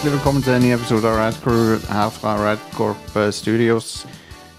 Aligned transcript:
Hjertelig 0.00 0.16
velkommen 0.16 0.40
til 0.40 0.54
en 0.56 0.62
ny 0.64 0.68
episode 0.72 1.04
av 1.04 1.18
Radcrew 1.18 1.74
her 1.92 2.12
fra 2.14 2.30
Radcorp 2.40 3.16
eh, 3.20 3.26
Studios 3.36 3.88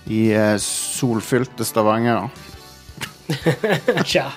i 0.05 0.19
eh, 0.37 0.51
solfylte 0.61 1.65
Stavanger. 1.65 2.27
Tja. 4.11 4.27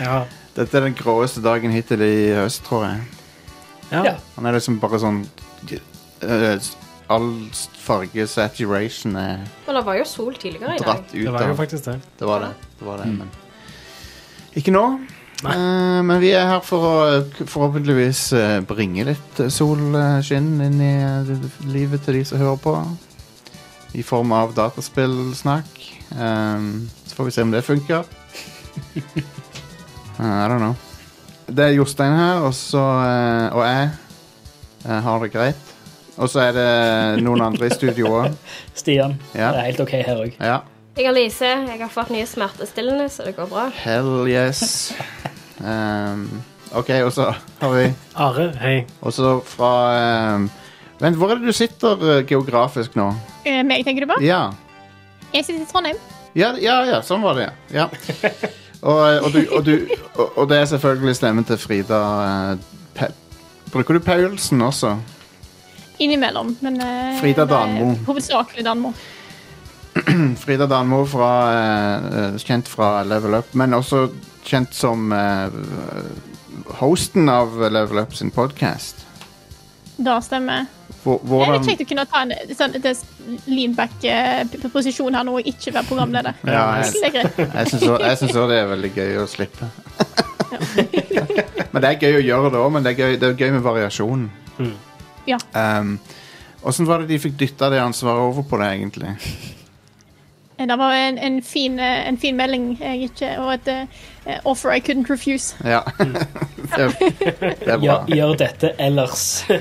ja. 0.00 0.14
Dette 0.56 0.80
er 0.80 0.86
den 0.86 0.96
gråeste 0.96 1.42
dagen 1.44 1.74
hittil 1.76 2.00
i 2.00 2.14
høst, 2.32 2.62
tror 2.64 2.86
jeg. 2.86 3.04
ja. 3.92 4.14
Han 4.38 4.48
er 4.48 4.56
liksom 4.56 4.80
bare 4.80 5.02
sånn 5.04 5.20
eh, 5.68 6.56
All 7.12 7.28
farge 7.84 8.24
saturation 8.32 9.20
er 9.20 9.42
Men 9.66 9.82
det 9.82 9.84
var 9.84 10.00
jo 10.00 10.08
sol 10.08 10.32
tidligere 10.32 10.78
i 10.78 10.80
dag. 10.80 10.86
dratt 10.94 11.12
ut 11.12 11.20
Det 11.26 11.36
var 11.36 11.44
jo 11.44 11.58
av 11.58 11.60
faktisk 11.60 11.90
det. 11.90 11.98
Det 12.22 12.32
var 12.32 12.48
det. 12.48 12.54
det, 12.80 12.88
var 12.88 13.04
det 13.04 13.12
men 13.20 13.36
ikke 14.56 14.72
nå. 14.72 14.86
Eh, 15.52 16.00
men 16.06 16.20
vi 16.22 16.30
er 16.36 16.46
her 16.48 16.62
for 16.64 16.86
å 16.88 17.44
forhåpentligvis 17.44 18.22
eh, 18.38 18.60
bringe 18.68 19.04
litt 19.10 19.40
eh, 19.42 19.50
solskinn 19.52 20.54
inn 20.64 20.80
i 20.80 20.94
eh, 21.04 21.34
livet 21.68 22.04
til 22.06 22.20
de 22.20 22.24
som 22.28 22.40
hører 22.40 22.60
på. 22.62 22.74
I 23.94 24.02
form 24.02 24.32
av 24.34 24.54
dataspillsnakk. 24.56 25.82
Um, 26.14 26.88
så 27.06 27.16
får 27.16 27.28
vi 27.28 27.34
se 27.34 27.42
om 27.46 27.54
det 27.54 27.64
funker. 27.66 28.04
Eh, 30.14 30.22
I 30.22 30.46
don't 30.46 30.62
know. 30.62 30.76
Det 31.46 31.64
er 31.64 31.72
Jostein 31.74 32.12
her, 32.14 32.44
og, 32.46 32.52
så, 32.54 32.78
eh, 32.78 33.48
og 33.50 33.64
jeg 33.66 33.88
eh, 34.86 35.00
har 35.02 35.24
det 35.24 35.30
greit. 35.32 35.72
Og 36.14 36.30
så 36.30 36.44
er 36.44 36.52
det 36.54 37.24
noen 37.24 37.42
andre 37.42 37.66
i 37.66 37.74
studio 37.74 38.12
òg. 38.20 38.36
Stian. 38.78 39.16
Ja. 39.34 39.50
Det 39.50 39.58
er 39.58 39.66
helt 39.72 39.82
OK 39.82 39.96
her 39.96 40.20
òg. 40.22 40.36
Ja. 40.38 40.60
Jeg 40.94 41.08
har 41.08 41.14
Lise. 41.16 41.48
Jeg 41.66 41.80
har 41.80 41.88
fått 41.90 42.10
nye 42.14 42.26
smertestillende, 42.26 43.08
så 43.10 43.24
det 43.26 43.32
går 43.34 43.48
bra. 43.50 43.64
Hell 43.82 44.28
yes. 44.30 44.92
Um, 45.58 46.28
OK, 46.70 46.90
og 47.02 47.10
så 47.14 47.32
har 47.58 47.72
vi 47.74 47.88
Are, 48.14 48.44
hei. 48.60 48.76
Og 49.02 49.14
så 49.14 49.40
fra 49.48 49.70
um, 50.36 50.44
Vent, 51.00 51.18
hvor 51.18 51.32
er 51.32 51.40
det 51.40 51.50
du 51.50 51.56
sitter 51.56 51.98
uh, 51.98 52.20
geografisk 52.22 52.94
nå? 52.94 53.08
Eh, 53.42 53.64
meg 53.66 53.82
tenker 53.82 54.06
du 54.06 54.12
på? 54.12 54.20
Ja. 54.22 54.52
Jeg 55.32 55.48
sitter 55.48 55.64
i 55.64 55.66
Trondheim. 55.72 55.98
Ja, 56.38 56.52
ja, 56.62 56.76
ja 56.86 57.00
sånn 57.02 57.26
var 57.26 57.40
det, 57.42 57.48
ja. 57.74 57.88
Og, 58.84 59.00
og, 59.00 59.28
du, 59.32 59.40
og, 59.48 59.64
du, 59.64 59.90
og, 60.12 60.38
og 60.42 60.48
det 60.50 60.58
er 60.60 60.66
selvfølgelig 60.68 61.16
stemmen 61.16 61.46
til 61.48 61.56
Frida 61.56 62.00
uh, 62.52 62.80
Pe 62.94 63.08
Bruker 63.72 63.96
du 63.96 64.02
Paulsen 64.04 64.60
også? 64.62 64.92
Innimellom. 65.98 66.52
Men 66.62 66.78
eh, 66.84 67.16
Frida 67.18 67.48
Danmo. 67.48 67.94
Hovedsakelig 68.06 68.62
Danmo. 68.66 68.92
Frida 70.42 70.66
Danmo, 70.70 71.04
fra, 71.08 71.30
uh, 71.50 72.36
kjent 72.40 72.68
fra 72.70 73.02
Level 73.08 73.34
Up, 73.40 73.54
men 73.58 73.74
også 73.76 74.06
kjent 74.44 74.74
som 74.76 75.12
uh, 75.12 75.48
hosten 76.80 77.28
av 77.32 77.56
Level 77.72 78.02
Up 78.04 78.14
sin 78.16 78.30
podkast. 78.34 79.04
Det 79.96 80.16
stemmer. 80.26 80.66
Det 81.04 81.14
er 81.38 81.52
litt 81.54 81.66
kjekt 81.68 81.82
å 81.84 81.86
kunne 81.90 82.04
ta 82.10 82.22
en 82.24 82.32
sånn, 82.56 82.74
leanback-posisjon 83.46 85.14
her 85.14 85.26
nå 85.28 85.36
og 85.38 85.46
ikke 85.50 85.72
være 85.76 85.86
programleder. 85.90 86.38
Ja, 86.48 86.64
jeg- 86.82 87.12
Det. 87.12 87.46
Jeg 87.54 87.68
syns 88.18 88.32
også 88.34 88.48
det 88.48 88.58
er 88.58 88.66
veldig 88.72 88.90
gøy 88.96 89.18
å 89.22 89.26
slippe. 89.28 89.68
men 91.72 91.82
det 91.82 91.90
er 91.90 92.00
gøy 92.00 92.18
å 92.18 92.24
gjøre 92.24 92.50
det 92.54 92.58
òg, 92.62 92.72
men 92.72 92.82
det 92.86 92.94
er, 92.94 92.98
gøy, 93.02 93.16
det 93.20 93.28
er 93.28 93.38
gøy 93.38 93.52
med 93.52 93.62
variasjon. 93.62 94.26
Ja. 95.28 95.38
Um, 95.54 95.98
Åssen 96.64 96.86
var 96.88 97.02
det 97.02 97.10
de 97.12 97.18
fikk 97.20 97.36
dytta 97.36 97.68
det 97.70 97.80
ansvaret 97.84 98.24
over 98.24 98.42
på 98.48 98.56
deg, 98.62 98.80
egentlig? 98.80 99.10
Det 100.58 100.76
var 100.78 100.92
en, 100.94 101.18
en, 101.18 101.40
fin, 101.42 101.78
eh, 101.82 102.08
en 102.08 102.18
fin 102.18 102.36
melding 102.36 102.76
jeg 102.80 103.02
ikke, 103.08 103.32
og 103.42 103.54
et 103.54 103.68
uh, 104.26 104.32
offer 104.44 104.70
I 104.76 104.80
couldn't 104.80 105.10
refuse. 105.10 105.56
Ja. 105.64 105.80
det, 105.98 106.28
det 107.00 107.66
er 107.66 107.78
bra. 107.78 107.82
Gjør, 107.82 108.04
gjør 108.14 108.36
dette 108.38 108.70
ellers. 108.78 109.44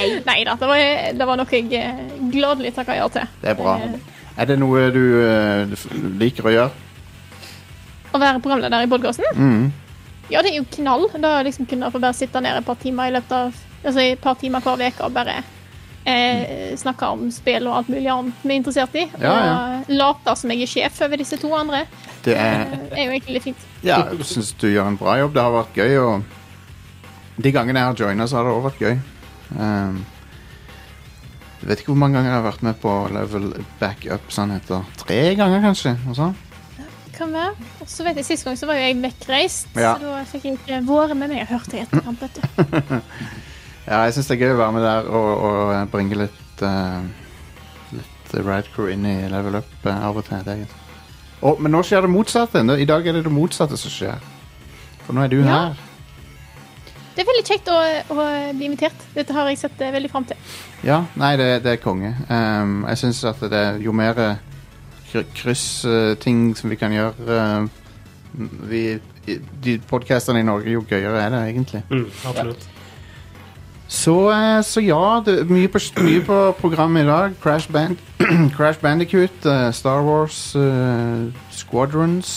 Nei 0.00 0.44
da, 0.46 0.54
det 0.56 0.68
var, 0.68 0.78
det 1.18 1.26
var 1.28 1.38
noe 1.40 1.52
jeg 1.52 1.68
eh, 1.76 2.00
gladelig 2.32 2.72
takka 2.76 2.96
ja 2.96 3.08
til. 3.12 3.28
Det 3.42 3.52
er 3.52 3.58
bra. 3.58 3.76
Eh, 3.84 3.98
Er 4.40 4.48
det 4.48 4.56
noe 4.62 4.86
du, 4.94 5.02
eh, 5.26 5.66
du 5.68 5.74
liker 6.20 6.46
å 6.48 6.52
gjøre? 6.54 6.70
Å 8.10 8.18
være 8.18 8.40
programleder 8.42 8.86
i 8.86 8.90
podkasten? 8.90 9.26
Mm. 9.36 9.66
Ja, 10.30 10.40
det 10.42 10.54
er 10.54 10.60
jo 10.60 10.66
knall. 10.78 11.08
Da 11.20 11.40
liksom 11.44 11.66
kunne 11.68 11.86
jeg 11.88 11.94
få 11.94 12.00
bare 12.02 12.16
sitte 12.16 12.40
ned 12.42 12.56
et 12.56 12.66
par 12.66 12.78
timer 12.80 13.10
i 13.10 13.14
løpet 13.18 13.36
av 13.36 13.66
Altså 13.80 14.02
et 14.02 14.20
par 14.20 14.34
timer 14.36 14.60
hver 14.60 14.76
uke 14.76 15.06
og 15.06 15.14
bare 15.16 15.38
eh, 16.10 16.76
snakker 16.80 17.14
om 17.16 17.26
spill 17.34 17.66
og 17.70 17.76
alt 17.80 17.88
mulig 17.92 18.10
annet 18.12 18.42
vi 18.44 18.52
er 18.52 18.58
interessert 18.60 18.94
i. 18.98 19.06
Ja, 19.22 19.34
ja. 19.46 19.54
Og 19.86 19.90
later 20.00 20.34
som 20.38 20.50
jeg 20.54 20.62
er 20.66 20.70
sjef 20.74 21.00
over 21.06 21.20
disse 21.22 21.38
to 21.40 21.50
andre. 21.56 21.84
Det 22.24 22.34
er 22.36 22.66
Eh, 22.66 22.78
er 22.98 23.04
jo 23.06 23.14
egentlig 23.16 23.34
litt 23.38 23.46
fint. 23.48 23.66
Ja, 23.86 24.02
jeg 24.10 24.26
syns 24.28 24.52
du 24.60 24.68
gjør 24.68 24.90
en 24.90 24.98
bra 25.00 25.16
jobb. 25.22 25.32
Det 25.34 25.42
har 25.46 25.54
vært 25.56 25.78
gøy. 25.80 25.96
Og 26.04 27.42
de 27.42 27.52
gangene 27.56 27.80
jeg 27.80 27.86
har 27.92 28.00
joina, 28.04 28.26
så 28.28 28.36
har 28.40 28.44
det 28.48 28.56
òg 28.58 28.66
vært 28.68 28.82
gøy. 28.84 28.98
Um, 29.56 30.04
jeg 31.60 31.68
vet 31.68 31.80
ikke 31.82 31.92
hvor 31.92 31.98
mange 32.02 32.16
ganger 32.16 32.30
jeg 32.30 32.38
har 32.40 32.46
vært 32.50 32.62
med 32.62 32.78
på 32.80 32.92
Level 33.12 33.48
Backup. 33.80 34.30
Sånn 34.32 34.52
heter 34.54 34.84
Tre 35.00 35.20
ganger, 35.36 35.60
kanskje? 35.64 35.96
Og. 36.12 36.46
Kan 37.16 37.34
være. 37.36 37.52
Og 37.82 37.88
så 37.90 38.04
vet 38.06 38.16
jeg, 38.16 38.24
Sist 38.30 38.46
gang 38.46 38.56
så 38.56 38.68
var 38.68 38.78
jo 38.78 38.86
jeg 38.86 38.96
vekkreist, 39.02 39.66
Ja. 39.76 39.94
så 39.98 40.06
da 40.06 40.22
fikk 40.24 40.44
jeg 40.48 40.56
ikke 40.56 40.78
vært 40.88 41.16
med 41.20 41.28
meg 41.34 41.42
og 41.42 41.50
hørte 41.52 41.76
i 41.76 41.82
etterkant. 41.84 42.40
Ja, 43.90 44.04
jeg 44.06 44.14
syns 44.14 44.28
det 44.30 44.36
er 44.36 44.44
gøy 44.46 44.52
å 44.54 44.60
være 44.60 44.74
med 44.76 44.84
der 44.86 45.08
og, 45.10 45.30
og 45.48 45.90
bringe 45.90 46.14
litt 46.20 46.62
uh, 46.62 47.02
Litt 47.96 48.34
Rad 48.46 48.68
Crew 48.74 48.86
inn 48.92 49.06
i 49.10 49.16
Level 49.32 49.56
Up 49.58 49.86
uh, 49.88 49.96
av 50.06 50.20
og 50.20 50.26
til. 50.28 50.44
Det. 50.46 50.58
Og, 51.42 51.58
men 51.64 51.72
nå 51.74 51.80
skjer 51.86 52.04
det 52.06 52.10
motsatte. 52.12 52.62
Nå- 52.62 52.76
I 52.78 52.86
dag 52.86 53.06
er 53.10 53.16
det 53.18 53.24
det 53.26 53.32
motsatte 53.34 53.78
som 53.80 53.90
skjer. 53.90 54.20
For 55.06 55.16
nå 55.16 55.24
er 55.24 55.32
du 55.32 55.40
Ja. 55.40 55.48
her. 55.72 55.86
Det 57.16 57.24
er 57.24 57.26
veldig 57.32 57.42
kjekt 57.48 57.66
å, 57.68 57.76
å 58.14 58.24
bli 58.54 58.68
invitert. 58.70 59.00
Dette 59.16 59.34
har 59.34 59.48
jeg 59.50 59.58
sett 59.58 59.80
eh, 59.82 59.90
veldig 59.92 60.08
fram 60.12 60.24
til. 60.30 60.38
Ja, 60.86 61.00
nei, 61.18 61.32
det, 61.36 61.48
det 61.66 61.72
er 61.74 61.80
konge. 61.82 62.12
Um, 62.30 62.84
jeg 62.88 63.00
syns 63.02 63.24
at 63.28 63.42
det 63.50 63.58
er 63.58 63.80
jo 63.82 63.92
mer 63.92 64.14
kryssting 65.34 66.52
som 66.56 66.70
vi 66.70 66.78
kan 66.78 66.94
gjøre 66.94 67.40
uh, 67.40 67.66
vi, 68.70 68.84
i- 69.26 69.40
De 69.66 69.74
podkastene 69.90 70.40
i 70.40 70.46
Norge, 70.46 70.70
jo 70.70 70.84
gøyere 70.86 71.24
er 71.26 71.34
det 71.34 71.40
egentlig. 71.50 71.82
Mm, 71.90 72.06
absolutt. 72.30 72.68
Så, 74.00 74.14
eh, 74.32 74.60
så 74.64 74.80
ja, 74.84 75.00
det 75.26 75.34
mye 75.50 75.68
på, 75.68 75.80
mye 76.06 76.22
på 76.24 76.38
programmet 76.60 77.04
i 77.04 77.08
dag. 77.08 77.34
Crash, 77.42 77.68
Band 77.74 77.98
Crash 78.56 78.80
Bandicoot, 78.80 79.44
uh, 79.44 79.68
Star 79.76 80.00
Wars 80.06 80.38
uh, 80.56 81.28
Squadrons 81.52 82.30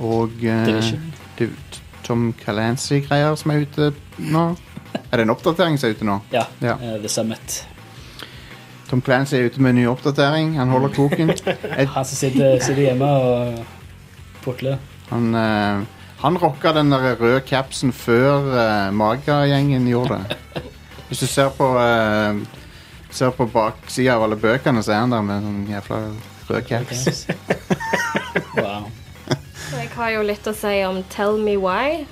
og 0.00 0.32
eh, 0.42 0.66
Division. 0.66 1.06
Div- 1.38 1.80
Tom 2.04 2.30
Calancy-greier 2.44 3.36
som 3.38 3.52
er 3.54 3.62
ute 3.68 3.92
nå. 4.18 4.44
Er 5.12 5.20
det 5.20 5.26
en 5.28 5.30
oppdatering 5.32 5.76
som 5.78 5.88
er 5.90 5.94
ute 5.94 6.06
nå? 6.08 6.16
Ja. 6.34 6.44
Ja. 6.64 6.74
The 7.00 7.08
Summit. 7.12 7.60
Tom 8.90 9.00
Clancy 9.06 9.36
er 9.38 9.46
ute 9.46 9.62
med 9.62 9.70
en 9.76 9.78
ny 9.78 9.86
oppdatering. 9.86 10.56
Han 10.58 10.72
holder 10.74 10.90
koken. 10.96 11.30
Et, 11.30 11.88
Han 11.94 12.04
som 12.08 12.16
sitter, 12.18 12.56
sitter 12.58 12.88
hjemme 12.88 13.06
og 13.06 13.60
putler. 14.42 14.80
han 15.12 15.28
uh, 15.36 15.84
han 16.20 16.38
rocka 16.38 16.72
den 16.76 16.92
der 16.92 17.14
røde 17.20 17.40
capsen 17.48 17.92
før 17.96 18.50
uh, 18.52 18.94
Maga-gjengen 18.94 19.88
gjorde 19.88 20.20
det. 20.20 20.64
Hvis 21.08 21.24
du 21.24 21.26
ser 21.26 21.48
på 21.56 21.72
uh, 21.76 22.40
Ser 23.10 23.32
på 23.34 23.42
baksida 23.50 24.14
av 24.14 24.22
alle 24.22 24.36
bøkene, 24.38 24.84
så 24.86 24.92
er 24.94 25.00
han 25.02 25.10
der 25.10 25.24
med 25.26 25.42
sånn 25.42 25.64
jævla 25.66 25.96
rød 26.46 26.60
caps. 26.68 27.24
Wow. 28.54 28.86
Jeg 29.74 29.88
har 29.96 30.12
jo 30.14 30.20
litt 30.28 30.46
å 30.46 30.54
si 30.54 30.76
om 30.86 31.00
Tell 31.10 31.34
Me 31.42 31.56
Why. 31.58 32.04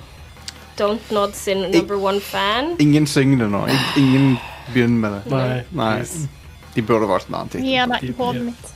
Don't 0.79 1.07
Nod 1.15 1.37
sin 1.39 1.71
number 1.71 1.95
one 1.95 2.19
fan. 2.19 2.75
Ingen 2.83 3.07
synger 3.07 3.45
det 3.45 3.49
nå. 3.51 3.63
Ingen 3.99 4.37
begynner 4.73 4.99
med 4.99 5.15
det. 5.15 5.23
Nei. 5.31 5.63
Nei. 5.71 6.38
De 6.75 6.81
burde 6.85 7.07
valgt 7.09 7.29
en 7.29 7.35
annen 7.35 7.49
tittel. 7.49 7.89
Deg 7.89 8.15
hodet 8.17 8.43
mitt. 8.45 8.67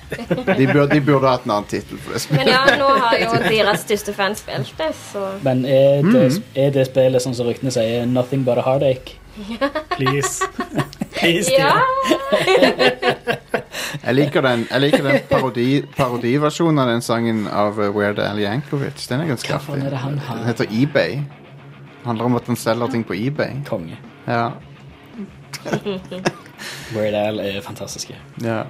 De 0.58 0.66
burde, 0.68 0.88
de 0.96 1.02
burde 1.02 1.28
hatt 1.30 1.46
en 1.46 1.52
annen 1.52 1.68
tittel. 1.70 2.00
Men 2.34 2.48
ja, 2.50 2.64
nå 2.80 2.88
har 3.04 3.18
jo 3.22 3.34
deres 3.54 3.84
største 3.86 4.14
fan 4.18 4.36
spilt 4.36 4.74
det, 4.78 4.92
så 5.12 5.28
Men 5.46 5.66
er 5.66 6.02
det, 6.02 6.24
Mm. 6.34 6.44
er 6.56 6.72
det 6.76 6.88
spillet 6.90 7.22
sånn 7.24 7.36
som 7.38 7.48
ryktene 7.48 7.72
sier, 7.72 8.06
'nothing 8.06 8.44
but 8.46 8.58
a 8.58 8.62
heartache'? 8.66 9.20
Please. 9.98 10.46
Please, 11.14 11.50
Ja! 11.54 11.82
Jeg 14.04 14.16
liker 14.16 14.42
den, 14.42 14.68
jeg 14.72 14.82
liker 14.82 15.04
den 15.06 15.20
parodi, 15.30 15.68
parodiversjonen 15.98 16.80
av 16.84 16.88
den 16.92 17.02
sangen 17.02 17.48
av 17.48 17.80
uh, 17.80 17.88
Weird 17.96 18.20
Al 18.20 18.40
Yankovic. 18.42 19.08
Den 19.10 19.22
er 19.22 19.32
ganske 19.32 19.54
har? 19.54 19.76
Den 20.36 20.46
heter 20.46 20.68
eBay. 20.70 21.20
Handler 22.06 22.26
om 22.26 22.36
at 22.36 22.48
han 22.48 22.56
selger 22.60 22.88
ting 22.92 23.04
på 23.08 23.14
eBay. 23.16 23.62
Konge. 23.70 23.98
Ja. 24.28 24.52
Weird 26.96 27.16
Al 27.18 27.40
er 27.40 27.62
fantastiske. 27.62 28.16
ja. 28.44 28.64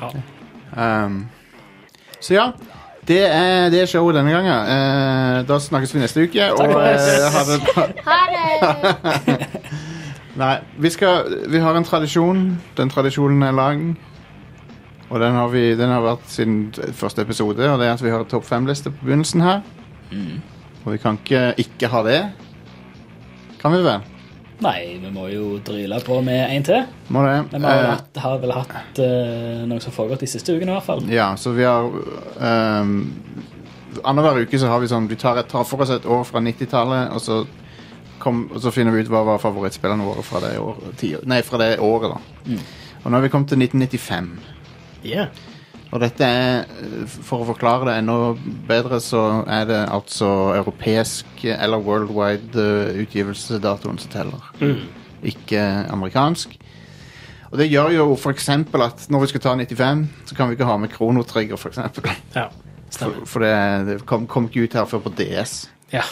Ja. 0.00 1.04
Um, 1.04 1.26
så 2.20 2.34
ja. 2.34 2.52
Det 3.08 3.24
er, 3.26 3.70
det 3.72 3.80
er 3.82 3.86
showet 3.90 4.14
denne 4.14 4.30
gangen. 4.30 4.52
Eh, 4.70 5.48
da 5.48 5.56
snakkes 5.58 5.94
vi 5.94 6.00
neste 6.02 6.22
uke. 6.28 6.38
Takk 6.38 6.60
og, 6.60 6.72
for 6.72 6.80
oss. 6.84 7.08
eh, 7.10 8.02
ha 8.06 8.18
det. 8.28 9.46
Nei, 10.42 10.58
vi 10.78 10.90
skal 10.94 11.24
Vi 11.50 11.58
har 11.58 11.74
en 11.74 11.84
tradisjon. 11.84 12.44
Den 12.76 12.92
tradisjonen 12.92 13.42
er 13.42 13.56
lang. 13.56 13.98
Og 15.10 15.20
den 15.20 15.32
har, 15.34 15.48
vi, 15.50 15.74
den 15.74 15.90
har 15.90 16.04
vært 16.04 16.28
siden 16.30 16.68
første 16.94 17.22
episode, 17.26 17.66
og 17.66 17.80
det 17.80 17.88
er 17.88 17.96
at 17.96 18.04
vi 18.04 18.12
har 18.12 18.22
topp 18.30 18.44
fem-liste 18.46 18.92
på 18.94 19.08
begynnelsen 19.08 19.42
her. 19.42 19.64
Og 20.84 20.92
vi 20.92 20.98
kan 21.02 21.18
ikke 21.18 21.54
ikke 21.64 21.88
ha 21.90 22.02
det. 22.06 22.20
Kan 23.58 23.74
vi 23.74 23.82
vel? 23.82 24.04
Nei, 24.60 24.98
vi 25.00 25.10
må 25.12 25.26
jo 25.32 25.54
dryle 25.64 26.00
på 26.04 26.18
med 26.24 26.42
en 26.52 26.66
til. 26.66 26.82
Må 27.08 27.22
det. 27.24 27.36
Men 27.52 27.62
vi 27.62 27.66
har, 27.66 27.78
vel 27.78 27.86
Eh, 27.86 27.94
hatt, 27.94 28.20
har 28.24 28.40
vel 28.42 28.52
hatt 28.52 29.00
uh, 29.00 29.62
noe 29.70 29.80
som 29.80 29.94
foregått 29.94 30.20
de 30.24 30.28
siste 30.28 30.52
ukene, 30.52 30.72
i 30.72 30.74
hvert 30.76 30.86
fall. 30.86 31.04
ja, 31.08 31.30
så 31.40 31.54
vi 31.56 31.64
har 31.64 31.88
um, 31.88 32.92
Annenhver 34.04 34.44
uke 34.44 34.58
så 34.60 34.68
har 34.70 34.78
vi 34.78 34.86
sånn 34.86 35.08
Vi 35.10 35.16
tar, 35.18 35.40
tar 35.50 35.64
for 35.66 35.82
oss 35.82 35.90
et 35.90 36.06
år 36.06 36.22
fra 36.28 36.42
90-tallet, 36.44 37.10
og, 37.16 37.48
og 38.28 38.60
så 38.62 38.70
finner 38.70 38.94
vi 38.94 39.02
ut 39.02 39.10
hva 39.10 39.24
var 39.26 39.40
favorittspillene 39.42 40.06
våre 40.06 40.22
fra 40.22 40.44
det, 40.44 40.52
år, 40.60 40.78
ti, 41.00 41.14
nei, 41.24 41.40
fra 41.42 41.58
det 41.62 41.78
året. 41.80 42.12
da 42.14 42.20
Mm. 42.50 42.60
Og 43.02 43.10
nå 43.10 43.16
har 43.16 43.22
vi 43.22 43.28
kommet 43.32 43.48
til 43.48 43.60
1995. 43.60 44.30
Yeah. 45.04 45.28
Og 45.90 45.98
dette 46.04 46.22
er, 46.22 46.60
eh, 46.70 47.04
for 47.26 47.42
å 47.42 47.48
forklare 47.48 47.88
det 47.88 47.96
enda 47.98 48.16
bedre, 48.68 49.00
så 49.02 49.42
er 49.50 49.64
det 49.66 49.80
altså 49.90 50.28
europeisk 50.54 51.26
eh, 51.44 51.56
eller 51.64 51.82
worldwide 51.82 52.54
eh, 52.62 53.00
utgivelsesdatoen 53.02 53.98
som 53.98 54.12
teller. 54.12 54.50
Mm. 54.60 54.84
Ikke 55.32 55.64
amerikansk. 55.90 56.54
Og 57.50 57.58
det 57.58 57.66
gjør 57.72 57.90
jo 57.96 58.04
for 58.14 58.30
eksempel 58.30 58.84
at 58.86 59.08
når 59.10 59.24
vi 59.24 59.30
skal 59.32 59.42
ta 59.48 59.54
95, 59.58 60.04
så 60.30 60.36
kan 60.38 60.48
vi 60.48 60.54
ikke 60.54 60.68
ha 60.68 60.76
med 60.78 60.92
kronotrigger, 60.94 61.58
for 61.58 61.72
eksempel. 61.72 62.06
Ja, 62.36 62.46
For, 62.90 62.94
stemmer. 62.94 63.26
for 63.26 63.42
det, 63.42 63.54
det 63.88 63.98
kom, 64.06 64.26
kom 64.30 64.46
ikke 64.46 64.68
ut 64.68 64.78
her 64.78 64.86
før 64.86 65.02
på 65.08 65.12
DS. 65.18 65.64
Ja. 65.90 66.04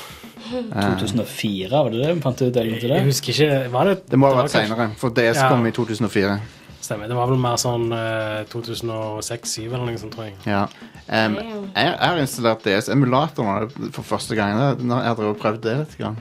Eh, 0.49 0.99
2004, 0.99 1.71
var 1.71 1.91
det 1.95 2.03
det 2.03 2.15
vi 2.17 2.23
fant 2.25 2.43
ut? 2.43 2.57
Jeg 2.57 3.05
husker 3.05 3.35
ikke 3.35 3.71
Var 3.73 3.85
det 3.93 3.97
det 4.11 4.19
må 4.19 4.31
ha 4.33 4.43
vært 4.43 4.55
seinere, 4.55 4.91
for 4.99 5.15
DS 5.15 5.39
Ja. 5.39 5.49
kom 5.53 5.67
i 5.69 5.71
2004. 5.77 6.39
Stemmer. 6.81 7.09
Det 7.11 7.17
var 7.19 7.27
vel 7.29 7.41
mer 7.43 7.57
sånn 7.61 7.89
eh, 7.93 8.45
2006-2007 8.53 9.67
eller 9.67 9.85
noe 9.89 9.99
sånt, 10.01 10.15
tror 10.15 10.29
jeg. 10.29 10.37
Ja. 10.47 10.65
Um, 11.09 11.35
jeg, 11.41 11.73
jeg 11.75 11.99
har 12.05 12.21
installert 12.23 12.65
DS-emulator 12.65 13.45
nå 13.49 13.91
for 13.97 14.07
første 14.07 14.37
gang. 14.39 14.57
Nå- 14.81 15.01
Jeg 15.03 15.11
har 15.11 15.17
drevet 15.19 15.37
og 15.37 15.41
prøvd 15.43 15.63
det 15.67 15.77
litt. 15.83 15.97
Grann. 15.99 16.17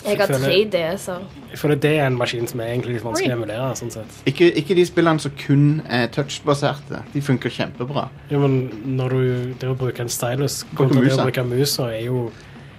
Jeg 0.00 0.16
har 0.16 0.30
tre 0.32 0.58
DS-er. 0.72 1.24
Jeg 1.50 1.58
føler 1.60 1.76
det 1.82 1.90
er 1.98 2.06
en 2.08 2.16
maskin 2.16 2.46
som 2.48 2.60
er 2.64 2.70
egentlig 2.72 2.94
litt 2.96 3.04
vanskelig 3.04 3.34
å 3.34 3.36
emulere. 3.36 3.70
sånn 3.76 3.90
sett. 3.92 4.20
Ikke, 4.30 4.48
ikke 4.56 4.74
de 4.78 4.84
spillene 4.88 5.20
som 5.20 5.32
kun 5.36 5.82
er 5.88 6.06
touchbaserte. 6.14 7.02
De 7.12 7.20
funker 7.20 7.52
kjempebra. 7.52 8.06
Jo, 8.32 8.40
men 8.40 8.54
når 8.96 9.08
du 9.10 9.54
det 9.60 9.68
å 9.68 9.76
bruke 9.76 10.00
en 10.00 10.08
stylus 10.12 10.62
kontra 10.74 11.02
det 11.04 11.12
å 11.18 11.24
bruke 11.26 11.44
mus, 11.44 11.74
så 11.76 11.90
er 11.92 12.06
jo 12.06 12.30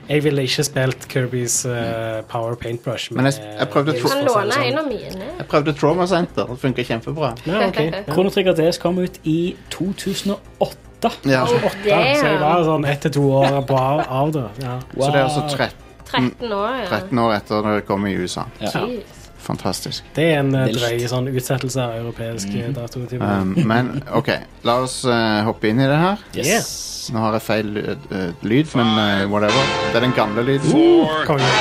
Jeg 0.10 0.24
ville 0.24 0.42
ikke 0.44 0.64
spilt 0.64 1.08
Kirbys 1.08 1.66
uh, 1.66 2.22
Power 2.28 2.56
Paintbrush. 2.56 3.14
Men 3.14 3.26
jeg- 3.26 3.40
jeg 3.60 3.70
prøvde 3.70 3.94
Kan 4.02 4.26
låne 4.26 4.52
sånn. 4.52 4.64
en 4.72 4.78
av 4.80 4.86
mine. 4.88 5.26
Jeg 5.38 5.48
prøvde 5.48 5.74
Trauma 5.74 6.06
Center. 6.08 6.46
Det 6.46 6.60
funker 6.60 6.84
kjempebra. 6.84 7.34
Ja, 7.48 7.68
okay. 7.68 7.92
Chrono 8.10 8.30
Trigger 8.30 8.54
DS 8.54 8.78
kom 8.78 8.98
ut 9.00 9.20
i 9.24 9.56
2008. 9.70 11.12
Ja. 11.26 11.44
Oh, 11.44 11.72
Ja, 11.86 12.02
så 12.16 12.26
jeg 12.28 12.40
var 12.42 12.64
sånn 12.68 12.86
ett 12.90 13.02
til 13.02 13.12
to 13.12 13.24
år 13.32 13.62
på 13.66 13.78
av, 13.78 14.04
av 14.10 14.32
det. 14.36 14.48
Ja. 14.62 14.80
Så 14.98 15.12
det 15.12 15.16
er 15.16 15.24
altså 15.24 15.48
13, 15.50 15.72
13 16.06 16.52
år, 16.52 16.76
ja. 16.84 16.86
13 16.90 17.20
år 17.20 17.34
etter 17.38 17.64
når 17.66 17.80
det 17.80 17.86
kom 17.88 18.06
i 18.06 18.14
USA. 18.18 18.46
Ja. 18.62 18.70
Jeez. 18.86 19.21
Fantastisk. 19.42 20.06
Det 20.16 20.28
er 20.34 20.40
en 20.44 20.54
eh, 20.56 20.70
drøy 20.76 21.02
sånn 21.10 21.30
utsettelse 21.32 21.82
av 21.82 21.98
europeiske 21.98 22.68
mm. 22.70 22.76
datotimer. 22.78 23.42
Um, 23.42 23.54
men 23.68 23.92
OK, 24.14 24.30
la 24.68 24.78
oss 24.84 25.02
uh, 25.08 25.42
hoppe 25.48 25.72
inn 25.72 25.82
i 25.82 25.90
det 25.90 25.98
her. 25.98 26.26
Yes. 26.38 26.72
Nå 27.14 27.24
har 27.24 27.38
jeg 27.40 27.46
feil 27.48 27.72
uh, 27.82 28.28
lyd, 28.46 28.70
men 28.78 28.94
uh, 28.98 29.26
whatever. 29.32 29.72
Det 29.90 30.02
er 30.02 30.06
den 30.06 30.18
gamle 30.18 30.46
lyden. 30.46 30.70
Four, 30.70 31.26
Konge. 31.30 31.54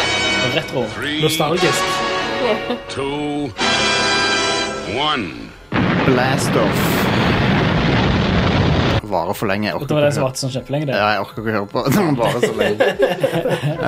Retro. 0.55 0.85
three, 0.97 1.21
Nostalgisk. 1.23 1.82
two, 2.88 3.50
one. 4.97 5.50
Blast 6.06 6.56
off. 6.56 7.10
Varer 9.11 9.37
for 9.37 9.51
lenge. 9.51 9.67
Jeg 9.69 9.77
orker 9.77 9.91
Det 9.91 9.97
var 9.99 10.05
det 10.07 10.12
som 10.17 10.25
varte 10.27 10.41
sånn 10.43 10.53
kjempelenge. 10.55 10.87
det. 10.91 10.97
Ja, 10.99 11.09
jeg 11.17 11.25
orker 11.25 11.43
ikke 11.43 11.55
høre 11.57 11.69
på 11.71 11.83
det. 11.85 11.93
Den 11.97 12.19
varer 12.21 12.41
så 12.47 12.55
lenge. 12.59 12.79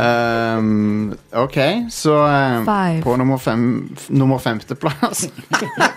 Um, 0.03 1.13
OK, 1.37 1.57
så 1.93 2.15
eh, 2.27 3.01
på 3.05 3.15
nummer, 3.21 3.39
fem, 3.39 3.63
nummer 4.09 4.39
femteplass 4.43 5.27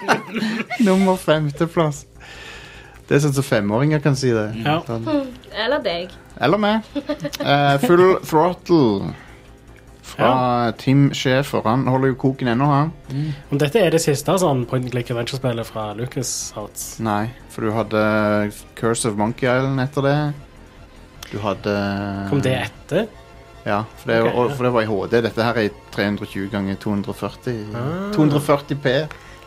Nummer 0.87 1.15
femteplass. 1.19 2.03
Det 3.07 3.17
er 3.17 3.23
sånn 3.23 3.35
som 3.37 3.45
femåringer 3.45 4.01
kan 4.03 4.17
si 4.17 4.31
det. 4.35 4.45
Ja. 4.65 4.79
Sånn. 4.87 5.05
Eller 5.53 5.83
deg. 5.85 6.13
Eller 6.41 6.59
meg. 6.61 6.87
Uh, 7.39 7.75
full 7.85 8.05
Throttle 8.25 9.13
fra 10.05 10.71
Tim 10.77 11.09
Schäfer. 11.13 11.61
Han 11.65 11.87
holder 11.87 12.13
jo 12.13 12.15
koken 12.21 12.47
ennå, 12.53 12.65
han. 12.69 12.91
Om 13.49 13.59
dette 13.59 13.81
er 13.81 13.95
det 13.95 14.01
siste 14.03 14.37
sånn 14.39 14.63
point 14.69 14.85
and 14.85 14.93
click 14.93 15.09
adventure-spillet 15.11 15.67
fra 15.67 15.89
Lucas 15.97 16.31
Hearts? 16.55 16.95
Nei, 17.03 17.33
for 17.49 17.65
du 17.65 17.73
hadde 17.75 18.01
Curse 18.79 19.09
of 19.09 19.17
Monkey 19.19 19.49
Island 19.49 19.81
etter 19.83 20.05
det. 20.05 20.17
Du 21.31 21.39
hadde 21.41 21.75
Kom 22.29 22.43
det 22.45 22.53
etter? 22.67 23.07
Ja, 23.65 23.81
for 23.97 24.11
det, 24.11 24.21
okay, 24.21 24.33
og, 24.37 24.51
for 24.53 24.67
det 24.67 24.73
var 24.75 24.85
i 24.85 24.89
HD. 24.89 25.17
Dette 25.25 25.45
her 25.47 25.57
er 25.57 25.71
i 25.71 25.73
320 25.95 26.51
ganger 26.53 26.77
240. 26.83 27.63
Ah. 27.73 28.11
240P. 28.13 28.93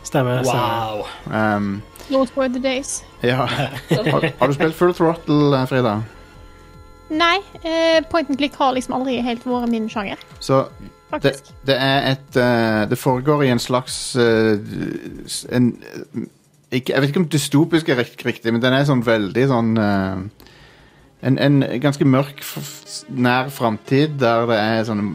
Stemmer. 0.03 0.43
stemmer. 0.43 0.43
Wow. 0.43 1.07
Um, 1.31 1.83
Lord 2.11 2.35
for 2.35 2.49
the 2.49 2.59
days. 2.59 3.05
ja. 3.23 3.47
har, 3.91 4.33
har 4.39 4.47
du 4.47 4.55
spilt 4.57 4.75
Full 4.75 4.95
Throttle, 4.95 5.67
Frida? 5.71 6.01
Nei, 7.11 7.39
eh, 7.63 8.03
point 8.11 8.29
and 8.29 8.37
click 8.39 8.55
har 8.61 8.75
liksom 8.77 8.95
aldri 8.99 9.21
helt 9.25 9.47
vært 9.47 9.71
min 9.73 9.89
sjanger, 9.89 10.21
Så 10.45 10.67
det, 11.23 11.33
det 11.65 11.77
er 11.81 12.11
et 12.11 12.37
uh, 12.37 12.85
Det 12.91 12.99
foregår 13.01 13.47
i 13.47 13.49
en 13.49 13.59
slags 13.59 14.17
uh, 14.21 14.59
en, 15.49 15.71
ikke, 16.71 16.93
Jeg 16.93 17.01
vet 17.01 17.09
ikke 17.09 17.23
om 17.23 17.29
dystopisk 17.33 17.89
er 17.89 18.03
rikt- 18.03 18.27
riktig, 18.27 18.53
men 18.53 18.61
den 18.61 18.77
er 18.77 18.85
sånn 18.85 19.01
veldig 19.07 19.47
sånn 19.49 19.71
uh, 19.81 20.21
en, 21.25 21.39
en 21.39 21.65
ganske 21.81 22.05
mørk, 22.05 22.45
nær 23.09 23.49
framtid 23.51 24.19
der 24.21 24.45
det 24.47 24.59
er 24.61 24.85
sånn 24.87 25.09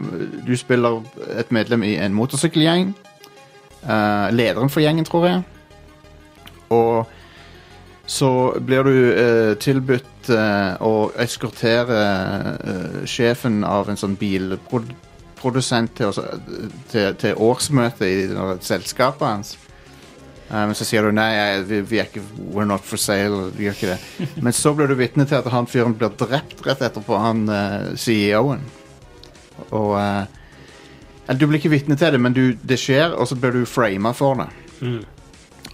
Du 0.44 0.52
spiller 0.58 0.98
et 1.38 1.52
medlem 1.54 1.86
i 1.86 1.94
en 1.96 2.12
motorsykkelgjeng. 2.12 2.90
Lederen 4.36 4.68
for 4.72 4.84
gjengen, 4.84 5.04
tror 5.08 5.24
jeg. 5.28 5.42
Og 6.74 7.06
så 8.06 8.28
blir 8.60 8.84
du 8.84 8.92
eh, 9.14 9.54
tilbudt 10.24 10.30
eh, 10.32 10.82
å 10.82 11.12
eskortere 11.20 11.98
eh, 12.64 13.04
sjefen 13.06 13.64
av 13.64 13.88
en 13.88 13.96
sånn 13.96 14.16
bilprodusent 14.16 15.94
til, 15.96 16.12
til, 16.90 17.14
til 17.16 17.34
årsmøte 17.36 18.06
i 18.06 18.28
selskapet 18.60 19.26
hans. 19.26 19.56
Men 20.48 20.68
men 20.68 20.74
så 20.76 20.84
sier 20.84 21.02
du 21.02 21.10
nei, 21.10 21.62
vi, 21.64 21.80
vi 21.80 21.98
er 21.98 22.06
ikke 22.06 22.22
We're 22.52 22.66
not 22.68 22.84
for 22.84 23.00
sale. 23.00 23.50
Vi 23.56 23.64
gjør 23.64 23.74
ikke 23.74 23.94
det. 23.94 23.98
Men 24.44 24.52
så 24.52 24.74
blir 24.76 24.86
du 24.86 24.94
vitne 24.94 25.24
til 25.26 25.40
at 25.40 25.48
han 25.50 25.66
fyren 25.66 25.96
blir 25.96 26.12
drept 26.14 26.60
rett 26.66 26.82
etterpå, 26.84 27.16
han 27.18 27.48
eh, 27.48 27.94
CEO-en. 27.96 28.62
Og 29.72 29.96
eh, 29.98 31.34
Du 31.34 31.46
blir 31.48 31.58
ikke 31.58 31.72
vitne 31.72 31.96
til 31.96 32.12
det, 32.12 32.20
men 32.20 32.34
du, 32.36 32.52
det 32.60 32.76
skjer, 32.78 33.16
og 33.16 33.24
så 33.26 33.34
blir 33.40 33.56
du 33.56 33.64
frama 33.64 34.12
for 34.12 34.36
det. 34.36 34.50
Mm. 34.84 35.00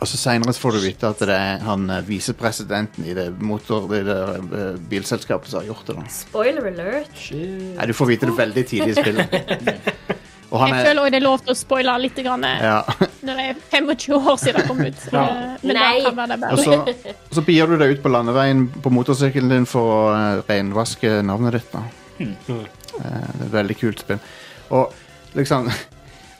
Og 0.00 0.08
så 0.08 0.16
Seinere 0.16 0.54
får 0.56 0.72
du 0.72 0.80
vite 0.80 1.08
at 1.12 1.18
det 1.28 1.34
er 1.36 1.58
han 1.66 1.82
eh, 1.92 2.00
visepresidenten 2.08 3.04
i 3.04 3.12
det 3.16 3.26
motor... 3.44 3.84
Det 3.90 3.98
der, 4.08 4.30
eh, 4.40 4.78
bilselskapet 4.90 5.50
som 5.52 5.60
har 5.60 5.66
gjort 5.68 5.86
det. 5.90 5.96
da 5.98 6.04
Spoiler 6.08 6.70
alert. 6.70 7.20
Nei, 7.34 7.86
Du 7.86 7.92
får 7.98 8.08
vite 8.14 8.30
det 8.30 8.36
veldig 8.38 8.64
tidlig 8.70 8.94
i 8.94 9.00
spillet. 9.02 9.36
Og 10.50 10.58
han 10.58 10.72
Jeg 10.72 10.80
er 10.80 10.86
føler 10.88 11.00
også 11.04 11.10
det 11.14 11.18
er 11.20 11.22
lov 11.22 11.42
til 11.44 11.52
å 11.52 11.54
spoile 11.60 11.92
litt 12.02 12.16
grann, 12.26 12.42
eh, 12.48 12.62
ja. 12.64 12.78
når 13.22 13.36
det 13.38 13.44
er 13.52 13.60
25 13.70 14.16
år 14.32 14.38
siden 14.42 14.56
det 14.58 14.64
kom 14.66 14.80
ut. 14.82 15.04
Ja. 15.14 15.20
Eh, 15.22 15.52
Men 15.68 15.76
Nei. 15.76 15.92
det 15.94 16.08
kan 16.08 16.16
være 16.16 16.32
det 16.32 16.38
Og 16.40 16.64
bare. 16.64 16.64
så, 16.64 17.12
og 17.28 17.36
så 17.38 17.44
bier 17.46 17.70
du 17.70 17.76
deg 17.84 17.92
ut 17.94 18.02
på 18.02 18.10
landeveien 18.16 18.64
på 18.82 18.90
motorsykkelen 18.96 19.52
din 19.52 19.68
for 19.70 19.92
å 19.94 20.00
eh, 20.16 20.40
renvaske 20.48 21.18
navnet 21.28 21.60
ditt. 21.60 21.72
da 21.76 21.84
Mm. 22.20 22.34
Eh, 22.48 22.64
Det 22.98 23.04
er 23.04 23.46
et 23.46 23.52
veldig 23.54 23.76
kult 23.80 24.00
spill. 24.02 24.18
Og 24.76 24.90
liksom 25.38 25.70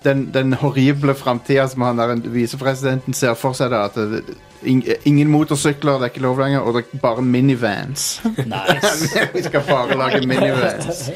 Den, 0.02 0.30
den 0.32 0.54
horrible 0.56 1.12
framtida 1.14 1.66
som 1.68 1.82
han 1.84 1.98
der 2.00 2.14
visepresidenten 2.32 3.12
ser 3.14 3.34
for 3.36 3.52
seg, 3.52 3.68
da, 3.74 3.82
at 3.90 3.98
det, 3.98 4.22
ing, 4.64 4.80
ingen 5.04 5.28
motorsykler, 5.28 5.98
det 6.00 6.06
er 6.06 6.12
ikke 6.14 6.22
lov 6.24 6.38
lenger, 6.40 6.64
og 6.64 6.78
det 6.78 6.86
er 6.86 7.02
bare 7.02 7.20
minivans. 7.22 8.06
Nice. 8.38 9.20
Vi 9.34 9.42
skal 9.44 9.60
bare 9.68 9.98
lage 10.00 10.22
minivans. 10.26 11.10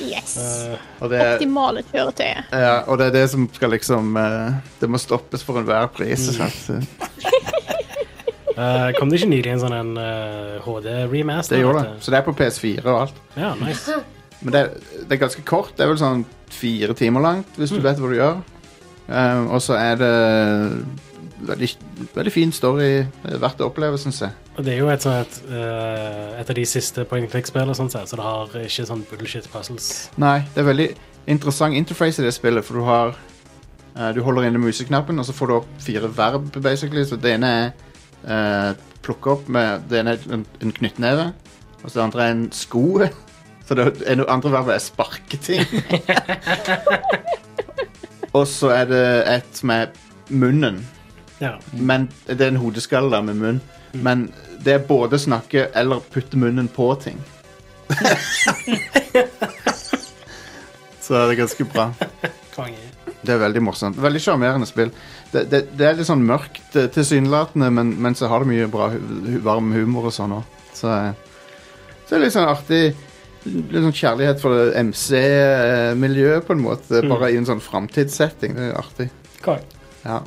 Yes. 0.00 0.36
Eh, 0.40 0.78
Og 1.00 1.10
det, 1.12 1.20
er- 1.20 1.34
Optimale 1.36 1.82
kjøretøyet. 1.92 2.48
ja, 2.52 2.78
og 2.88 2.98
det 3.00 3.06
er 3.10 3.14
det 3.18 3.26
som 3.32 3.46
skal 3.56 3.70
liksom 3.72 4.16
eh, 4.20 4.58
Det 4.80 4.90
må 4.92 4.98
stoppes 5.00 5.44
for 5.44 5.56
enhver 5.60 5.86
pris. 5.92 6.26
sant? 6.36 6.68
eh, 8.56 8.90
kom 8.98 9.08
det 9.12 9.20
ikke 9.20 9.30
nylig 9.32 9.52
en 9.54 9.62
sånn 9.62 9.76
en 9.76 9.94
eh, 10.00 10.58
HD-remaster? 10.64 11.56
Det 11.56 11.62
gjorde 11.64 11.84
det. 11.86 11.94
Så 12.04 12.12
det 12.12 12.20
er 12.20 12.26
på 12.28 12.36
PS4 12.36 12.84
og 12.86 13.00
alt. 13.06 13.24
Ja, 13.36 13.54
nice. 13.60 13.96
Men 14.42 14.52
det, 14.52 14.62
det 15.06 15.16
er 15.16 15.22
ganske 15.24 15.44
kort. 15.48 15.74
Det 15.76 15.84
er 15.84 15.92
vel 15.92 16.00
sånn 16.00 16.26
fire 16.52 16.94
timer 16.96 17.24
langt, 17.24 17.56
hvis 17.56 17.72
du 17.74 17.80
vet 17.80 17.98
hva 18.00 18.10
du 18.10 18.16
gjør. 18.18 18.40
Um, 19.06 19.52
og 19.54 19.60
så 19.62 19.76
er 19.78 19.98
det 20.00 20.14
veldig, 21.46 21.68
veldig 22.14 22.32
fin 22.32 22.52
story. 22.54 22.90
Er 23.26 23.40
Verdt 23.42 23.62
å 23.62 23.70
oppleve, 23.70 23.98
syns 24.00 24.22
jeg. 24.24 24.34
Og 24.56 24.64
det 24.64 24.74
er 24.74 24.80
jo 24.80 24.90
et, 24.92 25.06
et, 25.06 25.38
eh, 25.52 26.40
et 26.40 26.50
av 26.50 26.56
de 26.56 26.64
siste 26.68 27.04
point 27.08 27.24
and 27.24 27.32
click-spillene, 27.32 27.76
sånn 27.76 27.90
så 27.92 28.04
det 28.08 28.24
har 28.24 28.56
ikke 28.62 28.86
sånn 28.88 29.04
bullshit 29.10 29.48
puzzles. 29.52 29.90
Nei, 30.22 30.40
det 30.54 30.62
er 30.62 30.70
veldig 30.70 30.88
interessant 31.32 31.76
interface 31.76 32.22
i 32.22 32.26
det 32.26 32.34
spillet, 32.34 32.64
for 32.64 32.80
du 32.80 32.86
har 32.86 33.16
uh, 33.96 34.10
Du 34.16 34.22
holder 34.24 34.48
inne 34.48 34.62
museknappen, 34.62 35.18
og 35.18 35.28
så 35.28 35.36
får 35.36 35.50
du 35.50 35.56
opp 35.58 35.68
fire 35.84 36.08
verb, 36.08 36.50
basically. 36.62 37.04
Så 37.04 37.20
det 37.20 37.36
ene 37.36 37.52
er 37.52 37.68
uh, 38.24 38.72
plukke 39.04 39.36
opp 39.36 39.48
med 39.52 39.86
Det 39.90 40.00
ene 40.00 40.16
er 40.16 40.32
en, 40.32 40.46
en 40.62 40.76
knyttneve, 40.80 41.30
og 41.82 41.86
så 41.90 41.98
det 41.98 42.04
andre 42.08 42.26
er 42.26 42.36
en 42.36 42.46
sko. 42.52 42.86
Så 43.66 43.74
det 43.74 43.86
er 44.06 44.18
noe 44.20 44.30
andre 44.30 44.52
verbet 44.54 44.76
er 44.76 44.82
sparketing. 44.82 45.64
Og 48.36 48.44
så 48.48 48.70
er 48.76 48.90
det 48.90 49.06
et 49.32 49.62
med 49.66 49.96
munnen. 50.28 50.82
Ja. 51.40 51.56
Men 51.72 52.08
Det 52.26 52.40
er 52.40 52.48
en 52.54 52.62
hodeskalle 52.62 53.10
da, 53.10 53.22
med 53.22 53.34
munn. 53.40 53.60
Men 53.92 54.28
det 54.64 54.72
er 54.74 54.78
både 54.86 55.18
snakke 55.18 55.68
eller 55.74 56.00
putte 56.12 56.38
munnen 56.38 56.68
på 56.68 56.94
ting. 57.00 57.18
så 61.00 61.14
er 61.14 61.28
det 61.30 61.36
ganske 61.38 61.64
bra. 61.64 61.90
Det 63.26 63.34
er 63.34 63.38
veldig 63.40 63.62
morsomt. 63.62 63.98
Veldig 64.02 64.20
sjarmerende 64.22 64.66
spill. 64.68 64.90
Det, 65.32 65.46
det, 65.50 65.62
det 65.78 65.86
er 65.86 65.98
litt 65.98 66.08
sånn 66.08 66.24
mørkt 66.26 66.76
eh, 66.78 66.90
tilsynelatende, 66.92 67.70
men, 67.74 67.94
men 68.02 68.14
så 68.14 68.30
har 68.30 68.42
det 68.42 68.50
mye 68.52 68.68
bra 68.70 68.90
varm 69.44 69.72
humor 69.74 70.08
og 70.10 70.14
sånn 70.14 70.36
òg. 70.38 70.44
Så, 70.76 70.92
eh, 70.92 71.12
så 72.04 72.14
det 72.14 72.18
er 72.18 72.24
litt 72.26 72.36
sånn 72.36 72.50
artig 72.50 72.82
Litt 73.46 73.78
sånn 73.84 73.94
kjærlighet 73.94 74.40
for 74.42 74.56
det 74.58 74.80
MC-miljøet, 74.88 76.46
på 76.48 76.56
en 76.56 76.64
måte. 76.64 77.02
Bare 77.06 77.30
i 77.32 77.38
en 77.38 77.46
sånn 77.48 77.62
framtidssetting. 77.62 78.56
Det 78.58 78.70
er 78.72 78.80
artig. 78.80 79.06
Cool. 79.44 79.62
Ja. 80.02 80.18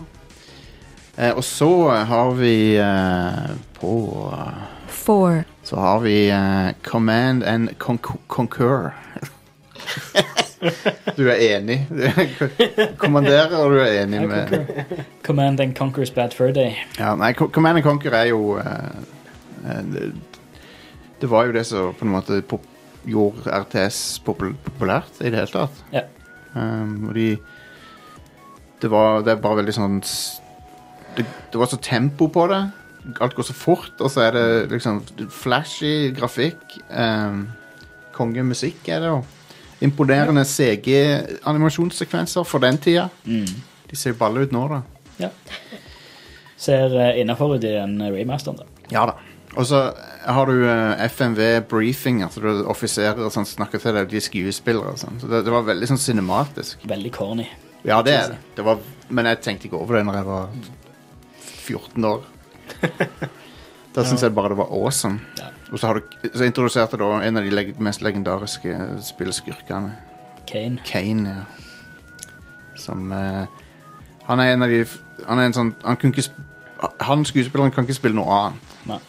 Eh, 1.19 1.33
og 1.35 1.43
så 1.43 1.69
har 2.07 2.31
vi 2.39 2.53
eh, 2.79 3.49
på 3.79 3.93
Four. 4.87 5.43
Så 5.67 5.75
har 5.79 5.99
vi 6.03 6.29
eh, 6.29 6.71
Command 6.83 7.43
and 7.43 7.77
con 7.77 7.97
Concur. 8.27 8.91
du 11.15 11.29
er 11.31 11.39
enig? 11.57 11.79
Kommanderer, 13.03 13.55
og 13.59 13.71
du 13.75 13.79
er 13.83 14.01
enig 14.03 14.23
med. 14.27 14.55
Command 15.25 15.59
and 15.59 15.77
Conquer's 15.77 16.13
Bad 16.15 16.33
Fur 16.33 16.51
Day. 16.51 16.75
ja, 16.99 17.15
Nei, 17.15 17.33
Command 17.33 17.77
and 17.79 17.83
Conquer 17.85 18.15
er 18.15 18.25
jo 18.31 18.57
eh, 18.59 18.89
eh, 19.65 19.83
det, 19.93 20.09
det 21.21 21.29
var 21.31 21.47
jo 21.47 21.51
det 21.55 21.65
som 21.67 21.93
på 21.93 22.05
en 22.07 22.13
måte 22.15 22.41
pop 22.41 22.65
gjorde 23.07 23.53
RTS 23.53 24.19
popul 24.25 24.53
populært 24.65 25.21
i 25.21 25.29
det 25.29 25.39
hele 25.41 25.53
tatt. 25.53 25.83
Ja. 25.93 26.03
Um, 26.55 27.09
og 27.09 27.15
de 27.15 27.37
Det 28.81 28.89
var 28.89 29.21
Det 29.21 29.31
er 29.31 29.41
bare 29.43 29.59
veldig 29.59 29.73
sånn 29.75 29.99
det, 31.17 31.25
det 31.51 31.59
var 31.59 31.67
så 31.67 31.77
tempo 31.77 32.27
på 32.31 32.47
det. 32.47 32.71
Alt 33.19 33.35
går 33.35 33.43
så 33.43 33.53
fort, 33.53 33.95
og 33.99 34.11
så 34.11 34.21
er 34.27 34.31
det 34.35 34.71
liksom 34.71 35.01
flashy 35.33 36.13
grafikk. 36.15 36.61
Um, 36.89 37.49
kongemusikk 38.15 38.87
er 38.87 38.99
det 39.03 39.09
jo. 39.09 39.23
Imponerende 39.81 40.45
CG-animasjonssekvenser 40.45 42.43
for 42.47 42.59
den 42.63 42.77
tida. 42.77 43.09
Mm. 43.25 43.47
De 43.89 43.95
ser 43.97 44.13
jo 44.13 44.19
balle 44.19 44.45
ut 44.45 44.53
nå, 44.53 44.67
da. 44.69 44.81
Ja. 45.19 45.29
Ser 46.59 46.93
uh, 46.93 47.19
innafor 47.19 47.57
ut 47.57 47.63
i 47.63 47.73
den 47.73 47.97
remasteren, 48.13 48.61
da. 48.61 48.85
Ja 48.93 49.05
da. 49.09 49.17
Og 49.57 49.65
så 49.65 49.79
har 50.29 50.45
du 50.45 50.59
eh, 50.69 51.05
FMV 51.09 51.39
briefing, 51.71 52.21
altså 52.23 52.43
du 52.43 52.63
offiserer 52.69 53.17
og 53.25 53.31
sånn 53.33 53.47
snakker 53.49 53.81
til 53.81 53.95
deg, 53.97 54.09
de 54.11 54.19
er 54.19 54.25
skuespillere 54.27 54.93
og 54.93 54.99
sånn. 55.01 55.17
Så 55.21 55.29
det, 55.31 55.41
det 55.47 55.53
var 55.53 55.65
veldig 55.67 55.89
sånn 55.89 56.01
cinematisk. 56.01 56.83
Veldig 56.89 57.11
corny. 57.15 57.47
Ja, 57.87 58.01
det 58.05 58.13
er 58.13 58.33
det. 58.35 58.37
det 58.57 58.65
var, 58.67 58.81
men 59.09 59.25
jeg 59.31 59.39
tenkte 59.41 59.69
ikke 59.69 59.79
over 59.79 59.97
det 59.97 60.05
når 60.05 60.19
jeg 60.19 60.27
var 60.29 60.49
14 61.65 62.09
år. 62.13 62.25
Da 63.89 64.03
syns 64.05 64.21
jeg 64.21 64.35
bare 64.37 64.51
det 64.53 64.59
var 64.59 64.69
awesome. 64.69 65.17
Ja. 65.39 65.47
Og 65.73 65.79
så, 65.81 65.87
har 65.89 65.97
du, 65.97 66.27
så 66.29 66.45
introduserte 66.45 66.97
du 67.01 67.03
en 67.09 67.39
av 67.39 67.43
de 67.43 67.49
leg 67.51 67.71
mest 67.81 68.03
legendariske 68.05 68.75
spillskurkene. 69.07 69.95
Kane. 70.47 70.77
Kane, 70.85 71.33
ja. 71.33 72.27
Som 72.79 73.09
eh, 73.11 73.49
Han 74.29 74.39
er 74.43 74.53
en 74.53 74.63
av 74.63 74.69
de 74.71 74.77
Han 75.27 75.41
er 75.41 75.49
en 75.49 75.55
sånn 75.57 75.71
Han, 75.83 75.97
kunne 75.99 76.13
ikke, 76.15 76.23
sp- 76.29 76.93
han 77.03 77.25
skuespilleren 77.27 77.73
kan 77.75 77.83
ikke 77.89 77.97
spille 77.97 78.15
noe 78.21 78.29
annet. 78.37 78.77
Nei. 78.87 78.99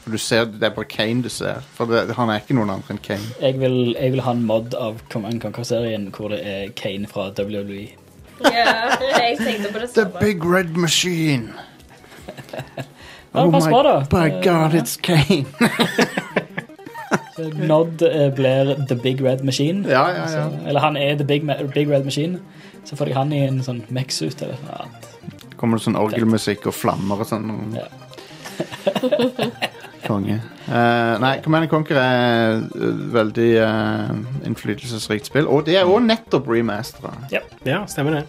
For 0.00 0.10
du 0.14 0.18
ser, 0.18 0.44
Det 0.48 0.62
er 0.64 0.70
bare 0.74 0.88
Kane 0.88 1.22
du 1.22 1.28
ser. 1.28 1.60
For 1.76 1.84
det, 1.90 2.14
han 2.16 2.30
er 2.32 2.40
ikke 2.40 2.54
noen 2.56 2.70
andre 2.72 2.94
enn 2.96 3.00
Kane. 3.04 3.26
Jeg 3.42 3.58
vil, 3.60 3.94
jeg 4.00 4.12
vil 4.14 4.22
ha 4.24 4.32
en 4.36 4.44
mod 4.48 4.74
av 4.74 5.00
Command 5.12 5.40
Conquer-serien 5.42 6.08
hvor 6.16 6.32
det 6.32 6.40
er 6.46 6.70
Kane 6.78 7.06
fra. 7.10 7.28
WWE. 7.36 7.88
Ja, 8.40 8.96
jeg 9.20 9.36
tenkte 9.36 9.68
på 9.74 9.78
det 9.82 9.90
The 9.92 10.06
samme. 10.06 10.20
Big 10.20 10.44
Red 10.44 10.76
Machine. 10.76 11.52
Ja, 13.30 13.44
det 13.46 13.52
passer 13.54 13.70
bra, 13.70 13.82
da. 13.86 13.98
my 14.10 14.26
Eh, 14.26 14.40
god, 14.42 14.72
it's 14.74 14.96
Kane. 14.98 15.46
Nod 17.68 18.02
eh, 18.02 18.32
blir 18.34 18.72
The 18.88 18.96
Big 18.98 19.20
Red 19.22 19.44
Machine. 19.46 19.84
ja, 19.88 20.08
ja, 20.10 20.16
ja. 20.16 20.26
Så, 20.26 20.66
eller 20.66 20.80
han 20.80 20.96
er 20.96 21.14
The 21.16 21.24
Big, 21.24 21.46
Big 21.74 21.88
Red 21.90 22.04
Machine. 22.04 22.40
Så 22.84 22.96
får 22.96 23.04
de 23.06 23.14
han 23.14 23.32
i 23.32 23.38
en 23.46 23.60
sånn 23.62 23.84
Mex-ut 23.88 24.42
eller 24.42 24.58
noe 24.66 24.80
annet. 24.82 25.54
Kommer 25.60 25.78
det 25.78 25.84
sånn 25.86 25.96
orgelmusikk 26.00 26.66
og 26.66 26.74
flammer 26.74 27.22
og 27.22 27.30
sånn. 27.30 27.76
Ja. 27.78 27.86
Konge. 30.10 30.40
Uh, 30.66 31.14
nei, 31.22 31.32
Command 31.44 31.70
Conquer 31.70 31.98
er 32.02 32.60
uh, 32.74 33.00
veldig 33.14 33.48
uh, 33.62 34.10
innflytelsesrikt 34.50 35.30
spill. 35.30 35.46
Og 35.50 35.64
det 35.70 35.78
er 35.80 35.88
òg 35.88 36.02
nettopp 36.08 36.50
remastera. 36.50 37.14
Ja, 37.32 37.84
stemmer 37.90 38.18
det. 38.20 38.24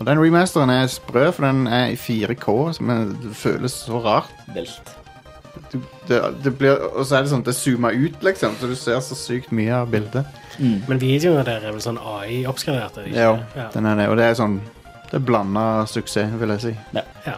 Og 0.00 0.06
den 0.08 0.18
remasteren 0.18 0.72
er 0.72 0.88
sprø, 0.90 1.28
for 1.36 1.46
den 1.46 1.66
er 1.70 1.92
i 1.92 1.98
4K, 2.00 2.56
som 2.74 2.90
er, 2.90 3.04
det 3.22 3.36
føles 3.38 3.76
så 3.84 4.00
rart. 4.02 4.32
Velt. 4.56 4.96
Du, 5.72 5.78
det, 6.08 6.18
det 6.44 6.54
blir, 6.58 6.74
og 6.96 7.04
så 7.06 7.18
er 7.18 7.24
det 7.26 7.30
sånn 7.30 7.44
at 7.44 7.48
det 7.50 7.54
zoomer 7.56 7.94
ut, 7.94 8.16
liksom, 8.24 8.56
så 8.58 8.68
du 8.70 8.74
ser 8.76 8.98
så 9.04 9.16
sykt 9.16 9.52
mye 9.54 9.72
av 9.82 9.92
bildet. 9.92 10.26
Men 10.58 11.00
videoene 11.00 11.44
der 11.46 11.62
er 11.62 11.76
vel 11.76 11.84
sånn 11.84 12.00
AI-oppskalerte? 12.00 13.06
Ja, 13.12 13.36
Ja. 13.56 13.68
den 13.76 13.86
er 13.88 14.00
det. 14.00 14.08
Og 14.12 14.18
det 14.20 14.26
er 14.30 14.36
sånn 14.40 14.58
Det 15.12 15.18
er 15.20 15.24
blanda 15.28 15.84
suksess, 15.86 16.32
vil 16.40 16.48
jeg 16.56 16.60
si. 16.64 16.70
Ja. 16.96 17.02
ja. 17.26 17.34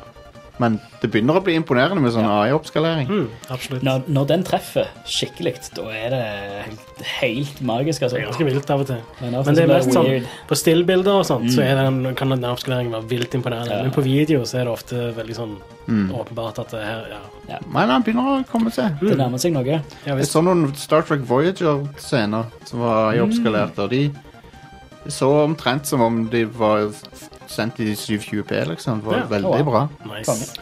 Men 0.62 0.76
det 1.02 1.08
begynner 1.10 1.34
å 1.34 1.42
bli 1.42 1.56
imponerende 1.58 1.98
med 2.00 2.12
sånn 2.14 2.28
AI-oppskalering. 2.30 3.08
Mm, 3.10 3.28
absolutt. 3.50 3.82
Når, 3.82 4.04
når 4.06 4.26
den 4.30 4.44
treffer 4.46 4.86
skikkelig, 5.04 5.54
da 5.74 5.82
er 5.90 6.10
det 6.14 6.20
helt, 6.68 7.02
helt 7.20 7.62
magisk. 7.66 8.02
Altså. 8.06 8.16
Det 8.16 8.22
er 8.22 8.28
ganske 8.28 8.46
vilt 8.46 8.70
av 8.70 8.84
og 8.84 8.86
til. 8.86 9.00
Men, 9.20 9.32
Men 9.34 9.54
det 9.58 9.64
er 9.64 9.72
mest 9.72 9.90
sånn. 9.96 10.28
På 10.46 10.54
stillbilder 10.60 11.18
og 11.18 11.26
sånt, 11.26 11.48
Mm. 11.50 11.54
så 11.56 11.64
er 11.66 11.74
den, 11.82 12.14
kan 12.14 12.28
den 12.30 12.44
oppskaleringen 12.46 12.94
være 12.94 13.08
vilt 13.10 13.34
imponerende. 13.34 13.74
Ja. 13.74 13.82
Men 13.82 13.90
på 13.96 14.04
video 14.06 14.44
så 14.46 14.60
er 14.60 14.64
det 14.68 14.72
ofte 14.76 15.08
veldig 15.18 15.34
sånn 15.40 15.56
Mm. 15.88 16.12
åpenbart 16.16 16.58
at 16.62 16.70
det 16.70 16.80
her 16.84 17.08
Ja, 17.48 17.58
Men 17.68 17.90
han 17.90 18.02
begynner 18.02 18.38
å 18.40 18.46
komme 18.48 18.70
seg. 18.72 18.94
Det 19.00 19.18
nærmer 19.18 19.38
seg 19.38 19.52
noe. 19.52 19.64
ja 19.66 19.80
Jeg 20.06 20.24
så 20.24 20.40
noen 20.42 20.74
Star 20.76 21.02
Trek 21.02 21.20
Voyager-scener 21.28 22.46
som 22.64 22.78
var 22.80 23.12
Mm. 23.12 23.18
AI-oppskalerte, 23.18 23.78
og 23.82 23.90
de, 23.90 24.10
så 25.08 25.28
omtrent 25.44 25.84
som 25.84 26.00
om 26.00 26.28
de 26.30 26.44
var 26.46 26.88
sendt 27.50 27.78
i 27.80 27.94
720P, 27.94 28.64
liksom. 28.68 29.00
Det 29.00 29.06
var 29.06 29.16
Ja. 29.16 29.26
veldig 29.30 29.64
wow. 29.64 29.64
bra. 29.64 29.88
Nice. 30.18 30.54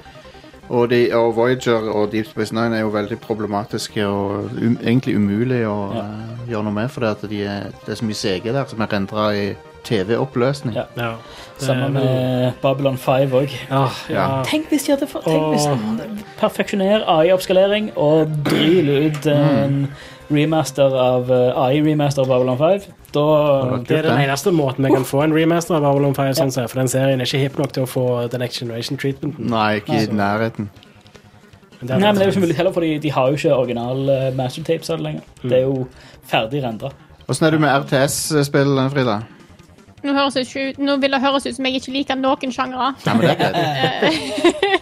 Og, 0.71 0.89
de, 0.91 1.13
og 1.15 1.35
Voyager 1.37 1.91
og 1.91 2.13
Deep 2.13 2.27
Space 2.27 2.55
Nine 2.55 2.77
er 2.77 2.81
jo 2.81 2.89
veldig 2.89 3.19
problematiske 3.21 4.07
og 4.07 4.45
um, 4.63 4.79
egentlig 4.83 5.17
umulig 5.17 5.67
å 5.67 5.95
Ja. 5.95 6.01
eh, 6.01 6.49
gjøre 6.51 6.65
noe 6.65 6.73
med, 6.73 6.89
for 6.91 7.05
at 7.05 7.21
de 7.29 7.43
er, 7.45 7.63
det 7.87 7.89
er 7.93 7.95
så 7.95 8.05
mye 8.05 8.15
CG 8.15 8.53
der 8.53 8.65
som 8.71 8.81
er 8.81 8.87
rendra 8.93 9.27
i 9.35 9.55
TV-oppløsning. 9.85 10.75
Ja. 10.75 10.85
Ja. 10.97 11.11
Det 11.59 11.63
er 11.63 11.67
Sammen 11.67 11.95
vel- 11.95 12.05
med 12.05 12.53
Babylon 12.63 12.97
5 12.97 13.31
òg. 13.33 13.51
ja, 13.71 13.89
ja. 14.09 14.43
Tenk 14.45 14.69
hvis 14.71 14.85
de 14.87 14.93
hadde 14.93 15.07
fått 15.11 15.25
Tenk 15.25 15.43
hvis 15.55 15.67
Åh. 15.67 15.79
Perfeksjoner 16.41 17.05
AI-oppskalering 17.09 17.91
og 17.97 18.29
dryl 18.45 18.89
ut 19.07 19.27
en 19.27 19.89
remaster 20.35 20.95
av 20.99 21.31
eh, 21.33 21.61
AI-remaster 21.65 22.25
av 22.25 22.31
Babylon 22.33 22.59
5. 22.61 22.87
Da 23.13 23.25
Det 23.85 23.99
er 23.99 24.09
den 24.09 24.23
eneste 24.25 24.53
måten 24.57 24.87
vi 24.87 24.93
kan 24.95 25.05
få 25.09 25.25
en 25.27 25.35
remaster 25.37 25.77
av 25.77 25.85
Babylon 25.85 26.17
5, 26.17 26.33
sånn 26.41 26.55
sett, 26.55 26.71
for 26.73 26.81
den 26.81 26.91
serien 26.93 27.21
er 27.21 27.29
ikke 27.29 27.43
hip 27.43 27.61
nok 27.61 27.75
til 27.77 27.87
å 27.87 27.91
få 27.91 28.07
The 28.33 28.41
Next 28.41 28.63
Generation-treatmenten. 28.63 29.53
Nei, 29.53 29.69
ikke 29.83 29.93
i 29.93 30.09
nærheten. 30.09 30.17
nærheten. 30.23 30.73
Nei, 31.83 31.99
men 31.99 32.15
det 32.15 32.23
er 32.23 32.31
jo 32.31 32.35
ikke 32.37 32.45
mulig 32.45 32.57
heller, 32.57 32.75
for 32.75 32.85
de 33.05 33.11
har 33.11 33.29
jo 33.29 33.39
ikke 33.39 33.55
original 33.57 34.03
uh, 34.07 34.29
mastertapes 34.39 34.91
av 34.93 35.01
det 35.01 35.07
lenger. 35.09 35.25
Det 35.43 35.57
er 35.57 35.65
jo 35.67 35.87
ferdig 36.31 36.63
rendra. 36.63 36.93
Åssen 37.27 37.47
er 37.47 37.55
du 37.55 37.63
med 37.63 37.75
RTS-spill, 37.75 38.79
Frida? 38.93 39.17
Nå, 40.03 40.15
høres 40.15 40.37
ut, 40.55 40.79
nå 40.83 40.97
vil 41.03 41.15
det 41.15 41.21
høres 41.23 41.47
ut 41.47 41.57
som 41.57 41.67
jeg 41.67 41.79
ikke 41.79 41.95
liker 41.95 42.19
noen 42.19 42.55
sjangere. 42.55 42.93
Nei, 43.07 43.15
men 43.19 43.27
det 43.27 43.35
er 43.35 43.43
greit. 43.43 44.81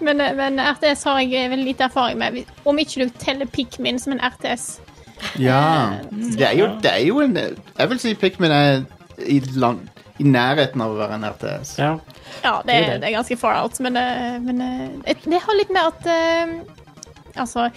Men, 0.00 0.22
men 0.36 0.60
RTS 0.60 1.04
har 1.08 1.20
jeg 1.24 1.50
veldig 1.50 1.66
lite 1.66 1.84
erfaring 1.88 2.18
med. 2.18 2.44
Om 2.64 2.78
ikke 2.82 3.04
du 3.06 3.18
teller 3.22 3.46
Pikmin 3.46 3.98
som 4.02 4.12
en 4.16 4.20
RTS. 4.24 4.80
Ja. 5.40 5.98
Det 6.12 6.44
er 6.44 6.56
jo, 6.58 6.66
det 6.82 6.92
er 6.92 7.04
jo 7.06 7.20
en 7.24 7.36
Jeg 7.36 7.90
vil 7.90 8.00
si 8.02 8.14
Pikmin 8.14 8.52
er 8.52 8.82
i, 9.26 9.38
lang, 9.56 9.80
i 10.20 10.26
nærheten 10.28 10.82
av 10.84 10.92
å 10.92 10.98
være 11.00 11.16
en 11.20 11.28
RTS. 11.30 11.76
Ja. 11.80 11.92
Ja, 12.44 12.56
det, 12.66 12.66
Det 12.66 12.74
er 12.76 12.98
det. 12.98 13.08
er 13.08 13.16
ganske 13.16 13.36
far 13.40 13.62
out, 13.62 13.78
men, 13.80 13.96
eh, 13.96 14.36
men 14.42 14.60
eh, 14.60 15.14
det 15.24 15.40
har 15.40 15.56
litt 15.56 15.70
med 15.72 15.86
at 15.92 16.08
eh, 16.10 16.56
Altså 17.36 17.68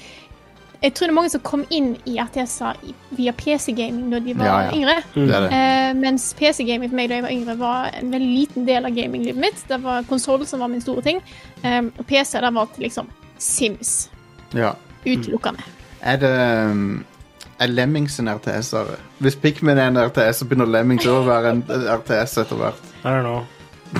Jeg 0.81 0.93
tror 0.95 1.07
det 1.07 1.11
er 1.11 1.15
mange 1.17 1.29
som 1.33 1.41
kom 1.43 1.65
inn 1.75 1.89
i 2.07 2.13
RTS-er 2.23 2.77
via 3.17 3.33
PC-gaming 3.35 4.05
når 4.13 4.21
de 4.23 4.35
var 4.39 4.45
Ja, 4.47 4.59
ja. 4.63 4.75
yngre. 4.77 4.93
Det 5.15 5.25
er 5.35 5.41
det. 5.43 5.49
Eh, 5.57 5.89
mens 5.99 6.29
PC-gaming 6.39 6.87
for 6.89 6.95
meg 6.95 7.09
da 7.11 7.17
jeg 7.17 7.25
var 7.25 7.33
yngre, 7.35 7.55
var 7.59 7.89
en 7.99 8.13
veldig 8.13 8.29
liten 8.37 8.67
del 8.69 8.87
av 8.87 8.95
gaminglivet 8.95 9.41
mitt. 9.43 9.65
Det 9.67 9.81
var 9.83 10.07
konsoll 10.07 10.45
som 10.47 10.63
var 10.63 10.71
min 10.71 10.81
store 10.81 11.03
ting. 11.03 11.19
Um, 11.65 11.91
og 11.99 12.05
PC 12.07 12.39
der 12.39 12.51
var 12.55 12.69
til 12.75 12.83
liksom 12.87 13.09
Sims. 13.37 14.09
Ja. 14.55 14.71
Utelukkende. 15.05 15.63
Er 16.01 16.15
det 16.15 16.31
um, 16.71 17.05
Er 17.59 17.67
Lemmings 17.67 18.19
en 18.19 18.29
RTS-er? 18.31 18.95
Hvis 19.19 19.35
Pikmin 19.35 19.77
er 19.77 19.87
en 19.91 19.97
RTS, 19.99 20.39
så 20.39 20.45
begynner 20.47 20.65
Lemmings 20.71 21.05
å 21.11 21.19
være 21.27 21.51
en 21.57 21.63
RTS 21.67 22.37
etter 22.45 22.55
hvert. 22.55 22.79
I 23.03 23.07
don't 23.07 23.27
know. 23.27 23.43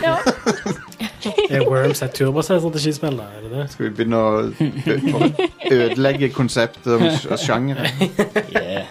Ja. 0.03 0.15
Er 1.53 1.65
Worms 1.67 2.01
et 2.05 2.13
turbasert 2.15 2.61
strategispill, 2.63 3.17
da? 3.19 3.27
Er 3.37 3.41
det 3.45 3.51
det? 3.57 3.65
Skal 3.73 3.89
vi 3.89 3.91
begynne 3.97 4.19
å 4.19 4.31
ø- 4.47 5.13
å 5.17 5.29
ødelegge 5.71 6.29
konseptet 6.35 6.87
om 6.95 7.03
sj- 7.09 7.37
sjangere? 7.45 7.89
Yeah. 8.55 8.85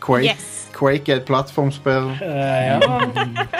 Quake, 0.00 0.24
Yes. 0.30 0.54
Quake 0.78 1.10
er 1.10 1.16
et 1.18 1.24
plattformspill. 1.26 2.04
Eh, 2.22 2.66
ja, 2.68 2.78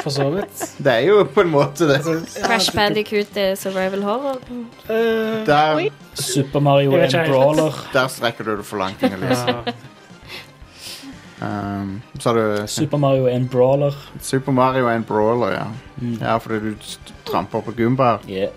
for 0.04 0.10
så 0.14 0.28
vidt. 0.36 0.60
Det 0.78 0.92
er 0.92 1.08
jo 1.08 1.24
på 1.34 1.42
en 1.42 1.50
måte 1.50 1.88
det. 1.90 1.96
Crash 2.44 2.70
Bandicoot 2.76 3.36
er 3.42 3.56
survival 3.58 4.04
horror. 4.06 4.38
Eh, 4.88 5.40
Der, 5.48 5.82
Super 6.14 6.60
Mario 6.62 6.92
Jeg 6.92 7.00
er 7.00 7.02
vet 7.02 7.14
en 7.14 7.20
ikke 7.20 7.24
helt. 7.24 7.32
brawler. 7.34 7.80
der 7.92 8.08
strekker 8.14 8.44
du 8.46 8.56
det 8.60 8.64
for 8.68 8.78
langt. 8.78 9.02
Inger-Lise. 9.02 9.46
ja. 9.48 9.74
Um, 11.42 12.02
så 12.18 12.28
har 12.32 12.36
du 12.36 12.66
Super 12.66 12.98
Mario 12.98 13.26
er 13.26 13.36
en 13.36 13.48
brawler. 13.48 13.94
Super 14.20 14.52
Mario 14.52 14.86
er 14.86 14.96
en 14.96 15.04
brawler, 15.04 15.52
ja. 15.52 15.64
Mm. 16.00 16.18
Ja, 16.20 16.36
fordi 16.38 16.58
du 16.60 16.74
tramper 17.24 17.60
på 17.60 17.70
gumbaer. 17.76 18.18
Yeah. 18.28 18.50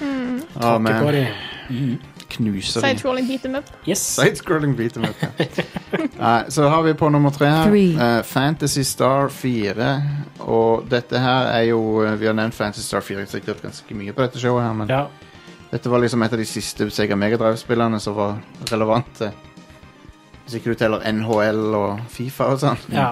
Mm. 0.00 0.42
Oh, 0.56 0.62
på 0.72 0.78
man. 0.78 1.12
de. 1.14 1.26
Mm. 1.70 1.98
Knuser 2.28 2.80
de. 2.80 2.86
Sidescrolling 2.88 3.26
beat 3.28 3.40
them 3.42 3.54
up. 3.56 3.64
Yes. 3.88 3.98
Sidescrolling 3.98 4.76
beat 4.76 4.96
'em 4.96 5.04
up. 5.04 5.16
ja. 5.22 5.46
Nei, 6.18 6.50
så 6.50 6.68
har 6.68 6.82
vi 6.82 6.92
på 6.94 7.08
nummer 7.08 7.30
tre 7.30 7.46
her 7.46 7.64
Three. 7.70 7.94
eh, 7.96 8.22
Fantasy 8.22 8.82
Star 8.82 9.28
4. 9.28 10.02
Og 10.40 10.84
dette 10.90 11.18
her 11.18 11.46
er 11.46 11.62
jo 11.70 12.02
eh, 12.04 12.14
Vi 12.20 12.26
har 12.26 12.34
nevnt 12.34 12.54
Fantasy 12.54 12.84
Star 12.86 13.00
4 13.00 13.26
sikkert 13.26 13.62
ganske 13.62 13.94
mye 13.94 14.12
på 14.12 14.22
dette 14.22 14.38
showet, 14.38 14.62
her 14.66 14.72
men 14.72 14.88
Ja. 14.88 15.06
dette 15.72 15.90
var 15.90 15.98
liksom 15.98 16.22
et 16.22 16.32
av 16.32 16.38
de 16.38 16.44
siste 16.44 16.90
Sega 16.90 17.16
Megadrive-spillene 17.16 18.00
som 18.00 18.14
var 18.14 18.38
relevante. 18.70 19.32
Hvis 20.48 20.58
ikke 20.62 20.72
du 20.72 20.78
teller 20.80 21.02
NHL 21.04 21.74
og 21.76 22.00
Fifa 22.08 22.48
og 22.54 22.58
sånn. 22.62 22.78
ja. 22.92 23.10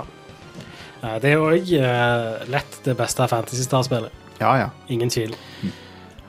Det 1.21 1.29
er 1.31 1.39
òg 1.39 1.69
lett 2.51 2.79
det 2.83 2.97
beste 2.99 3.27
Fantasy 3.31 3.63
Star-spillet. 3.63 4.11
Ja, 4.41 4.55
ja. 4.59 4.71
Ingen 4.89 5.09
tvil. 5.13 5.35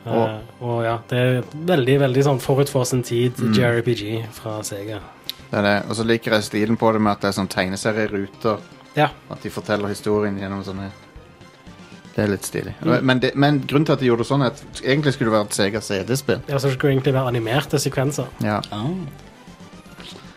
Eh, 0.06 0.12
Og- 0.14 0.62
og 0.62 0.84
ja, 0.84 0.98
det 1.10 1.18
er 1.18 1.42
veldig 1.66 1.96
veldig 2.00 2.24
sånn 2.24 2.40
forut 2.40 2.70
for 2.70 2.84
sin 2.86 3.02
tid 3.04 3.34
Mm. 3.40 3.54
JRPG 3.56 4.26
fra 4.32 4.62
Sega. 4.64 5.00
Det 5.50 5.58
er 5.60 5.62
det. 5.64 5.90
Og 5.90 5.96
så 5.96 6.06
liker 6.06 6.32
jeg 6.32 6.44
stilen 6.44 6.78
på 6.78 6.92
det 6.94 7.02
med 7.02 7.12
at 7.12 7.22
det 7.22 7.28
er 7.30 7.42
sånn 7.42 7.48
tegneserieruter. 7.50 8.60
Ja. 8.96 9.10
At 9.32 9.42
de 9.42 9.50
forteller 9.50 9.88
historien 9.88 10.38
gjennom 10.40 10.64
sånne 10.64 10.92
Det 12.16 12.24
er 12.24 12.28
litt 12.30 12.42
stilig. 12.46 12.74
Mm. 12.82 13.04
Men, 13.04 13.20
det, 13.20 13.36
men 13.36 13.60
grunnen 13.62 13.86
til 13.86 13.94
at 13.94 14.00
de 14.00 14.06
gjorde 14.08 14.18
det 14.20 14.28
sånn, 14.28 14.42
er 14.42 14.48
at 14.48 14.64
egentlig 14.84 15.14
skulle 15.14 15.30
det 15.30 15.38
være 15.38 15.46
et 15.46 15.54
Sega 15.54 15.80
CD-spill. 15.82 16.40
Ja, 16.50 16.56
så 16.58 16.68
det 16.68 16.74
skulle 16.80 16.94
egentlig 16.96 17.14
være 17.14 17.28
animerte 17.28 17.78
sekvenser, 17.78 18.26
Ja. 18.42 18.60
Ah. 18.72 18.88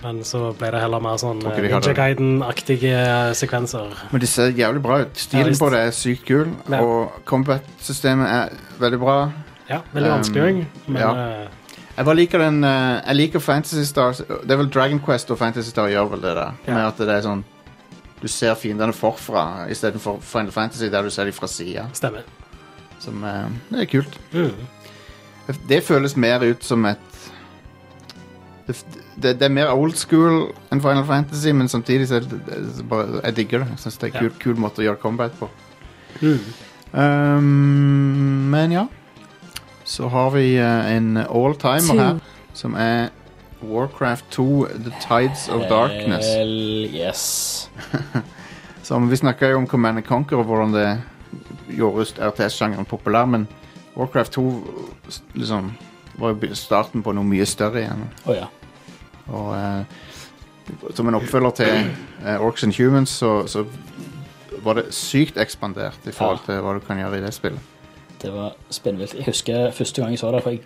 Men 0.03 0.23
så 0.25 0.53
ble 0.57 0.71
det 0.73 0.81
heller 0.81 1.01
mer 1.05 1.17
sånn 1.21 1.41
Tror 1.43 1.53
ikke 1.53 1.61
eh, 1.61 1.69
de 1.69 1.75
hadde 1.75 1.91
Ninja 1.93 1.99
Guiden-aktige 2.01 3.35
sekvenser. 3.37 3.95
Men 4.13 4.21
de 4.23 4.27
ser 4.31 4.53
jævlig 4.57 4.83
bra 4.83 5.01
ut. 5.03 5.13
Ja, 5.15 5.21
Stilen 5.27 5.51
visst. 5.53 5.61
på 5.61 5.71
det 5.75 5.81
er 5.87 5.91
sykt 5.97 6.25
kul, 6.29 6.49
Ja. 6.71 6.81
og 6.83 7.21
combat-systemet 7.29 8.27
er 8.29 8.49
veldig 8.81 9.01
bra. 9.03 9.17
Ja, 9.69 9.81
veldig 9.93 10.11
Um, 10.11 10.17
vanskelig 10.19 10.43
òg, 10.43 10.65
men 10.89 11.01
ja. 11.03 11.11
eh, 11.15 11.49
Jeg 11.97 12.05
bare 12.09 12.17
liker 12.17 12.39
den 12.39 12.65
eh, 12.65 13.03
Jeg 13.07 13.17
liker 13.17 13.39
Fantasy 13.45 13.85
Stars 13.87 14.19
Det 14.19 14.51
er 14.51 14.57
vel 14.57 14.71
Dragon 14.71 14.99
Quest 15.05 15.31
og 15.31 15.39
Fantasy 15.39 15.71
Star 15.71 15.87
gjør 15.93 16.09
vel 16.11 16.21
det 16.25 16.35
der. 16.35 16.53
Ja. 16.67 16.75
Med 16.75 16.87
at 16.89 16.99
det 16.99 17.09
er 17.09 17.23
sånn 17.23 17.45
Du 18.23 18.27
ser 18.29 18.55
fiendene 18.59 18.93
forfra 18.93 19.69
istedenfor 19.71 20.19
Final 20.21 20.51
Fantasy, 20.53 20.89
der 20.91 21.03
du 21.03 21.11
ser 21.11 21.25
dem 21.25 21.33
fra 21.33 21.47
sida. 21.49 21.87
stemmer. 21.93 22.25
Som 22.99 23.23
eh, 23.25 23.47
Det 23.71 23.81
er 23.81 23.87
kult. 23.93 24.19
Mm. 24.33 24.67
Det 25.69 25.83
føles 25.85 26.17
mer 26.17 26.43
ut 26.45 26.63
som 26.65 26.85
et 26.87 26.99
det, 28.67 28.77
det, 29.23 29.35
det 29.41 29.47
er 29.49 29.53
mer 29.53 29.73
old 29.73 29.97
school 29.99 30.51
enn 30.73 30.83
Final 30.83 31.05
Fantasy, 31.09 31.53
men 31.57 31.69
samtidig 31.69 32.09
så 32.09 32.21
er 32.21 32.27
det, 32.31 32.41
det 32.47 32.89
bare, 32.89 33.21
Jeg 33.25 33.37
digger 33.37 33.65
det. 33.65 33.69
Jeg 33.75 33.85
synes 33.85 33.99
det 33.99 34.09
er 34.09 34.13
en 34.13 34.25
kul, 34.25 34.33
kul 34.41 34.61
måte 34.61 34.83
å 34.83 34.87
gjøre 34.89 35.03
combat 35.03 35.37
på. 35.39 35.49
Mm. 36.21 36.41
Um, 36.93 37.43
men 38.51 38.73
ja. 38.73 38.87
Så 39.85 40.09
har 40.09 40.31
vi 40.35 40.59
uh, 40.59 40.91
en 40.97 41.17
all-timer 41.17 42.01
her, 42.01 42.21
som 42.55 42.75
er 42.79 43.11
Warcraft 43.63 44.25
2 44.31 44.67
The 44.85 44.93
Tides 45.01 45.49
of 45.49 45.69
Darkness. 45.69 46.27
Hell 46.35 46.89
yes. 46.95 47.69
Som 48.83 49.11
Vi 49.11 49.17
snakka 49.17 49.51
jo 49.51 49.59
om 49.59 49.67
Command 49.67 49.99
and 49.99 50.07
Conquer 50.07 50.41
og 50.41 50.49
hvordan 50.49 50.73
det 50.75 50.89
gjorde 51.77 52.07
RTS-sjangeren 52.19 52.89
populær, 52.89 53.25
men 53.25 53.47
Warcraft 53.97 54.33
2 54.33 54.45
liksom 55.35 55.73
var 56.19 56.35
jo 56.35 56.55
starten 56.55 57.03
på 57.03 57.13
noe 57.15 57.27
mye 57.27 57.47
større 57.47 57.85
igjen. 57.85 58.03
Oh, 58.27 58.35
ja. 58.35 58.49
Og 59.33 59.55
eh, 59.57 59.85
som 60.95 61.09
en 61.09 61.15
oppfølger 61.19 61.51
til 61.51 61.69
eh, 62.27 62.41
Orcs 62.41 62.65
and 62.67 62.75
Humans, 62.79 63.11
så, 63.11 63.47
så 63.47 63.65
var 64.65 64.75
det 64.79 64.89
sykt 64.95 65.39
ekspandert 65.41 65.99
i 66.07 66.13
forhold 66.13 66.43
til 66.47 66.61
hva 66.65 66.75
du 66.77 66.81
kan 66.87 66.99
gjøre 67.01 67.19
i 67.19 67.25
det 67.25 67.33
spillet. 67.35 67.61
Det 68.23 68.33
var 68.35 68.53
spinnvilt. 68.71 69.15
Jeg 69.17 69.25
husker 69.31 69.71
første 69.73 70.03
gang 70.03 70.13
jeg 70.13 70.19
så 70.21 70.31
det. 70.35 70.43
For 70.45 70.51
jeg, 70.51 70.61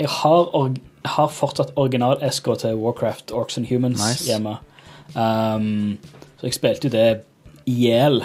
jeg 0.00 0.08
har, 0.10 0.48
org, 0.56 0.76
har 1.04 1.28
fortsatt 1.30 1.70
original-eska 1.78 2.56
til 2.58 2.74
Warcraft 2.82 3.30
Orcs 3.32 3.58
and 3.60 3.66
Humans 3.70 4.00
Nice. 4.02 4.24
hjemme. 4.26 4.56
Um, 5.14 5.98
så 6.40 6.48
jeg 6.48 6.54
spilte 6.56 6.88
jo 6.88 6.92
det 6.96 7.20
i 7.66 7.76
hjel. 7.84 8.24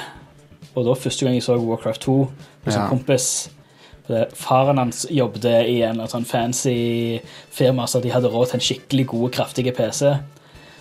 Og 0.75 0.85
da 0.87 0.93
første 0.97 1.25
gang 1.25 1.35
jeg 1.37 1.43
så 1.45 1.57
Warcraft 1.61 2.01
2 2.01 2.17
hos 2.65 2.75
Ja. 2.75 2.81
en 2.83 2.89
kompis 2.89 3.51
Faren 4.35 4.77
hans 4.81 5.05
jobbet 5.11 5.45
i 5.67 5.81
en 5.87 5.99
sånn 6.07 6.25
fancy 6.25 7.19
firma, 7.51 7.87
så 7.87 7.99
de 8.03 8.11
hadde 8.13 8.29
råd 8.31 8.51
til 8.51 8.59
en 8.59 8.65
skikkelig 8.67 9.05
god, 9.13 9.31
kraftig 9.35 9.73
PC. 9.75 10.13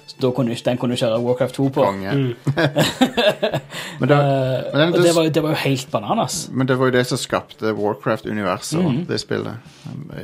Så 0.06 0.20
da 0.22 0.30
kunne, 0.30 0.54
den 0.54 0.78
kunne 0.78 0.94
du 0.94 1.00
kjøre 1.00 1.18
Warcraft 1.24 1.56
2 1.58 1.64
på. 1.74 1.86
Mm. 1.90 2.28
Men, 4.00 4.08
det, 4.08 4.16
Eh, 4.16 4.72
men 4.72 4.80
den- 4.80 4.94
og 4.94 5.02
det 5.02 5.14
var, 5.16 5.28
det 5.34 5.42
var 5.42 5.50
jo 5.50 5.56
helt 5.64 5.90
bananas. 5.90 6.48
men 6.52 6.66
det 6.68 6.76
var 6.78 6.86
jo 6.86 6.90
det 6.92 7.06
som 7.06 7.18
skapte 7.18 7.72
Warcraft-universet, 7.74 8.78
mm. 8.80 9.06
det 9.08 9.20
spillet. 9.20 9.56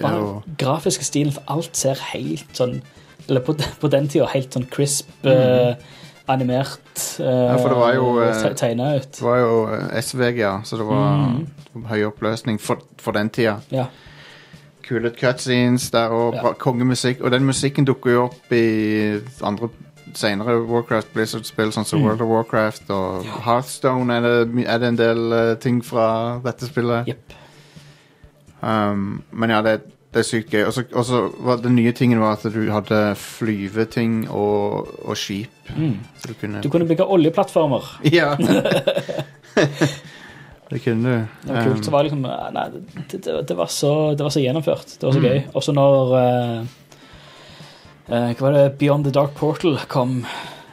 Bare 0.02 0.14
og- 0.14 0.42
grafiske 0.58 1.04
stilen, 1.04 1.32
for 1.32 1.42
alt 1.48 1.76
ser 1.76 1.94
helt 2.12 2.46
sånn 2.54 2.82
Eller 3.28 3.40
på, 3.40 3.54
på 3.80 3.88
den 3.90 4.08
tida 4.08 4.26
helt 4.26 4.50
sånn 4.52 4.66
crisp, 4.70 5.08
eh, 5.24 5.74
animert 6.32 7.02
uh. 7.20 7.26
Ja, 7.26 7.56
for 7.56 7.68
det 7.68 7.78
var 7.78 7.94
jo, 7.94 8.06
eh, 8.24 8.54
tegna 8.58 8.94
ut. 8.96 9.10
Det 9.18 9.26
var 9.26 9.38
jo 9.38 9.52
eh, 9.72 10.00
SVG, 10.02 10.38
ja, 10.42 10.54
så 10.64 10.76
det 10.80 10.86
var 10.88 11.28
mm. 11.28 11.84
høy 11.90 12.02
oppløsning 12.08 12.60
for, 12.60 12.82
for 12.98 13.16
den 13.16 13.30
tida. 13.30 13.58
Ja. 13.70 13.86
Kule 14.82 15.12
cutscenes 15.14 15.90
der 15.94 16.12
og 16.12 16.34
Ja. 16.34 16.52
kongemusikk. 16.58 17.20
Og 17.20 17.30
den 17.30 17.44
musikken 17.44 17.86
dukker 17.86 18.10
jo 18.10 18.24
opp 18.24 18.52
i 18.52 19.20
andre 19.42 19.68
senere 20.14 20.58
Warcraft 20.68 21.12
Blizzard-spill, 21.14 21.72
sånn 21.72 21.86
som 21.86 22.00
Mm. 22.00 22.06
World 22.06 22.20
of 22.20 22.28
Warcraft 22.28 22.90
og 22.90 23.24
Hearthstone 23.44 24.12
er 24.12 24.20
det, 24.20 24.66
er 24.66 24.78
det 24.78 24.88
en 24.88 24.98
del 24.98 25.32
eh, 25.32 25.54
ting 25.54 25.82
fra 25.84 26.40
dette 26.44 26.66
spillet. 26.66 27.08
Yep. 27.08 27.32
Um, 28.62 29.22
men 29.32 29.50
ja, 29.50 29.62
det, 29.62 29.80
det 30.12 30.20
er 30.20 30.26
sykt 30.28 30.50
gøy. 30.52 30.64
Og 30.68 31.04
så- 31.06 31.30
var 31.40 31.56
den 31.62 31.74
nye 31.76 31.92
tingen 31.96 32.20
var 32.20 32.32
at 32.36 32.42
du 32.52 32.70
hadde 32.70 33.14
flyveting 33.16 34.28
og, 34.30 34.88
og 35.08 35.16
skip. 35.16 35.72
Mm. 35.76 35.98
Så 36.20 36.28
du 36.28 36.34
kunne 36.40 36.60
Du 36.62 36.68
kunne 36.68 36.86
bygge 36.88 37.06
oljeplattformer. 37.06 37.86
Ja. 38.12 38.34
det 40.72 40.78
kunne 40.84 41.02
du. 41.08 41.26
Det 41.46 41.54
var 41.54 41.64
kult. 41.64 41.76
Um, 41.78 41.82
Så 41.84 41.90
var 41.90 42.02
det 42.02 42.10
liksom 42.10 42.22
Nei, 42.54 42.66
det, 43.10 43.48
det, 43.48 43.56
var 43.56 43.66
så, 43.66 43.92
det 44.16 44.24
var 44.24 44.30
så 44.30 44.40
gjennomført. 44.40 44.96
Det 45.00 45.06
var 45.06 45.12
så 45.12 45.20
Mm. 45.20 45.28
gøy. 45.30 45.42
Også 45.54 45.72
når 45.72 46.14
uh, 46.16 46.66
Hva 48.08 48.40
var 48.40 48.52
det 48.52 48.78
Beyond 48.78 49.04
the 49.04 49.12
Dark 49.12 49.34
Portal 49.34 49.78
kom 49.88 50.24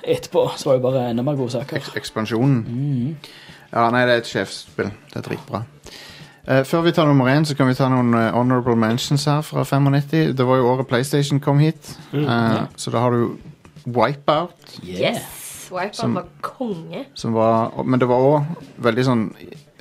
etterpå, 0.04 0.48
så 0.58 0.66
var 0.70 0.74
det 0.80 0.82
bare 0.84 1.10
enda 1.12 1.24
mer 1.24 1.36
gode 1.38 1.52
saker. 1.52 1.78
Eks 1.78 1.90
ekspansjonen. 1.96 2.64
Mm. 2.68 3.16
Ja, 3.74 3.90
nei, 3.94 4.06
det 4.08 4.14
er 4.16 4.22
et 4.24 4.30
sjefsspill. 4.32 4.90
Det 5.14 5.20
er 5.20 5.22
dritbra. 5.28 5.64
Eh, 6.50 6.64
før 6.66 6.82
vi 6.82 6.92
tar 6.92 7.06
nummer 7.06 7.28
én, 7.30 7.46
så 7.46 7.54
kan 7.56 7.68
vi 7.70 7.76
ta 7.78 7.88
noen 7.92 8.14
uh, 8.16 8.32
honorable 8.34 8.76
mentions 8.76 9.26
her 9.30 9.42
fra 9.46 9.62
95. 9.64 10.34
Det 10.38 10.46
var 10.48 10.58
jo 10.58 10.70
året 10.72 10.88
PlayStation 10.90 11.40
kom 11.40 11.60
hit, 11.62 11.92
Mm, 12.12 12.24
yeah. 12.24 12.66
så 12.76 12.92
da 12.92 13.00
har 13.04 13.12
du 13.12 13.38
Wipeout, 13.86 14.80
Yes! 14.84 15.70
Wipeout 15.72 15.96
Som- 15.96 16.16
var 16.16 16.26
konge. 16.42 17.06
som 17.14 17.34
var 17.34 17.72
Men 17.86 18.00
det 18.00 18.08
var 18.10 18.18
òg 18.18 18.46
veldig 18.82 19.06
sånn 19.06 19.34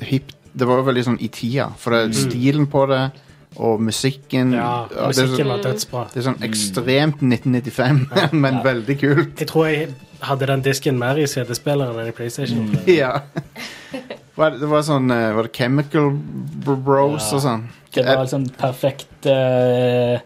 hipt 0.03 0.35
Det 0.55 0.67
var 0.67 0.83
veldig 0.83 1.05
sånn 1.05 1.19
i 1.21 1.29
tida, 1.29 1.71
for 1.79 1.91
det, 1.93 2.15
stilen 2.15 2.67
på 2.67 2.87
det 2.89 3.11
og 3.57 3.81
musikken 3.81 4.53
Ja, 4.53 4.87
musikken 5.07 5.47
så, 5.47 5.49
var 5.49 5.63
dødsbra. 5.63 6.05
det 6.13 6.17
er 6.21 6.31
sånn 6.31 6.43
ekstremt 6.45 7.23
1995, 7.23 8.33
men 8.33 8.55
Ja. 8.55 8.63
veldig 8.63 8.99
kult. 9.01 9.39
Jeg 9.41 9.49
tror 9.49 9.67
jeg 9.67 9.89
hadde 10.21 10.47
den 10.47 10.63
disken 10.63 10.99
mer 10.99 11.17
i 11.19 11.27
CD-spilleren 11.27 11.99
enn 11.99 12.09
i 12.09 12.13
PlayStation. 12.13 12.79
Ja. 12.87 13.21
Var 14.39 14.51
det, 14.55 14.61
det 14.63 14.69
var 14.71 14.83
sånn 14.87 15.11
eh, 15.11 15.33
Var 15.35 15.43
det 15.49 15.53
Chemical 15.59 16.11
Bros 16.15 17.25
Ja. 17.31 17.37
og 17.37 17.43
sånn? 17.43 17.65
Det 17.95 18.05
var 18.07 18.23
liksom 18.25 18.45
perfekt 18.61 19.27
uh, 19.27 20.19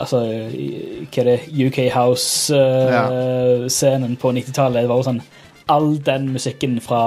Altså, 0.00 0.20
i- 0.52 1.06
hva 1.10 1.20
er 1.22 1.24
det 1.24 1.66
UK 1.66 1.78
House-scenen 2.88 4.16
på 4.20 4.32
90-tallet. 4.36 4.82
Det 4.84 4.88
var 4.90 4.96
jo 5.00 5.06
sånn 5.08 5.22
All 5.68 5.90
den 6.04 6.30
musikken 6.34 6.78
fra 6.80 7.02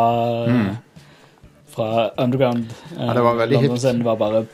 Mm. 0.48 0.78
Fra 1.72 2.10
Underground 2.18 2.66
Uh, 2.98 3.06
Ja, 3.08 3.14
det 3.14 3.22
var 3.24 3.36
veldig 3.40 3.58
hipt. 3.58 3.68
London-scenen 3.70 4.04
var 4.04 4.16
bare 4.20 4.46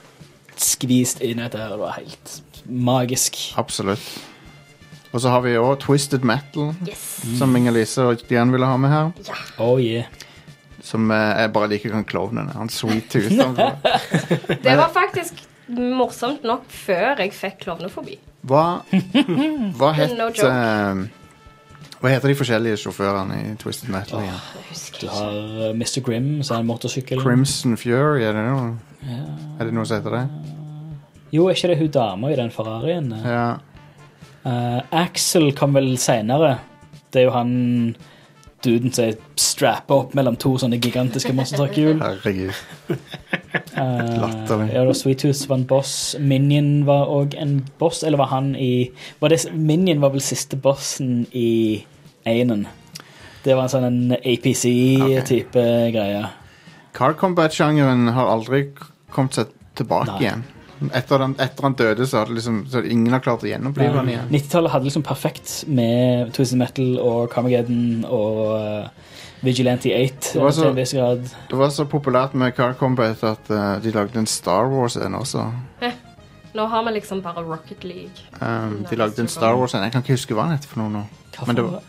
skvist 0.57 1.21
inn 1.21 1.39
i 1.39 1.43
dette 1.43 1.57
her. 1.57 1.69
Det 1.69 1.79
var 1.79 1.91
helt 1.97 2.41
magisk. 2.69 3.35
Absolutt. 3.57 3.99
Og 5.13 5.21
så 5.21 5.29
har 5.29 5.41
vi 5.41 5.55
òg 5.57 5.79
Twisted 5.79 6.23
Metal, 6.23 6.73
Yes! 6.85 7.21
som 7.39 7.55
Inger-Lise 7.55 7.97
og 8.11 8.21
Jan 8.29 8.51
ville 8.51 8.65
ha 8.65 8.77
med 8.77 8.89
her. 8.91 9.11
Oh 9.59 9.77
yeah. 9.81 10.03
Som 10.87 11.11
eh, 11.11 11.41
jeg 11.41 11.51
bare 11.55 11.69
liker 11.73 11.95
han 11.97 12.07
klovnen. 12.07 12.49
Han 12.55 12.71
sweet 12.71 13.09
tooth. 13.11 13.35
Han, 13.35 13.57
Det 14.65 14.75
var 14.79 14.89
faktisk 14.95 15.43
morsomt 15.67 16.45
nok 16.47 16.67
før 16.71 17.19
jeg 17.19 17.33
fikk 17.35 17.63
klovnefobi. 17.65 18.15
hva, 18.47 18.79
hva 19.75 19.89
het 19.97 20.13
No 20.15 20.29
eh, 20.31 21.01
Hva 21.97 22.11
heter 22.13 22.31
de 22.31 22.37
forskjellige 22.39 22.79
sjåførene 22.85 23.39
i 23.41 23.55
Twisted 23.59 23.91
Metal? 23.91 24.23
igjen? 24.23 24.43
Du 25.01 25.07
har 25.11 25.33
uh, 25.33 25.71
Mr. 25.75 25.99
Grim, 26.05 26.29
som 26.45 26.59
er 26.59 26.63
en 26.63 26.69
motorsykkel. 26.69 27.19
Crimson 27.21 27.75
Fury, 27.77 28.21
er 28.23 28.37
det 28.37 28.45
noe? 28.45 28.75
Ja. 29.07 29.23
Er 29.57 29.67
det 29.67 29.73
noe 29.75 29.87
som 29.89 29.99
heter 29.99 30.13
det? 30.13 30.25
Jo, 31.33 31.47
er 31.49 31.57
ikke 31.57 31.71
det 31.73 31.79
hun 31.81 31.89
dama 31.91 32.29
i 32.31 32.37
den 32.37 32.53
Ferrarien? 32.53 33.09
Ja. 33.25 33.57
Uh, 34.45 34.79
Axel 34.95 35.49
kom 35.57 35.75
vel 35.75 35.97
seinere. 35.99 36.59
Det 37.11 37.23
er 37.23 37.27
jo 37.27 37.33
han 37.35 37.51
duden 38.65 38.93
som 38.93 39.05
er 39.05 39.17
strappa 39.39 39.99
opp 40.01 40.15
mellom 40.17 40.37
to 40.39 40.55
sånne 40.61 40.79
gigantiske 40.81 41.33
monstertruckhjul. 41.35 41.99
Herregud. 42.01 42.55
Uh, 43.77 44.17
Latterlig. 44.23 44.71
ja, 44.73 44.85
Sweet 44.97 45.21
Tooth 45.21 45.49
var 45.49 45.59
en 45.59 45.67
boss. 45.69 45.93
Minion 46.19 46.71
var 46.87 47.11
òg 47.13 47.37
en 47.37 47.59
boss, 47.79 48.03
eller 48.03 48.17
var 48.21 48.31
han 48.33 48.55
i 48.55 48.89
var 49.21 49.33
det, 49.33 49.43
Minion 49.53 50.01
var 50.01 50.15
vel 50.15 50.25
siste 50.25 50.57
bossen 50.57 51.25
i 51.37 51.85
Einen. 52.27 52.65
Det 53.45 53.55
var 53.55 53.67
en 53.67 53.71
sånn 53.71 54.17
APC-type 54.17 55.63
greie. 55.93 56.25
Car 56.97 57.13
Combat-sjangeren 57.15 58.09
har 58.11 58.27
aldri 58.33 58.65
kommet 59.13 59.37
seg 59.37 59.53
tilbake 59.77 60.17
Nei. 60.17 60.21
igjen. 60.25 60.43
Etter 60.93 61.23
etter 61.41 61.63
han 61.65 61.75
døde, 61.77 62.07
så 62.07 62.21
hadde 62.21 62.35
liksom, 62.37 62.63
så 62.69 62.79
hadde 62.79 62.91
ingen 62.93 63.13
har 63.13 63.23
klart 63.25 63.43
å 63.45 63.49
gjenopplive 63.49 63.97
han 63.97 64.09
igjen. 64.11 64.27
90-tallet 64.33 64.71
hadde 64.75 64.89
liksom 64.89 65.05
perfekt 65.07 65.53
med 65.67 66.33
Twisted 66.35 66.59
Metal 66.61 66.97
og 67.01 67.31
Carmageddon 67.33 68.05
og 68.05 68.41
uh, 68.55 69.15
Vigilante 69.45 69.89
8 69.93 70.33
Det 70.33 70.41
var 70.43 70.51
så- 70.51 70.61
til 70.61 70.69
en 70.69 70.79
viss 70.81 70.93
grad. 70.93 71.23
Det 71.49 71.57
var 71.57 71.69
så 71.73 71.85
populært 71.89 72.35
med 72.35 72.55
Car 72.55 72.73
Combat 72.79 73.23
at 73.23 73.49
uh, 73.49 73.79
de 73.83 73.91
lagde 73.91 74.19
en 74.19 74.29
Star 74.29 74.69
Wars-en 74.69 75.15
også. 75.17 75.47
Nå 76.57 76.65
har 76.65 76.83
vi 76.87 76.91
liksom 76.95 77.21
bare 77.21 77.43
Rocket 77.45 77.83
League. 77.83 78.23
Um, 78.41 78.85
de 78.89 78.95
lagde 78.95 79.21
en 79.21 79.27
Star. 79.27 79.53
Wars-en. 79.55 79.83
Jeg 79.83 79.91
kan 79.91 80.01
ikke 80.01 80.15
huske 80.17 80.33
hva 80.33 80.47
den 80.47 80.57
heter 80.57 80.71
for 80.71 80.81
noe 80.81 80.89
nå. 80.89 81.03
Hva 81.35 81.45
Men 81.47 81.55
det 81.59 81.65
var, 81.67 81.83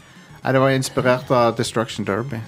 nei, 0.44 0.52
det 0.52 0.60
var 0.60 0.70
inspirert 0.70 1.30
av 1.30 1.56
Destruction 1.56 2.04
Derby. 2.08 2.40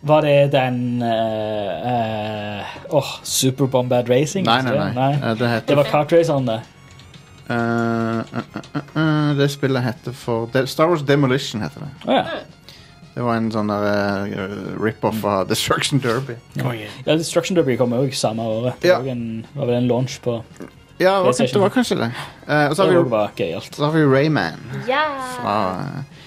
Var 0.00 0.22
det 0.22 0.52
den 0.52 1.02
uh, 1.02 1.08
uh, 1.08 2.66
Åh, 2.94 3.08
Super 3.22 3.66
Bombad 3.66 4.08
Racing? 4.10 4.44
Nei, 4.46 4.60
nei, 4.62 4.72
nei, 4.76 4.84
det? 4.88 4.94
nei. 4.94 5.12
Uh, 5.32 5.34
Det 5.38 5.66
Det 5.66 5.76
var 5.76 5.84
kart 5.90 6.12
raceren, 6.12 6.46
det. 6.46 6.60
eh, 7.48 8.18
eh, 8.18 8.44
eh, 8.74 8.82
eh, 8.94 9.34
Det 9.38 9.48
spillet 9.50 9.82
heter 9.82 10.12
for 10.12 10.46
De 10.52 10.66
Star 10.66 10.86
Wars 10.88 11.02
Demolition 11.02 11.62
heter 11.62 11.80
det. 11.80 11.90
Oh, 12.06 12.14
ja. 12.14 12.24
Det 13.14 13.24
var 13.26 13.34
en 13.40 13.48
sånn 13.50 13.66
der 13.72 13.86
eh, 13.88 14.76
rip-off 14.78 15.24
av 15.26 15.48
Destruction 15.50 15.98
Derby. 15.98 16.36
Konge. 16.60 16.86
ja. 17.06 17.16
Destruction 17.18 17.56
Derby 17.58 17.74
kom 17.80 17.92
òg 17.96 18.12
samme 18.14 18.44
året. 18.46 18.76
Det 18.80 18.88
Ja. 18.92 18.98
var, 19.00 19.08
en, 19.10 19.46
var 19.54 19.66
vel 19.66 19.74
en 19.80 19.88
launch 19.88 20.20
på 20.22 20.36
Ja, 21.00 21.16
det 21.22 21.54
var, 21.56 21.70
kanskje 21.70 21.96
det. 21.98 22.12
Eh, 22.46 22.68
og 22.70 22.76
så 22.76 22.82
har 22.84 22.88
vi, 22.90 22.94
jo 22.94 23.26
gøyalt. 23.36 23.76
har 23.78 23.92
vi 23.92 24.04
Rayman 24.04 24.60
Yeah. 24.86 25.18
fra 25.40 25.56
eh, 25.80 26.17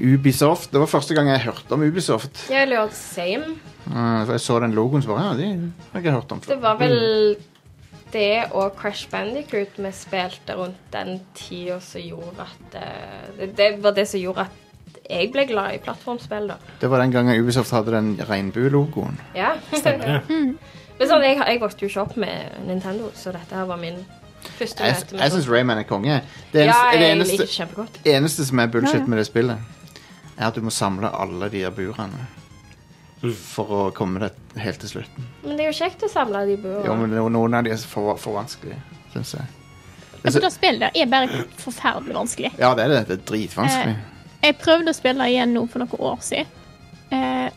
Ubisoft. 0.00 0.70
Det 0.72 0.80
var 0.80 0.86
første 0.90 1.14
gang 1.16 1.28
jeg 1.32 1.40
hørte 1.46 1.72
om 1.74 1.82
Ubisoft. 1.82 2.44
Jeg 2.52 2.68
lurte 2.70 2.94
same. 2.96 3.56
For 3.88 4.34
jeg 4.36 4.40
så 4.44 4.58
den 4.60 4.74
logoen 4.76 5.02
som 5.02 5.14
var 5.14 5.22
ja, 5.30 5.36
det 5.38 5.46
har 5.48 5.98
jeg 5.98 6.02
ikke 6.04 6.12
hørt 6.18 6.32
om 6.34 6.40
Det 6.44 6.58
var 6.62 6.76
vel 6.80 7.36
det 8.12 8.44
og 8.56 8.74
Crash 8.76 9.08
Bandicoot 9.12 9.76
vi 9.80 9.90
spilte 9.96 10.54
rundt 10.56 10.80
den 10.92 11.20
tida 11.36 11.78
som 11.84 12.00
gjorde 12.00 12.44
at 12.46 12.76
eh, 12.80 13.26
det, 13.38 13.48
det 13.58 13.68
var 13.84 13.92
det 13.96 14.06
som 14.08 14.20
gjorde 14.20 14.46
at 14.48 15.04
jeg 15.08 15.30
ble 15.32 15.44
glad 15.48 15.72
i 15.72 15.78
plattformspill, 15.80 16.50
da. 16.50 16.56
Det 16.82 16.88
var 16.92 17.00
den 17.00 17.12
gangen 17.14 17.40
Ubisoft 17.40 17.72
hadde 17.72 17.94
den 17.94 18.10
regnbuelogoen. 18.28 19.16
Ja. 19.36 19.54
Stemmer 19.72 20.18
det. 20.28 20.54
Men 20.98 21.08
sånn, 21.08 21.22
jeg, 21.24 21.38
jeg 21.46 21.60
vokste 21.62 21.84
jo 21.86 21.88
ikke 21.92 22.02
opp 22.02 22.16
med 22.20 22.58
Nintendo, 22.68 23.08
så 23.16 23.32
dette 23.32 23.56
her 23.56 23.68
var 23.70 23.78
min 23.80 24.00
første 24.58 24.84
Jeg, 24.84 24.98
møte 24.98 25.20
jeg 25.22 25.32
syns. 25.36 25.48
Rayman 25.52 25.80
er 25.80 25.86
konge. 25.88 26.20
Det 26.52 26.66
Ja, 26.66 26.76
jeg 26.92 26.98
det 27.00 27.06
jeg 27.08 27.16
eneste, 27.16 27.36
liker 27.38 27.52
kjempegodt. 27.54 27.98
eneste 28.04 28.46
som 28.48 28.58
er 28.64 28.72
bullshit 28.74 28.98
Ja, 28.98 29.04
ja. 29.04 29.10
med 29.14 29.18
det 29.22 29.26
spillet, 29.30 29.74
er 30.38 30.46
at 30.48 30.54
du 30.54 30.62
må 30.62 30.70
samle 30.74 31.10
alle 31.10 31.48
de 31.52 31.64
der 31.66 31.74
burene 31.74 32.26
for 33.42 33.70
å 33.74 33.78
komme 33.90 34.20
deg 34.22 34.58
helt 34.62 34.78
til 34.84 34.92
slutten. 34.92 35.24
Men 35.42 35.56
det 35.58 35.64
er 35.66 35.72
jo 35.72 35.78
kjekt 35.80 36.04
å 36.06 36.10
samle 36.12 36.44
de 36.46 36.54
Jo, 36.54 36.62
burene. 36.62 36.98
men 37.08 37.32
noen 37.34 37.56
av 37.58 37.64
de 37.66 37.72
er 37.74 37.80
for, 37.82 38.12
for 38.22 38.36
vanskelige, 38.38 38.78
syns 39.14 39.34
jeg. 39.34 39.48
For 40.22 40.42
det 40.42 40.52
spillet 40.54 40.84
der 40.84 41.02
er 41.02 41.10
bare 41.10 41.44
forferdelig 41.58 42.14
vanskelig. 42.14 42.52
Ja, 42.58 42.72
det 42.78 42.84
er 42.84 42.92
det. 42.94 43.00
Det 43.08 43.16
er 43.18 43.24
dritvanskelig. 43.32 43.96
Jeg 44.42 44.56
prøvde 44.62 44.92
å 44.94 44.96
spille 44.98 45.26
igjen 45.32 45.50
nå 45.54 45.64
for 45.70 45.82
noen 45.82 46.02
år 46.12 46.22
siden. 46.26 46.54
Eh, 47.10 47.50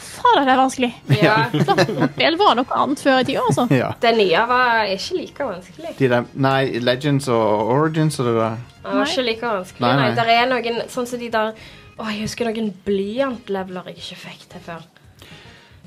faen, 0.00 0.44
det 0.44 0.52
er 0.52 0.60
vanskelig. 0.60 0.90
Ja, 1.20 1.34
Det 1.52 2.30
var 2.40 2.56
noe 2.60 2.76
annet 2.82 3.00
før 3.04 3.20
i 3.20 3.26
tida, 3.28 3.44
altså. 3.48 3.66
Ja. 3.72 3.92
Det 4.00 4.12
nye 4.16 4.44
var 4.52 4.84
ikke 4.92 5.16
like 5.20 5.48
vanskelig. 5.54 5.92
De 6.00 6.08
der, 6.12 6.28
nei, 6.34 6.60
Legends 6.84 7.28
og 7.32 7.72
Origins 7.76 8.20
og 8.20 8.28
det 8.28 8.36
der. 8.40 8.56
Det 8.80 8.88
var 8.90 9.00
Nei. 9.04 9.10
ikke 9.12 9.26
like 9.28 9.52
vanskelig. 9.56 9.84
Nei, 9.86 9.92
Nei, 9.96 10.08
nei. 10.08 10.16
Der 10.20 10.32
er 10.36 10.50
noen 10.52 10.82
sånn 10.92 11.08
som 11.08 11.20
de 11.20 11.28
der 11.36 11.52
Å, 12.00 12.08
jeg 12.08 12.24
husker 12.24 12.48
noen 12.48 12.72
blyantleveler 12.86 13.90
jeg 13.92 14.00
ikke 14.00 14.18
fikk 14.24 14.48
til 14.54 14.64
før. 14.64 14.84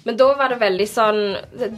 Men 0.04 0.18
da 0.20 0.28
var 0.36 0.52
det 0.52 0.60
veldig 0.60 0.86
sånn 0.92 1.20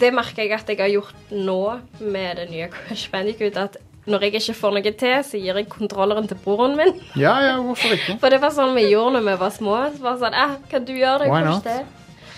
Det, 0.02 0.10
merker 0.16 0.48
jeg 0.48 0.56
at 0.58 0.70
jeg 0.72 0.80
har 0.80 0.90
gjort 0.90 1.34
nå 1.36 1.60
med 2.02 2.40
det 2.42 2.48
nye 2.50 2.70
Crash 2.74 3.12
Bandicoot. 3.14 3.60
At 3.62 3.78
når 4.10 4.28
jeg 4.28 4.40
ikke 4.42 4.56
får 4.60 4.74
noe 4.76 4.94
til, 5.00 5.16
så 5.26 5.42
gir 5.42 5.60
jeg 5.62 5.70
kontrolleren 5.72 6.28
til 6.30 6.40
broren 6.44 6.76
min. 6.78 6.92
Ja, 7.18 7.36
ja, 7.42 7.56
hvorfor 7.62 7.96
ikke? 7.96 8.18
For 8.22 8.34
det 8.34 8.42
var 8.44 8.54
sånn 8.54 8.76
vi 8.78 8.90
gjorde 8.92 9.18
når 9.18 9.28
vi 9.30 9.38
var 9.46 9.54
små. 9.56 9.78
Så 9.96 10.04
var 10.04 10.18
det 10.18 10.26
sånn, 10.26 10.40
eh, 10.44 10.58
kan 10.74 10.86
du 10.90 10.94
gjøre 10.98 11.30
det? 11.66 11.78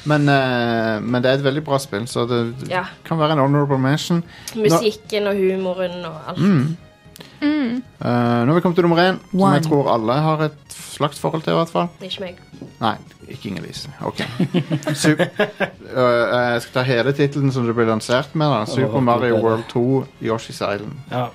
Men, 0.07 0.29
uh, 0.31 1.03
men 1.03 1.23
det 1.23 1.31
er 1.31 1.39
et 1.41 1.43
veldig 1.43 1.63
bra 1.67 1.79
spill, 1.83 2.05
så 2.07 2.23
det 2.29 2.69
Ja. 2.71 2.85
kan 3.03 3.19
være 3.19 3.35
en 3.35 3.41
honorable 3.43 3.79
mention. 3.81 4.21
Musikken 4.55 5.27
og 5.27 5.35
humoren 5.35 6.05
og 6.07 6.21
alt. 6.31 6.39
Mm. 6.39 6.77
Eh, 7.41 8.45
nå 8.45 8.51
har 8.51 8.55
vi 8.57 8.61
kommet 8.61 8.77
til 8.77 8.85
nummer 8.85 9.01
én, 9.01 9.17
som 9.31 9.53
jeg 9.53 9.63
tror 9.65 9.89
alle 9.93 10.17
har 10.25 10.43
et 10.47 10.75
slags 10.77 11.19
forhold 11.21 11.43
til. 11.45 11.53
i 11.53 11.57
hvert 11.57 11.73
fall 11.73 11.89
Ikke 12.05 12.23
meg. 12.23 12.43
Nei, 12.81 12.93
ikke 13.29 13.49
Inger-Lise. 13.51 13.89
Ok. 14.05 14.21
Sup 14.97 15.21
uh, 15.21 15.27
jeg 16.53 16.61
skal 16.65 16.73
ta 16.75 16.85
hele 16.87 17.13
tittelen 17.17 17.53
som 17.53 17.65
det 17.67 17.75
ble 17.77 17.87
lansert 17.89 18.35
med. 18.37 18.53
da 18.53 18.65
Super 18.69 19.01
Mario 19.01 19.41
World 19.41 19.67
2 19.73 19.83
Yoshi's 20.29 20.61
Island. 20.61 20.97
Ja. 21.11 21.27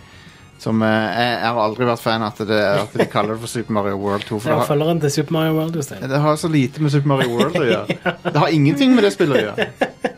Som 0.63 0.83
eh, 0.87 0.89
jeg, 0.89 1.31
jeg 1.43 1.51
har 1.51 1.59
aldri 1.59 1.87
vært 1.89 2.03
fan 2.05 2.23
av 2.23 2.37
at, 2.37 2.45
det, 2.47 2.61
at 2.63 2.93
de 2.95 3.07
kaller 3.11 3.35
det 3.35 3.43
for 3.43 3.51
Super 3.51 3.75
Mario 3.75 3.99
World 3.99 4.29
2. 4.29 4.39
For 4.45 4.53
det 4.53 4.87
har, 4.87 5.01
til 5.03 5.15
Super 5.19 5.39
Mario 5.39 5.57
World. 5.59 5.77
Jostein. 5.81 6.07
det 6.11 6.23
har 6.23 6.37
så 6.39 6.49
lite 6.49 6.83
med 6.83 6.95
Super 6.95 7.11
Mario 7.17 7.35
World 7.35 7.59
å 7.59 7.67
gjøre. 7.73 8.17
Det 8.29 8.39
har 8.39 8.55
ingenting 8.55 8.95
med 8.95 9.09
det 9.09 9.15
spillet 9.17 9.41
å 9.41 9.47
gjøre. 9.49 9.71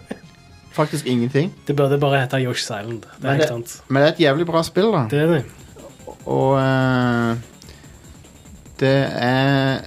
Faktisk 0.74 1.06
ingenting. 1.06 1.52
Det 1.66 1.76
burde 1.78 1.98
bare 2.02 2.20
hete 2.24 2.40
Yosh 2.42 2.64
Silent. 2.66 3.06
Det 3.16 3.22
Men 3.28 3.40
det- 3.40 3.48
sant. 3.48 3.82
Men 3.88 4.02
det 4.02 4.08
er 4.08 4.12
et 4.14 4.20
jævlig 4.26 4.46
bra 4.46 4.62
spill, 4.66 4.90
da. 4.92 5.06
Det 5.10 5.20
er 5.22 5.26
det. 5.26 5.44
Og 6.26 6.56
uh, 6.58 7.36
det 8.80 8.94
er 9.12 9.84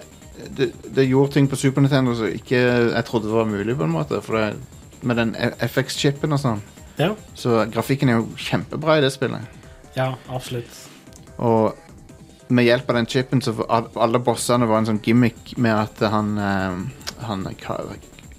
det, 0.58 0.71
det 0.95 1.08
gjorde 1.10 1.34
ting 1.34 1.50
på 1.50 1.56
Super 1.60 1.82
Nintendo 1.82 2.13
som 2.15 2.30
ikke 2.32 2.60
jeg 2.93 3.06
trodde 3.06 3.32
var 3.34 3.45
mulig, 3.50 3.76
på 3.78 3.84
en 3.84 3.91
måte. 3.93 4.21
For 4.23 4.38
det, 4.38 4.56
med 5.02 5.19
den 5.19 5.36
FX-chipen 5.60 6.34
og 6.34 6.39
sånn. 6.41 6.62
Ja. 6.97 7.12
Så 7.38 7.65
grafikken 7.73 8.10
er 8.10 8.21
jo 8.21 8.30
kjempebra 8.41 8.97
i 8.97 9.04
det 9.06 9.12
spillet. 9.13 9.41
Ja, 9.97 10.13
absolutt. 10.30 10.71
Og 11.38 11.76
med 12.50 12.65
hjelp 12.65 12.89
av 12.89 12.95
den 13.02 13.10
chipen 13.12 13.41
så 13.43 13.54
var 13.60 13.89
alle 14.00 14.21
bossene 14.23 14.69
var 14.69 14.82
en 14.82 14.89
sånn 14.89 15.02
gimmick 15.04 15.58
med 15.58 15.76
at 15.76 16.00
han 16.10 16.38
eh, 16.38 16.80
Han 17.28 17.43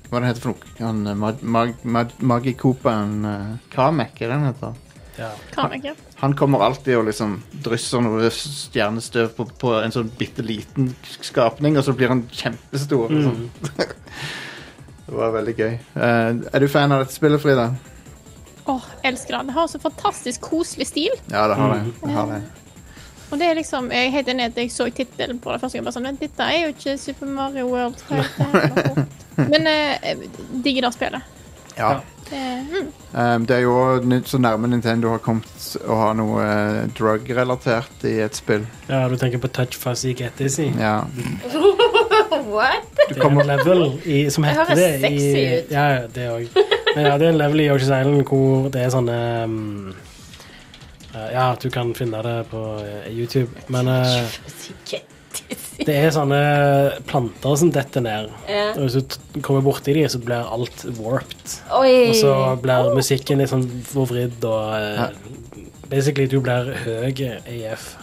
hva, 0.08 0.20
det 0.20 0.30
heter 0.30 0.44
for 0.44 0.54
noe? 0.54 0.74
Han 0.80 1.06
eh, 1.06 1.16
mag, 1.18 1.42
mag, 1.42 1.72
mag, 1.84 2.12
Magikopaen 2.18 3.16
uh, 3.28 3.56
Kamek, 3.72 4.22
er 4.22 4.30
det 4.30 4.38
han 4.38 4.46
heter? 4.48 4.76
Ja. 5.18 5.32
Kan 5.52 5.74
jeg 5.74 5.82
ikke. 5.82 5.94
Han 6.20 6.34
kommer 6.38 6.62
alltid 6.64 6.96
og 6.98 7.08
liksom 7.08 7.34
drysser 7.64 8.02
noe 8.02 8.30
stjernestøv 8.32 9.32
på, 9.36 9.48
på 9.60 9.74
en 9.80 9.94
sånn 9.94 10.12
bitte 10.18 10.44
liten 10.46 10.92
skapning, 11.20 11.76
og 11.78 11.84
så 11.86 11.94
blir 11.98 12.14
han 12.14 12.24
kjempestor. 12.30 13.10
og 13.10 13.22
Sånn. 13.26 13.44
det 15.08 15.18
var 15.18 15.34
veldig 15.34 15.56
gøy. 15.58 15.74
Eh, 15.76 16.30
er 16.52 16.64
du 16.64 16.68
fan 16.70 16.94
av 16.94 17.04
dette 17.04 17.18
spillet, 17.18 17.42
Frida? 17.42 17.72
Åh, 18.68 18.88
elsker 19.10 19.40
han. 19.40 19.50
Det 19.50 19.58
har 19.58 19.68
så 19.68 19.80
fantastisk 19.82 20.48
koselig 20.48 20.88
stil. 20.90 21.12
Ja, 21.32 21.48
det 21.50 21.58
har 21.58 21.74
det. 21.74 21.84
det, 22.00 22.14
har 22.14 22.32
det. 22.32 22.40
Og 23.30 23.38
det 23.38 23.46
er 23.50 23.54
liksom, 23.58 23.90
Jeg 23.92 24.06
er 24.06 24.10
helt 24.14 24.28
enig 24.32 24.44
at 24.48 24.56
jeg 24.56 24.70
så 24.72 24.86
tittelen 24.90 25.38
på 25.38 25.52
det 25.52 25.60
første 25.60 25.78
gang. 25.78 25.84
bare 25.84 25.96
sånn, 25.98 26.20
Dette 26.20 26.42
er 26.48 26.62
jo 26.62 26.68
ikke 26.72 26.94
Super 26.98 27.26
Mario 27.26 27.66
World. 27.68 28.00
Det? 28.08 29.06
Men 29.52 29.66
eh, 29.70 30.16
digger 30.64 30.88
det 30.88 30.94
spillet. 30.96 31.34
Ja. 31.78 31.98
Det, 32.30 32.38
mm, 32.72 32.88
Um, 33.08 33.46
det 33.48 33.54
er 33.56 33.60
jo 33.64 33.74
så 34.28 34.36
nærme 34.38 34.68
Nintendo 34.68 35.08
har 35.14 35.20
kommet 35.24 35.62
å 35.88 35.94
ha 35.96 36.08
noe 36.12 36.42
eh, 36.44 36.90
drug-relatert 36.98 38.04
i 38.04 38.18
et 38.20 38.36
spill. 38.36 38.66
ja, 38.88 39.06
du 39.08 39.14
tenker 39.16 39.40
på 39.40 39.48
Touch 39.48 39.78
Fuzzy 39.80 40.12
Get 40.18 40.36
si. 40.52 40.66
Ja. 40.76 41.06
What? 42.52 42.84
Du 43.08 43.14
Det 43.14 43.16
er 43.16 43.20
kommer, 43.22 43.40
en 43.40 43.46
level 43.56 43.82
i, 44.04 44.18
som 44.30 44.44
Det 44.44 44.50
heter 44.52 44.74
høres 44.74 45.00
sexy 45.00 45.44
ut. 45.46 45.72
ja, 45.72 45.86
det 46.14 46.28
òg. 46.28 46.60
Men 46.96 47.06
ja, 47.06 47.16
det 47.18 47.26
er 47.26 47.32
en 47.32 47.40
level 47.40 47.60
i 47.64 47.68
Yoshi's 47.70 47.88
Island 47.88 48.22
hvor 48.28 48.68
det 48.74 48.82
er 48.84 48.92
sånne 48.92 49.18
um, 49.48 49.94
Ja, 51.34 51.46
du 51.60 51.68
kan 51.74 51.92
finne 51.96 52.22
det 52.24 52.36
på 52.52 52.62
eh, 52.82 53.08
YouTube. 53.12 53.50
Men 53.72 53.88
eh, 53.92 54.38
det 55.86 55.94
er 55.94 56.10
sånne 56.14 56.40
planter 57.08 57.60
som 57.60 57.70
detter 57.74 58.04
ned. 58.04 58.32
Ja. 58.50 58.70
Og 58.74 58.86
hvis 58.86 58.98
du 58.98 59.14
t- 59.14 59.42
kommer 59.44 59.64
borti 59.66 59.94
dem, 59.96 60.08
så 60.10 60.20
blir 60.22 60.48
alt 60.48 60.84
warped. 60.98 61.58
Oi. 61.78 62.10
Og 62.10 62.18
så 62.18 62.34
blir 62.62 62.90
musikken 62.98 63.42
litt 63.42 63.52
sånn 63.52 63.66
forvridd, 63.88 64.42
og 64.48 64.74
ja. 64.74 65.08
basically 65.90 66.28
du 66.30 66.40
blir 66.44 66.74
høy 66.84 67.24
AF. 67.46 67.94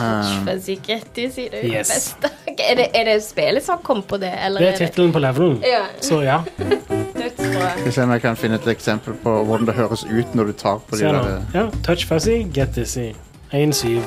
Um, 0.00 0.46
du. 0.46 1.68
Yes. 1.68 2.14
Er, 2.60 2.74
det, 2.76 2.90
er 2.94 3.06
det 3.08 3.14
spillet 3.24 3.64
som 3.64 3.78
kom 3.82 4.02
på 4.04 4.18
det, 4.20 4.30
eller 4.44 4.60
Det 4.60 4.68
er 4.74 4.78
tittelen 4.82 5.12
på 5.14 5.20
levelen. 5.22 5.56
Ja, 5.64 5.86
Så 6.04 6.20
ja. 6.22 6.42
Skal 7.60 7.84
vi 7.84 7.90
se 7.92 8.02
om 8.02 8.10
jeg 8.14 8.22
kan 8.22 8.36
finne 8.36 8.54
et 8.60 8.66
eksempel 8.72 9.14
på 9.22 9.32
hvordan 9.44 9.66
det 9.68 9.74
høres 9.76 10.04
ut 10.08 10.34
når 10.34 10.44
du 10.44 10.52
tar 10.52 10.78
på 10.88 10.96
de 10.96 11.02
Se 11.04 11.12
nå. 11.12 11.22
der 11.22 11.40
Ja, 11.54 11.64
touch 11.84 12.06
fuzzy, 12.08 12.38
get 12.54 12.74
dizzy. 12.76 13.10
1-7. 13.52 14.00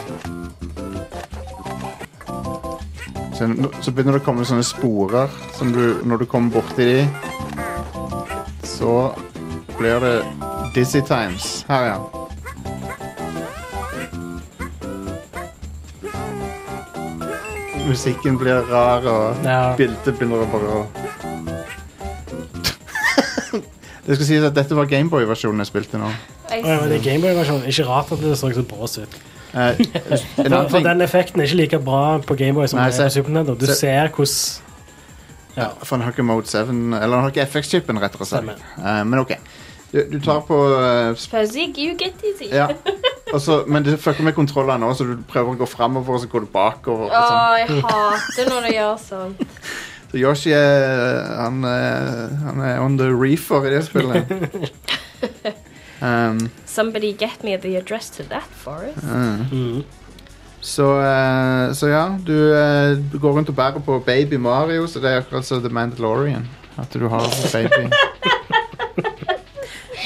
så, 3.35 3.47
så 3.81 3.91
begynner 3.91 4.15
det 4.15 4.21
å 4.21 4.25
komme 4.25 4.45
sånne 4.47 4.63
sporer 4.63 5.29
som 5.57 5.73
du, 5.75 5.99
når 6.07 6.17
du 6.23 6.25
kommer 6.31 6.53
borti 6.53 6.85
de 6.87 7.07
Så 8.63 9.11
blir 9.77 9.99
det 9.99 10.15
Dizzy 10.75 11.01
Times. 11.01 11.65
Her, 11.67 11.85
ja. 11.85 11.97
Musikken 17.87 18.37
blir 18.37 18.61
rar, 18.71 19.01
og 19.07 19.35
Ja. 19.45 19.75
bildet 19.75 20.17
begynner 20.17 20.43
å 20.45 20.51
bare 20.51 20.67
å 20.77 20.85
Det 24.05 24.15
skal 24.17 24.27
sies 24.27 24.43
at 24.43 24.55
dette 24.57 24.75
var 24.75 24.85
Gameboy-versjonen 24.91 25.63
jeg 25.63 25.69
spilte 25.71 25.99
nå. 26.01 26.09
Å, 26.09 26.57
ja, 26.57 26.79
men 26.81 26.89
det 26.91 26.97
er 26.99 27.05
Gameboy-versjonen. 27.05 27.67
Ikke 27.71 27.85
rart 27.87 28.11
at 28.11 28.19
det 28.19 28.33
så 28.39 28.49
så 28.53 28.63
brås 28.67 28.97
ut. 28.99 29.15
Eh, 29.53 29.79
en 29.79 29.79
For, 29.79 30.43
annen 30.43 30.69
for 30.69 30.77
ting 30.79 30.87
den 30.89 31.01
effekten 31.05 31.41
er 31.41 31.47
ikke 31.47 31.59
like 31.61 31.79
bra 31.85 32.03
på 32.25 32.35
Gameboy 32.39 32.67
som 32.67 32.79
Nei, 32.81 32.89
det 32.91 32.99
er 32.99 33.11
på 33.11 33.15
Super 33.19 33.29
Nintendo. 33.35 33.55
Du 33.61 33.65
se- 33.69 33.75
ser 33.79 34.09
hvordan 34.09 34.61
Ja, 35.55 35.67
for 35.85 35.95
han 35.95 36.01
har 36.07 36.11
ikke 36.15 36.23
Mode 36.25 36.47
7 36.49 36.57
Eller 36.73 37.13
han 37.13 37.21
har 37.27 37.29
ikke 37.29 37.45
FX-chipen, 37.45 37.99
rettere 38.01 38.25
sagt. 38.25 38.43
slett 38.43 38.81
Eh, 38.83 39.03
men 39.05 39.19
OK. 39.21 39.35
Du, 39.93 39.99
du 40.09 40.19
tar 40.25 40.39
på 40.47 40.57
eh, 40.73 41.13
sp- 41.13 41.29
Fuzzy, 41.37 41.67
you 41.77 41.93
get 41.95 42.15
dizzy. 42.21 42.49
Ja. 42.51 42.67
Og 43.33 43.39
så- 43.41 43.63
men 43.67 43.83
det 43.85 43.99
fucker 44.01 44.23
med 44.25 44.33
kontrollene 44.35 44.85
òg, 44.89 44.95
så 44.97 45.05
du 45.07 45.15
prøver 45.29 45.53
å 45.53 45.57
gå 45.63 45.65
framover, 45.69 46.13
og 46.17 46.21
så 46.21 46.27
går 46.29 46.43
du 46.43 46.49
bakover. 46.53 47.07
Og 47.07 47.13
Å, 47.13 47.21
sånn. 47.29 47.57
jeg 47.61 47.81
hater 47.87 48.49
når 48.51 48.67
det 48.67 48.73
gjør 48.75 48.97
sånn. 49.07 49.35
Så 50.13 50.19
Yoshi 50.21 50.51
er 50.53 51.23
han, 51.41 51.63
er 51.65 52.27
han 52.45 52.59
er 52.61 52.81
on 52.83 52.99
the 52.99 53.07
reefer 53.09 53.65
i 53.65 53.71
det 53.73 53.79
spillet. 53.87 54.29
um, 56.05 56.51
Somebody 56.69 57.15
get 57.17 57.41
me 57.43 57.57
the 57.57 57.77
address 57.77 58.11
to 58.11 58.23
that 58.29 58.45
forest. 58.51 59.01
Uh. 59.01 59.41
mm. 59.51 59.83
Så, 60.61 60.85
uh, 60.85 61.73
så 61.73 61.87
ja, 61.87 62.17
du, 62.27 62.53
uh, 62.53 63.13
du 63.13 63.17
går 63.19 63.31
rundt 63.31 63.49
og 63.49 63.55
bærer 63.55 63.79
på 63.79 63.99
Baby 64.05 64.37
Mario, 64.37 64.85
så 64.87 64.99
det 64.99 65.09
er 65.09 65.17
akkurat 65.23 65.45
som 65.45 65.65
The 65.65 65.73
Mandalorian. 65.73 66.45
At 66.77 66.93
du 66.93 67.07
har 67.07 67.25
baby. 67.51 67.89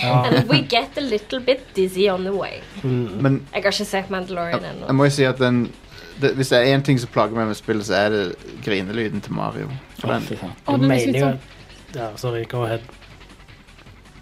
And 0.04 0.48
we 0.48 0.62
get 0.62 0.98
a 0.98 1.02
little 1.02 1.40
bit 1.40 1.62
dizzy 1.76 2.10
on 2.10 2.24
the 2.24 2.34
way. 2.34 2.62
Mm. 2.84 3.10
Men 3.22 3.48
Jeg 3.54 3.64
har 3.64 3.72
ikke 3.72 3.86
sett 3.86 4.10
Mandalorian 4.10 4.64
jeg, 4.64 4.76
jeg 4.88 4.96
må 4.96 5.04
jo 5.04 5.12
si 5.12 5.24
at 5.24 5.40
den 5.40 5.72
det, 6.22 6.34
Hvis 6.36 6.50
det 6.50 6.58
er 6.60 6.76
én 6.78 6.84
ting 6.84 7.00
som 7.00 7.10
plager 7.14 7.36
meg 7.38 7.48
med 7.48 7.56
spillet, 7.60 7.86
så 7.86 7.94
er 7.94 8.10
det 8.10 8.24
grinelyden 8.66 9.22
til 9.22 9.34
Mario. 9.38 9.70
For 10.00 10.08
Å, 10.10 10.14
den, 10.18 10.22
fy 10.28 10.36
faen. 10.40 10.56
Å, 10.66 10.76
den 10.78 10.84
er 10.84 10.96
Meningen- 10.96 11.40
slitsom. 11.40 11.96
Ja, 11.96 12.10
sorry, 12.20 12.44
go 12.52 12.64
ahead. 12.66 12.82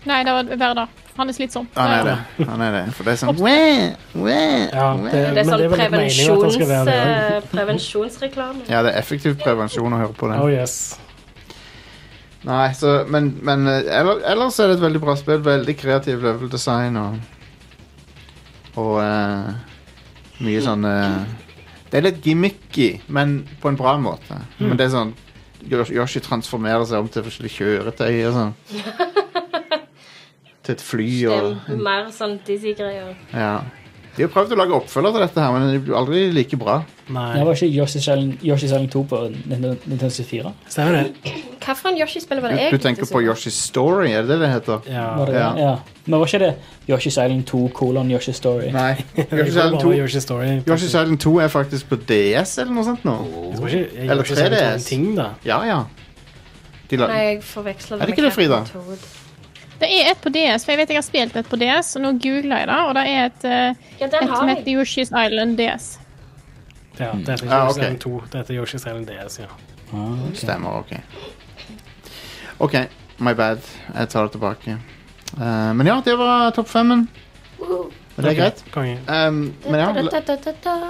Nei, 0.05 0.19
det 0.23 0.33
var 0.35 0.43
verre 0.55 0.75
da. 0.77 0.87
Han 1.17 1.29
er 1.31 1.33
slitsom. 1.33 1.67
han 1.75 1.91
er 1.95 2.03
det. 2.03 2.45
Han 2.49 2.61
er 2.61 2.71
det. 2.75 2.81
For 2.93 3.03
det 3.07 3.13
er 3.13 3.19
sånn 3.23 3.37
"Wah, 3.39 3.95
wah, 4.13 4.33
Ja, 4.73 4.95
wæ. 4.95 5.03
det- 5.03 5.11
Det 5.11 5.23
er 5.25 5.33
Men 5.33 5.45
sånn 5.45 5.57
det 5.57 5.65
er 5.65 5.69
vel 5.69 5.79
meningen 5.79 6.35
at 6.35 6.41
den 6.41 6.51
skal 6.51 6.67
være 6.67 6.85
prevensjons, 6.85 6.85
det 6.85 7.35
eh, 7.35 7.41
prevensjonsreklame. 7.55 8.61
Ja, 8.69 8.83
det 8.83 8.93
er 8.93 8.99
effektiv 9.01 9.37
prevensjon 9.41 9.93
å 9.93 9.97
høre 9.97 10.13
på 10.13 10.29
den. 10.29 10.39
Oh 10.41 10.49
yes. 10.51 10.99
Nei, 12.45 12.67
så, 12.77 13.07
men, 13.09 13.31
men 13.41 13.65
eh, 13.67 13.81
eller, 13.99 14.19
ellers 14.29 14.59
er 14.59 14.67
det 14.67 14.75
et 14.77 14.81
veldig 14.83 15.01
bra 15.01 15.15
spill. 15.15 15.39
Veldig 15.41 15.77
kreativ 15.79 16.21
level 16.21 16.49
design 16.49 16.97
og 16.97 17.17
Og 18.77 18.99
eh, 19.01 19.53
mye 20.43 20.61
sånn 20.61 20.83
eh, 20.85 21.25
Det 21.91 21.99
er 21.99 22.07
litt 22.07 22.23
gimmicky, 22.25 22.89
men 23.13 23.37
på 23.61 23.69
en 23.69 23.77
bra 23.79 23.93
måte. 24.01 24.39
Men 24.59 24.77
det 24.79 24.87
er 24.87 24.95
sånn 24.95 25.13
Yoshi 25.65 26.19
transformerer 26.21 26.83
seg 26.85 27.01
om 27.01 27.07
til 27.09 27.23
forskjellige 27.25 27.57
kjøretøy 27.57 28.15
og 28.27 28.35
sånn. 28.35 28.51
til 30.65 30.75
et 30.75 30.81
fly 30.81 31.07
og 31.29 31.47
er 31.69 31.81
mer 31.87 32.11
sånn 32.13 32.37
dizzy-greier. 32.45 33.13
Ja. 33.33 33.55
De 34.15 34.23
har 34.23 34.29
prøvd 34.31 34.53
å 34.55 34.57
lage 34.61 34.75
oppfølger 34.77 35.11
til 35.11 35.23
dette, 35.25 35.41
her, 35.43 35.51
men 35.51 35.65
det 35.73 35.81
blir 35.83 35.95
aldri 35.99 36.21
like 36.31 36.57
bra. 36.57 36.77
Nei. 37.11 37.25
Det 37.35 37.45
var 37.45 37.57
ikke 37.57 37.67
Yoshi's 37.75 37.97
Island, 37.99 38.37
Yoshi's 38.41 38.69
Island 38.69 38.89
2 38.93 39.01
på 39.11 39.19
Nintendo 39.33 39.73
Nintendo 39.85 40.09
64? 40.15 40.53
Stemmer 40.71 40.95
det? 40.95 41.33
En 41.65 41.97
Yoshi-spill 41.99 42.41
var 42.41 42.53
det 42.53 42.59
egentlig? 42.59 42.71
du 42.71 42.77
du 42.77 42.83
tenker 42.83 43.09
på 43.11 43.21
Yoshi's 43.25 43.57
Story, 43.59 44.11
er 44.13 44.21
det 44.21 44.29
det 44.29 44.39
det 44.45 44.49
heter? 44.53 44.79
Ja. 44.87 45.05
Var 45.17 45.25
det, 45.25 45.35
Ja. 45.35 45.49
ja. 45.57 45.75
Men 46.05 46.19
var 46.19 46.25
ikke 46.27 46.39
det 46.39 46.53
Yoshi's 46.89 47.17
Island 47.17 47.43
2 47.45 47.67
kolon 47.73 48.11
Yoshi's 48.11 48.39
Story? 48.39 48.71
Nei. 48.71 48.93
Yoshi's 49.17 49.57
Island 49.57 49.79
2, 49.81 49.91
Yoshi 49.93 50.19
Story. 50.19 50.45
Yoshi's 50.69 50.93
Island 50.93 51.19
2 51.19 51.37
er 51.39 51.47
faktisk 51.47 51.89
på 51.89 51.95
DS 51.95 52.57
eller 52.57 52.73
noe 52.73 52.83
sånt 52.85 53.05
nå. 53.05 53.17
Jeg 53.67 53.87
Eller 53.97 54.23
Yoshi's 54.23 54.31
Island 54.31 54.55
2 54.55 54.63
er 54.63 54.75
3DS. 54.77 54.87
ting, 54.87 55.15
da. 55.17 55.29
Ja, 55.45 55.63
ja. 55.65 55.83
De 56.89 56.97
la 56.97 57.07
Nei, 57.07 57.21
jeg 57.25 57.43
forveksler 57.43 58.01
Er 58.01 58.05
det 58.05 58.17
med 58.17 58.31
Captain 58.31 58.65
Toad. 58.73 59.24
Det 59.79 59.87
er 59.91 60.11
et 60.11 60.21
på 60.23 60.31
DS, 60.31 60.63
for 60.63 60.71
jeg 60.71 60.79
vet 60.79 60.91
jeg 60.93 60.97
har 61.01 61.05
spilt 61.05 61.35
et 61.35 61.47
på 61.51 61.57
DS, 61.59 61.95
og 61.97 62.03
nå 62.05 62.11
googler 62.23 62.61
jeg 62.63 62.67
det, 62.69 62.79
og 62.79 62.93
det 62.95 63.05
er 63.11 63.25
et, 63.25 63.45
eh, 63.45 63.87
Ja, 63.99 64.07
et 64.07 64.35
som 64.37 64.47
heter. 64.47 64.71
Yoshi's 64.71 65.11
Island 65.11 65.57
DS. 65.59 65.99
Ja, 66.99 67.11
det 67.11 67.27
heter 67.27 67.45
Yoshi's 67.45 67.53
Ah, 67.53 67.67
Yoshi's. 67.67 67.77
Island 67.77 67.99
2. 67.99 68.23
Det 68.31 68.37
heter 68.37 68.53
Yoshi's 68.53 68.87
Island 68.87 69.07
DS, 69.07 69.39
ja. 69.39 69.45
Ah, 69.93 70.13
okay. 70.13 70.35
Stemmer, 70.35 70.69
ok. 70.79 70.93
OK, 72.59 72.75
my 73.17 73.33
bad. 73.33 73.59
Jeg 73.95 74.09
tar 74.09 74.23
det 74.23 74.31
tilbake. 74.31 74.77
Uh, 75.37 75.73
men 75.75 75.87
ja, 75.87 76.01
det 76.05 76.15
var 76.17 76.51
topp 76.55 76.69
femmen. 76.69 77.07
Men 78.15 78.25
det 78.25 78.31
er 78.31 78.37
greit. 78.39 78.63
Um, 78.75 79.53
men 79.67 79.79
ja, 79.79 79.91
la, 79.91 80.21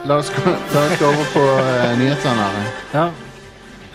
la, 0.06 0.18
oss 0.20 0.30
gå, 0.30 0.44
la 0.76 0.84
oss 0.86 1.00
gå 1.00 1.08
over 1.08 1.32
på 1.34 1.42
uh, 1.42 1.96
nyhetene. 1.98 2.50
Ja. 2.94 3.08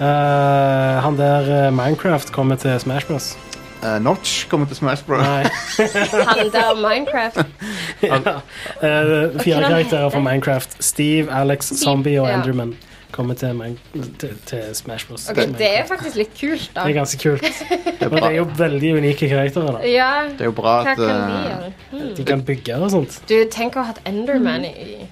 Uh, 0.00 0.98
han 1.04 1.16
der 1.18 1.70
Minecraft 1.70 2.32
kommer 2.32 2.56
til 2.56 2.80
Smash 2.80 3.06
Bros. 3.06 3.36
Uh, 3.80 3.96
Notch 4.02 4.48
kommer 4.48 4.66
til 4.66 4.76
Smash 4.76 5.06
Bros. 5.06 5.22
Nei. 5.24 5.42
Han 6.28 6.50
der 6.52 6.74
Minecraft. 6.76 7.36
ja. 8.02 8.16
Uh, 8.16 9.40
fire 9.40 9.62
karakterer 9.62 10.10
fra? 10.10 10.20
Minecraft. 10.20 10.84
Steve, 10.84 11.32
Alex, 11.32 11.72
Zombie 11.80 12.20
og 12.20 12.28
ja. 12.28 12.36
Enderman 12.36 12.74
kommer 13.10 13.34
til, 13.34 13.54
Min 13.54 13.78
til, 14.18 14.36
til 14.46 14.62
Smash 14.74 15.08
Bros. 15.08 15.30
Okay, 15.30 15.46
Det 15.58 15.78
er 15.78 15.86
faktisk 15.88 16.16
litt 16.16 16.34
kult, 16.40 16.70
da. 16.74 16.84
Det 16.84 16.90
er 16.90 16.98
ganske 16.98 17.22
kult. 17.22 17.42
Det 18.00 18.06
er 18.06 18.08
Men 18.08 18.22
det 18.22 18.28
er 18.28 18.36
jo 18.36 18.46
veldig 18.56 18.92
unike 18.96 19.28
karakterer. 19.28 19.72
da. 19.78 19.88
Ja, 19.88 20.10
det 20.28 20.40
er 20.40 20.44
jo 20.44 20.56
bra 20.56 20.76
at 20.84 20.98
de 20.98 21.96
uh. 21.96 22.16
De 22.16 22.24
kan 22.24 22.44
bygge 22.44 22.76
og 22.76 22.90
sånt. 22.90 23.22
Du, 23.28 23.36
tenk 23.50 23.76
å 23.76 23.84
ha 23.84 23.92
hatt 23.92 24.00
Enderman 24.08 24.64
i 24.64 25.08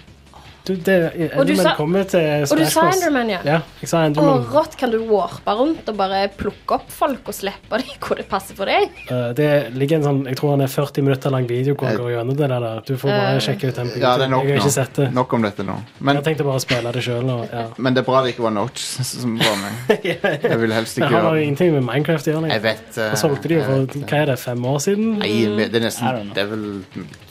Du, 0.68 0.74
det, 0.84 0.96
Og 1.32 1.46
du 1.48 1.52
Enderman 1.54 1.64
sa- 1.64 1.74
kommer 1.78 2.04
til 2.04 2.44
Og 2.44 2.58
du 2.60 2.64
sa 2.68 2.82
Enderman, 2.92 3.30
ja? 3.32 3.38
Ja, 3.46 3.58
jeg 3.80 3.88
sa 3.88 4.02
Enderman. 4.04 4.42
Og 4.44 4.52
rått. 4.52 4.74
Kan 4.78 4.92
du 4.92 4.98
warpe 5.08 5.54
rundt 5.56 5.88
og 5.88 5.96
bare 5.96 6.26
plukke 6.36 6.76
opp 6.76 6.90
folk 6.92 7.30
og 7.32 7.34
slippe 7.34 7.80
dem 7.80 7.94
hvor 8.04 8.20
det 8.20 8.26
passer 8.28 8.58
for 8.58 8.68
deg? 8.68 8.92
Uh, 9.08 9.30
det 9.38 9.48
ligger 9.74 9.98
en 9.98 10.04
sånn, 10.04 10.20
Jeg 10.28 10.36
tror 10.42 10.52
han 10.56 10.64
er 10.66 10.70
40 10.72 11.06
minutter 11.06 11.32
lang 11.32 11.48
video 11.48 11.74
hvor 11.74 11.88
han 11.88 11.96
Eh, 11.96 12.02
går 12.04 12.10
gjennom 12.18 12.36
det 12.36 12.48
der. 12.52 12.66
Du 12.86 12.92
får 13.00 13.08
bare 13.08 13.32
eh. 13.34 13.40
sjekke 13.48 13.70
ut 13.72 13.80
den. 13.80 13.88
på 13.94 14.02
Ja, 14.02 14.12
det 14.20 14.26
er 14.28 14.32
nok 14.34 14.44
jeg 14.44 14.58
har 14.58 14.66
ikke 14.66 14.74
sett 14.76 15.00
det. 15.00 15.08
Nok 15.16 15.32
om 15.38 15.46
dette 15.48 15.64
nå. 15.66 15.78
Men, 16.04 16.20
Jeg 16.20 16.24
tenkte 16.28 16.44
bare 16.46 16.60
å 16.60 16.64
spille 16.66 16.92
det 16.92 17.02
sjøl. 17.08 17.32
Ja. 17.48 17.64
men 17.84 17.96
det 17.96 18.04
er 18.04 18.08
bra 18.10 18.22
det 18.26 18.34
ikke 18.34 18.44
var 18.44 18.54
Notch 18.58 18.84
som 19.12 19.38
var 19.40 19.56
med. 19.64 20.04
Jeg 20.04 20.60
vil 20.60 20.76
helst 20.76 20.98
ikke 21.00 21.08
gjøre 21.08 21.10
det. 21.10 21.16
han 21.16 21.30
har 21.30 21.40
jo 21.40 21.46
ingenting 21.48 21.72
med 21.78 21.86
Minecraft 21.88 22.28
å 22.28 22.34
gjøre. 22.36 22.52
Jeg 22.52 22.64
vet 22.68 23.00
uh, 23.00 23.04
Han 23.08 23.22
solgte 23.24 23.48
de 23.48 23.58
jo 23.58 23.64
for 23.66 23.98
hva 24.04 24.20
er 24.22 24.30
det, 24.32 24.38
fem 24.42 24.68
år 24.68 24.78
siden? 24.84 25.08
Nei, 25.22 25.32
det 25.64 25.80
er 25.80 25.86
nesten. 25.88 26.30
Det 26.36 26.44
er 26.44 26.52
vel 26.52 26.66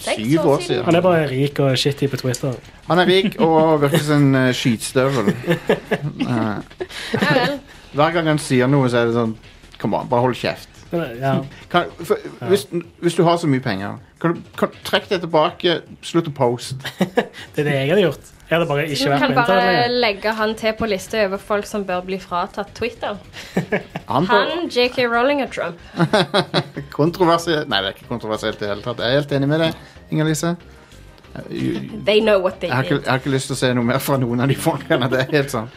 syv 0.02 0.18
år 0.18 0.18
siden. 0.18 0.66
siden. 0.68 0.84
Han 0.90 0.96
er 1.00 1.06
bare 1.06 1.28
rik 1.32 1.60
og 1.64 1.78
shitty 1.80 2.10
på 2.12 2.20
Twister. 2.24 2.58
Han 2.88 3.00
er 3.04 3.10
rik 3.10 3.36
og 3.44 3.82
virker 3.84 4.04
som 4.04 4.24
en 4.30 4.48
uh, 4.48 4.54
skytstøvel. 4.56 5.34
Eh, 5.58 6.88
Ja 7.18 7.34
vel. 7.36 7.60
hver 7.98 8.14
gang 8.16 8.28
han 8.34 8.40
sier 8.42 8.68
noe, 8.72 8.88
så 8.92 9.02
er 9.02 9.10
det 9.12 9.16
sånn 9.18 9.36
Kom 9.78 9.94
an, 9.94 10.08
bare 10.10 10.24
hold 10.26 10.36
kjeft. 10.40 10.70
Eh, 10.92 11.18
Ja. 11.22 11.36
Kan, 11.70 11.90
for, 12.02 12.18
hvis, 12.50 12.64
hvis 13.04 13.18
du 13.18 13.22
har 13.28 13.36
så 13.38 13.46
mye 13.52 13.62
penger, 13.62 14.00
kan 14.22 14.34
du 14.34 14.40
kan, 14.58 14.72
trekk 14.88 15.10
det 15.12 15.20
tilbake. 15.22 15.76
Slutt 16.02 16.32
å 16.32 16.34
poste. 16.34 16.80
Det 17.54 17.62
er 17.62 17.68
det 17.68 17.76
jeg 17.76 17.92
hadde 17.92 18.06
gjort. 18.08 18.32
Jeg 18.48 18.56
hadde 18.56 18.68
bare 18.70 18.86
ikke 18.88 19.04
Du 19.04 19.12
vært 19.12 19.20
kan 19.26 19.34
på 19.36 19.42
bare 19.42 19.58
internett 19.60 19.76
lenger. 19.92 20.00
legge 20.06 20.34
han 20.40 20.54
til 20.56 20.74
på 20.80 20.88
lista 20.88 21.20
over 21.28 21.42
folk 21.44 21.68
som 21.68 21.84
bør 21.86 22.02
bli 22.08 22.18
fratatt 22.24 22.72
Twitter. 22.80 23.18
Han 24.08 24.24
på 24.30 24.38
Han, 24.40 24.70
JK 24.72 25.02
Rowling 25.12 25.42
og 25.44 25.52
Trump. 25.52 25.78
kontroversielt 26.96 27.68
Nei, 27.70 27.82
det 27.84 27.92
er 27.92 27.98
ikke 27.98 28.08
kontroversielt 28.08 28.62
i 28.62 28.66
det 28.66 28.72
hele 28.72 28.86
tatt. 28.86 29.04
Jeg 29.04 29.12
er 29.18 29.20
helt 29.22 29.36
enig 29.36 29.50
med 29.52 29.64
deg, 29.66 29.76
Inger-Lise. 30.16 30.54
Jeg, 31.50 31.90
They 32.06 32.20
know 32.22 32.40
what 32.44 32.60
they 32.60 32.68
jeg, 32.70 32.76
har 32.76 32.84
ikke- 32.84 33.02
jeg 33.04 33.12
har 33.12 33.18
ikke 33.22 33.30
lyst 33.34 33.48
til 33.48 33.56
å 33.56 33.60
se 33.60 33.74
noe 33.74 33.84
mer 33.84 34.00
fra 34.00 34.18
noen 34.18 34.42
av 34.42 34.48
de 34.48 34.56
folkene. 34.56 35.10
Det 35.12 35.20
er 35.20 35.32
helt 35.32 35.52
sant. 35.52 35.70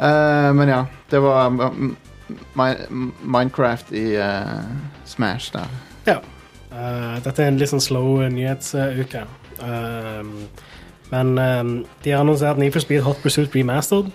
Eh, 0.00 0.52
men 0.54 0.68
ja, 0.68 0.84
det 1.10 1.20
var 1.22 1.46
um, 1.46 1.96
Mi- 2.54 3.10
Minecraft 3.24 3.92
i 3.92 4.14
eh, 4.14 4.62
Smash 5.04 5.50
der. 5.52 5.66
Ja. 6.06 6.18
Eh, 6.72 7.18
dette 7.24 7.42
er 7.42 7.48
en 7.48 7.58
litt 7.58 7.70
sånn 7.72 7.80
slow 7.82 8.20
eh, 8.22 8.28
nyhetsuke. 8.30 9.24
Um, 9.58 10.34
men 11.10 11.38
um, 11.38 11.70
de 12.04 12.10
har 12.12 12.20
annonsert 12.20 12.58
Need 12.60 12.72
for 12.72 12.80
Speed 12.84 13.02
Hot 13.02 13.16
Pursuit 13.22 13.54
Remastered. 13.56 14.10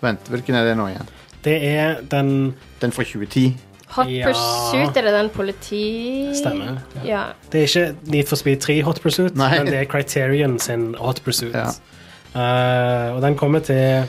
Vent, 0.00 0.28
hvilken 0.32 0.54
er 0.56 0.64
det 0.70 0.76
nå 0.78 0.86
igjen? 0.88 1.08
Det 1.44 1.56
er 1.66 1.98
den 2.10 2.54
Den 2.80 2.92
fra 2.92 3.02
2010? 3.04 3.56
Hot 3.90 4.10
Ja. 4.10 4.28
Pursuit, 4.30 4.96
er 4.96 5.02
det 5.02 5.12
den 5.14 5.30
politi... 5.34 6.30
Stemmer. 6.34 6.78
Ja. 7.04 7.22
Det 7.52 7.60
er 7.60 7.66
ikke 7.66 8.12
Need 8.12 8.26
for 8.30 8.36
Speed 8.36 8.60
3 8.62 8.82
Hot 8.86 9.00
Pursuit, 9.02 9.36
Nei. 9.36 9.50
men 9.58 9.66
det 9.66 9.80
er 9.80 9.84
Criterion 9.90 10.58
sin 10.58 10.94
Hot 10.98 11.22
Pursuit. 11.24 11.54
Ja. 11.54 11.72
Uh, 12.34 13.16
og 13.16 13.22
den 13.22 13.36
kommer 13.36 13.58
til 13.58 14.06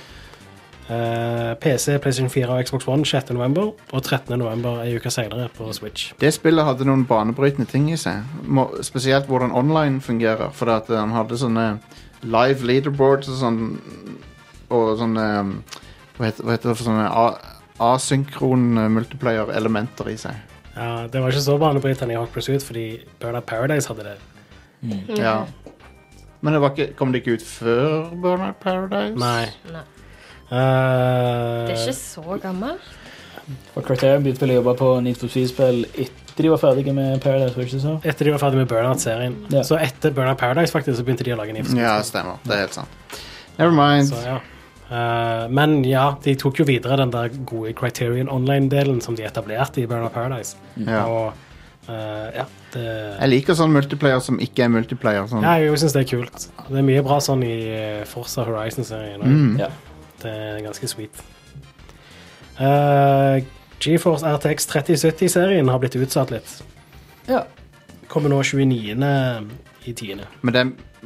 uh, 0.89 1.53
PC, 1.61 1.97
PlayStation 2.01 2.29
4 2.29 2.47
og 2.47 2.65
Xbox 2.65 2.87
One 2.87 3.05
6. 3.05 3.31
november, 3.33 3.71
og 3.91 4.03
13. 4.03 4.39
november 4.39 4.83
ei 4.83 4.95
uke 4.95 5.09
senere 5.09 5.49
på 5.57 5.73
Switch. 5.73 6.13
Det 6.21 6.33
spillet 6.33 6.65
hadde 6.65 6.85
noen 6.85 7.05
banebrytende 7.09 7.65
ting 7.65 7.89
i 7.91 7.97
seg. 7.97 8.21
Må, 8.43 8.67
spesielt 8.85 9.25
hvordan 9.25 9.51
online 9.51 10.01
fungerer. 10.01 10.51
For 10.53 10.69
at 10.69 10.93
han 10.93 11.15
hadde 11.17 11.39
sånne 11.41 11.65
live 12.21 12.67
leaderboards 12.67 13.31
og 13.31 13.39
sånn 13.39 13.61
Og 14.69 14.91
sånne 14.99 15.23
um, 15.41 15.55
Hva 16.17 16.27
heter, 16.27 16.45
hva 16.45 16.53
heter 16.53 16.69
det 16.69 16.75
for 16.77 16.85
sånne 16.85 17.07
asynkron 17.81 18.65
uh, 18.77 18.87
multiplayer-elementer 18.93 20.11
i 20.13 20.17
seg. 20.21 20.37
Ja, 20.75 21.07
det 21.11 21.19
var 21.19 21.33
ikke 21.33 21.43
så 21.43 21.57
banebrytende 21.59 22.15
i 22.15 22.19
Hawk 22.19 22.31
Pursuit, 22.35 22.63
fordi 22.63 22.85
Burnout 23.19 23.45
Paradise 23.49 23.91
hadde 23.91 24.05
det. 24.07 24.17
Ja. 25.19 25.41
Men 26.41 26.55
det 26.55 26.61
var 26.63 26.71
ikke, 26.73 26.93
kom 26.97 27.11
det 27.13 27.21
ikke 27.21 27.35
ut 27.37 27.43
før 27.45 28.07
Burnout 28.23 28.57
Paradise? 28.63 29.17
Nei. 29.19 29.49
Nei. 29.73 29.83
Uh, 30.51 31.67
Det 31.67 31.75
er 31.75 31.83
ikke 31.83 31.99
så 31.99 32.39
gammelt. 32.43 32.89
Og 33.75 33.83
Criterion 33.83 34.23
begynte 34.23 34.45
vel 34.45 34.53
å 34.53 34.57
jobbe 34.61 34.73
på 34.79 34.87
Need 35.03 35.17
for 35.19 35.31
Speed-spill 35.31 35.83
etter 35.99 36.45
de 36.45 36.51
var 36.53 36.59
ferdige 36.61 36.93
med 36.95 37.19
Paradise, 37.23 37.57
var 37.57 37.65
ikke 37.67 37.79
så? 37.83 37.93
Etter 38.07 38.27
de 38.29 38.31
var 38.31 38.39
ferdige 38.39 38.61
med 38.63 38.69
Burnout-serien. 38.71 39.35
Ja. 39.51 39.63
Så 39.67 39.75
etter 39.81 40.13
Burnout 40.15 40.39
Paradise 40.39 40.71
faktisk, 40.71 40.95
så 41.01 41.03
begynte 41.07 41.27
de 41.27 41.33
å 41.35 41.39
lage 41.39 41.51
Need 41.55 41.67
for 41.67 41.73
Speed. 41.75 41.83
Ja, 41.83 41.97
stemmer. 42.07 42.39
Det 42.47 42.55
er 42.55 42.63
helt 42.63 42.77
sant. 42.77 43.19
Never 43.57 43.75
mind. 43.75 44.07
Så, 44.13 44.21
ja. 44.23 44.37
Eh, 44.91 45.45
men 45.49 45.77
ja, 45.87 46.09
de 46.23 46.33
tok 46.35 46.59
jo 46.59 46.65
videre 46.67 46.97
den 46.99 47.13
der 47.13 47.31
gode 47.47 47.71
Criterion 47.77 48.29
Online-delen 48.31 48.99
som 49.03 49.15
de 49.15 49.23
etablerte 49.23 49.83
i 49.83 49.87
Burn 49.87 50.03
of 50.03 50.11
Paradise. 50.15 50.57
Ja. 50.75 51.05
Og 51.07 51.31
uh, 51.87 52.27
ja, 52.35 52.45
det 52.73 52.83
Jeg 52.83 53.31
liker 53.31 53.57
sånn 53.57 53.71
multiplayer 53.71 54.19
som 54.23 54.41
ikke 54.43 54.65
er 54.65 54.73
multiplayer. 54.73 55.29
Sånn. 55.31 55.45
ja, 55.47 55.55
Jeg 55.63 55.79
syns 55.79 55.95
det 55.95 56.03
er 56.03 56.09
kult. 56.11 56.49
Det 56.67 56.81
er 56.81 56.87
mye 56.87 57.05
bra 57.07 57.21
sånn 57.23 57.45
i 57.47 57.55
eh, 57.71 58.03
Forza 58.09 58.43
Horizon-serien. 58.47 59.23
Mm. 59.23 59.55
Ja. 59.61 59.71
Det 60.21 60.35
er 60.51 60.59
ganske 60.65 60.91
sweet. 60.91 61.23
Uh, 62.59 63.39
GeForce 63.81 64.27
RTX 64.27 64.67
3070-serien 64.69 65.71
har 65.71 65.79
blitt 65.81 65.95
utsatt 65.97 66.35
litt. 66.35 66.57
Ja. 67.31 67.45
Kommer 68.11 68.29
nå 68.29 68.43
29. 68.43 68.91
i 69.87 69.93
10. 69.95 70.27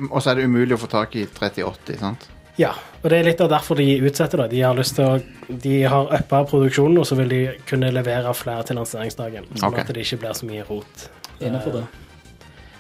Og 0.10 0.18
så 0.20 0.34
er 0.34 0.40
det 0.42 0.50
umulig 0.50 0.74
å 0.76 0.82
få 0.82 0.90
tak 0.92 1.14
i 1.16 1.30
3080, 1.30 2.02
sant? 2.02 2.26
Ja, 2.60 2.74
og 3.06 3.12
det 3.14 3.20
er 3.20 3.28
litt 3.28 3.42
av 3.44 3.52
derfor 3.52 3.78
de 3.78 3.86
utsetter 4.02 4.42
det. 4.42 4.48
De 4.56 4.62
har 4.66 4.74
lyst 4.74 4.96
til 4.98 5.06
å 5.06 5.18
De 5.62 5.76
har 5.86 6.08
uppa 6.18 6.40
produksjonen, 6.50 6.98
og 6.98 7.06
så 7.06 7.14
vil 7.20 7.30
de 7.30 7.42
kunne 7.70 7.92
levere 7.94 8.32
flere 8.34 8.66
til 8.66 8.80
lanseringsdagen. 8.80 9.46
Sånn 9.54 9.70
okay. 9.70 9.84
at 9.84 9.94
det 9.94 10.08
ikke 10.08 10.24
blir 10.24 10.34
så 10.34 10.50
mye 10.50 10.64
rot. 10.66 11.04
Innenfor 11.38 11.76
det. 11.78 11.84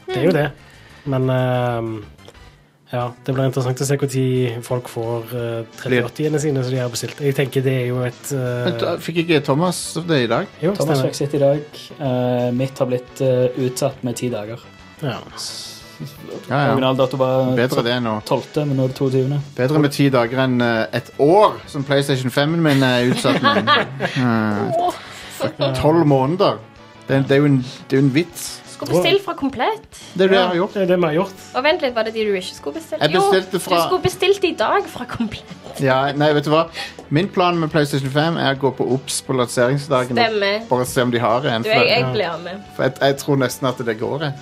Det 0.07 0.17
er 0.17 0.25
jo 0.25 0.33
det. 0.33 0.47
Men 1.13 1.29
ehm, 1.29 1.91
ja, 2.89 3.03
det 3.27 3.35
blir 3.35 3.51
interessant 3.51 3.83
å 3.85 3.85
se 3.85 3.99
når 3.99 4.65
folk 4.65 4.89
får 4.89 5.35
uh, 5.35 5.77
380-ene 5.83 6.41
sine 6.41 6.65
som 6.65 6.73
de 6.73 6.81
har 6.81 6.89
bestilt. 6.89 7.21
Jeg 7.21 7.37
tenker 7.37 7.65
det 7.65 7.77
er 7.83 7.87
jo 7.91 8.01
et 8.07 8.33
uh... 8.33 8.95
Fikk 9.05 9.21
ikke 9.27 9.43
Thomas 9.45 9.83
det 10.09 10.23
i 10.25 10.31
dag? 10.31 10.49
Jo, 10.63 10.73
Thomas 10.77 11.05
fikk 11.05 11.21
sitt 11.21 11.37
i 11.37 11.43
dag. 11.45 11.79
Uh, 12.01 12.49
mitt 12.57 12.81
har 12.81 12.89
blitt 12.89 13.21
uh, 13.21 13.45
utsatt 13.67 14.01
med 14.07 14.17
ti 14.17 14.33
dager. 14.33 14.65
Ja. 15.05 15.19
Ja, 16.49 16.57
ja. 16.59 16.71
Originaldato 16.73 17.17
var 17.17 17.53
Bedre 17.55 17.83
det 17.85 17.95
nå. 18.03 18.17
12., 18.27 18.65
men 18.67 18.75
nå 18.77 18.83
er 18.83 18.87
det 18.93 18.97
22. 18.99 19.39
Bedre 19.57 19.79
med 19.79 19.91
ti 19.95 20.09
dager 20.13 20.43
enn 20.43 20.59
eh, 20.61 20.85
et 20.99 21.11
år, 21.23 21.55
som 21.71 21.83
PlayStation 21.87 22.31
5-en 22.31 22.61
min 22.65 22.83
er 22.83 23.07
utsatt 23.13 23.41
med. 23.41 23.71
Tolv 25.81 26.05
måneder. 26.07 26.57
Det, 27.07 27.15
er- 27.15 27.25
det 27.27 27.31
er 27.31 27.41
jo 27.43 27.45
en, 27.45 27.57
det 27.89 27.97
er 27.97 28.01
jo 28.01 28.05
en 28.07 28.13
vits. 28.15 28.45
Skulle 28.75 28.91
bestille 28.91 29.21
fra 29.23 29.33
Komplett. 29.39 29.85
Det 30.19 30.25
er 30.25 30.27
det 30.33 30.35
jeg 30.35 30.47
har 30.49 30.55
gjort. 30.57 30.73
Det 30.75 30.81
er 30.81 30.87
det 30.89 30.95
vi 30.99 31.05
har 31.07 31.13
gjort. 31.15 31.43
Og 31.55 31.63
vent 31.63 31.81
litt, 31.85 31.93
var 31.95 32.03
det 32.03 32.11
de 32.17 32.25
du 32.27 32.33
ikke 32.35 32.55
skulle 32.57 32.73
bestille? 32.75 32.99
Jeg 33.05 33.13
bestilte 33.13 33.59
fra- 33.63 33.75
Jo, 33.75 33.77
du 33.77 33.85
skulle 33.87 34.03
bestilt 34.03 34.43
i 34.43 34.51
dag 34.59 34.89
fra 34.91 35.05
Komplett. 35.07 35.53
Ja, 35.79 35.99
nei, 36.11 36.33
vet 36.35 36.43
du 36.43 36.51
hva? 36.51 36.65
Min 37.09 37.29
plan 37.31 37.55
med 37.59 37.71
PlayStation 37.71 38.09
5 38.11 38.37
er 38.41 38.55
å 38.55 38.59
gå 38.65 38.73
på 38.75 38.87
OBS 38.97 39.21
på 39.21 39.33
lanseringsdagen. 39.37 40.17
og 40.19 40.25
Stemmer. 40.27 40.67
Bare 40.69 40.85
se 40.91 41.01
om 41.07 41.11
de 41.11 41.19
har 41.23 41.45
en. 41.47 41.63
Du, 41.63 41.69
For, 41.69 41.85
jeg, 41.87 42.01
jeg 42.03 42.11
blir 42.17 42.43
med. 42.43 42.61
for 42.75 42.83
jeg, 42.83 42.93
jeg 43.01 43.17
tror 43.23 43.35
nesten 43.45 43.67
at 43.71 43.77
det 43.85 43.97
går. 43.99 44.19
Jeg. 44.27 44.33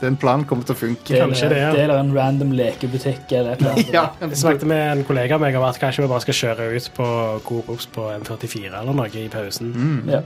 Den 0.00 0.16
planen 0.16 0.46
kommer 0.48 0.64
til 0.64 0.74
å 0.74 0.80
funke. 0.80 1.16
Kanskje 1.20 1.48
det, 1.52 1.58
ja. 1.60 1.70
Det 1.76 1.82
er 1.86 1.94
en 1.98 2.12
random 2.16 2.52
lekebutikk 2.56 3.32
eller 3.36 3.52
et 3.52 3.60
eller 3.60 3.72
annet. 3.76 3.90
Ja, 3.98 4.04
Jeg 4.20 4.38
snakket 4.40 4.66
med 4.70 4.84
en 4.98 5.04
kollega 5.08 5.36
av 5.36 5.42
meg 5.44 5.56
om 5.60 5.64
at 5.68 5.80
kanskje 5.82 6.04
vi 6.06 6.08
bare 6.12 6.24
skal 6.24 6.38
kjøre 6.42 6.70
ut 6.76 6.90
på 6.96 7.08
Coop 7.44 7.74
på 7.94 8.06
M44 8.20 8.70
eller 8.70 8.96
noe 8.96 9.10
i 9.20 9.26
pausen. 9.32 9.74
Ja. 10.08 10.22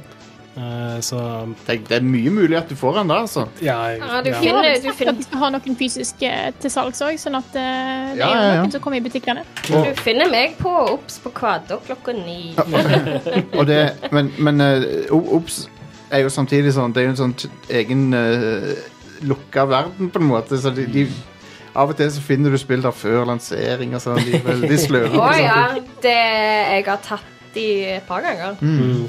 Uh, 0.55 1.01
så 1.03 1.19
det, 1.67 1.81
det 1.89 1.97
er 1.97 2.05
mye 2.07 2.31
mulig 2.31 2.55
at 2.55 2.69
du 2.71 2.77
får 2.79 3.01
en 3.01 3.09
da, 3.11 3.17
altså. 3.25 3.49
ja, 3.59 3.75
jeg- 3.91 3.99
Ja, 3.99 4.21
du 4.23 4.29
finner- 4.39 4.45
Ja, 4.47 4.61
det 4.63 4.77
er 4.77 4.83
du 4.85 4.93
finner- 4.95 5.25
Du 5.33 5.37
har 5.41 5.51
noen 5.51 5.77
fysiske 5.77 6.31
til 6.61 6.71
salgs 6.71 7.03
òg, 7.03 7.19
sånn 7.19 7.35
at 7.35 7.57
eh, 7.59 8.15
det 8.15 8.23
er 8.23 8.23
ja, 8.23 8.29
ja. 8.31 8.61
noen 8.63 8.71
som 8.71 8.81
kommer 8.81 8.99
i 8.99 9.01
butikkene. 9.03 9.43
Du 9.67 9.95
finner 9.99 10.31
meg 10.31 10.55
på 10.63 10.71
Ops 10.93 11.19
på 11.19 11.33
Kvadå 11.35 11.81
klokka 11.89 12.15
ni. 12.15 12.55
Og 13.59 13.67
det, 13.67 13.81
men 14.15 14.31
men 14.39 14.61
uh, 14.63 15.11
OBS 15.11 15.65
er 16.13 16.23
jo 16.23 16.29
samtidig 16.31 16.71
sånn 16.77 16.93
Det 16.95 17.03
er 17.03 17.07
jo 17.09 17.15
en 17.17 17.17
sånn 17.17 17.35
egen 17.75 18.15
uh, 18.15 18.75
lukka 19.23 19.65
verden, 19.71 20.11
på 20.11 20.21
en 20.23 20.29
måte. 20.29 20.59
Så 20.61 20.73
de, 20.75 20.87
de, 20.91 21.07
av 21.75 21.93
og 21.93 21.99
til 21.99 22.11
så 22.15 22.23
finner 22.25 22.55
du 22.55 22.59
spill 22.61 22.83
der 22.85 22.95
før 22.95 23.29
lansering 23.31 23.95
og 23.97 24.03
sånn. 24.03 24.21
De 24.25 24.39
er 24.39 24.47
veldig 24.47 24.79
sløve. 24.81 25.21
Å 25.21 25.31
ja. 25.39 25.61
Det 26.03 26.19
jeg 26.19 26.87
har 26.89 27.03
tatt 27.05 27.59
i 27.59 27.69
et 27.97 28.07
par 28.09 28.25
ganger. 28.25 28.59
Mm. 28.61 29.07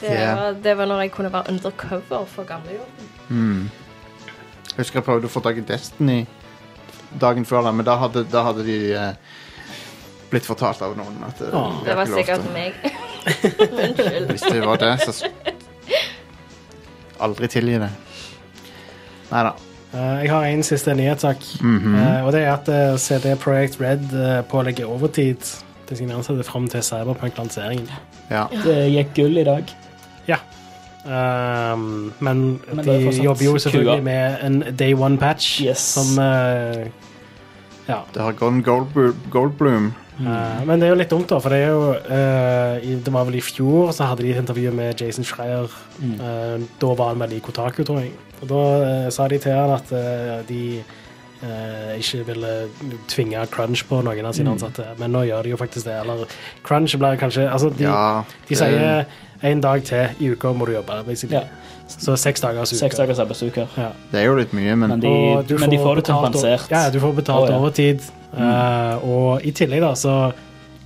Det, 0.00 0.10
yeah. 0.10 0.36
var, 0.36 0.56
det 0.64 0.72
var 0.76 0.88
når 0.90 1.04
jeg 1.06 1.12
kunne 1.14 1.32
være 1.32 1.54
undercover 1.54 2.24
for 2.28 2.48
gamlejobben. 2.48 3.12
Mm. 3.28 3.68
Jeg 4.74 4.80
husker 4.82 5.00
jeg 5.00 5.06
prøvde 5.06 5.30
å 5.30 5.32
få 5.32 5.40
tak 5.44 5.60
i 5.60 5.64
Destiny 5.64 6.24
dagen 7.20 7.46
før, 7.46 7.70
men 7.72 7.86
da 7.86 7.96
hadde, 8.00 8.24
da 8.30 8.42
hadde 8.48 8.64
de 8.66 8.78
eh, 8.98 9.12
blitt 10.30 10.46
fortalt 10.48 10.82
av 10.84 10.96
noen 10.98 11.20
at 11.28 11.42
eh, 11.44 11.54
Åh. 11.54 11.80
Det 11.86 11.96
var 11.98 12.10
sikkert 12.10 12.48
meg. 12.54 12.78
Unnskyld. 13.84 14.30
Hvis 14.32 14.46
det 14.48 14.64
var 14.64 14.82
det, 14.82 14.94
så 15.06 15.30
Aldri 17.24 17.48
tilgi 17.48 17.78
det. 17.80 17.92
Nei 19.30 19.44
da. 19.46 19.52
Eh, 19.94 20.24
jeg 20.24 20.30
har 20.30 20.44
en 20.44 20.62
siste 20.62 20.94
nyhetssak. 20.94 21.36
Mm 21.60 21.78
-hmm. 21.78 22.22
og 22.22 22.32
det 22.32 22.42
er 22.42 22.52
at 22.52 22.68
eh, 22.68 22.98
CD 22.98 23.36
Projekt 23.36 23.80
Red 23.80 24.42
pålegger 24.48 24.86
overtid 24.86 25.36
til 25.88 25.96
sine 25.96 26.14
ansatte 26.14 26.42
fram 26.42 26.68
til 26.68 26.82
Cyberpunk-lanseringen. 26.82 27.90
Ja. 28.30 28.44
Det 28.64 28.92
gikk 28.92 29.14
gull 29.14 29.38
i 29.38 29.44
dag. 29.44 29.64
Ja. 30.28 30.36
Um, 31.04 32.12
men, 32.18 32.60
Men 32.72 32.84
de 32.84 32.90
er 32.90 33.22
jobber 33.24 33.44
jo 33.44 33.58
selvfølgelig 33.58 33.98
kua. 33.98 34.02
med 34.02 34.36
en 34.42 34.76
day 34.78 34.94
one-patch 34.94 35.60
Yes. 35.64 35.78
som 35.78 36.18
uh, 36.18 36.86
Ja. 37.88 37.98
Det 38.14 38.22
har 38.22 38.32
gone 38.32 38.62
Goldbloom. 39.30 39.92
Mm. 40.18 40.26
Uh, 40.26 40.66
men 40.66 40.80
det 40.80 40.86
er 40.86 40.92
jo 40.92 40.98
litt 40.98 41.10
dumt, 41.10 41.26
da, 41.28 41.38
for 41.42 41.50
det 41.50 41.58
er 41.58 41.72
jo 41.74 41.90
uh, 41.90 42.76
i, 42.78 42.94
Det 43.02 43.12
var 43.12 43.26
vel 43.26 43.34
i 43.34 43.42
fjor 43.42 43.90
så 43.92 44.06
hadde 44.08 44.22
de 44.22 44.30
et 44.30 44.40
intervju 44.40 44.70
med 44.72 45.00
Jason 45.00 45.26
Schreier. 45.26 45.68
Mm. 45.98 46.14
Eh, 46.14 46.60
da 46.80 46.94
var 46.94 47.12
han 47.12 47.20
vel 47.20 47.36
i 47.36 47.42
Kotaku, 47.42 47.82
tror 47.84 48.00
jeg. 48.00 48.12
Og 48.44 48.52
da 48.52 48.62
eh, 48.84 49.08
sa 49.14 49.26
de 49.32 49.40
til 49.40 49.56
han 49.56 49.72
at 49.78 49.90
eh, 49.96 50.38
de 50.48 50.60
eh, 51.44 51.96
ikke 51.98 52.22
ville 52.28 52.52
tvinge 53.10 53.42
crunch 53.52 53.84
på 53.88 53.98
noen 54.04 54.28
av 54.28 54.36
sine 54.36 54.52
Mm. 54.52 54.56
ansatte. 54.58 54.86
Men 55.00 55.12
nå 55.16 55.24
gjør 55.28 55.42
de 55.48 55.50
jo 55.54 55.56
faktisk 55.60 55.88
det. 55.88 55.96
Eller 56.04 56.26
crunch 56.64 56.96
blir 57.00 57.16
kanskje 57.20 57.48
Altså, 57.50 57.70
de, 57.76 57.84
Ja. 57.88 58.22
de 58.48 58.54
sier 58.56 59.06
en 59.44 59.60
dag 59.60 59.82
til 59.84 60.08
i 60.20 60.30
uka 60.32 60.52
må 60.56 60.66
du 60.66 60.72
jobbe, 60.76 61.02
basically. 61.06 61.40
Ja. 61.42 61.48
Så 61.88 62.14
seks 62.16 62.40
dagers 62.40 62.70
uke. 62.72 62.78
Seks 62.80 62.96
dagers 62.96 63.18
arbeidsuker. 63.20 63.66
Ja. 63.76 63.90
Det 64.12 64.20
er 64.22 64.24
jo 64.30 64.36
litt 64.38 64.52
mye, 64.56 64.74
men 64.76 64.88
Men 64.94 65.00
de, 65.00 65.08
Og 65.08 65.50
men 65.60 65.70
de 65.70 65.76
får 65.78 65.94
det 65.96 66.04
betalt- 66.04 66.24
kompensert. 66.32 66.70
Ja, 66.70 66.88
du 66.90 66.98
får 67.00 67.12
betalt 67.18 67.48
Å, 67.48 67.50
ja. 67.50 67.58
overtid. 67.58 68.00
Eh, 68.36 69.04
og 69.04 69.44
i 69.44 69.52
tillegg 69.52 69.80
da, 69.84 69.92
så 69.94 70.32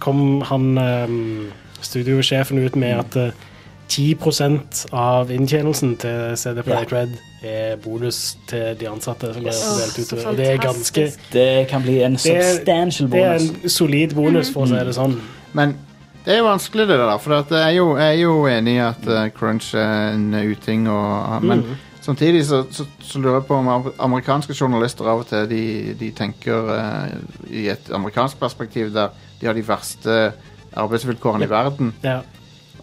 kom 0.00 0.40
han 0.42 0.76
um, 0.78 1.52
studiosjefen 1.80 2.59
ut 2.64 2.74
med 2.76 2.98
at 2.98 3.16
eh, 3.16 3.30
10% 3.89 4.86
av 4.93 5.30
inntjenelsen 5.32 5.97
til 5.97 6.36
CD 6.36 6.62
Projekt 6.62 6.93
Red 6.93 7.16
er 7.43 7.76
bonus 7.80 8.36
til 8.49 8.76
de 8.80 8.89
ansatte 8.91 9.32
som 9.34 9.47
Yes. 9.47 9.62
er 9.64 9.80
delt 9.80 10.12
ut. 10.12 10.26
Og 10.26 10.36
det 10.36 10.47
er 10.51 10.57
ganske. 10.57 11.12
Det 11.32 11.68
kan 11.68 11.82
bli 11.82 12.03
en 12.03 12.18
substantial 12.18 13.09
bonus. 13.09 13.43
Det 13.43 13.53
er 13.53 13.62
en 13.64 13.70
solid 13.70 14.14
bonus, 14.14 14.53
for 14.53 14.66
å 14.66 14.70
si 14.70 14.84
det 14.89 14.95
sånn. 14.95 15.20
Men 15.53 15.76
det 16.24 16.34
er 16.34 16.43
jo 16.43 16.49
vanskelig, 16.51 16.89
det 16.89 16.99
der. 16.99 17.18
For 17.18 17.34
jeg, 17.34 17.66
er 17.66 17.76
jo, 17.78 17.97
jeg 17.97 18.09
er 18.09 18.20
jo 18.20 18.47
enig 18.47 18.74
i 18.76 18.80
at 18.84 19.07
eh, 19.09 19.30
crunch 19.32 19.74
er 19.74 20.12
en 20.12 20.34
uting. 20.34 20.89
Og, 20.93 21.43
men 21.43 21.62
mm. 21.64 21.76
samtidig 22.05 22.45
så, 22.47 22.64
så, 22.70 22.84
så 23.01 23.18
lurer 23.18 23.39
jeg 23.39 23.47
på 23.49 23.55
om 23.57 23.93
amerikanske 23.99 24.57
journalister 24.61 25.09
av 25.09 25.22
og 25.22 25.30
til 25.30 25.49
de, 25.49 25.62
de 26.01 26.11
tenker 26.11 26.68
uh, 26.68 27.14
i 27.49 27.68
et 27.72 27.89
amerikansk 27.95 28.36
perspektiv 28.41 28.93
der 28.93 29.14
de 29.41 29.47
har 29.47 29.57
de 29.57 29.64
verste 29.64 30.18
arbeidsvilkårene 30.76 31.47
i 31.47 31.51
verden. 31.51 31.95
Ja. 32.03 32.20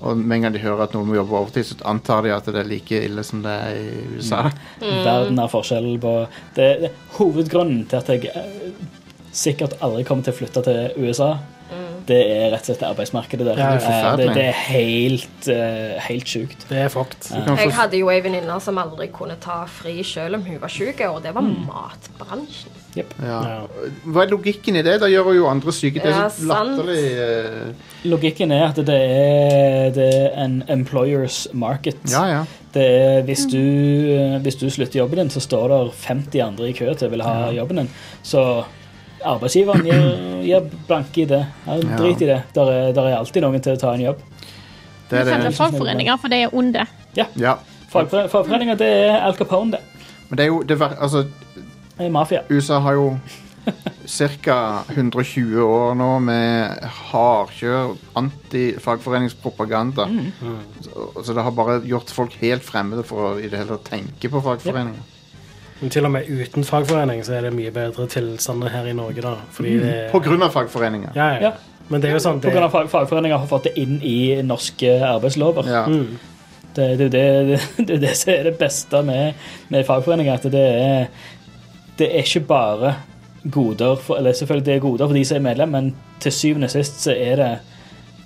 Og 0.01 0.17
med 0.17 0.35
en 0.37 0.41
gang 0.47 0.53
de 0.53 0.59
hører 0.59 0.83
at 0.83 0.93
noen 0.93 1.07
må 1.07 1.15
jobbe 1.15 1.37
overtid, 1.39 1.63
så 1.69 1.75
antar 1.87 2.21
de 2.25 2.33
at 2.35 2.45
det 2.51 2.59
er 2.61 2.67
like 2.67 2.99
ille 3.07 3.23
som 3.23 3.41
det 3.45 3.51
er 3.51 3.79
i 3.79 4.17
USA. 4.17 4.41
Verden 4.81 5.37
har 5.39 5.47
forskjell 5.53 5.97
på 6.03 6.13
det, 6.57 6.69
det, 6.81 6.91
Hovedgrunnen 7.17 7.85
til 7.89 7.97
at 8.01 8.09
jeg 8.11 8.29
eh, 8.35 8.71
sikkert 9.35 9.77
aldri 9.83 10.03
kommer 10.07 10.23
til 10.27 10.33
å 10.35 10.39
flytte 10.43 10.65
til 10.67 11.05
USA, 11.05 11.33
Det 12.05 12.19
er 12.21 12.51
rett 12.53 12.61
og 12.61 12.67
slett 12.69 12.83
arbeidsmarkedet 12.85 13.45
der. 13.47 13.57
Ja, 13.57 13.69
er, 13.73 13.81
Eh, 13.81 14.17
det, 14.19 14.25
det 14.35 14.43
er 14.45 14.57
helt, 14.67 15.47
eh, 15.49 15.95
helt 16.05 16.27
sjukt. 16.29 16.67
Det 16.69 16.77
er 16.83 16.91
fucked. 16.93 17.31
Jeg 17.33 17.71
hadde 17.73 17.97
jo 17.97 18.11
ei 18.13 18.19
venninne 18.21 18.59
som 18.61 18.77
aldri 18.77 19.07
kunne 19.09 19.39
ta 19.41 19.63
fri 19.65 20.03
selv 20.05 20.37
om 20.37 20.43
hun 20.45 20.59
var 20.61 20.69
syk, 20.69 21.01
og 21.09 21.23
det 21.23 21.33
var 21.33 21.41
Mm. 21.41 21.65
matbransjen. 21.65 22.69
Ja. 22.95 23.03
Ja. 23.25 23.55
Hva 24.05 24.23
er 24.23 24.29
logikken 24.31 24.75
i 24.79 24.81
det? 24.85 24.99
Da 25.01 25.07
gjør 25.11 25.33
jo 25.35 25.47
andre 25.51 25.73
syke. 25.75 25.99
Det 26.03 26.11
er 26.13 26.29
så 26.31 26.45
latterlig 26.47 27.01
eh, 27.19 27.89
Logikken 28.07 28.51
er 28.55 28.67
at 28.69 28.79
det 28.87 28.95
er, 28.95 29.89
det 29.95 30.07
er 30.13 30.29
en 30.45 30.63
employers 30.69 31.47
market. 31.53 31.97
Ja, 32.11 32.23
ja. 32.31 32.41
Det 32.75 32.85
er, 32.85 33.21
hvis, 33.27 33.45
du, 33.51 33.57
eh, 33.59 34.37
hvis 34.43 34.57
du 34.61 34.65
slutter 34.69 34.99
jobben 35.01 35.21
din, 35.23 35.29
så 35.33 35.39
står 35.43 35.67
det 35.73 35.81
50 36.05 36.41
andre 36.47 36.69
i 36.69 36.73
kø 36.77 36.87
til 36.93 37.07
å 37.07 37.11
vil 37.15 37.23
ha 37.25 37.35
jobben 37.55 37.83
din. 37.83 37.89
Så 38.23 38.43
arbeidsgiveren 39.25 39.85
gir, 39.87 40.03
gir 40.45 40.67
blanke 40.87 41.23
i 41.23 41.29
det. 41.29 41.43
Ja, 41.65 41.77
Ja. 41.81 41.97
Drit 42.01 42.21
i 42.21 42.27
det. 42.29 42.41
Der 42.53 42.71
er, 42.71 42.91
der 42.93 43.07
er 43.11 43.17
alltid 43.19 43.41
noen 43.45 43.61
til 43.63 43.73
å 43.75 43.79
ta 43.81 43.93
en 43.95 44.03
jobb. 44.05 44.21
Det 45.09 45.19
er 45.19 45.23
kaller 45.25 45.43
det. 45.43 45.49
det 45.51 45.57
fagforeninger, 45.57 46.17
for 46.21 46.27
det 46.33 46.43
er 46.45 46.53
onde. 46.55 46.85
Ja. 47.15 47.55
Fagfore- 47.93 48.27
Fagforeninger, 48.29 48.75
det 48.75 48.87
er 49.05 49.19
Al 49.23 49.35
Capone, 49.37 49.71
det. 49.71 49.79
Men 50.29 50.37
det 50.37 50.43
er 50.43 50.47
jo 50.49 50.61
det, 50.67 50.77
ver- 50.79 50.97
altså, 50.99 51.25
mafia. 52.11 52.43
USA 52.49 52.79
har 52.79 52.93
jo 52.97 53.07
ca. 54.05 54.57
120 54.93 55.57
år 55.63 55.95
nå 55.97 56.09
med 56.21 56.83
hardkjør 57.09 57.95
anti-fagforeningspropaganda. 58.21 60.05
Så, 60.85 61.09
så 61.23 61.33
det 61.33 61.43
har 61.43 61.51
bare 61.55 61.79
gjort 61.87 62.13
folk 62.13 62.35
helt 62.41 62.63
fremmede 62.65 63.03
for 63.07 63.31
å 63.31 63.39
i 63.39 63.49
det 63.49 63.57
hele 63.63 63.77
tatt 63.77 63.89
tenke 63.95 64.29
på 64.29 64.41
fagforeninger. 64.45 65.11
Men 65.81 65.91
til 65.91 66.07
og 66.07 66.13
med 66.13 66.29
uten 66.29 66.63
fagforening 66.63 67.23
så 67.27 67.35
er 67.35 67.47
det 67.47 67.55
mye 67.55 67.71
bedre 67.75 68.05
tilstander 68.11 68.71
her 68.71 68.85
i 68.87 68.93
Norge, 68.95 69.21
da. 69.25 69.33
Fordi 69.51 69.73
det 69.81 69.95
På 70.13 70.21
grunn 70.23 70.45
av 70.45 70.53
fagforeninger. 70.55 71.11
Ja, 71.17 71.31
ja. 71.35 71.49
Ja. 71.49 71.81
Men 71.89 72.01
det 72.01 72.09
er 72.09 72.15
jo 72.15 72.21
sånn 72.23 72.39
På 72.41 72.49
grunn 72.49 72.65
av 72.65 72.71
fag, 72.73 72.87
fagforeninger 72.89 73.37
har 73.37 73.49
fått 73.49 73.67
det 73.67 73.75
inn 73.81 73.99
i 74.01 74.41
norske 74.45 74.95
arbeidslover. 75.05 75.67
Ja. 75.69 75.83
mm, 75.85 76.15
Det, 76.75 76.87
det, 76.99 77.09
det, 77.15 77.25
det, 77.49 77.59
det 77.77 77.97
er 77.97 78.01
det 78.07 78.15
som 78.19 78.31
er 78.33 78.47
det 78.49 78.55
beste 78.59 79.01
med, 79.05 79.43
med 79.69 79.85
fagforeninger. 79.87 80.39
At 80.39 80.47
det 80.51 80.63
er, 80.79 81.05
det 81.97 82.07
er 82.11 82.23
ikke 82.23 82.39
bare 82.47 82.95
goder 83.51 83.95
for 84.01 84.17
Eller 84.17 84.33
selvfølgelig 84.33 84.65
det 84.65 84.75
er 84.75 84.79
goder 84.83 85.07
for 85.07 85.13
de 85.13 85.25
som 85.25 85.37
er 85.37 85.41
medlem, 85.49 85.69
men 85.69 85.95
til 86.19 86.31
syvende 86.31 86.65
og 86.65 86.71
sist 86.73 87.01
så 87.03 87.13
er 87.13 87.35
det 87.35 87.51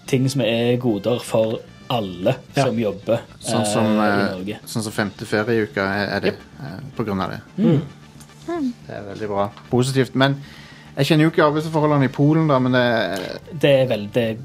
ting 0.08 0.30
som 0.32 0.42
er 0.42 0.78
goder 0.82 1.20
for 1.24 1.60
alle 1.90 2.36
Ja. 2.56 2.66
som 2.66 2.78
jobber 2.80 3.20
Sånn 3.40 3.66
som, 3.66 3.86
eh, 4.00 4.06
i 4.06 4.22
eh, 4.22 4.32
Norge. 4.32 4.58
sånn 4.66 4.84
som 4.84 4.92
femte 4.94 5.26
ferieuke 5.26 5.82
er, 5.82 6.08
er 6.16 6.20
det 6.20 6.34
eh, 6.62 6.80
på 6.96 7.04
grunn 7.06 7.22
av 7.22 7.32
det. 7.32 7.40
Mm. 7.58 7.82
Det 8.88 8.96
er 8.96 9.04
veldig 9.10 9.28
bra. 9.30 9.50
Positivt. 9.70 10.16
Men 10.16 10.38
jeg 10.98 11.06
kjenner 11.06 11.24
jo 11.28 11.30
ikke 11.34 11.44
arbeidsforholdene 11.46 12.06
i 12.06 12.14
Polen, 12.14 12.48
da, 12.48 12.60
men 12.60 12.72
det, 12.74 13.40
Det 13.62 13.74
er 13.82 13.86
vel 13.88 14.08
det 14.14 14.24
er 14.30 14.38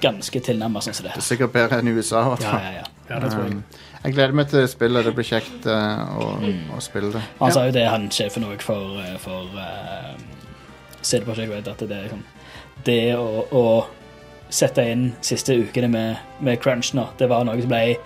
ganske 0.00 0.40
tilnærmet 0.44 0.82
sånn 0.84 0.94
som 0.94 1.06
det 1.06 1.12
det 1.14 1.22
er 1.22 1.28
sikkert 1.28 1.52
bedre 1.52 1.78
enn 1.80 1.88
i 1.88 1.92
USA. 1.96 2.20
i 2.24 2.28
hvert 2.34 2.42
Ja, 2.44 2.58
ja, 2.58 2.72
ja. 2.80 2.84
ja, 3.10 3.18
det 3.20 3.30
tror 3.32 3.44
jeg. 3.44 3.52
Um, 3.52 3.62
jeg 4.04 4.14
gleder 4.16 4.32
meg 4.32 4.48
til 4.48 4.66
spillet. 4.68 5.04
Det 5.04 5.14
blir 5.16 5.28
kjekt 5.28 5.66
uh, 5.68 6.18
å, 6.18 6.28
å 6.76 6.80
spille 6.80 7.12
det. 7.14 7.22
Han 7.40 7.52
sa 7.52 7.66
jo 7.68 7.72
det, 7.76 7.86
han 7.88 8.08
sjefen 8.10 8.46
òg 8.48 8.62
for, 8.64 8.96
eh, 9.02 9.16
for 9.20 9.48
uh, 9.56 10.14
CD 11.02 11.24
Projekt 11.26 11.52
Red, 11.52 11.68
at 11.68 11.82
det 11.88 11.96
er 11.96 12.06
liksom 12.08 12.22
Det 12.84 13.00
å, 13.16 13.44
å 13.52 13.64
sette 14.50 14.82
inn 14.90 15.10
siste 15.22 15.54
ukene 15.54 15.88
med, 15.92 16.16
med 16.40 16.58
crunch 16.62 16.94
nå, 16.96 17.04
det 17.20 17.28
var 17.30 17.44
noe 17.46 17.60
som 17.60 17.70
ble 17.70 17.96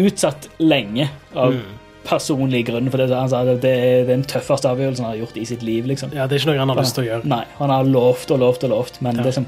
utsatt 0.00 0.48
lenge 0.58 1.08
av 1.34 1.52
Mm. 1.54 1.62
personlig 2.04 2.64
grunn. 2.66 2.90
For 2.90 2.98
det, 2.98 3.14
han 3.14 3.28
sa 3.30 3.44
det, 3.44 3.60
det 3.62 3.70
er 3.70 4.02
den 4.08 4.24
tøffeste 4.28 4.68
avgjørelsen 4.68 5.04
han 5.06 5.12
har 5.14 5.20
gjort 5.22 5.36
i 5.40 5.44
sitt 5.46 5.62
liv. 5.62 5.86
liksom. 5.86 6.10
Ja, 6.12 6.26
det 6.26 6.36
er 6.36 6.42
ikke 6.42 6.50
noe 6.52 6.58
han 6.64 6.68
har 6.72 6.80
lyst 6.82 6.94
til 6.98 7.04
å 7.04 7.06
gjøre. 7.06 7.24
Nei, 7.30 7.44
han 7.60 7.70
har 7.70 7.84
lovt 7.84 8.30
og 8.34 8.40
lovt 8.42 8.64
og 8.64 8.70
lovt, 8.74 9.00
men 9.00 9.16
Ja. 9.16 9.22
det 9.22 9.28
er 9.28 9.38
som, 9.38 9.46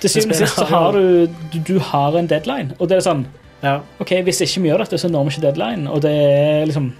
til 0.00 0.10
syvende 0.10 0.36
og 0.36 0.38
sist 0.44 0.54
så 0.56 0.64
har 0.64 0.82
har 0.84 0.92
du, 0.92 1.26
du 1.52 1.58
Du 1.72 1.78
har 1.80 2.16
en 2.16 2.26
deadline, 2.30 2.74
og 2.78 2.88
det 2.88 2.96
er 2.98 3.04
sånn 3.10 3.26
Ja. 3.62 3.80
OK, 3.98 4.12
hvis 4.26 4.40
ikke 4.44 4.62
vi 4.62 4.70
gjør 4.70 4.84
dette, 4.84 4.98
så 4.98 5.10
når 5.10 5.28
vi 5.28 5.36
ikke 5.36 5.46
deadline, 5.48 5.90
og 5.90 6.02
det 6.02 6.14
er 6.14 6.66
liksom 6.70 6.92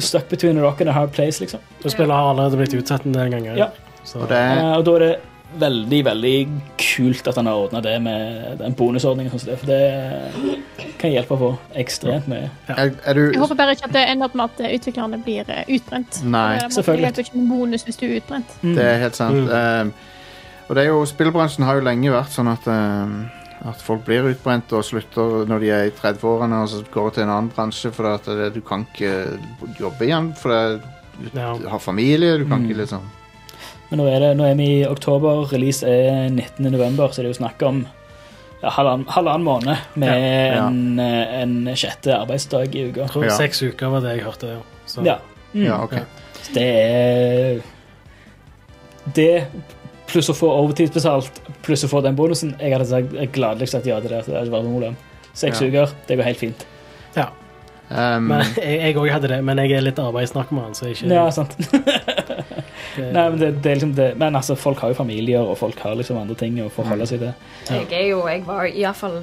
Stuck 0.00 0.30
between 0.30 0.56
a 0.56 0.62
rock 0.62 0.80
and 0.80 0.88
a 0.88 0.92
hard 0.92 1.10
place, 1.12 1.36
liksom. 1.42 1.60
Og 1.84 1.90
spillet 1.92 2.16
har 2.16 2.30
allerede 2.30 2.56
blitt 2.56 2.72
utsatt 2.78 3.04
en 3.04 3.12
del 3.12 3.28
ganger. 3.28 3.58
Ja. 3.60 3.66
Så, 4.04 4.22
Og 4.22 4.28
det 4.30 4.38
er, 4.38 4.56
Eh, 4.56 4.76
og 4.78 4.84
da 4.86 4.94
er 4.94 4.98
det 5.04 5.16
veldig, 5.60 6.04
veldig 6.04 6.36
kult 6.80 7.28
at 7.28 7.36
han 7.36 7.46
har 7.46 7.54
ordna 7.60 7.80
det 7.84 8.02
med 8.02 8.58
den 8.58 8.74
bonusordningen. 8.74 9.32
sånn 9.38 9.58
For 9.58 9.66
det 9.66 10.94
kan 10.98 11.12
hjelpe 11.12 11.36
på 11.36 11.50
ekstremt 11.76 12.28
mye. 12.28 12.48
er, 12.68 12.94
er 13.04 13.14
du 13.14 13.32
Jeg 13.32 13.38
håper 13.42 13.54
bare 13.54 13.76
ikke 13.76 13.84
at 13.90 13.92
det 13.92 14.06
ender 14.08 14.30
opp 14.30 14.34
med 14.34 14.44
at 14.44 14.60
eh, 14.64 14.74
utviklerne 14.78 15.20
blir 15.22 15.44
eh, 15.50 15.64
utbrent. 15.76 16.22
Nei. 16.24 16.58
Det 16.58 16.72
Selvfølgelig. 16.72 17.26
ikke 17.26 17.44
bonus 17.48 17.84
hvis 17.84 17.96
du 17.96 18.06
er 18.06 18.16
utbrent. 18.16 18.56
Mm. 18.62 18.74
Det 18.74 18.84
er 18.84 18.98
helt 18.98 19.16
sant. 19.16 19.36
Mm. 19.36 19.92
Um, 19.92 19.92
og 20.68 20.76
det 20.76 20.84
er 20.84 20.88
jo, 20.88 21.04
spillbransjen 21.04 21.64
har 21.64 21.74
jo 21.74 21.84
lenge 21.84 22.10
vært 22.14 22.32
sånn 22.32 22.48
at, 22.48 22.66
um, 22.66 23.28
at 23.64 23.78
folk 23.82 24.04
blir 24.04 24.24
utbrent 24.32 24.72
og 24.74 24.82
slutter 24.84 25.46
når 25.46 25.60
de 25.62 25.68
er 25.70 25.84
i 25.86 25.90
30-årene 25.94 26.62
og 26.64 26.68
så 26.72 26.80
går 26.90 27.10
til 27.14 27.22
en 27.22 27.30
annen 27.30 27.50
bransje 27.54 27.92
for 27.94 28.08
at 28.14 28.24
det, 28.26 28.48
du 28.56 28.60
kan 28.66 28.86
ikke 28.90 29.38
jobbe 29.78 30.02
igjen 30.08 30.32
for 30.34 30.80
du 31.22 31.28
ja. 31.36 31.52
du 31.60 31.68
har 31.68 31.78
familie. 31.78 32.38
Du 32.38 32.46
kan 32.48 32.58
Mm. 32.62 32.70
ikke 32.70 32.80
liksom 32.82 33.02
Men 33.90 33.98
nå 34.00 34.06
er, 34.08 34.20
det, 34.20 34.36
nå 34.38 34.44
er 34.48 34.54
vi 34.56 34.66
i 34.80 34.86
oktober, 34.88 35.44
release 35.52 35.84
er 35.86 36.30
19. 36.30 36.70
november, 36.72 37.08
så 37.12 37.20
det 37.22 37.28
er 37.28 37.34
jo 37.34 37.40
snakk 37.44 37.62
om 37.68 37.82
ja, 38.62 38.70
halvannen, 38.70 39.04
halvannen 39.12 39.44
måned 39.44 39.76
med 39.94 40.08
Ja. 40.08 40.54
Ja. 40.56 40.66
En, 40.68 40.98
eh, 40.98 41.42
en 41.42 41.76
sjette 41.76 42.14
arbeidsdag 42.16 42.74
i 42.74 42.86
uka. 42.88 43.00
Jeg 43.02 43.10
tror 43.10 43.24
Ja. 43.24 43.36
seks 43.36 43.62
uker 43.62 43.90
var 43.90 44.00
det 44.00 44.16
jeg 44.16 44.24
hørte. 44.24 44.46
Ja. 44.48 44.60
Så, 44.86 45.04
Ja. 45.04 45.18
Mm. 45.54 45.64
Ja, 45.66 45.82
ok. 45.84 45.92
Ja. 45.92 46.04
Så 46.42 46.54
det 46.54 46.66
er 46.66 47.62
Det 49.14 49.46
pluss 50.12 50.28
å 50.30 50.34
få 50.36 50.50
overtidsbetalt, 50.60 51.40
pluss 51.64 51.84
å 51.86 51.88
få 51.90 52.02
den 52.04 52.16
bonusen 52.18 52.52
Jeg 52.60 52.72
hadde 52.76 52.86
sagt 52.90 53.16
gladelig 53.34 53.68
sagt 53.72 53.86
ja 53.88 53.98
til 54.00 54.12
det. 54.12 54.24
Det 54.28 54.36
hadde 54.36 54.52
vært 54.52 54.66
noe 54.68 54.76
problem. 54.76 54.96
Seks 55.32 55.60
Ja. 55.62 55.66
uker, 55.72 55.94
det 56.08 56.18
går 56.20 56.28
helt 56.30 56.38
fint. 56.44 56.66
Um, 57.92 58.24
Men 58.30 58.40
jeg 58.56 58.94
òg 58.96 59.10
hadde 59.12 59.28
det, 59.28 59.42
men 59.44 59.58
jeg 59.58 59.72
er 59.76 59.82
litt 59.84 59.98
arbeidsnarkoman, 60.00 60.72
så 60.72 60.86
ikke 60.88 61.10
Ja, 61.12 61.26
sant. 61.30 61.56
det- 62.96 63.12
Nei, 63.12 63.28
men, 63.28 63.38
det, 63.38 63.50
det 63.62 63.70
er 63.70 63.74
liksom 63.76 63.94
det. 63.94 64.06
men 64.16 64.34
altså, 64.38 64.54
folk 64.56 64.78
har 64.80 64.88
jo 64.88 64.94
familier, 64.94 65.40
og 65.44 65.58
folk 65.58 65.78
har 65.84 65.94
liksom 65.98 66.16
andre 66.16 66.34
ting 66.40 66.56
å 66.64 66.70
forholde 66.72 67.04
seg 67.06 67.20
til. 67.20 67.34
Jeg 67.68 67.92
er 67.92 68.06
jo 68.14 68.22
Jeg 68.28 68.46
var 68.46 68.64
iallfall 68.70 69.18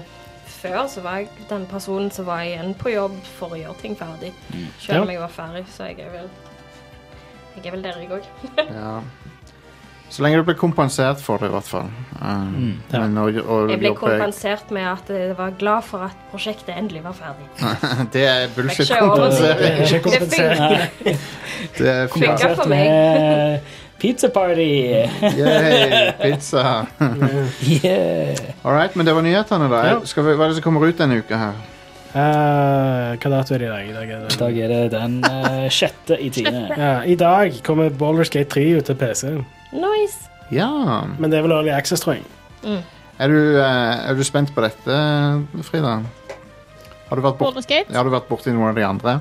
før 0.60 0.86
så 0.92 1.02
var 1.02 1.18
jeg 1.24 1.30
den 1.50 1.66
personen 1.72 2.12
som 2.12 2.26
var 2.28 2.44
igjen 2.46 2.76
på 2.78 2.94
jobb 2.94 3.16
for 3.40 3.56
å 3.56 3.58
gjøre 3.58 3.78
ting 3.82 3.96
ferdig. 3.96 4.34
Selv 4.80 5.02
om 5.02 5.08
Ja. 5.10 5.14
jeg 5.14 5.20
var 5.24 5.30
ferdig, 5.30 5.66
så 5.74 5.88
jeg 5.90 6.00
er 6.06 6.12
vel 6.12 6.30
Jeg 7.56 7.66
er 7.66 7.72
vel 7.72 7.82
der, 7.82 7.94
jeg 7.98 8.10
òg. 8.10 8.24
ja. 8.70 9.02
Så 10.10 10.24
lenge 10.26 10.39
du 10.39 10.43
blir 10.47 10.57
kompensert 10.57 11.22
for 11.22 11.38
det, 11.38 11.51
i 11.51 11.53
hvert 11.53 11.68
fall. 11.70 11.89
Uh, 12.20 12.47
Mm. 12.49 12.72
Ja. 12.91 12.99
Men 13.05 13.18
å, 13.22 13.26
å 13.30 13.57
Jeg 13.70 13.80
ble 13.80 13.91
kompensert 13.95 14.72
med 14.76 14.88
at 14.89 15.12
jeg 15.14 15.36
var 15.38 15.53
glad 15.60 15.86
for 15.88 16.07
at 16.10 16.24
prosjektet 16.32 16.74
endelig 16.76 17.03
var 17.05 17.14
ferdig. 17.14 17.45
Det 18.16 18.26
er 18.28 18.47
bullshit-kompensering. 18.55 19.60
Det 19.60 19.86
er 19.86 19.93
Det 19.93 20.01
kompensert. 20.01 21.22
Det 21.78 21.93
Funka 22.16 22.55
for 22.55 22.74
meg. 22.74 22.89
Med 22.89 23.78
Pizza 23.99 24.30
party! 24.30 24.64
Yay, 25.22 26.12
pizza. 26.22 26.88
Yeah. 27.84 28.36
All 28.64 28.74
right, 28.74 28.95
men 28.95 29.05
det 29.05 29.14
var 29.14 29.22
nyhetene, 29.22 29.68
da. 29.70 29.82
Ja. 29.88 29.97
Skal 30.07 30.24
vi, 30.24 30.36
hva 30.39 30.45
er 30.47 30.53
det 30.53 30.60
som 30.62 30.64
kommer 30.64 30.88
ut 30.88 30.97
denne 30.97 31.20
uka 31.20 31.39
her? 31.39 31.60
Uh, 32.10 33.18
hva 33.20 33.30
dato 33.36 33.53
er 33.53 33.62
det 33.62 33.68
i 33.68 33.70
dag? 33.70 33.89
I 33.89 33.93
dag 33.93 34.10
er 34.16 34.22
det 34.24 34.38
dag 34.39 34.55
er 34.57 34.72
det 34.72 34.80
den 34.95 35.20
uh, 35.28 35.68
sjette 35.70 36.16
i 36.18 36.32
tiende. 36.34 36.64
ja, 36.74 36.93
I 37.03 37.18
dag 37.20 37.60
kommer 37.66 37.91
Baldur's 37.91 38.32
Gate 38.34 38.49
3 38.55 38.64
ut 38.80 38.88
til 38.88 38.97
PC, 38.97 39.34
Nice. 39.74 40.30
Ja. 40.52 40.70
men 41.20 41.30
det 41.30 41.38
er 41.38 41.44
vel 41.46 41.52
Early 41.54 41.70
Access, 41.76 42.02
tror 42.02 42.16
jeg. 42.18 42.26
Er 43.20 43.28
du, 43.30 43.38
eh, 43.60 44.10
er 44.10 44.16
du 44.18 44.24
spent 44.26 44.50
på 44.56 44.64
dette, 44.66 44.96
Frida? 45.68 46.00
Har 47.10 47.18
du 47.18 47.22
vært, 47.26 47.38
bort, 47.40 47.56
har 47.94 48.04
du 48.06 48.10
vært 48.14 48.28
borti 48.30 48.52
noen 48.54 48.70
av 48.70 48.76
de 48.78 48.84
andre? 48.86 49.16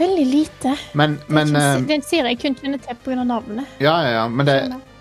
Veldig 0.00 0.26
lite. 0.26 0.74
Men, 0.94 1.18
men 1.28 1.50
det, 1.52 1.60
er 1.60 1.66
eh, 1.66 1.76
ikke, 1.80 1.86
det 1.88 1.94
er 1.94 1.98
en 1.98 2.06
serie 2.08 2.30
jeg 2.34 2.40
kun 2.40 2.56
kjenner 2.60 2.80
til 2.84 2.98
pga. 3.04 3.24
navnet. 3.26 3.66
Ja, 3.82 3.94
ja, 4.04 4.10
ja. 4.20 4.22
Men 4.28 4.46
det, 4.46 4.56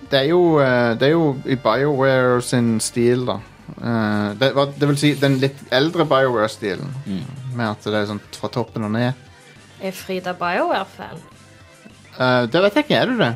det, 0.09 0.19
er 0.23 0.29
jo, 0.31 0.41
eh, 0.63 0.93
det 0.99 1.07
er 1.09 1.13
jo 1.13 1.27
i 1.45 1.55
BioWare 1.61 2.41
sin 2.43 2.79
stil, 2.83 3.25
da. 3.29 3.37
Eh, 3.77 4.29
det, 4.41 4.53
var- 4.57 4.73
det 4.75 4.89
vil 4.89 4.97
si 4.99 5.13
den 5.19 5.37
litt 5.43 5.59
eldre 5.71 6.07
BioWare-stilen. 6.09 6.89
Med 7.55 7.65
at 7.67 7.85
det 7.85 7.95
er 8.01 8.09
sånn 8.09 8.23
fra 8.39 8.49
toppen 8.53 8.87
og 8.89 8.95
ned. 8.95 9.13
Er 9.83 9.95
Frida 9.95 10.33
BioWare-fan? 10.35 11.21
Eh, 12.19 12.41
det 12.51 12.63
vet 12.65 12.79
jeg 12.81 12.87
ikke. 12.89 12.99
Er 13.03 13.13
du 13.13 13.17
det? 13.21 13.33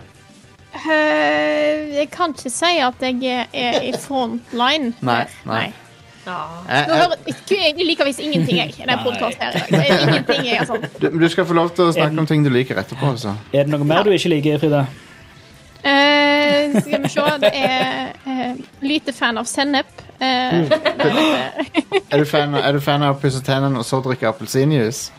Eh, 0.74 1.94
jeg 2.00 2.10
kan 2.12 2.34
ikke 2.34 2.50
si 2.50 2.74
at 2.82 3.06
jeg 3.06 3.48
er, 3.54 3.80
i 3.86 3.94
frontline. 4.02 4.94
Nei, 5.10 5.24
nei. 5.46 5.72
Ja. 6.24 6.38
Jeg, 6.70 6.86
Nå 6.88 6.96
jeg, 6.96 7.04
hører, 7.04 7.16
jeg 7.52 7.86
liker 7.86 8.08
visst 8.08 8.22
ingenting, 8.24 8.58
jeg, 8.58 8.70
i 8.80 8.84
ingenting 8.88 10.46
jeg 10.48 10.68
sånn. 10.70 10.86
du, 11.02 11.10
du 11.20 11.26
skal 11.28 11.44
få 11.50 11.58
lov 11.58 11.74
til 11.76 11.90
å 11.90 11.96
snakke 11.98 12.24
om 12.24 12.30
ting 12.30 12.46
du 12.46 12.52
liker 12.54 12.80
etterpå. 12.80 13.10
Altså. 13.12 13.34
Er 13.52 13.68
det 13.68 13.74
noe 13.74 13.84
mer 13.88 14.08
du 14.08 14.14
ikke 14.16 14.32
liker, 14.32 14.62
Frida? 14.62 14.86
Uh, 15.84 16.80
skal 16.80 17.04
vi 17.04 17.10
se. 17.12 17.26
Det 17.44 17.52
er 17.60 18.14
uh, 18.24 18.62
lite 18.88 19.12
fan 19.12 19.42
av 19.42 19.50
sennep. 19.52 19.92
Eh, 20.24 20.72
Er 22.10 22.18
du 22.18 22.26
fan, 22.26 22.56
er 22.56 22.72
du 22.72 22.80
fan 22.80 23.04
av 23.04 23.18
å 23.18 23.20
pusse 23.20 23.42
tennene 23.44 23.82
og 23.82 23.86
så 23.88 24.00
drikke 24.06 24.30
appelsinjuice? 24.30 25.12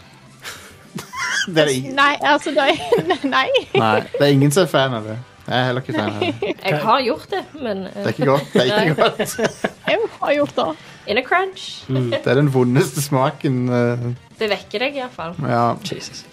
det 1.52 1.60
er 1.60 1.68
det 1.68 1.74
ingen, 1.76 1.96
Nei, 1.98 2.14
altså 2.24 2.54
det 2.56 2.64
er, 2.70 2.80
Nei. 3.34 3.48
nei, 3.74 3.94
det 4.14 4.22
er 4.24 4.32
ingen 4.32 4.54
som 4.54 4.64
er 4.64 4.72
fan 4.72 4.96
av 4.96 5.08
det. 5.10 5.18
Jeg 5.46 5.60
er 5.60 5.64
heller 5.68 5.82
ikke 5.84 5.92
fan 5.92 6.12
av 6.14 6.20
det. 6.20 6.52
Jeg 6.64 6.78
har 6.80 7.00
gjort 7.04 7.26
det, 7.30 7.40
men 7.60 7.82
Det 7.84 8.04
er 8.04 8.12
ikke 8.14 8.28
godt. 8.30 8.52
Det 8.54 8.62
er 8.64 8.84
ikke 8.84 8.94
godt. 9.02 9.34
Jeg 9.90 9.98
har 10.20 10.32
gjort 10.38 10.54
det. 10.56 10.68
in 11.12 11.18
a 11.18 11.22
crunch. 11.22 11.64
Det 11.88 12.26
er 12.26 12.34
den 12.40 12.48
vondeste 12.54 13.02
smaken. 13.04 13.58
eh, 13.68 14.06
Det 14.40 14.48
vekker 14.50 14.86
deg 14.86 14.96
iallfall. 15.02 15.34
Ja. 15.44 15.66
Jesus. 15.84 16.24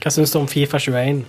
Hva 0.00 0.10
syns 0.14 0.32
du 0.32 0.38
om 0.40 0.48
Fifa 0.48 0.78
21? 0.80 1.24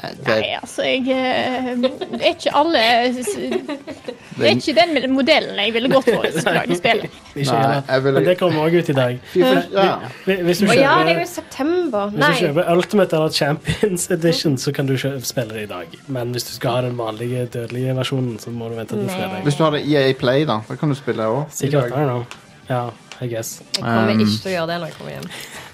Det, 0.00 0.26
Nei, 0.26 0.54
altså, 0.56 0.82
jeg 0.86 1.02
eh, 1.12 1.66
Det 1.82 2.20
er 2.20 2.30
ikke 2.32 2.52
alle 2.56 2.80
Det 3.12 4.46
er 4.46 4.54
ikke 4.54 4.74
den 4.78 5.12
modellen 5.12 5.58
jeg 5.60 5.74
ville 5.74 5.90
gått 5.92 6.06
for 6.08 6.22
hvis 6.24 6.38
jeg 6.40 6.54
lagde 6.56 6.76
spillet. 6.78 7.18
Nei, 7.36 7.98
vil- 8.04 8.14
Men 8.16 8.24
det 8.30 8.36
kommer 8.40 8.64
òg 8.64 8.76
ut 8.80 8.88
i 8.88 8.96
dag. 8.96 9.18
ja. 9.34 9.90
Hvis 10.24 10.62
du 10.62 10.66
kjøper, 10.66 10.80
ja, 10.80 10.94
det 11.04 11.14
er 11.16 11.20
jo 11.20 11.26
september. 11.28 12.06
i 12.08 12.16
september. 12.16 12.16
hvis 12.16 12.40
du 12.40 12.46
kjøper 12.46 12.70
Ultimate 12.76 13.16
eller 13.20 13.36
Champions 13.40 14.08
Edition, 14.16 14.56
så 14.58 14.72
kan 14.72 14.88
du 14.88 14.94
kjøpe 14.96 15.24
spille 15.28 15.52
det 15.58 15.66
i 15.66 15.70
dag. 15.74 15.98
Men 16.08 16.32
hvis 16.32 16.48
du 16.48 16.54
skal 16.56 16.78
ha 16.78 16.80
den 16.88 16.96
vanlige 16.98 17.44
dødelige 17.58 17.96
versjonen, 18.00 18.38
så 18.40 18.50
må 18.50 18.68
du 18.72 18.78
vente 18.80 18.96
til 18.96 19.08
fredag. 19.12 19.42
Hvis 19.44 19.60
du 19.60 19.64
har 19.66 19.76
det 19.76 19.84
EA 19.90 20.12
Play, 20.18 20.46
da, 20.48 20.60
da 20.68 20.76
kan 20.80 20.88
du 20.88 20.94
spille 20.98 21.22
det 21.22 21.28
òg. 21.30 21.44
Sikkert. 21.52 21.92
I 21.92 21.96
don't 21.98 22.08
know. 22.08 22.24
Ja, 22.70 22.86
I 23.20 23.26
guess. 23.28 23.60
Jeg 23.76 23.82
kommer 23.84 24.14
Um, 24.14 24.20
ikke 24.24 24.36
til 24.40 24.48
å 24.48 24.54
gjøre 24.54 24.66
det 24.70 24.76
når 24.80 24.86
jeg 24.86 24.96
kommer 24.96 25.12
hjem. 25.12 25.30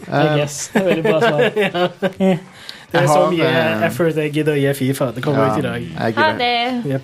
I 0.06 0.38
guess. 0.40 0.56
Det 0.72 0.80
er 0.80 0.86
veldig 0.88 1.04
bra 1.06 1.18
svar. 1.20 2.38
Det 2.96 3.02
er 3.04 3.12
så 3.12 3.24
mye 3.30 3.50
eh, 3.50 3.86
effort 3.90 4.16
jeg 4.22 4.32
gidder 4.34 4.56
å 4.56 4.60
gi 4.60 4.72
Fifa. 4.78 5.10
Det 5.16 5.22
kommer 5.24 5.52
ut 5.52 5.58
i 5.60 5.66
dag. 5.66 5.88
Er 6.08 6.38
det. 6.40 6.52
det. 6.84 7.00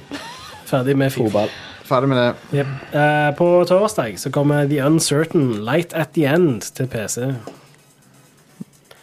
Ferdig 0.71 0.97
med 0.97 1.13
Fifa. 1.13 1.25
Fotball. 1.29 1.49
ferdig 1.89 2.09
med 2.09 2.19
det. 2.23 2.59
Yep. 2.59 2.67
Uh, 2.95 3.31
på 3.37 3.49
torsdag 3.69 4.19
så 4.19 4.31
kommer 4.33 4.69
The 4.71 4.81
Uncertain 4.87 5.51
Light 5.67 5.93
at 5.93 6.15
the 6.17 6.25
End 6.31 6.63
til 6.75 6.87
PC. 6.89 7.33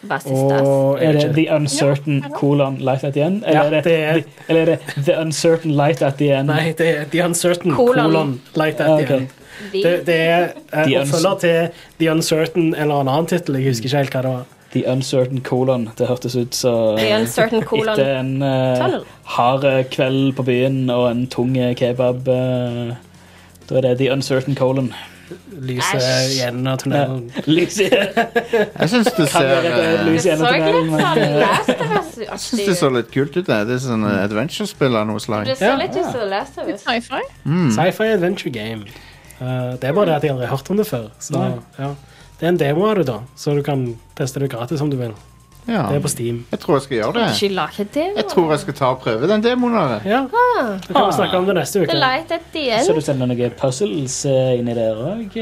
Og 0.10 0.98
Er 1.04 1.12
det 1.12 1.36
The 1.36 1.44
Uncertain 1.56 2.24
colon 2.34 2.78
light 2.80 3.04
at 3.04 3.14
the 3.14 3.22
end? 3.26 3.44
Eller, 3.46 3.60
Ja, 3.60 3.66
er 3.66 3.70
det, 3.70 3.84
det 3.84 4.00
er- 4.00 4.22
eller 4.48 4.62
er 4.62 4.66
det 4.66 5.06
The 5.06 5.18
Uncertain 5.22 5.72
light 5.76 6.02
at 6.02 6.16
the 6.18 6.32
end? 6.32 6.48
Nei, 6.48 6.72
det 6.78 6.88
er 6.98 7.04
The 7.12 7.26
Uncertain 7.26 7.76
colon 7.76 8.40
Light 8.56 8.80
at 8.80 8.90
Ah, 8.90 8.98
the. 9.06 9.16
End. 9.16 9.28
Det, 9.74 10.06
det 10.08 10.16
er 10.16 10.48
eh, 10.74 11.02
oppfølger 11.02 11.40
til 11.40 11.68
The 12.00 12.12
Uncertain 12.12 12.74
eller 12.76 13.02
en 13.02 13.08
annen 13.12 13.26
tittel. 13.28 13.56
Jeg 13.60 13.68
husker 13.74 13.86
ikke 13.90 13.98
helt 13.98 14.14
hva 14.16 14.22
det 14.22 14.32
var. 14.32 14.46
The 14.74 14.84
Uncertain 14.92 15.42
colon. 15.42 15.90
Det 15.98 16.08
hørtes 16.08 16.36
ut 16.36 16.56
som 16.56 16.98
The 16.98 17.14
Uncertain 17.18 17.64
colon 17.66 17.94
Etter 17.96 18.20
en 18.20 18.44
uh, 18.44 19.00
hard 19.36 19.64
eh, 19.66 19.84
kveld 19.90 20.36
på 20.38 20.46
byen 20.46 20.90
og 20.94 21.08
en 21.12 21.28
tung 21.28 21.58
eh, 21.58 21.76
kebab. 21.76 22.28
uh, 22.28 22.94
da 23.70 23.78
er 23.78 23.82
det 23.82 23.98
The 23.98 24.12
Uncertain 24.14 24.56
colon. 24.56 24.94
Lyset 25.62 26.02
gjennom 26.34 26.66
i 26.66 26.72
av 26.72 26.78
tunnelen. 26.82 27.26
Lyset 27.58 27.94
Jeg 27.94 28.90
syns 28.90 29.10
det 29.14 29.28
ser 29.30 29.52
eh, 29.60 30.08
Det 30.08 30.22
så 30.24 30.38
litt 30.40 30.70
sånn 30.74 30.96
eh, 30.98 31.36
Last 31.44 31.70
Jeg 32.24 32.40
syns 32.46 32.64
det 32.64 32.78
så 32.80 32.90
litt 32.94 33.12
kult 33.14 33.38
ut. 33.38 33.46
Det 33.46 33.60
Det 33.70 33.78
er 33.78 33.84
sånn 33.84 34.08
eh, 34.10 34.24
adventure-spill 34.24 34.98
av 34.98 35.10
noe 35.12 35.22
slag. 35.22 35.50
Det 35.50 35.60
ser 35.60 35.78
litt 35.82 35.94
ut 35.98 36.08
som 36.08 36.26
Last 36.32 36.58
of 36.62 36.72
Us. 36.72 36.82
Sci-fi. 36.86 37.22
Mm. 37.46 37.70
Sci-fi 37.78 38.10
adventure 38.16 38.54
game. 38.54 38.90
Uh, 39.40 39.78
det 39.80 39.88
er 39.88 39.94
bare 39.96 40.10
det 40.10 40.16
at 40.18 40.26
jeg 40.28 40.34
aldri 40.34 40.48
har 40.50 40.58
hørt 40.58 40.74
om 40.74 40.80
det 40.82 40.88
før. 40.90 41.06
Så, 41.24 41.44
ja. 41.78 41.94
Det 42.40 42.46
er 42.48 42.54
en 42.54 42.58
demo 42.62 42.86
av 42.88 42.96
det, 43.02 43.06
da, 43.10 43.20
så 43.36 43.54
du 43.58 43.64
kan 43.66 43.82
teste 44.16 44.40
det 44.40 44.50
gratis 44.54 44.82
om 44.82 44.90
du 44.92 44.96
vil. 45.00 45.12
Ja. 45.68 45.84
Det 45.92 45.98
er 46.00 46.02
på 46.02 46.10
Steam. 46.10 46.38
Jeg 46.50 46.60
tror 46.64 46.78
jeg 46.80 46.84
skal 46.86 46.96
gjøre 46.98 47.14
det. 47.14 47.24
Ikke 47.36 47.50
lage 47.54 47.84
det. 47.94 48.06
Jeg 48.16 48.26
tror 48.32 48.54
jeg 48.56 48.60
skal 48.64 48.74
ta 48.80 48.88
og 48.96 49.02
prøve 49.04 49.28
den 49.30 49.44
demoen 49.44 49.76
av 49.78 49.90
det. 49.92 49.98
Ja, 50.10 50.22
Så 50.82 50.94
kan 50.96 51.06
vi 51.06 51.18
snakke 51.20 51.38
om 51.38 51.46
det 51.46 51.56
neste 51.60 51.80
Ah. 51.80 51.84
Uke. 51.84 51.98
light 52.00 52.32
at 52.32 52.48
the 52.54 52.64
Så 52.88 52.96
du 52.96 53.02
sender 53.02 53.28
noen 53.30 53.52
puzzles 53.60 54.16
eh, 54.26 54.56
inni 54.58 54.74
der 54.74 54.96
òg? 54.96 55.36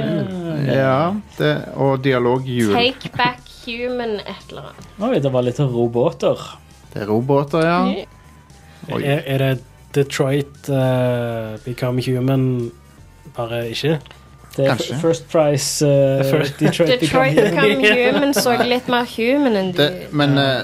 Ja, 0.68 1.14
det, 1.38 1.54
og 1.76 2.02
dialoghjul. 2.04 2.74
Take 2.74 3.10
back 3.16 3.40
human 3.66 4.18
et 4.20 4.50
eller 4.50 4.62
annet. 4.74 4.90
Oi, 5.00 5.20
det 5.20 5.32
var 5.32 5.42
litt 5.48 5.60
roboter. 5.60 6.44
Det 6.94 7.02
er 7.04 7.08
roboter, 7.08 7.64
ja. 7.64 7.80
Oi. 8.92 9.02
Er, 9.04 9.24
er 9.28 9.38
det 9.46 9.64
Detroit 9.96 10.68
eh, 10.70 11.56
Become 11.64 12.02
Human 12.04 12.72
bare 13.38 13.70
ikke? 13.72 14.00
Det 14.58 14.66
er 14.66 14.70
Kanskje. 14.74 14.98
First 15.02 15.28
Price 15.32 15.86
uh, 15.86 16.24
First- 16.32 16.60
Detroit, 16.60 16.90
Detroit 17.02 17.36
Become 17.36 17.76
Become 17.82 18.12
Human 18.18 18.34
så 18.44 18.56
litt 18.66 18.88
mer 18.90 19.06
human 19.18 19.56
enn 19.60 19.72
Det, 19.78 19.88
de 19.94 20.18
men 20.18 20.38
eh, 20.42 20.62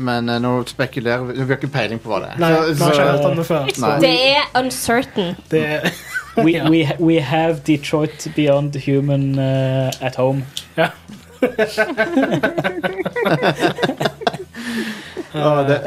men 0.00 0.28
eh, 0.30 0.38
nå 0.40 0.52
spekulerer 0.70 1.24
vi 1.26 1.34
Vi 1.40 1.46
har 1.48 1.56
ikke 1.58 1.68
peiling 1.74 1.98
på 2.00 2.08
hva 2.12 2.20
det 2.22 2.28
er. 2.30 2.38
Nei, 2.40 2.50
vi 2.54 2.56
har 2.84 2.94
ikke 2.94 3.08
hørt 3.10 3.20
så, 3.20 3.28
om 3.32 3.36
det 3.40 3.46
før. 3.48 3.66
Nei. 3.82 3.90
Det 4.00 4.12
er 4.30 4.42
uncertain. 4.62 5.34
Det 5.50 5.64
er, 5.66 5.90
We, 6.46 6.52
Ja. 6.54 6.68
we, 6.70 6.84
we 7.02 7.16
have 7.20 7.58
Detroit 7.66 8.28
Beyond 8.36 8.76
Human 8.86 9.34
uh, 9.38 9.90
at 10.00 10.14
home. 10.16 10.44
Å, 15.34 15.50
det, 15.68 15.80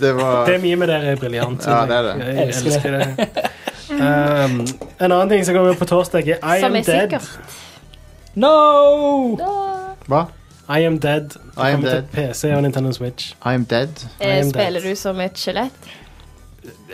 det 0.00 0.12
var 0.18 0.46
det 0.50 0.58
memet 0.62 0.90
der 0.90 1.06
er 1.12 1.20
briljant. 1.20 1.64
Ja, 1.70 1.84
det 1.88 1.96
er 2.00 2.02
det. 2.10 2.14
Jeg 2.26 2.48
elsker 2.48 2.98
det. 2.98 3.45
Um, 4.00 4.66
en 5.00 5.12
annen 5.12 5.28
ting 5.32 5.44
som 5.46 5.54
kommer 5.56 5.74
på 5.78 5.86
torsdag, 5.88 6.28
er 6.28 6.40
I 6.42 6.60
Som 6.60 6.72
Am 6.72 6.76
er 6.76 6.82
Dead. 6.82 7.10
sikkert. 7.10 7.28
No! 8.36 9.36
Hva? 10.08 10.26
I 10.68 10.80
Am 10.86 10.98
Dead. 10.98 11.28
Det 11.30 11.40
I 11.56 11.70
Am 11.72 11.80
kommer 11.82 11.90
til 11.94 12.02
Dead. 12.02 12.32
PC 12.34 12.50
og 12.56 12.62
Nintendo 12.62 12.92
Switch. 12.92 13.32
I 13.46 13.54
am 13.54 13.64
dead. 13.64 13.88
I 14.20 14.24
Eh, 14.24 14.38
am 14.40 14.50
Spiller 14.50 14.80
dead. 14.80 14.90
du 14.90 14.96
som 14.96 15.20
et 15.20 15.32
skjelett? 15.38 15.72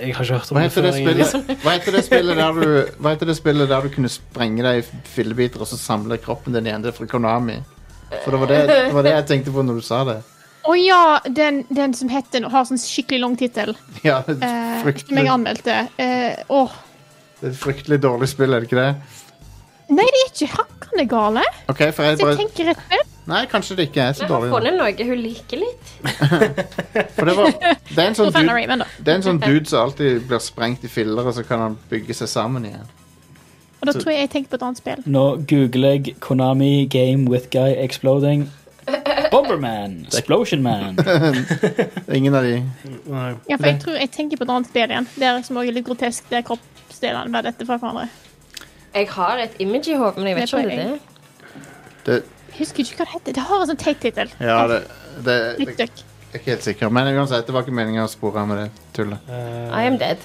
Jeg 0.02 0.14
har 0.14 0.24
ikke 0.24 0.34
hørt 0.34 0.50
om 0.52 0.56
Hva 0.58 0.62
det 0.62 0.72
heter 0.72 0.82
før. 0.82 0.90
det 1.16 1.26
spillet, 1.26 1.62
hva 1.62 1.70
heter 1.72 1.92
det 1.96 2.04
spillet 2.04 2.36
der 2.36 2.52
du 2.52 2.86
Hva 3.00 3.08
heter 3.14 3.26
det 3.26 3.36
spillet 3.36 3.68
der 3.70 3.80
du 3.80 3.88
kunne 3.88 4.08
sprenge 4.12 4.62
deg 4.62 4.82
i 4.82 4.86
fillebiter 5.14 5.60
og 5.60 5.66
så 5.70 5.78
samle 5.80 6.18
kroppen 6.20 6.52
din 6.52 6.66
igjen? 6.66 6.82
Det 6.84 6.92
er 6.92 6.96
fra 6.98 7.06
Konami. 7.06 7.56
For 8.24 8.30
det 8.30 8.40
var 8.40 8.46
det, 8.46 8.60
det 8.68 8.92
var 8.94 9.02
det 9.02 9.12
jeg 9.16 9.26
tenkte 9.26 9.50
på 9.54 9.62
når 9.64 9.74
du 9.80 9.80
sa 9.86 10.04
det. 10.04 10.18
Å 10.68 10.74
ja, 10.78 11.18
den, 11.26 11.64
den 11.74 11.94
som 11.94 12.08
heter 12.12 12.44
har 12.52 12.64
sånn 12.68 12.78
skikkelig 12.78 13.20
lang 13.24 13.36
tittel. 13.40 13.72
Ja, 14.04 14.20
Eh, 14.28 14.82
som 15.06 15.16
jeg 15.16 15.28
anmeldte. 15.28 15.88
Eh, 15.98 16.44
åh. 16.50 16.70
Det 17.42 17.48
er 17.48 17.54
et 17.56 17.58
fryktelig 17.58 17.96
dårlig 17.98 18.28
spill, 18.30 18.54
er 18.54 18.62
det 18.62 18.68
ikke 18.70 18.78
det? 18.78 18.90
Nei, 19.92 20.04
det 20.06 20.20
er 20.20 20.28
ikke 20.28 20.46
hakkende 20.52 21.06
gale. 21.10 21.42
Ok, 21.68 21.80
for 21.90 22.06
jeg 22.06 22.14
Hvis 22.14 22.20
jeg 22.22 22.28
bare 22.28 22.36
tenker 22.38 22.68
rett 22.70 22.84
spill. 22.84 23.08
Nei, 23.32 23.40
kanskje 23.50 23.76
det 23.78 23.86
ikke 23.88 24.04
er 24.04 24.14
så 24.18 24.28
dårlig. 24.30 24.46
Jeg 24.46 24.52
har 24.52 24.62
funnet 24.62 24.78
noe 24.78 25.06
hun 25.08 25.20
liker 25.24 25.60
litt. 25.60 25.90
For 27.16 27.28
det, 27.28 27.34
var, 27.38 27.52
det, 27.58 27.98
er 27.98 28.08
en 28.08 28.16
sånn 28.18 28.32
dude, 28.34 28.86
det 28.98 29.12
er 29.12 29.18
en 29.20 29.26
sånn 29.26 29.38
dude 29.42 29.68
som 29.70 29.84
alltid 29.84 30.24
blir 30.26 30.42
sprengt 30.42 30.86
i 30.86 30.90
filler, 30.90 31.26
og 31.26 31.36
så 31.36 31.44
kan 31.46 31.62
han 31.62 31.76
bygge 31.90 32.16
seg 32.18 32.30
sammen 32.30 32.66
igjen. 32.70 32.88
Og 33.82 33.90
da 33.90 33.94
tror 33.98 34.10
jeg 34.14 34.24
jeg 34.24 34.32
tenker 34.32 34.54
på 34.54 34.58
et 34.58 34.66
annet 34.66 34.82
spill. 34.82 35.06
Nå 35.10 35.24
googler 35.50 35.96
jeg 35.98 36.16
Konami 36.22 36.88
Game 36.90 37.30
with 37.30 37.50
Guy 37.54 37.74
Exploding. 37.82 38.48
Bomberman. 39.30 40.04
Explosion 40.06 40.62
Man. 40.62 40.98
Er 40.98 42.14
ingen 42.18 42.34
av 42.34 42.42
de 42.42 42.58
Nei. 43.06 43.30
Ja, 43.48 43.56
for 43.56 43.68
jeg 43.70 43.80
tror 43.82 43.96
jeg 43.96 44.10
tenker 44.14 44.38
på 44.38 44.46
et 44.46 44.54
annet 44.54 44.70
spill 44.70 44.90
igjen. 44.90 45.08
Det 45.14 45.28
er 45.30 45.42
som 45.46 45.62
også 45.62 45.74
litt 45.78 45.86
grotesk, 45.86 46.26
Det 46.30 46.42
er 46.42 46.46
kroppsdelene 46.46 46.71
blir 47.02 47.42
dette 47.42 47.66
fra 47.66 47.76
hverandre. 47.78 48.08
Jeg 48.94 49.08
har 49.08 49.40
et 49.40 49.54
image 49.58 49.88
i 49.88 49.96
hodet, 49.96 50.16
men 50.18 50.26
jeg 50.28 50.36
vet 50.36 50.48
ikke 50.48 50.56
om 50.56 50.68
det 50.68 50.78
er 50.78 50.84
det. 50.84 51.00
det, 52.06 52.22
Jeg 52.52 52.58
husker 52.58 52.84
ikke 52.84 52.96
hva 52.96 53.04
det 53.04 53.12
heter. 53.14 53.32
Det 53.38 53.46
har 53.48 53.62
en 53.62 53.70
sånn 53.70 53.80
teit 53.80 54.00
tittel. 54.00 54.30
Ja, 54.40 54.66
det, 54.68 54.82
det 55.24 55.38
det, 55.58 55.66
Jeg 55.78 55.88
er 55.88 56.38
ikke 56.38 56.50
helt 56.50 56.62
sikker. 56.64 56.88
Men 56.92 57.08
uansett, 57.16 57.46
det 57.46 57.54
var 57.54 57.64
ikke 57.64 57.74
meningen 57.76 58.04
å 58.04 58.08
spore 58.10 58.44
med 58.46 58.58
det 58.62 58.68
tullet. 58.96 59.18
Uh, 59.28 59.72
I 59.72 59.86
am 59.88 59.98
dead. 60.00 60.18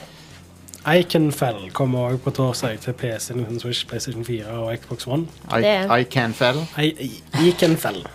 Iconfell 0.87 1.69
kommer 1.75 2.13
òg 2.13 2.21
på 2.23 2.31
torsdag 2.31 2.79
til 2.79 2.93
PC, 2.95 3.33
Nintendo 3.35 3.59
Switch, 3.59 3.83
PlayStation 3.87 4.23
4 4.25 4.45
og 4.55 4.69
Xbox 4.77 5.07
One. 5.07 5.27
I, 5.51 5.61
Det 5.61 5.65
er- 5.73 5.97
I 5.97 6.03
can 6.03 6.33
fell. 6.33 6.61
I, 6.77 6.93
I, 6.99 7.23
Iconfell. 7.49 8.05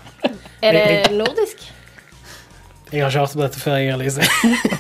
Er 0.62 0.72
det 0.72 1.12
nordisk? 1.16 1.72
Jeg 2.93 3.01
har 3.03 3.09
ikke 3.09 3.18
hørt 3.20 3.34
om 3.36 3.40
dette 3.43 3.61
før, 3.61 3.76
jeg, 3.80 3.95
Elise. 3.95 4.20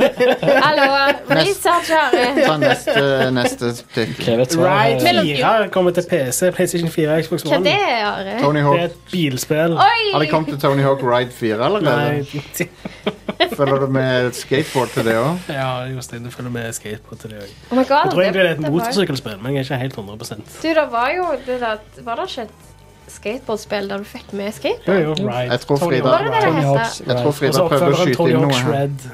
Hallo, 0.66 0.86
research 1.32 1.88
her. 1.88 2.10
Ta 2.44 2.56
neste, 2.60 3.04
neste 3.32 3.70
tittel. 3.94 4.42
Ride 4.60 4.98
eh, 5.08 5.30
4 5.38 5.68
kommer 5.72 5.94
til 5.96 6.04
PC, 6.10 6.50
PlayStation 6.56 6.90
4 6.92 7.22
Xbox 7.22 7.40
Xbox 7.40 7.46
Hva 7.48 7.56
One. 7.56 7.64
det 7.70 7.76
er, 7.78 8.04
Are? 8.10 8.34
Tony 8.42 8.58
Det 8.58 8.64
er 8.64 8.68
Hawk. 8.68 8.80
et 8.90 8.98
bilspill. 9.12 9.76
Har 9.80 10.18
det 10.20 10.28
kommet 10.30 10.52
til 10.52 10.60
Tony 10.60 10.82
Hawk 10.84 11.00
Ride 11.08 11.32
4 11.38 11.64
allerede? 11.64 11.86
Nei, 11.88 13.48
Følger 13.56 13.78
du 13.80 13.86
med 13.92 14.32
skateboard 14.36 14.88
til 14.94 15.04
det 15.08 15.14
òg? 15.18 15.48
ja, 15.52 15.70
Jostein, 15.94 16.24
du 16.24 16.30
følger 16.30 16.52
med 16.54 16.72
skateboard 16.76 17.18
til 17.24 17.30
det 17.32 17.40
òg. 17.46 17.54
Oh 17.70 17.78
my 17.78 17.84
god, 17.88 17.96
Jeg 18.04 18.12
tror 18.12 18.22
egentlig 18.26 18.42
det 18.44 18.50
er 18.50 18.54
et 18.58 18.62
var- 18.62 18.70
motorsykkelspill, 18.76 19.38
men 19.42 19.56
jeg 19.56 19.64
er 19.64 19.64
ikke 19.70 19.80
helt 19.86 19.96
100 19.98 20.36
Du, 20.62 20.68
det 20.68 20.86
var 20.92 21.08
jo 21.16 21.26
det 21.46 21.58
der, 21.64 21.76
Var 22.04 22.20
det 22.20 22.28
ikke 22.28 22.42
et 22.42 22.71
skateboardspill 23.08 23.88
der 23.88 23.98
du 23.98 24.04
fikk 24.04 24.32
med 24.32 24.46
Jo, 24.46 24.52
skateboard? 24.52 25.18
jo. 25.18 25.28
Jeg 25.30 25.60
tror 25.60 25.78
Var 25.78 25.90
det 25.90 26.32
det 26.32 26.42
Tony 26.44 26.56
het? 26.56 26.64
Hawk's 26.66 27.02
Jeg 27.06 27.16
tror 27.22 27.32
Frida 27.32 27.52
så 27.52 27.68
prøvde 27.68 27.88
å 27.92 28.04
skyte 28.04 28.28
inn 28.30 28.40
noe 28.42 28.54
her. 28.54 28.72
Red. 28.72 29.08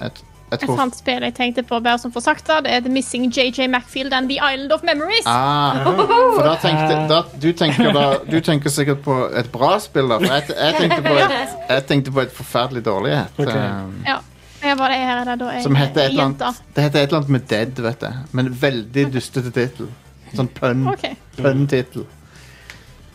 Jeg 0.00 0.10
Et 0.52 0.60
tror 0.68 0.78
annet 0.78 0.94
spill 0.94 1.22
jeg 1.24 1.34
tenkte 1.34 1.62
på, 1.66 1.78
bare 1.82 1.98
som 1.98 2.12
for 2.12 2.20
sakte, 2.20 2.60
det, 2.62 2.70
er 2.70 2.80
The 2.80 2.88
Missing 2.92 3.24
JJ 3.32 3.66
Macfield 3.72 4.12
and 4.12 4.28
The 4.28 4.36
Island 4.38 4.72
of 4.72 4.82
Memories. 4.84 5.26
ah, 5.26 5.80
For 5.84 6.42
da 6.44 6.54
tenkte 6.62 7.08
da, 7.08 7.22
du, 7.42 7.48
tenker 7.52 7.92
da, 7.92 8.04
du 8.30 8.36
tenker 8.40 8.70
sikkert 8.70 9.02
på 9.02 9.16
et 9.34 9.50
bra 9.52 9.78
spill, 9.82 10.08
da. 10.08 10.18
For 10.18 10.26
jeg, 10.34 10.44
jeg, 10.54 10.74
tenkte, 10.78 11.02
på 11.02 11.16
et, 11.16 11.56
jeg 11.70 11.86
tenkte 11.88 12.12
på 12.12 12.20
et 12.20 12.32
forferdelig 12.36 12.84
dårlig 12.86 13.12
et. 13.16 13.26
Ok. 13.38 13.50
um, 13.56 13.98
Ja. 14.06 14.18
Jeg 14.64 14.78
var 14.78 14.88
det 14.88 14.96
her 14.96 15.18
er 15.20 15.24
det 15.24 15.38
da 15.40 15.48
jeg 15.52 15.62
Som 15.62 15.74
heter 15.76 16.00
et 16.00 16.06
eller 16.08 16.22
jenta. 16.22 16.44
annet 16.46 16.62
Det 16.76 16.82
heter 16.84 16.98
et 17.02 17.08
eller 17.08 17.18
annet 17.18 17.28
med 17.30 17.40
Dead, 17.48 17.80
vet 17.84 18.00
jeg. 18.02 18.14
Men 18.32 18.46
veldig 18.62 19.12
dustete 19.12 19.50
tittel. 19.52 19.88
Sånn 20.34 20.48
pønn- 20.60 20.86
OK. 20.92 21.04
pønn-tittel. 21.36 22.06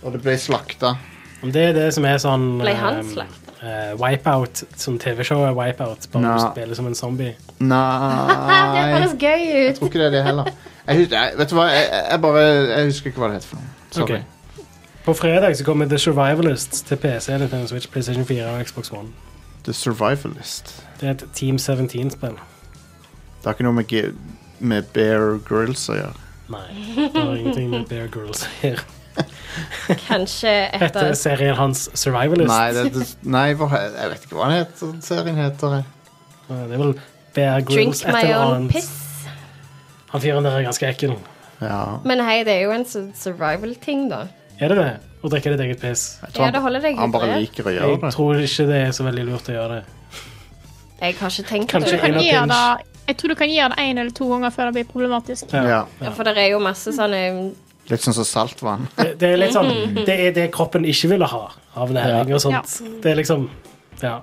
Og 0.03 0.13
det 0.15 0.21
ble 0.23 0.37
slakta. 0.39 0.93
Det 1.43 1.61
er 1.69 1.73
det 1.75 1.87
som 1.95 2.05
er 2.07 2.17
sånn 2.19 2.47
Ble 2.59 2.73
han 2.75 2.97
ehm, 3.01 3.11
slakta? 3.13 3.53
eh, 3.63 3.93
Wipeout, 3.99 4.63
som 4.79 4.97
TV-showet 4.99 5.53
Wipeout, 5.55 6.07
bare 6.11 6.23
Nei. 6.25 6.33
du 6.35 6.45
spiller 6.53 6.75
som 6.79 6.87
en 6.87 6.95
zombie. 6.95 7.35
det 7.59 7.67
Nei 7.67 8.89
høres 8.95 9.15
gøy 9.19 9.45
Jeg 9.45 9.69
ut. 9.69 9.79
tror 9.79 9.87
ikke 9.91 9.99
det 10.01 10.07
er 10.09 10.15
det 10.17 10.23
heller. 10.27 10.51
Jeg, 10.89 10.97
husker, 10.97 11.15
jeg, 11.21 11.37
vet 11.39 11.49
du 11.49 11.55
hva, 11.55 11.65
jeg, 11.71 11.87
jeg 12.11 12.21
bare 12.21 12.43
Jeg 12.43 12.85
husker 12.89 13.11
ikke 13.11 13.19
hva 13.23 13.27
det 13.31 13.39
heter 13.39 13.47
for 13.53 13.61
noe. 13.61 13.73
Sorry. 13.91 14.19
Ok. 14.19 14.65
På 15.05 15.13
fredag 15.15 15.55
så 15.57 15.63
kommer 15.65 15.87
The 15.89 15.97
Survivalists 15.97 16.81
til 16.85 16.97
PC, 16.97 17.31
Nintendo 17.39 17.67
Switch, 17.71 17.87
PlayStation 17.89 18.25
4 18.25 18.45
og 18.51 18.65
Xbox 18.67 18.91
One. 18.91 19.09
The 19.65 19.73
Survivalist. 19.73 20.73
Det 20.99 21.07
er 21.07 21.11
et 21.15 21.23
Team 21.33 21.55
17-spill. 21.55 22.35
Det 23.39 23.45
har 23.47 23.55
ikke 23.55 23.63
noe 23.63 23.73
med, 23.79 23.87
ge- 23.87 24.11
med 24.59 24.83
Bear 24.93 25.39
Grills 25.47 25.87
å 25.89 25.95
gjøre. 25.95 26.13
Nei, 26.49 26.67
det 26.97 27.11
har 27.15 27.35
ingenting 27.37 27.69
med 27.71 27.85
Bear 27.89 28.07
Girls 28.11 28.43
å 28.43 28.49
gjøre. 30.09 30.53
etter 30.73 30.85
Heter 30.85 31.13
serien 31.19 31.55
hans 31.59 31.85
Survivalist? 31.97 32.49
Nei, 32.51 32.71
det, 32.77 32.85
det, 32.95 33.07
nei 33.23 33.47
hva, 33.59 33.69
jeg 33.85 34.11
vet 34.13 34.25
ikke 34.27 34.37
hva 34.39 34.49
den 34.51 34.57
heter, 34.61 34.93
serien 35.05 35.39
heter. 35.39 35.75
jeg. 35.79 35.85
Det 36.49 36.61
er 36.73 36.81
vel 36.83 36.93
Bear 37.35 37.61
Drink 37.67 37.93
et 37.99 38.07
my 38.13 38.21
eller 38.23 38.39
own 38.43 38.55
annet. 38.55 38.71
piss. 38.73 38.89
Han 40.13 40.21
fyren 40.23 40.43
der 40.47 40.57
er 40.57 40.65
ganske 40.65 40.87
ekkel. 40.89 41.13
Ja. 41.61 41.79
Men 42.07 42.23
hei, 42.25 42.39
det 42.47 42.55
er 42.55 42.63
jo 42.65 42.71
en 42.73 42.85
su- 42.89 43.11
survival-ting, 43.19 44.07
da. 44.09 44.23
Er 44.59 44.71
det 44.73 44.77
det? 44.79 44.89
Å 45.23 45.29
drikke 45.31 45.51
ditt 45.53 45.61
eget 45.65 45.81
piss? 45.83 46.05
Jeg 46.23 46.39
Ja, 46.39 46.49
det 46.55 46.61
holder 46.63 46.81
deg 46.83 46.95
han, 46.95 47.03
han 47.09 47.11
bare 47.13 47.27
hydrert. 47.27 47.43
liker 47.45 47.67
å 47.67 47.73
gjøre 47.75 47.89
Jeg 47.91 48.01
det. 48.01 48.11
tror 48.15 48.39
ikke 48.45 48.65
det 48.69 48.79
er 48.87 48.91
så 48.95 49.03
veldig 49.05 49.25
lurt 49.27 49.49
å 49.51 49.55
gjøre 49.57 49.77
det. 49.77 49.83
Jeg 50.99 51.15
har 51.19 51.29
ikke 51.35 51.47
tenkt 51.49 51.71
Kanskje 51.71 51.91
det. 51.91 51.99
en 52.03 52.15
av 52.15 52.19
Kan 52.19 52.27
gjøre 52.27 52.47
det, 52.47 52.85
jeg 53.09 53.17
tror 53.17 53.29
du 53.29 53.35
kan 53.39 53.49
gjøre 53.49 53.69
det 53.75 53.83
én 53.85 53.99
eller 53.99 54.11
to 54.15 54.27
ganger 54.29 54.51
før 54.55 54.65
det 54.69 54.73
blir 54.79 54.87
problematisk. 54.93 55.53
Ja. 55.53 55.85
Ja, 56.01 56.11
for 56.15 56.23
det 56.27 56.37
er 56.37 56.49
jo 56.53 56.59
masse 56.63 56.91
sånne 56.95 57.21
Litt 57.89 58.03
sånn 58.05 58.15
som 58.17 58.27
saltvann. 58.27 58.89
Det, 58.97 59.13
det 59.21 59.29
er 59.33 59.39
litt 59.41 59.55
sånn 59.55 59.71
Det 60.05 60.17
er 60.27 60.33
det 60.35 60.49
kroppen 60.53 60.85
ikke 60.85 61.13
ville 61.15 61.29
ha 61.29 61.45
av 61.79 61.93
næring 61.95 62.35
og 62.37 62.43
sånt. 62.43 62.75
Det 63.03 63.13
er 63.13 63.23
liksom 63.23 63.49
Ja. 64.03 64.19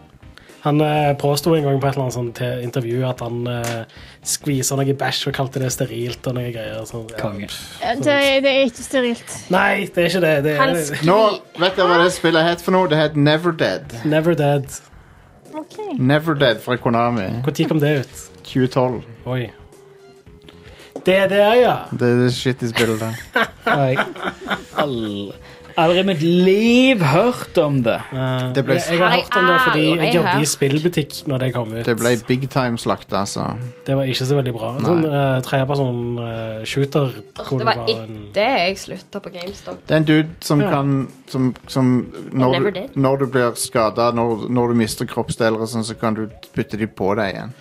Han 0.67 0.81
eh, 0.83 1.13
påsto 1.15 1.53
en 1.55 1.63
gang 1.63 1.77
på 1.79 1.87
et 1.87 1.95
eller 1.95 2.09
annet 2.09 2.15
sånt 2.17 2.41
intervju 2.43 3.05
at 3.07 3.21
han 3.23 3.45
eh, 3.47 4.01
skvisa 4.27 4.75
noe 4.79 4.97
bæsj 4.99 5.29
og 5.31 5.37
kalte 5.37 5.61
det 5.63 5.69
sterilt 5.71 6.27
og 6.27 6.35
noe 6.35 6.49
greier. 6.51 6.81
Sånn, 6.89 7.05
ja. 7.13 7.93
Det, 8.03 8.17
det 8.43 8.51
er 8.51 8.65
ikke 8.67 8.87
sterilt. 8.87 9.37
Nei, 9.55 9.87
det 9.87 10.03
er 10.03 10.11
ikke 10.11 10.23
det. 10.25 10.33
Det 10.49 10.57
er 10.65 10.75
skri... 10.89 11.07
Nå 11.07 11.19
vet 11.63 11.79
jeg 11.79 11.87
hva 11.93 12.01
det 12.03 12.09
spillet 12.17 12.49
het 12.49 12.65
for 12.67 12.75
noe. 12.75 12.91
Det 12.91 12.99
het 12.99 13.15
Never 13.15 13.55
Dead. 13.55 13.95
Never 14.11 14.35
Dead. 14.39 14.67
Ok. 15.55 15.79
Never 15.99 16.35
Dead 16.35 16.59
fra 16.65 16.77
Konami. 16.83 17.29
Når 17.45 17.63
kom 17.71 17.81
det 17.81 17.93
ut? 18.03 18.27
2012. 18.51 19.07
Oi. 19.27 19.45
Det 21.07 21.17
er 21.23 21.29
det, 21.31 21.43
ja. 21.63 21.77
Det 21.95 22.09
er 22.13 22.23
det 22.27 22.31
i 22.35 22.71
spillet 22.73 22.99
da. 23.03 23.13
Har 23.67 23.85
jeg 23.93 23.99
aldri, 24.83 25.27
aldri 25.77 26.01
i 26.01 26.07
mitt 26.09 26.23
liv 26.25 27.03
hørt 27.13 27.59
om 27.63 27.77
det. 27.85 27.95
Eh, 28.13 28.47
Det 28.57 28.65
ble- 28.67 28.79
jeg, 28.81 28.97
jeg 28.97 28.99
har 29.03 29.13
hørt 29.15 29.37
om 29.39 29.47
det 29.47 29.59
fordi 29.67 29.85
Har 29.87 29.97
jeg 29.97 30.07
jeg 30.07 30.15
jobbet 30.17 30.33
i 30.35 30.39
hørt. 30.41 30.49
spillbutikk 30.53 31.19
når 31.31 31.39
det 31.45 31.51
kom 31.55 31.73
ut. 31.77 31.85
Det 31.87 31.97
ble 32.01 32.13
big 32.27 32.49
time 32.51 32.79
slakt, 32.81 33.13
altså. 33.15 33.45
Det 33.87 33.97
var 33.99 34.03
ikke 34.11 34.27
så 34.27 34.39
veldig 34.41 34.55
bra. 34.57 34.71
Sånn 34.83 35.05
uh, 35.07 35.41
tredjeperson 35.47 36.01
uh, 36.19 36.65
shooter 36.65 37.13
hvor 37.45 37.59
Det 37.63 37.69
var 37.71 37.85
etter 37.93 38.57
jeg 38.67 38.79
slutta 38.83 39.21
på 39.23 39.31
GameStop. 39.37 39.79
Det 39.87 39.95
er 39.95 40.03
en 40.03 40.09
dude 40.11 40.29
som 40.41 40.61
Ja. 40.65 40.71
kan 40.71 41.09
Som, 41.29 41.55
som 41.67 41.87
når, 42.33 42.71
du, 42.71 42.83
når 42.95 43.17
du 43.19 43.27
blir 43.27 43.55
skada, 43.59 44.13
når, 44.15 44.49
når 44.49 44.69
du 44.69 44.75
mister 44.79 45.07
kroppsdeler 45.11 45.59
og 45.61 45.69
sånn, 45.69 45.83
så 45.85 45.95
kan 45.99 46.15
du 46.15 46.29
putte 46.55 46.79
de 46.79 46.87
på 46.87 47.15
deg 47.19 47.35
igjen. 47.35 47.55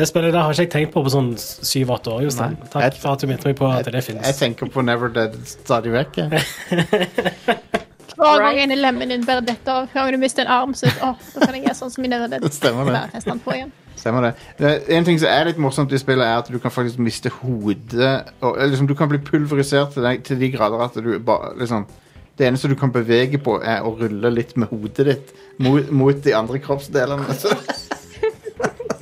Det 0.00 0.06
spillet 0.08 0.32
der 0.32 0.40
har 0.46 0.54
ikke 0.54 0.64
jeg 0.64 0.70
tenkt 0.72 0.94
på 0.94 1.02
på 1.04 1.10
sånn 1.12 1.34
syv-åtte 1.36 2.08
år. 2.14 2.22
Jostein. 2.24 2.54
Takk 2.72 2.82
Jeg- 2.86 2.94
for 3.02 3.12
at 3.12 3.20
du 3.20 3.26
minnet 3.28 3.44
meg 3.44 3.56
på 3.58 3.66
at 3.68 3.84
det 3.84 4.00
finnes. 4.06 4.24
Jeg 4.26 4.36
tenker 4.38 4.70
på 4.72 4.82
Never 4.84 5.08
Dead 5.12 5.34
stadig 5.44 5.92
vekk. 5.92 6.16
jeg. 6.16 6.30
Hver 8.16 8.40
gang 8.40 8.58
en 8.62 8.78
lemmen 8.78 9.08
din 9.12 9.24
bare 9.24 9.40
detter 9.44 9.72
av, 9.72 9.88
hver 9.92 10.04
gang 10.06 10.12
du 10.12 10.18
mister 10.22 10.42
en 10.42 10.48
arm, 10.48 10.72
så 10.74 10.88
å, 11.04 11.12
da 11.34 11.46
kan 11.46 11.54
jeg 11.54 11.64
gjøre 11.66 11.76
sånn 11.76 11.92
som 11.92 12.04
i 12.04 12.08
Never 12.08 12.28
Dead. 12.32 12.46
Stemmer 12.60 12.88
det. 12.88 13.24
Bare 13.26 13.38
på 13.44 13.54
igjen. 13.58 13.72
Stemmer 14.00 14.22
det. 14.22 14.32
det. 14.56 14.72
En 14.96 15.04
ting 15.04 15.18
som 15.20 15.28
er 15.28 15.44
litt 15.50 15.60
morsomt 15.60 15.92
i 15.92 16.00
spillet, 16.00 16.24
er 16.24 16.38
at 16.40 16.48
du 16.48 16.58
kan 16.58 16.72
faktisk 16.72 16.98
miste 17.04 17.28
hodet 17.42 18.30
og, 18.40 18.56
liksom, 18.56 18.86
Du 18.88 18.94
kan 18.96 19.08
bli 19.12 19.18
pulverisert 19.18 19.92
til, 19.92 20.02
deg, 20.08 20.24
til 20.24 20.40
de 20.40 20.48
grader 20.54 20.80
at 20.86 20.96
du 20.96 21.18
bare 21.18 21.52
liksom 21.60 21.84
Det 22.38 22.46
eneste 22.48 22.68
du 22.72 22.76
kan 22.80 22.88
bevege 22.92 23.36
på, 23.36 23.58
er 23.60 23.84
å 23.84 23.92
rulle 24.00 24.30
litt 24.32 24.56
med 24.56 24.68
hodet 24.72 25.04
ditt 25.10 25.34
mot, 25.60 25.90
mot 25.92 26.22
de 26.24 26.32
andre 26.32 26.58
kroppsdelene. 26.64 27.28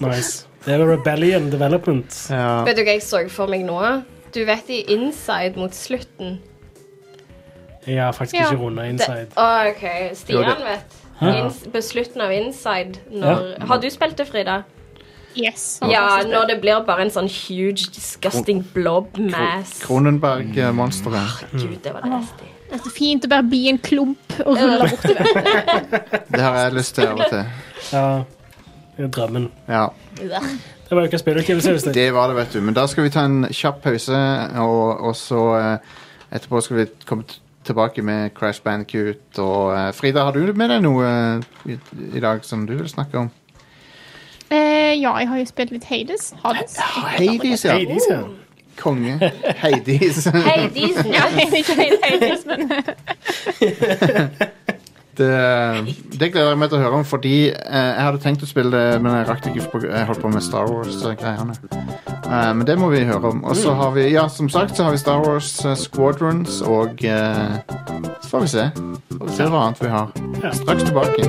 Nice. 0.00 0.47
Det 0.68 0.74
er 0.76 0.84
Rebellion 0.84 1.46
Development. 1.52 2.16
ja. 2.30 2.62
Vet 2.68 2.76
du 2.76 2.82
hva 2.84 2.92
jeg 2.98 3.02
så 3.06 3.22
for 3.32 3.48
meg 3.48 3.62
nå? 3.64 3.78
Du 4.34 4.42
vet 4.44 4.68
i 4.68 4.82
Inside 4.92 5.56
mot 5.56 5.72
slutten. 5.72 6.38
Jeg 7.88 8.02
har 8.02 8.12
faktisk 8.12 8.34
Ja. 8.36 8.50
ikke 8.50 8.60
runda 8.60 8.82
Det, 8.84 8.90
inside. 8.90 9.28
Å, 9.36 9.70
OK. 9.70 9.82
Jo, 10.10 10.14
Stian 10.14 10.44
det- 10.44 10.66
vet. 10.66 10.98
Hæ? 11.20 11.30
Ins, 11.44 11.62
på 11.72 11.80
slutten 11.82 12.20
av 12.20 12.30
Inside 12.32 12.98
når 13.10 13.66
Har 13.66 13.78
du 13.80 13.88
spilt 13.90 14.16
det, 14.18 14.26
Frida? 14.28 14.62
Yes. 15.36 15.78
Ja, 15.88 16.20
når 16.26 16.46
det 16.48 16.60
blir 16.60 16.84
bare 16.84 17.00
en 17.02 17.10
sånn 17.10 17.28
huge, 17.30 17.88
disgusting 17.94 18.62
blob 18.74 19.16
mass. 19.18 19.80
Kronenberg-monsteret. 19.86 21.44
Gud, 21.52 21.78
det 21.82 21.92
var 21.94 22.00
det 22.02 22.10
beste. 22.10 22.44
Det 22.68 22.74
er 22.74 22.82
så 22.84 22.90
fint 22.92 23.24
å 23.24 23.28
bare 23.28 23.42
bli 23.48 23.68
en 23.70 23.78
klump 23.78 24.18
og 24.44 24.56
rulle 24.58 24.88
bortover. 24.90 26.24
Det 26.30 26.40
har 26.42 26.56
jeg 26.64 26.72
lyst 26.74 26.94
til 26.94 27.06
av 27.06 27.20
og 27.20 27.30
til. 27.30 27.44
Ja. 27.92 28.24
Det 28.98 29.10
drømmen. 29.14 29.50
Ja, 29.68 29.86
Det 30.18 30.96
var 30.96 31.02
ukas 31.06 31.20
spillutgivelse. 31.20 31.70
Jostein. 31.70 31.94
det 31.94 32.14
var 32.14 32.26
det, 32.28 32.36
vet 32.36 32.52
du. 32.52 32.60
Men 32.60 32.74
da 32.74 32.86
skal 32.86 33.04
vi 33.04 33.10
ta 33.14 33.20
en 33.28 33.44
kjapp 33.54 33.82
pause, 33.84 34.16
og, 34.58 35.00
og 35.06 35.16
så 35.16 35.42
eh, 35.58 35.78
etterpå 36.32 36.60
skal 36.64 36.76
vi 36.80 36.86
komme 37.06 37.24
tilbake 37.64 38.02
med 38.02 38.30
Crash 38.34 38.62
Bandicoot. 38.64 39.38
Og 39.38 39.74
eh, 39.76 39.92
Frida, 39.94 40.24
har 40.24 40.32
du 40.32 40.52
med 40.56 40.68
deg 40.72 40.82
noe 40.82 41.04
eh, 41.06 41.40
i, 41.74 41.78
i 42.16 42.20
dag 42.24 42.40
som 42.44 42.64
du 42.66 42.72
vil 42.78 42.88
snakke 42.88 43.18
om? 43.18 43.30
Eh, 44.50 44.94
ja, 44.96 45.12
jeg 45.20 45.28
har 45.28 45.38
jo 45.38 45.44
spilt 45.46 45.70
litt 45.76 45.84
Hades. 45.84 46.32
Hades. 46.44 46.76
Hades, 46.80 47.64
ja. 47.64 47.72
Hades, 47.76 48.06
ja. 48.10 48.22
Konge. 48.80 49.18
Hades. 49.60 50.24
Hades. 50.32 50.96
Ja, 51.04 51.28
ikke 51.60 51.74
Hades, 51.76 52.46
men 52.48 52.72
Det, 55.18 55.94
det 56.20 56.28
gleder 56.30 56.52
jeg 56.52 56.58
meg 56.60 56.68
til 56.70 56.78
å 56.78 56.82
høre 56.84 56.98
om, 57.00 57.06
fordi 57.06 57.36
eh, 57.50 57.88
jeg 57.90 58.04
hadde 58.06 58.20
tenkt 58.22 58.44
å 58.46 58.48
spille 58.50 58.70
det, 58.70 59.00
men 59.02 59.16
jeg 59.16 59.26
rakk 59.26 59.42
det 59.42 59.50
ikke, 59.54 59.70
for 59.72 59.86
jeg 59.88 60.06
holdt 60.06 60.22
på 60.22 60.30
med 60.30 60.44
Star 60.46 60.70
Wars-greiene. 60.70 61.56
Eh, 62.28 62.54
men 62.54 62.62
det 62.68 62.78
må 62.78 62.92
vi 62.92 63.02
høre 63.08 63.32
om. 63.32 63.42
Og 63.44 63.58
så 63.58 63.74
har 63.74 63.90
vi, 63.96 64.06
ja, 64.12 64.28
som 64.30 64.48
sagt, 64.52 64.76
så 64.76 64.86
har 64.86 64.94
vi 64.94 65.02
Star 65.02 65.24
Wars 65.26 65.64
eh, 65.64 65.74
Squadrons, 65.74 66.60
og 66.62 67.02
eh, 67.04 67.58
så 68.20 68.30
får 68.30 68.46
vi 68.46 68.52
se. 68.54 68.70
Får 69.16 69.26
vi 69.26 69.36
se 69.40 69.50
hva 69.50 69.66
annet 69.66 69.82
vi 69.82 69.94
har. 69.96 70.08
Straks 70.62 70.84
tilbake. 70.86 71.22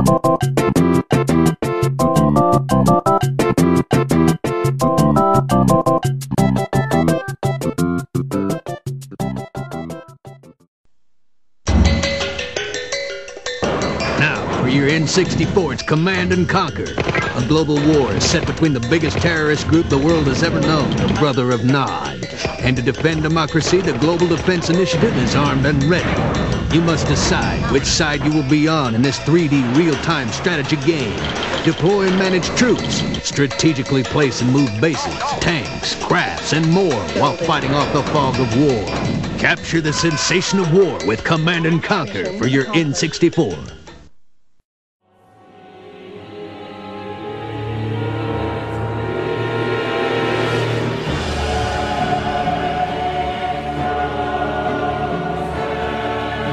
Now, 0.00 0.06
for 14.62 14.68
your 14.68 14.88
N64, 14.88 15.74
it's 15.74 15.82
Command 15.82 16.32
and 16.32 16.48
Conquer. 16.48 16.84
A 17.34 17.46
global 17.46 17.74
war 17.74 18.10
is 18.12 18.24
set 18.24 18.46
between 18.46 18.72
the 18.72 18.80
biggest 18.88 19.18
terrorist 19.18 19.68
group 19.68 19.90
the 19.90 19.98
world 19.98 20.28
has 20.28 20.42
ever 20.42 20.60
known, 20.60 20.88
the 20.92 21.14
Brother 21.18 21.50
of 21.50 21.66
Nod. 21.66 22.24
And 22.60 22.74
to 22.76 22.82
defend 22.82 23.22
democracy, 23.22 23.82
the 23.82 23.92
Global 23.98 24.28
Defense 24.28 24.70
Initiative 24.70 25.14
is 25.18 25.34
armed 25.34 25.66
and 25.66 25.84
ready. 25.84 26.49
You 26.72 26.80
must 26.80 27.08
decide 27.08 27.72
which 27.72 27.84
side 27.84 28.24
you 28.24 28.30
will 28.30 28.48
be 28.48 28.68
on 28.68 28.94
in 28.94 29.02
this 29.02 29.18
3D 29.18 29.76
real-time 29.76 30.28
strategy 30.28 30.76
game. 30.86 31.18
Deploy 31.64 32.06
and 32.06 32.16
manage 32.16 32.46
troops, 32.50 33.02
strategically 33.26 34.04
place 34.04 34.40
and 34.40 34.52
move 34.52 34.70
bases, 34.80 35.12
tanks, 35.40 35.96
crafts, 36.04 36.52
and 36.52 36.70
more 36.70 37.02
while 37.18 37.36
fighting 37.36 37.72
off 37.72 37.92
the 37.92 38.04
fog 38.12 38.38
of 38.38 38.56
war. 38.56 38.84
Capture 39.40 39.80
the 39.80 39.92
sensation 39.92 40.60
of 40.60 40.72
war 40.72 40.96
with 41.08 41.24
Command 41.24 41.66
and 41.66 41.82
Conquer 41.82 42.38
for 42.38 42.46
your 42.46 42.66
N64. 42.66 43.79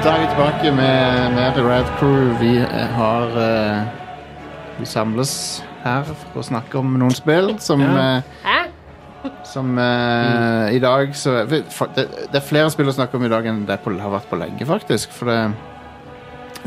Da 0.07 0.13
er 0.15 0.21
vi 0.23 0.27
tilbake 0.31 0.71
med, 0.71 1.33
med 1.35 1.53
The 1.57 1.63
Rad 1.67 1.87
Crew. 1.99 2.29
Vi 2.39 2.53
eh, 2.63 2.91
har 2.95 3.33
eh, 3.43 3.87
Vi 4.79 4.85
samles 4.87 5.31
her 5.83 6.05
for 6.07 6.39
å 6.39 6.45
snakke 6.47 6.79
om 6.79 6.93
noen 6.99 7.11
spill 7.15 7.49
som 7.63 7.83
eh? 7.83 8.21
Som 9.47 9.73
eh, 9.81 10.75
i 10.77 10.79
dag 10.79 11.11
så 11.17 11.33
det, 11.49 11.63
det 11.97 12.39
er 12.39 12.45
flere 12.45 12.71
spill 12.71 12.87
å 12.87 12.95
snakke 12.95 13.19
om 13.19 13.25
i 13.27 13.31
dag 13.31 13.47
enn 13.51 13.65
det 13.67 13.79
på, 13.83 13.91
har 13.99 14.13
vært 14.13 14.29
på 14.31 14.39
lenge, 14.39 14.67
faktisk. 14.69 15.11
For 15.17 15.27
det, 15.27 15.39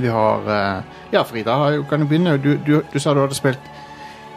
Vi 0.00 0.12
har 0.12 0.50
eh, 0.58 0.98
Ja, 1.16 1.24
Frida 1.24 1.56
har 1.62 1.78
jo- 1.78 1.86
kan 1.88 2.04
jo 2.04 2.10
begynne. 2.10 2.36
Du, 2.44 2.58
du, 2.66 2.82
du 2.92 2.98
sa 3.00 3.14
du 3.16 3.22
hadde 3.24 3.38
spilt 3.38 3.72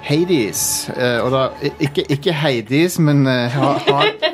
Hades. 0.03 0.89
og 1.23 1.29
da 1.31 1.43
ikke, 1.79 2.03
ikke 2.11 2.33
Hades, 2.35 2.99
men 2.99 3.25
ha, 3.27 3.69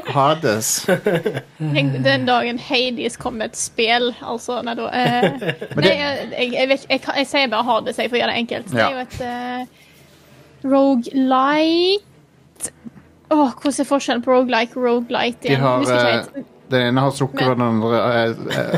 Hades. 0.09 0.89
Den 2.03 2.25
dagen 2.25 2.59
Hades 2.59 3.17
kom 3.17 3.33
med 3.33 3.45
et 3.51 3.57
spill, 3.57 4.15
altså 4.21 4.61
Nei, 4.65 4.75
da 4.79 4.89
eh, 4.89 5.23
Nei, 5.77 5.93
jeg, 5.93 6.53
jeg, 6.53 6.69
vet, 6.71 6.85
jeg, 6.89 7.01
jeg 7.21 7.27
sier 7.29 7.51
bare 7.51 7.67
Hades 7.67 7.99
jeg, 8.01 8.09
for 8.09 8.17
å 8.17 8.21
gjøre 8.21 8.33
det 8.33 8.43
enkelt. 8.43 8.71
Det 8.73 8.85
er 8.85 8.91
jo 8.95 9.01
et 9.05 9.17
uh, 9.23 9.61
rogelite 10.75 12.05
Åh, 13.29 13.51
hvordan 13.61 13.83
er 13.83 13.85
forskjellen 13.85 14.23
på 14.25 14.33
rogelike 14.33 14.79
og 14.79 14.87
rogelite? 14.87 15.51
de 15.51 15.55
har. 15.61 15.85
Den 16.69 16.87
ene 16.87 17.01
har 17.01 17.13
sukker, 17.13 17.51
og 17.51 17.57
den 17.57 17.65
andre 17.65 17.99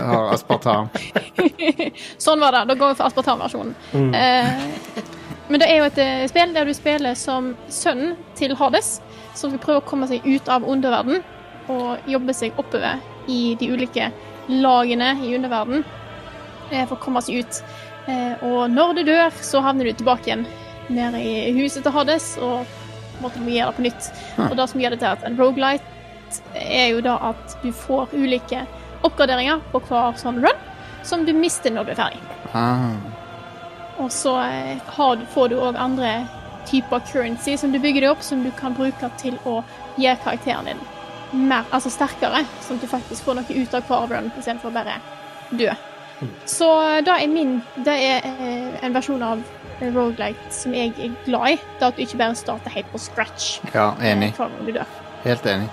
har 0.04 0.28
aspartam. 0.34 0.90
Sånn 2.26 2.44
var 2.44 2.56
det. 2.56 2.66
Da 2.68 2.76
går 2.80 2.92
vi 2.92 2.98
for 3.00 3.08
aspartamversjonen. 3.08 3.74
Eh, 4.16 4.48
men 5.52 5.60
det 5.60 5.68
er 5.68 5.82
jo 5.82 5.88
et 5.90 6.00
eh, 6.00 6.26
spill 6.32 6.54
der 6.56 6.68
du 6.68 6.74
spiller 6.76 7.16
som 7.20 7.52
sønnen 7.72 8.16
til 8.40 8.56
Hades, 8.56 9.00
som 9.36 9.52
skal 9.52 9.64
prøve 9.64 9.82
å 9.82 9.88
komme 9.90 10.08
seg 10.08 10.24
ut 10.24 10.48
av 10.52 10.64
underverden 10.68 11.22
og 11.72 12.10
jobbe 12.10 12.36
seg 12.36 12.58
oppover 12.60 13.02
i 13.32 13.56
de 13.60 13.70
ulike 13.72 14.10
lagene 14.48 15.14
i 15.24 15.34
underverden 15.36 15.84
eh, 16.72 16.86
for 16.86 16.96
å 16.96 17.02
komme 17.04 17.24
seg 17.24 17.44
ut. 17.44 17.62
Eh, 18.08 18.44
og 18.48 18.72
når 18.72 18.96
du 18.98 19.04
dør, 19.12 19.32
så 19.44 19.64
havner 19.66 19.88
du 19.92 20.00
tilbake 20.00 20.32
igjen 20.32 20.48
nede 20.92 21.22
i 21.24 21.52
huset 21.60 21.84
til 21.86 21.96
Hades 21.96 22.34
og 22.42 22.64
måtte 23.22 23.44
må 23.44 23.54
gjøre 23.54 23.72
det 23.72 23.78
på 23.78 23.86
nytt. 23.86 24.12
Og 24.50 24.56
det 24.58 24.68
som 24.72 24.82
gjør 24.82 24.96
det 24.96 25.04
til 25.04 25.12
at 25.12 25.26
en 25.28 25.40
rogelight 25.40 25.92
er 26.56 26.94
jo 26.94 27.04
da 27.04 27.18
at 27.32 27.58
du 27.62 27.72
får 27.76 28.16
ulike 28.16 28.64
oppgraderinger 29.04 29.62
på 29.74 29.82
hver 29.90 30.16
sånn 30.20 30.40
run 30.44 30.68
som 31.04 31.26
du 31.26 31.34
mister 31.36 31.74
når 31.74 31.90
du 31.90 31.94
er 31.96 32.00
ferdig. 32.06 32.22
Ah. 32.56 33.21
Og 34.02 34.10
så 34.14 34.36
eh, 34.44 34.80
har 34.98 35.20
du, 35.20 35.28
får 35.34 35.52
du 35.52 35.60
òg 35.62 35.78
andre 35.80 36.14
typer 36.70 37.04
currency 37.10 37.58
som 37.58 37.74
du 37.74 37.80
bygger 37.82 38.06
deg 38.06 38.16
opp, 38.16 38.26
som 38.26 38.44
du 38.44 38.52
kan 38.58 38.74
bruke 38.78 39.10
til 39.22 39.38
å 39.46 39.62
gjøre 39.98 40.20
karakteren 40.24 40.72
din 40.72 40.84
mer, 41.32 41.64
altså 41.72 41.92
sterkere, 41.92 42.44
sånn 42.66 42.80
at 42.80 42.84
du 42.84 42.90
faktisk 42.92 43.24
får 43.24 43.40
noe 43.40 43.56
ut 43.56 43.76
av 43.78 43.88
hver 43.88 44.10
run 44.12 44.30
istedenfor 44.36 44.74
bare 44.76 44.98
dø. 45.56 45.72
Så 46.46 46.68
da 47.02 47.16
er 47.18 47.32
min 47.32 47.56
Det 47.82 47.94
er 47.98 48.26
eh, 48.28 48.76
en 48.86 48.94
versjon 48.94 49.24
av 49.26 49.40
Roguelite 49.82 50.52
som 50.54 50.76
jeg 50.78 50.94
er 51.02 51.16
glad 51.26 51.56
i. 51.56 51.60
Det 51.80 51.88
at 51.88 51.98
du 51.98 52.04
ikke 52.04 52.20
bare 52.20 52.38
starter 52.38 52.70
helt 52.76 52.92
på 52.92 53.02
scratch 53.02 53.56
Ja, 53.74 53.96
eh, 53.98 54.12
enig. 54.12 54.34
Helt 55.24 55.46
enig. 55.50 55.70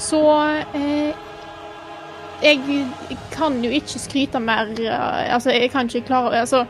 Så 0.00 0.22
eh, 0.72 1.12
jeg 2.42 2.86
kan 3.32 3.60
jo 3.64 3.70
ikke 3.72 4.00
skryte 4.00 4.40
mer 4.40 4.72
eh, 4.80 5.34
Altså, 5.34 5.50
jeg 5.50 5.70
kan 5.70 5.90
ikke 5.90 6.06
klare 6.08 6.40
altså, 6.40 6.64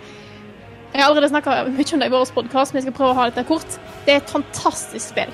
Jeg 0.93 1.03
har 1.03 1.11
allerede 1.11 1.29
snakka 1.29 1.57
mye 1.69 1.93
om 1.93 2.01
det 2.01 2.09
i 2.09 2.15
vår 2.15 2.31
podkast, 2.35 2.73
men 2.73 2.81
jeg 2.81 2.87
skal 2.87 2.97
prøve 2.97 3.13
å 3.13 3.19
ha 3.19 3.29
dette 3.29 3.45
kort. 3.49 3.79
Det 4.07 4.15
er 4.15 4.23
et 4.23 4.33
fantastisk 4.33 5.13
spill. 5.13 5.33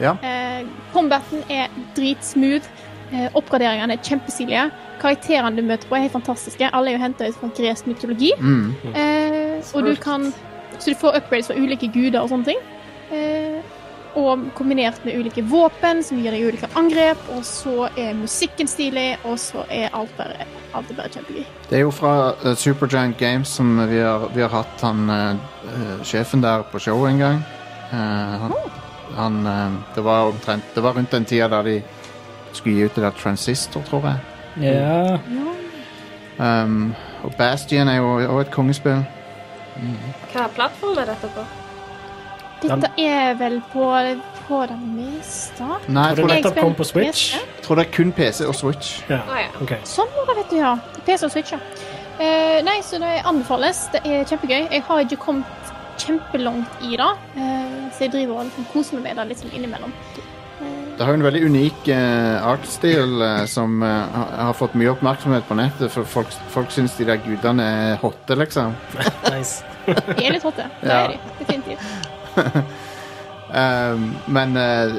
Ja. 0.00 0.16
Eh, 0.24 0.66
combaten 0.94 1.44
er 1.52 1.72
dritsmooth. 1.96 2.68
Eh, 3.10 3.28
oppgraderingene 3.34 3.96
er 3.96 4.04
kjempestilige. 4.06 4.68
Karakterene 5.00 5.56
du 5.56 5.64
møter 5.66 5.88
på, 5.88 5.96
er 5.96 6.06
helt 6.06 6.14
fantastiske. 6.14 6.68
Alle 6.72 6.92
er 6.92 6.98
jo 6.98 7.02
henta 7.02 7.28
ut 7.28 7.38
fra 7.40 7.50
gresk 7.56 7.88
mytologi. 7.90 8.30
Mm. 8.38 8.94
Eh, 8.94 9.74
og 9.74 9.86
du 9.88 9.94
kan 9.96 10.32
Så 10.80 10.94
du 10.94 10.96
får 10.96 11.16
upgrades 11.18 11.46
fra 11.50 11.54
ulike 11.58 11.90
guder 11.92 12.22
og 12.22 12.30
sånne 12.30 12.46
ting. 12.46 12.60
Eh, 13.12 13.58
og 14.18 14.46
kombinert 14.58 15.04
med 15.04 15.18
ulike 15.20 15.42
våpen 15.46 16.02
som 16.04 16.18
gir 16.18 16.34
deg 16.34 16.48
ulike 16.48 16.70
angrep. 16.78 17.20
Og 17.36 17.44
så 17.46 17.88
er 17.94 18.16
musikken 18.18 18.70
stilig, 18.70 19.14
og 19.24 19.38
så 19.40 19.64
er 19.70 19.94
alt 19.96 20.12
bare, 20.18 20.46
alt 20.74 20.90
er 20.90 20.98
bare 20.98 21.12
kjempegøy. 21.14 21.46
Det 21.70 21.78
er 21.78 21.84
jo 21.84 21.94
fra 21.94 22.14
uh, 22.42 22.52
Supergiant 22.58 23.18
Games 23.18 23.52
som 23.60 23.76
vi 23.90 24.02
har, 24.02 24.28
vi 24.34 24.42
har 24.42 24.52
hatt 24.54 24.82
han 24.86 25.10
eh, 25.14 26.02
sjefen 26.06 26.42
der 26.42 26.64
på 26.70 26.80
show 26.82 27.06
en 27.06 27.22
gang. 27.22 27.40
Uh, 27.92 28.46
han, 28.46 28.56
han 29.16 29.38
eh, 29.46 29.78
det 29.96 30.04
var 30.06 30.28
omtrent 30.30 30.74
Det 30.74 30.82
var 30.82 30.94
rundt 30.94 31.10
den 31.10 31.24
tida 31.24 31.48
da 31.50 31.62
de 31.66 31.80
skulle 32.52 32.76
gi 32.76 32.84
ut 32.84 32.94
det 32.94 33.02
der 33.02 33.16
Transistor, 33.18 33.82
tror 33.86 34.06
jeg. 34.06 34.18
Ja. 34.60 35.18
Um, 36.40 36.94
og 37.22 37.34
Bastion 37.38 37.88
er 37.88 38.00
jo 38.00 38.14
også 38.16 38.40
et 38.40 38.50
kongespill. 38.50 39.02
Hva 40.32 40.46
plattform 40.54 40.98
er 40.98 41.12
dette 41.12 41.30
på? 41.34 41.44
Dette 42.62 42.90
er 43.00 43.34
vel 43.40 43.60
på, 43.72 43.84
på 44.48 44.60
det 44.68 44.76
meste. 44.82 45.64
Nei, 45.88 46.08
jeg 46.10 46.18
tror 46.20 46.28
det, 46.28 46.36
nettopp 46.40 46.58
kom 46.60 46.74
på 46.78 46.84
Switch. 46.88 47.22
jeg 47.36 47.64
tror 47.64 47.80
det 47.80 47.86
er 47.86 47.92
kun 47.94 48.12
PC 48.16 48.44
og 48.48 48.54
Switch. 48.58 49.00
Ja, 49.08 49.22
Å 49.24 49.38
ja. 49.40 49.48
Okay. 49.64 49.80
Sånn 49.88 50.10
var 50.16 50.28
det, 50.32 50.36
vet 50.42 50.50
du, 50.54 50.56
ja. 50.60 50.74
PC 51.06 51.26
og 51.28 51.32
Switch, 51.34 51.54
ja. 51.56 51.60
Uh, 52.20 52.58
nei, 52.66 52.78
så 52.84 52.98
det 53.00 53.14
anbefales. 53.24 53.86
Det 53.94 54.02
er 54.04 54.26
kjempegøy. 54.28 54.66
Jeg 54.74 54.82
har 54.88 55.06
ikke 55.06 55.16
kommet 55.22 55.70
kjempelangt 56.00 56.82
i 56.84 56.96
det, 57.00 57.06
uh, 57.38 57.86
så 57.96 58.04
jeg 58.06 58.12
driver 58.12 58.42
og 58.42 58.50
liksom 58.50 58.66
koser 58.74 58.98
meg 59.00 59.06
med 59.08 59.22
det 59.22 59.30
litt 59.32 59.40
sånn 59.44 59.54
innimellom. 59.56 59.94
Det 60.60 61.06
har 61.06 61.14
jo 61.14 61.20
en 61.22 61.24
veldig 61.24 61.40
unik 61.48 61.86
uh, 61.88 62.50
artstil 62.50 63.22
som 63.48 63.78
har, 63.80 64.34
har 64.36 64.52
fått 64.58 64.74
mye 64.76 64.90
oppmerksomhet 64.92 65.46
på 65.48 65.56
nettet, 65.56 65.88
for 65.94 66.04
folk, 66.04 66.34
folk 66.52 66.68
syns 66.74 66.98
de 67.00 67.06
der 67.08 67.22
gudene 67.24 67.64
er 67.64 67.94
hotte, 68.02 68.36
liksom. 68.36 68.76
Nice. 69.32 69.64
De 69.88 70.20
er 70.26 70.34
litt 70.36 70.44
hotte. 70.44 70.68
Det 70.82 70.90
Ja. 70.92 71.04
er 71.06 71.14
de. 71.14 71.36
Definitivt. 71.40 72.19
Um, 73.50 74.10
men 74.36 74.56
uh, 74.56 74.94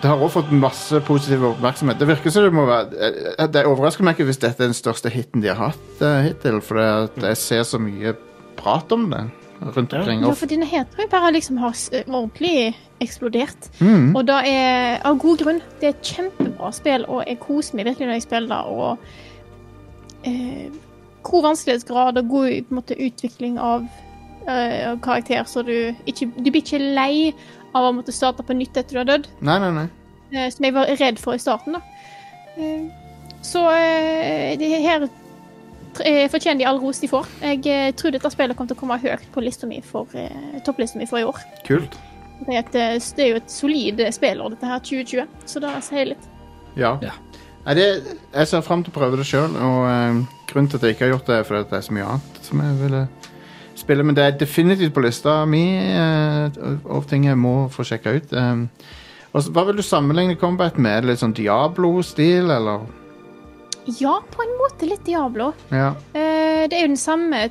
det 0.00 0.08
har 0.08 0.16
også 0.16 0.40
fått 0.40 0.52
masse 0.56 1.00
positiv 1.04 1.44
oppmerksomhet. 1.50 1.98
Det 2.00 2.08
virker 2.08 2.32
som 2.32 2.46
det 2.46 2.54
må 2.56 2.64
være 2.68 3.10
eh, 3.36 3.48
Det 3.52 3.66
overrasker 3.68 4.04
meg 4.06 4.16
ikke 4.16 4.30
hvis 4.30 4.40
dette 4.40 4.64
er 4.64 4.70
den 4.70 4.76
største 4.76 5.12
hiten 5.12 5.44
de 5.44 5.52
har 5.52 5.74
hatt 5.74 6.02
uh, 6.04 6.22
hittil, 6.24 6.60
for 6.64 6.80
jeg 6.80 7.40
ser 7.40 7.66
så 7.68 7.80
mye 7.82 8.14
prat 8.60 8.92
om 8.96 9.10
det 9.12 9.26
rundt 9.60 9.92
omkring. 9.92 10.22
Ja, 10.24 10.32
for 10.32 10.48
denne 10.48 10.66
heter 10.68 11.02
jo 11.02 11.08
bare 11.12 11.32
liksom 11.32 11.58
har 11.60 11.76
ordentlig 12.06 12.76
eksplodert. 13.00 13.70
mm, 13.80 14.16
Og 14.16 14.26
det 14.26 14.38
er 14.48 15.00
av 15.04 15.18
god 15.18 15.38
grunn. 15.44 15.60
Det 15.80 15.88
er 15.88 15.96
et 15.96 16.12
kjempebra 16.14 16.72
spill, 16.72 17.04
og 17.08 17.24
jeg 17.26 17.40
koser 17.40 17.76
meg 17.76 17.90
virkelig 17.90 18.08
når 18.08 18.18
jeg 18.18 18.22
spiller 18.22 18.48
det. 18.48 18.62
Og 18.66 18.98
eh, 20.24 20.70
god 21.22 21.42
vanskelighetsgrad 21.42 22.18
og 22.18 22.28
god 22.28 22.48
på 22.48 22.74
en 22.74 22.80
måte, 22.80 22.96
utvikling 22.96 23.58
av 23.60 23.84
eh, 24.48 24.90
av 24.90 25.00
karakter, 25.04 25.44
så 25.48 25.62
du 25.66 25.74
ikke 26.08 26.30
Du 26.36 26.50
blir 26.50 26.62
ikke 26.62 26.80
lei 26.80 27.32
av 27.74 27.86
å 27.86 27.94
måtte 27.94 28.14
starte 28.14 28.44
på 28.46 28.56
nytt 28.56 28.76
etter 28.76 28.96
du 28.96 29.02
har 29.02 29.08
dødd, 29.08 29.28
nei, 29.46 29.58
nei, 29.62 29.70
nei. 29.76 29.88
Uh, 30.30 30.46
som 30.52 30.66
jeg 30.66 30.76
var 30.76 30.92
redd 31.00 31.18
for 31.22 31.34
i 31.34 31.42
starten. 31.42 31.78
da. 31.78 31.82
Eh, 32.56 32.86
så 33.42 33.64
eh, 33.72 34.58
det 34.60 34.68
her 34.84 35.08
fortjener 36.30 36.60
de 36.60 36.66
all 36.68 36.78
ros 36.78 37.00
de 37.02 37.08
får. 37.10 37.26
Jeg 37.42 37.94
tror 37.98 38.14
dette 38.14 38.30
spillet 38.30 38.56
kommer 38.56 38.70
til 38.70 38.76
å 38.76 38.80
komme 38.82 38.98
høyt 39.00 39.24
på 39.34 39.42
lista 39.42 39.66
mi 39.66 39.80
for, 39.82 40.06
topplista 40.66 41.00
mi 41.00 41.08
for 41.10 41.18
i 41.18 41.26
år. 41.26 41.40
Kult. 41.66 41.96
Det 42.44 42.54
er, 42.54 42.60
et, 42.60 43.08
det 43.16 43.24
er 43.24 43.32
jo 43.32 43.40
et 43.40 43.50
solid 43.50 44.02
spillår, 44.14 44.54
dette 44.54 44.70
her, 44.70 44.84
2020, 44.86 45.40
så 45.50 45.62
da 45.64 45.72
sier 45.82 46.02
jeg 46.02 46.12
litt. 46.12 46.28
Ja. 46.78 46.94
Ja. 47.02 47.16
Nei, 47.64 47.74
det, 47.76 47.88
jeg 48.36 48.52
ser 48.52 48.62
fram 48.64 48.84
til 48.86 48.94
å 48.94 48.98
prøve 49.00 49.18
det 49.18 49.26
sjøl, 49.28 49.56
og 49.56 49.88
grunnen 50.52 50.70
til 50.70 50.78
at 50.78 50.86
jeg 50.86 50.96
ikke 50.96 51.08
har 51.08 51.14
gjort 51.16 51.32
det, 51.32 51.40
er 51.40 51.48
fordi 51.48 51.66
det 51.72 51.80
er 51.80 51.88
så 51.88 51.96
mye 51.96 52.12
annet 52.14 52.40
som 52.46 52.62
jeg 52.64 52.78
ville 52.84 53.02
spille. 53.80 54.06
Men 54.06 54.16
det 54.16 54.24
er 54.24 54.38
definitivt 54.40 54.94
på 54.96 55.04
lista 55.04 55.40
mi 55.48 55.64
eh, 55.76 56.60
av 56.86 57.06
ting 57.10 57.28
jeg 57.28 57.38
må 57.40 57.54
få 57.72 57.86
sjekka 57.88 58.16
ut. 58.18 58.34
Um, 58.36 58.66
og 59.30 59.50
hva 59.54 59.66
vil 59.68 59.78
du 59.78 59.86
sammenligne 59.86 60.38
combat 60.38 60.78
med? 60.78 60.96
Er 60.96 61.04
det 61.04 61.12
litt 61.12 61.22
sånn 61.22 61.36
Diablo-stil, 61.36 62.50
eller? 62.50 62.86
Ja, 64.00 64.18
på 64.32 64.44
en 64.44 64.56
måte 64.58 64.88
litt 64.90 65.04
Diablo. 65.06 65.52
Ja. 65.72 65.92
Eh, 66.12 66.66
det 66.68 66.76
er 66.76 66.84
jo 66.84 66.92
den 66.92 67.00
samme 67.00 67.48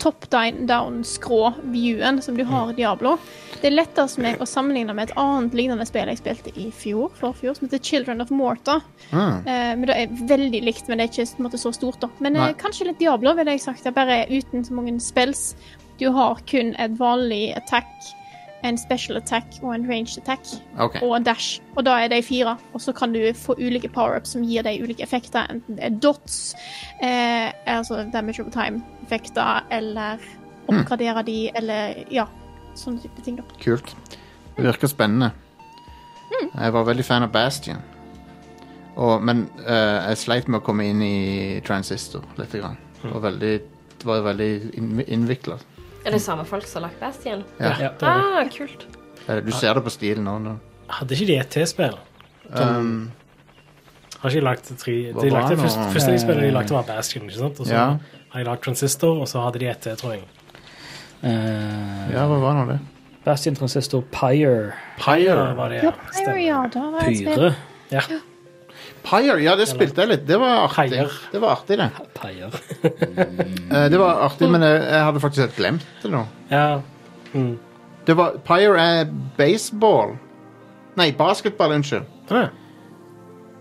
top-down-skrå-viewen 0.00 2.22
som 2.22 2.36
du 2.36 2.44
har 2.44 2.70
i 2.70 2.74
Diablo. 2.78 3.18
Det 3.60 3.66
er 3.68 3.74
lettest 3.76 4.16
for 4.16 4.22
meg 4.24 4.40
å 4.40 4.46
sammenligne 4.48 4.94
med 4.96 5.10
et 5.10 5.16
annet 5.20 5.52
lignende 5.56 5.84
spill 5.88 6.08
jeg 6.08 6.18
spilte 6.22 6.50
i 6.56 6.70
fjor, 6.72 7.10
forfjor, 7.20 7.54
som 7.58 7.66
heter 7.68 7.82
Children 7.84 8.20
of 8.24 8.30
Morta. 8.32 8.80
Ah, 9.12 9.30
Eh, 9.40 9.76
men 9.76 9.86
det 9.88 9.94
er 9.96 10.06
veldig 10.28 10.60
likt, 10.64 10.88
men 10.88 10.98
det 10.98 11.04
er 11.04 11.08
ikke 11.24 11.42
måte, 11.44 11.58
så 11.60 11.72
stort. 11.74 12.00
da. 12.00 12.08
Men 12.20 12.36
eh, 12.36 12.52
kanskje 12.58 12.86
litt 12.88 12.98
Diablo, 13.00 13.34
ville 13.36 13.50
jeg 13.56 13.60
sagt. 13.60 13.82
Det 13.84 13.90
er 13.92 13.98
bare 13.98 14.26
uten 14.30 14.64
så 14.64 14.72
mange 14.76 14.96
spills. 15.00 15.54
Du 16.00 16.10
har 16.16 16.34
kun 16.48 16.74
et 16.78 16.90
vanlig 16.98 17.52
attack, 17.56 17.86
en 18.64 18.78
special 18.78 19.16
attack 19.16 19.58
og 19.62 19.74
en 19.74 19.86
ranged 19.88 20.18
attack. 20.22 20.46
okay. 20.78 21.02
og 21.02 21.16
en 21.16 21.26
dash. 21.26 21.60
Og 21.76 21.84
da 21.86 21.98
er 22.04 22.08
de 22.12 22.22
fire. 22.22 22.56
Og 22.72 22.80
så 22.80 22.92
kan 22.92 23.12
du 23.12 23.20
få 23.36 23.56
ulike 23.58 23.88
power-ups 23.88 24.34
som 24.36 24.44
gir 24.44 24.64
deg 24.66 24.82
ulike 24.82 25.02
effekter. 25.02 25.46
Enten 25.50 25.78
det 25.78 25.84
er 25.84 26.00
dots, 26.02 26.54
eh, 27.02 27.52
altså 27.66 28.04
damage 28.12 28.42
over 28.42 28.50
time-effekter, 28.50 29.66
eller 29.70 30.18
oppgradere 30.68 31.22
de, 31.26 31.38
eller 31.56 32.04
ja, 32.10 32.26
sånne 32.78 33.02
type 33.02 33.24
ting, 33.24 33.40
da. 33.40 33.46
Kult. 33.62 33.94
Det 34.56 34.66
virker 34.66 34.90
spennende. 34.90 35.32
Jeg 36.40 36.72
var 36.72 36.86
veldig 36.86 37.04
fan 37.04 37.26
av 37.26 37.32
Bastion. 37.34 37.80
Og, 39.00 39.22
men 39.24 39.46
uh, 39.64 40.10
jeg 40.10 40.20
sleit 40.20 40.48
med 40.48 40.60
å 40.60 40.64
komme 40.64 40.86
inn 40.90 41.02
i 41.04 41.60
Transistor 41.66 42.24
litt. 42.38 42.52
Grann. 42.52 42.78
Det 43.00 43.12
var 43.14 43.24
veldig, 43.30 43.52
det 43.96 44.08
var 44.08 44.24
veldig 44.26 44.50
innvikla. 45.06 45.58
Er 46.10 46.16
det 46.18 46.22
samme 46.24 46.44
folk 46.48 46.66
som 46.66 46.82
har 46.82 46.88
lagt 46.90 47.00
Bastion? 47.00 47.44
Ja. 47.60 47.70
Ja, 47.78 47.88
det 47.94 48.02
var 48.02 48.18
det. 48.18 48.50
Ah, 48.50 48.50
kult. 48.56 48.86
Eh, 49.28 49.40
Du 49.46 49.50
ser 49.54 49.74
det 49.78 49.84
på 49.86 49.90
stilen 49.94 50.24
nå. 50.26 50.38
nå. 50.42 50.56
Hadde 50.90 51.14
ikke 51.14 51.26
de 51.30 51.36
et 51.38 51.50
T-spill? 51.54 51.94
Um, 52.50 53.12
Har 54.20 54.30
ikke 54.34 54.42
lagt 54.42 54.72
tre 54.76 54.92
De 54.92 55.12
lagt 55.14 55.32
lagde 55.32 55.50
det 55.54 55.58
første, 55.94 56.10
de 56.12 56.18
spillet 56.18 56.42
de 56.42 56.50
lagde, 56.50 56.74
var 56.74 56.82
Bastion, 56.88 57.22
ikke 57.28 57.38
sant? 57.38 57.60
Og 57.60 57.66
så 57.66 57.72
Ja. 57.72 57.84
har 58.34 58.40
de 58.42 58.44
lagd 58.50 58.62
Transistor, 58.64 59.20
og 59.20 59.28
så 59.28 59.40
hadde 59.44 59.60
de 59.62 59.68
et 59.70 59.78
til, 59.80 59.96
tror 59.96 60.12
jeg. 60.12 60.22
Uh, 61.22 62.10
Ja, 62.12 62.26
hva 62.26 62.40
var 62.40 62.54
nå 62.58 62.66
det? 62.72 62.80
Bastion 63.24 63.54
Transistor 63.54 64.02
Pyre. 64.10 64.72
Pyre 64.98 65.54
var 65.56 65.68
det, 65.68 65.82
Ja, 65.84 65.92
ja. 65.92 65.92
Pyre, 66.26 66.42
ja, 66.44 66.66
da 66.74 66.80
var 66.90 67.00
det 67.00 67.08
et 67.12 67.18
spill. 67.18 67.36
Pyre. 67.38 67.54
Ja. 67.92 68.00
Pyre, 69.04 69.38
ja, 69.42 69.54
det 69.56 69.66
spilte 69.70 70.02
jeg 70.04 70.10
litt. 70.12 70.24
Det 70.28 70.36
var 70.40 70.66
artig. 70.68 70.90
Pyre. 70.98 71.10
Det 71.32 71.40
var 71.42 71.54
artig, 71.56 71.78
det. 71.80 71.90
Pyre. 72.18 72.50
Eh, 73.70 73.84
Det 73.92 73.98
var 74.00 74.24
artig, 74.26 74.48
men 74.50 74.62
jeg, 74.66 74.80
jeg 74.82 75.04
hadde 75.06 75.20
faktisk 75.22 75.44
helt 75.44 75.56
glemt 75.60 75.84
det 76.02 76.10
nå. 76.10 76.24
ja. 76.50 76.80
Mm. 77.34 77.52
Det 78.08 78.16
var, 78.18 78.32
Pyre 78.42 78.82
er 78.82 79.10
baseball. 79.38 80.16
Nei, 80.98 81.12
basketball, 81.14 81.70
unnskyld. 81.76 82.08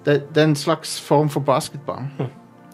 Det, 0.05 0.15
det 0.33 0.41
er 0.41 0.47
en 0.47 0.55
slags 0.57 0.95
form 1.03 1.29
for 1.29 1.43
basketball. 1.45 2.07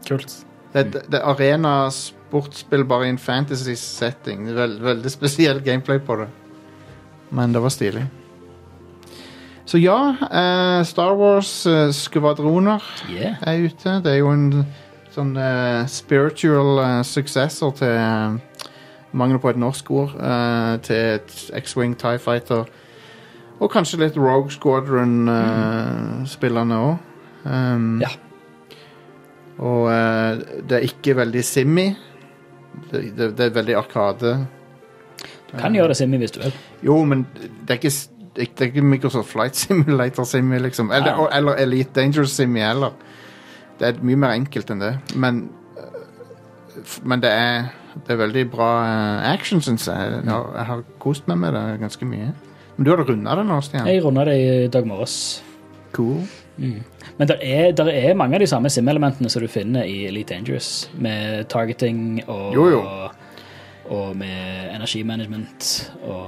kult. 0.07 0.31
Det, 0.73 0.85
det, 0.93 1.01
det 1.11 1.19
er 1.19 1.27
arena 1.33 1.73
sportsspill 1.91 2.85
bare 2.87 3.07
i 3.09 3.11
en 3.15 3.19
fantasy 3.19 3.75
setting. 3.79 4.47
Er 4.51 4.61
veld, 4.61 4.79
veldig 4.85 5.11
spesiell 5.11 5.59
gameplay 5.65 5.99
på 5.99 6.15
det. 6.21 6.29
Men 7.35 7.51
det 7.55 7.59
var 7.65 7.73
stilig. 7.73 8.05
Så 9.66 9.78
ja, 9.82 10.13
eh, 10.32 10.84
Star 10.86 11.16
Wars 11.18 11.66
eh, 11.66 11.89
Yeah. 13.09 13.36
er 13.41 13.57
ute. 13.66 13.95
Det 14.03 14.11
er 14.13 14.18
jo 14.22 14.30
en 14.32 14.66
sånn 15.16 15.34
eh, 15.38 15.86
spiritual 15.89 16.80
eh, 16.84 17.01
successor 17.03 17.72
til 17.80 17.88
uh, 17.88 18.38
Mangel 19.16 19.39
på 19.39 19.49
et 19.49 19.57
norsk 19.57 19.89
ord. 19.91 20.09
eh, 20.20 20.78
til 20.86 20.95
et 20.95 21.49
X-Wing 21.63 21.95
Tie 21.97 22.18
Fighter. 22.20 22.63
Og 23.59 23.72
kanskje 23.72 23.97
litt 24.03 24.18
Rogue 24.20 24.51
Squadron-spillerne 24.51 26.76
òg. 26.76 26.97
Um, 27.45 28.01
Ja. 28.01 28.07
Og 29.57 29.88
eh, 29.91 30.36
det 30.68 30.76
er 30.78 30.82
ikke 30.89 31.16
veldig 31.16 31.43
simmy. 31.47 31.86
Det, 32.91 33.01
det, 33.18 33.30
det 33.38 33.45
er 33.45 33.49
veldig 33.55 33.76
arkade. 33.80 34.34
Du 35.51 35.57
Kan 35.61 35.74
gjøre 35.78 35.88
det 35.93 35.97
Simmy 35.97 36.18
hvis 36.20 36.32
du 36.36 36.39
vil. 36.41 36.53
Jo, 36.84 36.97
men 37.07 37.22
det 37.39 37.70
er 37.70 37.74
ikke, 37.80 37.91
det 38.36 38.47
er 38.61 38.65
ikke 38.65 38.81
Microsoft 38.81 39.29
Flight 39.31 39.55
Simulator 39.61 40.23
Simi, 40.23 40.57
liksom. 40.59 40.91
Eller, 40.91 41.11
Ja. 41.31 41.38
eller 41.38 41.55
Elite 41.63 41.89
Dangerous 41.95 42.29
Simi 42.36 42.59
heller. 42.59 42.91
Det 43.79 43.88
er 43.88 44.01
mye 44.03 44.15
mer 44.15 44.31
enkelt 44.36 44.69
enn 44.71 44.79
det. 44.81 44.93
Men, 45.15 45.49
øh, 45.77 46.97
men 47.03 47.21
det 47.23 47.31
er, 47.31 47.63
det 47.95 48.13
er 48.13 48.15
veldig 48.21 48.45
bra 48.51 48.69
øh, 48.86 49.33
action, 49.33 49.61
syns 49.61 49.88
jeg. 49.88 49.95
Jeg 50.25 50.31
har, 50.31 50.51
jeg 50.57 50.65
har 50.65 50.83
kost 50.99 51.27
meg 51.27 51.38
med 51.38 51.51
det 51.55 51.79
ganske 51.79 52.05
mye. 52.05 52.31
Men 52.77 52.86
du 52.86 52.91
hadde 52.91 53.07
runda 53.11 53.36
det 53.39 53.45
nå, 53.45 53.61
Stian. 53.61 53.88
Jeg 53.88 54.03
runda 54.03 54.25
det 54.25 54.38
i 54.65 54.67
dag 54.67 54.88
morges. 54.88 55.43
Cool. 55.95 56.21
Men 56.57 57.27
det 57.27 57.36
er, 57.43 57.71
er 57.88 58.13
mange 58.15 58.36
av 58.36 58.39
de 58.43 58.47
samme 58.47 58.69
sim-elementene 58.71 59.29
som 59.31 59.41
du 59.43 59.47
finner 59.51 59.83
i 59.88 60.05
Elite 60.07 60.33
Dangerous. 60.33 60.89
Med 60.99 61.45
targeting 61.51 62.21
og, 62.27 62.53
Jo, 62.55 62.65
jo. 62.69 62.81
og 63.91 64.15
med 64.17 64.71
energimanagement 64.75 65.91
og 66.03 66.27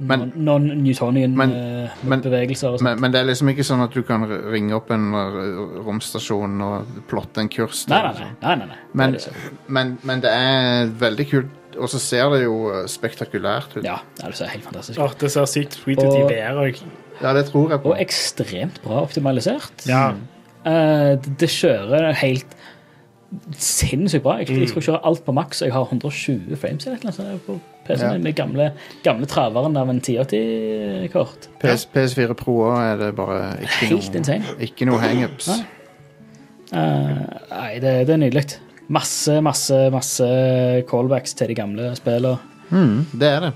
Men- 0.00 0.32
non- 0.32 0.64
non-Newtonian 0.66 1.34
men- 1.36 1.52
eh, 1.52 1.90
men- 2.02 2.22
bevegelser 2.24 2.68
og. 2.74 2.82
Men, 2.82 3.00
men 3.00 3.12
det 3.12 3.20
er 3.20 3.26
liksom 3.28 3.48
ikke 3.52 3.64
sånn 3.66 3.82
at 3.84 3.92
du 3.92 4.02
kan 4.02 4.24
ringe 4.24 4.72
opp 4.74 4.90
en 4.90 5.10
romstasjon 5.84 6.60
og 6.64 6.86
plotte 7.10 7.42
en 7.42 7.48
kurs. 7.52 7.86
Nei, 7.90 8.00
nei, 8.02 8.12
nei. 8.12 8.30
nei, 8.42 8.54
nei, 8.56 8.66
nei. 8.70 8.78
Men, 8.94 9.12
Det 9.12 9.24
det 9.24 9.52
men, 9.68 9.98
men 10.02 10.20
det 10.24 10.30
er 10.32 10.86
veldig 11.00 11.26
kult, 11.30 11.76
og 11.78 11.88
så 11.92 12.00
ser 12.02 12.30
det 12.34 12.42
jo 12.44 12.56
øh, 12.72 12.86
spektakulært 12.90 13.76
ut. 13.76 13.84
ja, 13.84 13.98
det 14.22 14.34
ser 14.36 14.46
helt 14.46 14.64
fantastisk 14.64 14.98
ut. 14.98 15.18
det 15.20 15.30
ser 15.30 15.44
sykt 15.46 15.78
sweet 15.78 16.02
ut 16.02 16.18
i 16.18 16.24
VR 16.32 16.58
òg. 16.64 16.82
Ja, 17.20 17.34
det 17.36 17.46
tror 17.50 17.70
jeg 17.70 17.82
på. 17.82 17.92
Og 17.92 18.00
ekstremt 18.00 18.80
bra 18.82 19.02
optimalisert. 19.04 19.86
Ja. 19.86 20.10
Uh, 20.64 21.16
det, 21.20 21.36
det 21.40 21.48
kjører 21.48 22.12
helt 22.20 22.56
sinnssykt 23.56 24.22
bra. 24.24 24.38
Jeg, 24.40 24.48
Mm. 24.50 24.60
jeg 24.64 24.68
skal 24.72 24.82
kjøre 24.82 25.00
alt 25.06 25.24
på 25.24 25.32
maks, 25.34 25.62
og 25.62 25.66
jeg 25.68 25.72
har 25.74 25.84
120 25.86 26.56
frames 26.58 26.86
eller 26.86 26.98
noe 27.04 27.12
sånt 27.12 27.46
på 27.46 27.60
PC-en 27.86 28.12
Ja. 28.12 28.18
med 28.18 28.34
gamle, 28.36 28.72
gamle 29.04 29.26
traveren 29.26 29.76
av 29.76 29.88
en 29.88 30.00
1080-kort. 30.00 31.48
PS, 31.60 31.86
PS4 31.94 32.34
Pro 32.34 32.56
òg 32.70 32.78
er 32.92 32.96
det 33.04 33.14
bare 33.16 33.56
ikke 33.62 33.86
Helt 33.86 34.12
noe, 34.12 34.18
insane. 34.20 34.44
ikke 34.60 34.86
noe 34.86 34.98
hangups. 34.98 35.48
Nei. 35.48 35.60
uh, 36.72 37.24
nei, 37.50 37.72
det, 37.82 37.94
det 38.06 38.14
er 38.14 38.22
nydelig. 38.24 38.44
Masse, 38.90 39.40
masse, 39.40 39.76
masse 39.94 40.26
callbacks 40.90 41.34
til 41.38 41.48
de 41.48 41.54
gamle 41.54 41.92
spillene. 41.98 42.38
Mm, 42.70 43.06
det 43.18 43.28
er 43.28 43.40
det. 43.40 43.52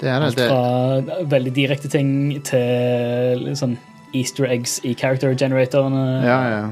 Det 0.00 0.08
er 0.08 0.18
det. 0.24 0.28
Alt 0.30 0.40
fra 0.40 1.24
veldig 1.30 1.52
direkte 1.54 1.88
ting 1.92 2.10
til 2.42 3.50
sånn 3.58 3.76
easter 4.14 4.46
eggs 4.50 4.80
i 4.84 4.94
character 4.98 5.34
generatorene. 5.38 6.22
ja, 6.24 6.38
ja. 6.50 6.62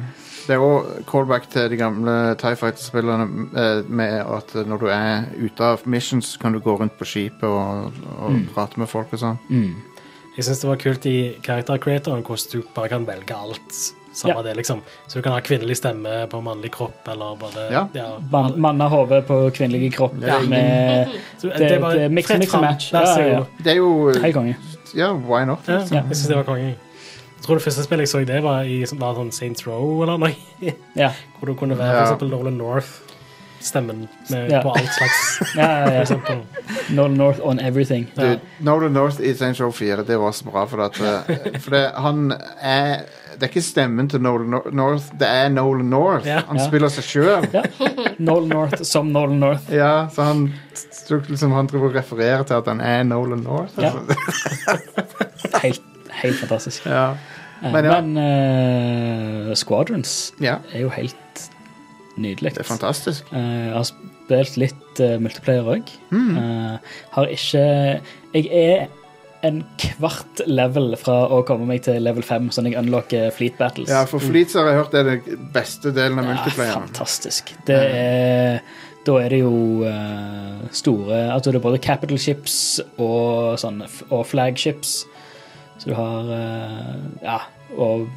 Det 0.48 0.56
er 0.56 0.62
òg 0.64 1.02
callback 1.10 1.44
til 1.52 1.66
de 1.68 1.76
gamle 1.76 2.12
Tie 2.40 2.56
Fighter-spillerne 2.56 3.26
eh, 3.52 3.82
med 3.92 4.14
at 4.24 4.54
når 4.64 4.80
du 4.80 4.86
er 4.88 5.26
ute 5.36 5.60
av 5.74 5.82
missions, 5.84 6.36
kan 6.40 6.56
du 6.56 6.60
gå 6.64 6.72
rundt 6.80 6.94
på 6.96 7.04
skipet 7.04 7.44
og, 7.44 7.92
og 8.16 8.38
prate 8.54 8.80
med 8.80 8.88
folk 8.88 9.12
og 9.12 9.20
sånn. 9.20 9.36
Mm. 9.52 9.74
Jeg 10.38 10.46
syns 10.46 10.62
det 10.62 10.68
var 10.70 10.80
kult 10.80 11.06
i 11.10 11.16
Character 11.44 11.76
Creatoren 11.82 12.24
hvordan 12.24 12.52
du 12.54 12.62
bare 12.74 12.88
kan 12.94 13.04
velge 13.08 13.36
alt. 13.36 13.80
Samme 14.18 14.38
Ja. 14.40 14.42
det, 14.42 14.56
liksom. 14.56 14.80
Så 15.06 15.18
du 15.18 15.22
kan 15.22 15.34
ha 15.36 15.40
kvinnelig 15.44 15.76
stemme 15.78 16.24
på 16.32 16.40
mannlig 16.42 16.72
kropp, 16.74 17.06
eller 17.12 17.36
bare 17.38 17.68
Ja. 17.70 17.84
Man, 18.32 18.56
Mannehode 18.58 19.20
på 19.28 19.36
kvinnelig 19.54 19.92
kropp 19.94 20.14
Ja. 20.20 20.40
med 20.40 21.08
det- 21.42 21.58
det 21.58 21.72
er 21.72 21.80
bare 21.80 21.98
det, 21.98 22.10
mix 22.10 22.28
mix 22.30 22.52
match. 22.54 22.92
Ja, 22.92 23.04
ja, 23.04 23.26
ja. 23.26 23.44
Det 23.62 23.72
er 23.72 23.76
jo 23.76 24.10
Ja, 24.96 25.12
why 25.12 25.44
not? 25.44 25.58
Ja, 25.68 25.80
jeg 25.84 26.04
syns 26.16 26.26
det 26.28 26.36
var 26.36 26.44
konge. 26.44 26.74
Tror 27.48 27.56
det 27.56 27.64
første 27.64 27.82
spillet 27.86 28.04
jeg 28.04 28.12
så 28.12 28.20
det, 28.28 28.42
var 28.44 28.66
i 28.68 28.82
sånn- 28.84 29.00
var 29.00 29.14
sånn 29.16 29.32
Saints 29.32 29.64
Row 29.66 30.02
eller 30.04 30.18
noe. 30.20 30.34
Ja. 30.98 31.14
Hvor 31.38 31.48
du 31.48 31.54
kunne 31.56 31.78
være 31.78 31.94
Ja. 31.94 32.00
for 32.04 32.12
eksempel 32.12 32.28
Nolan 32.36 32.58
North. 32.60 32.98
Stemmen 33.64 34.04
Ja. 34.30 34.60
på 34.62 34.70
alt 34.70 34.92
slags, 34.94 35.22
Ja, 35.56 35.88
ja, 35.88 36.04
ja. 36.04 36.34
Nolan 36.94 37.16
North 37.18 37.40
on 37.42 37.58
everything. 37.58 38.04
Du, 38.14 38.36
Nolan 38.60 38.92
North 38.94 39.18
i 39.20 39.32
Saints 39.34 39.58
Row 39.60 39.72
4, 39.72 40.04
det 40.06 40.18
var 40.20 40.30
så 40.36 40.44
bra, 40.46 40.62
for 40.70 40.84
at 40.84 41.00
eh, 41.00 41.58
For 41.58 41.70
det, 41.74 41.80
han 41.96 42.28
er 42.62 43.00
Det 43.38 43.42
er 43.48 43.50
ikke 43.50 43.62
stemmen 43.64 44.08
til 44.12 44.20
Nolan 44.22 44.60
North, 44.76 45.08
det 45.18 45.26
er 45.26 45.48
Nolan 45.48 45.90
North. 45.90 46.26
Ja. 46.28 46.42
Han 46.48 46.56
Ja. 46.60 46.66
spiller 46.68 46.88
seg 46.88 47.04
sjøl. 47.08 47.48
Ja. 47.54 47.62
Nolan 48.18 48.48
North 48.48 48.82
som 48.84 49.10
Nolan 49.14 49.40
North. 49.40 49.72
Ja, 49.74 50.06
så 50.14 50.22
han 50.28 50.52
liksom 51.08 51.52
han 51.54 51.66
driver 51.70 51.88
og 51.90 51.94
refererer 51.98 52.44
til 52.46 52.54
at 52.60 52.66
han 52.66 52.80
er 52.80 53.02
Nolan 53.04 53.42
North. 53.46 53.74
Ja. 53.78 53.92
Helt, 55.62 55.82
helt 56.22 56.38
fantastisk. 56.40 56.86
Ja. 56.86 57.14
Eh, 57.62 57.72
Men 57.72 57.84
ja. 57.88 58.00
Men 58.00 59.48
uh, 59.48 59.54
Squadrons 59.58 60.32
ja, 60.42 60.58
er 60.72 60.84
jo 60.84 60.92
helt 60.94 61.48
nydelig. 62.18 62.54
det 62.54 62.62
er 62.64 62.68
fantastisk. 62.68 63.26
Uh, 63.32 63.38
jeg 63.40 63.74
har 63.74 63.88
spilt 63.88 64.56
litt 64.60 65.02
uh, 65.02 65.16
multiplayer 65.22 65.66
òg. 65.78 65.90
Mm. 66.12 66.38
har 67.14 67.26
ikke 67.34 67.64
Jeg 68.34 68.48
er 68.52 68.88
en 69.46 69.60
kvart 69.78 70.40
level 70.50 70.96
fra 70.98 71.20
å 71.30 71.44
komme 71.46 71.68
meg 71.68 71.84
til 71.86 72.02
level 72.02 72.24
5, 72.26 72.48
sånn 72.56 72.66
jeg 72.66 72.78
unlocker 72.80 73.30
Fleet 73.30 73.54
Battles. 73.58 73.90
Ja, 73.90 74.02
for 74.10 74.18
Fleets 74.22 74.56
har 74.58 74.66
jeg 74.66 74.80
hørt 74.80 74.96
er 74.98 75.06
den 75.12 75.46
beste 75.54 75.92
delen 75.94 76.18
av 76.18 76.26
Ja, 76.26 76.32
multiplayeren. 76.34 76.88
fantastisk. 76.90 77.54
Det 77.68 77.78
er 77.78 78.60
Da 79.06 79.14
er 79.22 79.30
det 79.30 79.38
jo 79.40 79.84
uh, 79.86 80.66
store 80.74 81.20
Altså 81.32 81.52
det 81.54 81.60
er 81.60 81.64
både 81.64 81.78
capital 81.80 82.18
ships 82.18 82.80
og 82.98 83.54
sånn 83.62 83.78
og 84.10 84.26
flagships. 84.26 85.06
Så 85.78 85.90
du 85.90 85.94
har 85.98 86.32
eh, 86.34 86.92
Ja, 87.22 87.40
og 87.76 88.08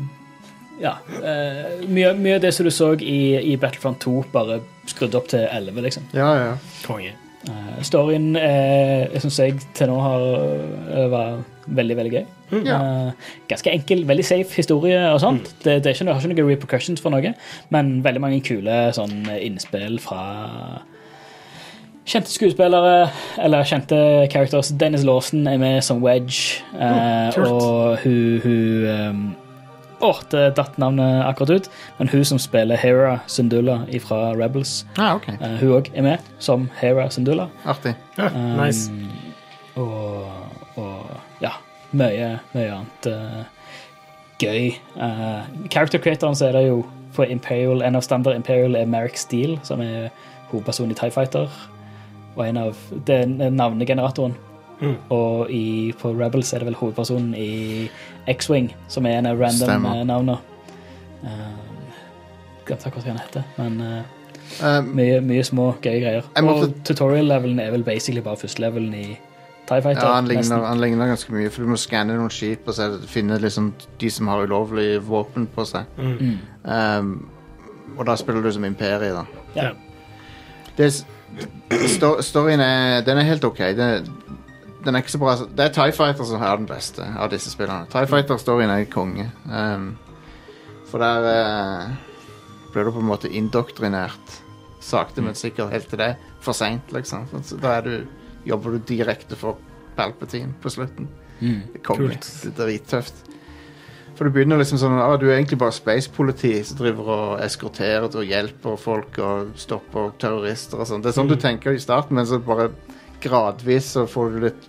ja. 0.82 0.95
eh, 1.22 1.82
mye, 1.88 2.14
mye 2.18 2.38
av 2.39 2.45
det 2.45 2.53
som 2.57 2.66
du 2.66 2.74
så 2.74 2.93
i, 2.99 3.38
i 3.53 3.57
Battlefront 3.62 4.01
2, 4.01 4.16
bare 4.34 4.62
skrudd 4.89 5.18
opp 5.18 5.30
til 5.32 5.45
11, 5.45 5.82
liksom. 5.88 6.07
Ja, 6.18 6.32
ja. 6.39 6.55
Konge. 6.86 7.14
Uh, 7.41 7.80
storyen 7.82 8.36
uh, 8.38 9.16
syns 9.18 9.39
jeg 9.41 9.55
til 9.74 9.89
nå 9.89 9.95
har 9.97 10.26
vært 10.93 11.09
var 11.09 11.39
veldig, 11.78 11.97
veldig 11.97 12.12
gøy. 12.14 12.26
Ja. 12.68 12.78
Eh, 12.78 13.30
ganske 13.49 13.72
enkel, 13.72 14.03
veldig 14.07 14.26
safe 14.26 14.55
historie 14.55 14.99
og 15.12 15.20
sånt. 15.24 15.53
Det, 15.64 15.80
det, 15.84 15.91
er 15.91 15.95
ikke, 15.95 16.05
det 16.05 16.16
har 16.16 16.26
ikke 16.26 16.34
noen 16.34 16.51
repercussions 16.51 17.03
for 17.03 17.14
noe, 17.14 17.34
men 17.74 17.91
veldig 18.05 18.24
mange 18.24 18.41
kule 18.45 18.80
sånn, 18.95 19.24
innspill 19.38 19.99
fra 20.03 20.24
kjente 22.05 22.31
skuespillere, 22.33 23.09
eller 23.37 23.63
kjente 23.63 24.27
characters. 24.31 24.71
Dennis 24.79 25.03
Lawson 25.03 25.47
er 25.47 25.57
med 25.61 25.81
som 25.85 26.01
Wedge, 26.03 26.63
eh, 26.73 27.29
kult. 27.35 27.47
og 27.47 27.97
hun, 28.03 28.41
hun 28.43 28.87
um, 28.89 29.35
det 30.31 30.55
datt 30.57 30.77
navnet 30.81 31.21
akkurat 31.27 31.49
ut. 31.61 31.69
Men 31.99 32.09
hun 32.09 32.25
som 32.25 32.39
spiller 32.41 32.75
Hera 32.81 33.19
Syndulla 33.27 33.83
fra 34.01 34.33
Rebels, 34.33 34.85
Ah, 34.97 35.15
okay. 35.15 35.35
eh, 35.41 35.57
hun 35.61 35.75
òg 35.77 35.91
er 35.93 36.01
med 36.01 36.17
som 36.39 36.69
Hera 36.81 37.09
Syndulla. 37.09 37.49
Artig. 37.65 37.95
Ja, 38.17 38.29
Um, 38.33 38.57
nice. 38.57 38.89
Og, 39.75 40.25
og 40.75 41.05
ja, 41.41 41.51
mye, 41.93 42.39
mye 42.53 42.71
annet 42.73 43.07
uh, 43.07 43.43
gøy. 44.41 44.73
Uh, 44.97 45.45
character 45.69 45.99
creatoren 45.99 46.35
så 46.35 46.49
er 46.49 46.57
det 46.57 46.65
jo 46.67 46.81
for 47.13 47.23
Imperial, 47.27 47.81
en 47.83 47.95
av 47.95 48.01
standard 48.01 48.35
Imperial 48.35 48.75
er 48.75 48.85
Merrick 48.85 49.17
Steele, 49.17 49.59
som 49.63 49.81
er 49.81 50.09
hovedpersonen 50.51 50.91
i 50.91 50.95
TIE 50.95 51.11
Fighter. 51.11 51.47
Og 52.36 52.45
en 52.47 52.57
av 52.57 52.77
Det 53.05 53.19
er 53.23 53.49
navnegeneratoren. 53.51 54.36
Mm. 54.82 54.95
Og 55.13 55.51
i, 55.53 55.91
på 55.99 56.09
Rebels 56.17 56.53
er 56.53 56.59
det 56.63 56.71
vel 56.71 56.75
hovedpersonen 56.79 57.36
i 57.38 57.89
X-Wing, 58.27 58.71
som 58.88 59.05
er 59.05 59.19
en 59.19 59.25
av 59.29 59.38
random 59.39 59.67
Stemmer. 59.69 60.03
navnene. 60.09 60.38
Uh, 61.21 61.86
Glemte 62.65 62.88
akkurat 62.89 63.05
hva 63.05 63.11
han 63.13 63.21
heter, 63.21 63.43
men 63.57 63.82
uh, 63.82 64.01
Um, 64.59 64.89
Mye, 64.97 65.21
mye 65.23 65.43
små, 65.47 65.69
gøye 65.79 66.01
greier. 66.01 66.25
Måtte- 66.43 66.65
Og 66.67 66.73
tutorial-levelen 66.84 67.59
er 67.63 67.71
vel 67.71 67.84
basically 67.84 68.19
bare 68.21 68.36
førstelevelen 68.36 68.93
i 68.93 69.17
TIE 69.65 69.82
Fighter. 69.82 70.01
ja, 70.03 70.13
han 70.15 70.27
ligner, 70.27 70.65
han 70.65 70.82
ligner 70.82 71.07
ganske 71.07 71.32
mye, 71.32 71.49
for 71.49 71.63
du 71.63 71.69
må 71.69 71.77
skanne 71.79 72.17
noen 72.17 72.29
skip 72.29 72.67
og 72.67 72.75
se, 72.75 72.89
finne 73.07 73.39
liksom 73.39 73.73
de 74.01 74.09
som 74.09 74.27
har 74.27 74.43
ulovlig 74.43 74.99
våpen 75.07 75.47
på 75.55 75.65
seg. 75.65 75.86
Mm. 75.97 76.38
Um, 76.65 77.29
og 77.97 78.05
da 78.05 78.15
spiller 78.19 78.41
du 78.43 78.51
som 78.51 78.65
Imperiet, 78.65 79.15
da. 79.15 79.25
Ja. 79.55 79.69
Det 80.77 80.86
er, 80.86 80.99
storyen 82.25 82.61
er 82.63 83.01
Den 83.05 83.17
er 83.17 83.27
helt 83.27 83.45
OK. 83.47 83.59
Det, 83.77 83.89
den 84.86 84.95
er 84.95 85.03
ikke 85.03 85.13
så 85.13 85.21
bra 85.21 85.36
Det 85.45 85.65
er 85.65 85.73
TIE 85.75 85.95
Fighter 85.95 86.27
som 86.27 86.41
er 86.41 86.55
den 86.59 86.69
beste 86.69 87.05
av 87.05 87.32
disse 87.32 87.51
spillene. 87.53 87.89
TIE 87.91 88.07
Fighter-storyen 88.09 88.73
er 88.73 88.88
konge. 88.91 89.29
Um, 89.45 89.93
for 90.91 90.99
der 90.99 91.27
uh, 91.27 91.91
blir 92.73 92.88
du 92.88 92.91
på 92.91 93.03
en 93.03 93.09
måte 93.09 93.29
indoktrinert 93.32 94.39
sakte, 94.82 95.21
men 95.21 95.38
sikkert 95.38 95.71
helt 95.71 95.89
til 95.91 96.01
det 96.01 96.15
for 96.41 96.57
seint, 96.57 96.91
liksom. 96.91 97.27
Da 97.61 97.79
du, 97.86 98.07
jobber 98.45 98.75
du 98.75 98.86
direkte 98.89 99.38
for 99.38 99.59
Palpatine 99.95 100.55
på 100.61 100.71
slutten. 100.73 101.09
Mm. 101.39 101.61
Det 101.73 101.84
kommer 101.86 102.15
litt 102.15 102.27
drittøft. 102.57 103.27
For 104.22 104.30
du 104.30 104.36
begynner 104.36 104.59
liksom 104.61 104.78
sånn 104.78 104.99
ah, 105.01 105.15
Du 105.17 105.24
er 105.32 105.39
egentlig 105.39 105.57
bare 105.57 105.74
space-politi 105.74 106.51
som 106.61 106.78
driver 106.78 107.07
og 107.09 107.30
eskorterer 107.41 108.05
og 108.05 108.28
hjelper 108.30 108.76
folk 108.78 109.15
og 109.17 109.55
stopper 109.57 110.11
terrorister 110.22 110.78
og 110.78 110.86
sånn. 110.86 110.99
Det 111.01 111.09
er 111.09 111.15
sånn 111.15 111.32
du 111.32 111.34
tenker 111.41 111.74
i 111.74 111.80
starten, 111.82 112.19
men 112.19 112.28
så 112.30 112.38
bare 112.38 112.67
gradvis 113.24 113.88
så 113.95 114.03
får 114.05 114.28
du 114.30 114.43
litt 114.43 114.67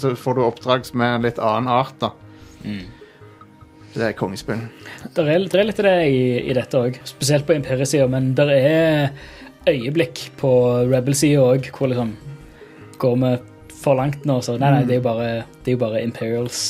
Så 0.00 0.10
får 0.18 0.34
du 0.34 0.40
oppdrag 0.42 0.88
som 0.88 1.04
er 1.06 1.14
en 1.14 1.22
litt 1.22 1.38
annen 1.38 1.70
art, 1.70 1.94
da. 2.02 2.10
Det 3.94 4.08
er 4.08 4.16
kongespill. 4.18 4.64
Det 5.14 5.22
er, 5.22 5.44
det 5.46 5.60
er 5.60 5.68
litt 5.68 5.82
av 5.84 5.86
det 5.86 5.92
i, 6.10 6.24
i 6.50 6.56
dette 6.58 6.80
òg, 6.80 6.98
spesielt 7.06 7.46
på 7.46 7.54
imperiesida, 7.54 8.08
men 8.10 8.32
det 8.34 8.48
er 8.56 9.14
øyeblikk 9.70 10.32
på 10.40 10.50
rebel-sida 10.90 11.44
òg 11.46 11.70
hvor 11.70 11.92
liksom 11.92 12.10
Går 12.98 13.14
vi 13.22 13.30
for 13.84 14.02
langt 14.02 14.26
nå, 14.26 14.40
så 14.42 14.56
Nei, 14.58 14.72
nei, 14.80 14.82
det 14.90 14.96
er 14.96 15.00
jo 15.00 15.06
bare, 15.06 15.30
det 15.62 15.70
er 15.70 15.78
jo 15.78 15.82
bare 15.84 16.02
Imperials. 16.02 16.64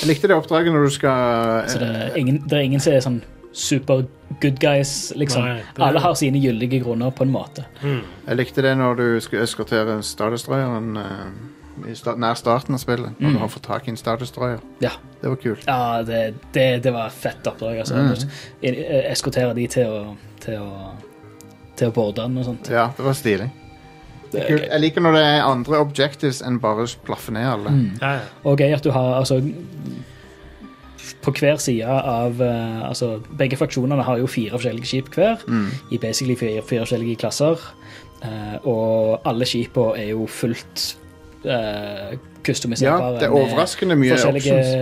Jeg 0.00 0.08
likte 0.10 0.28
det 0.28 0.36
oppdraget 0.36 0.72
når 0.74 0.84
du 0.84 0.90
skal 0.90 1.68
Så 1.72 1.78
det 1.80 1.88
er 1.88 2.16
ingen, 2.20 2.42
det 2.44 2.52
er 2.58 2.64
ingen 2.66 2.80
som 2.80 2.92
er 2.92 3.00
sånn 3.00 3.22
super 3.56 4.02
good 4.42 4.58
guys, 4.60 5.12
liksom. 5.16 5.44
Nei, 5.44 5.54
det 5.62 5.80
er- 5.80 5.86
Alle 5.86 6.00
har 6.04 6.14
sine 6.14 6.38
gyldige 6.42 6.82
grunner, 6.84 7.10
på 7.10 7.22
en 7.24 7.30
måte. 7.32 7.64
Jeg 7.82 8.36
likte 8.36 8.62
det 8.62 8.76
når 8.76 8.96
du 8.96 9.20
skulle 9.20 9.42
eskortere 9.46 10.02
Star 10.04 10.30
Destroyeren 10.30 10.96
uh, 10.96 11.88
i 11.88 11.94
sta 11.94 12.14
nær 12.16 12.34
starten 12.36 12.74
av 12.74 12.80
spillet. 12.80 13.14
Når 13.20 13.28
Mm. 13.28 13.32
du 13.32 13.38
har 13.38 13.48
fått 13.48 13.62
tak 13.62 13.86
i 13.88 13.90
en 13.90 13.96
Star 13.96 14.16
Destroyer. 14.16 14.58
Ja. 14.80 14.90
Det 15.22 15.28
var 15.30 15.36
kult. 15.36 15.64
Ja, 15.66 16.02
det, 16.02 16.34
det, 16.52 16.82
det 16.82 16.92
var 16.92 17.06
et 17.06 17.12
fett 17.12 17.46
oppdrag. 17.46 17.78
Altså. 17.78 17.94
Mm. 17.94 18.30
Eh, 18.62 19.10
Eskortere 19.12 19.54
de 19.54 19.66
til 19.66 19.86
å, 19.86 20.16
til 20.40 20.54
å, 20.60 20.90
til 21.76 21.88
å 21.88 21.92
borde 21.92 22.22
den 22.22 22.36
og 22.38 22.44
sånt. 22.44 22.68
Ja, 22.68 22.90
det 22.96 23.04
var 23.04 23.12
stilig. 23.16 23.50
Det 24.36 24.42
er 24.44 24.50
Kult. 24.52 24.66
Jeg 24.68 24.82
liker 24.84 25.04
når 25.06 25.16
det 25.16 25.22
er 25.24 25.46
andre 25.48 25.78
objectives 25.80 26.42
enn 26.44 26.58
bare 26.60 26.84
å 26.84 26.90
plaffe 27.06 27.32
ned 27.32 27.46
alle. 27.48 27.72
Mm. 27.72 27.86
Ja, 28.02 28.10
ja. 28.18 28.24
Og 28.44 28.60
gøy 28.60 28.74
at 28.76 28.84
du 28.84 28.90
har 28.92 29.14
altså 29.22 29.40
På 31.22 31.32
hver 31.34 31.56
side 31.62 31.86
av 31.86 32.40
uh, 32.40 32.84
Altså, 32.88 33.16
begge 33.38 33.56
fraksjonene 33.58 34.04
har 34.06 34.20
jo 34.20 34.28
fire 34.30 34.58
forskjellige 34.58 34.90
skip 34.90 35.10
hver, 35.14 35.42
Mm. 35.46 35.70
i 35.90 35.98
basically 35.98 36.36
fire, 36.36 36.62
fire 36.62 36.84
forskjellige 36.84 37.16
klasser. 37.22 37.56
Uh, 38.22 38.56
og 38.66 39.26
alle 39.28 39.46
skipene 39.46 39.96
er 39.98 40.10
jo 40.10 40.26
fullt 40.26 40.96
uh, 41.44 42.14
customiserbare. 42.46 43.12
Ja, 43.14 43.20
det 43.20 43.28
er 43.28 43.34
overraskende 43.34 43.96
mye 43.98 44.16
options. 44.16 44.72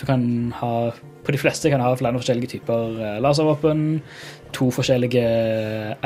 Du 0.00 0.06
kan 0.06 0.52
ha 0.60 0.90
På 1.26 1.32
de 1.34 1.38
fleste 1.38 1.70
kan 1.70 1.80
ha 1.82 1.94
flere 1.98 2.14
forskjellige 2.14 2.46
typer 2.54 3.18
laservåpen. 3.20 4.02
To 4.56 4.70
forskjellige 4.72 5.22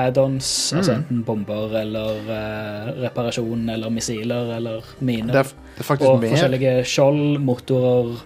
add-ons, 0.00 0.48
Mm. 0.72 0.78
altså 0.80 0.92
enten 0.96 1.22
bomber 1.26 1.76
eller 1.80 2.18
uh, 2.26 2.88
reparasjon 3.04 3.68
eller 3.70 3.92
missiler 3.94 4.50
eller 4.56 4.82
miner. 5.00 5.32
Det 5.32 5.44
er, 5.44 5.52
det 5.78 5.86
er 5.90 6.06
og 6.08 6.20
mer, 6.20 6.32
forskjellige 6.34 6.72
skjold, 6.84 7.38
motorer 7.46 8.16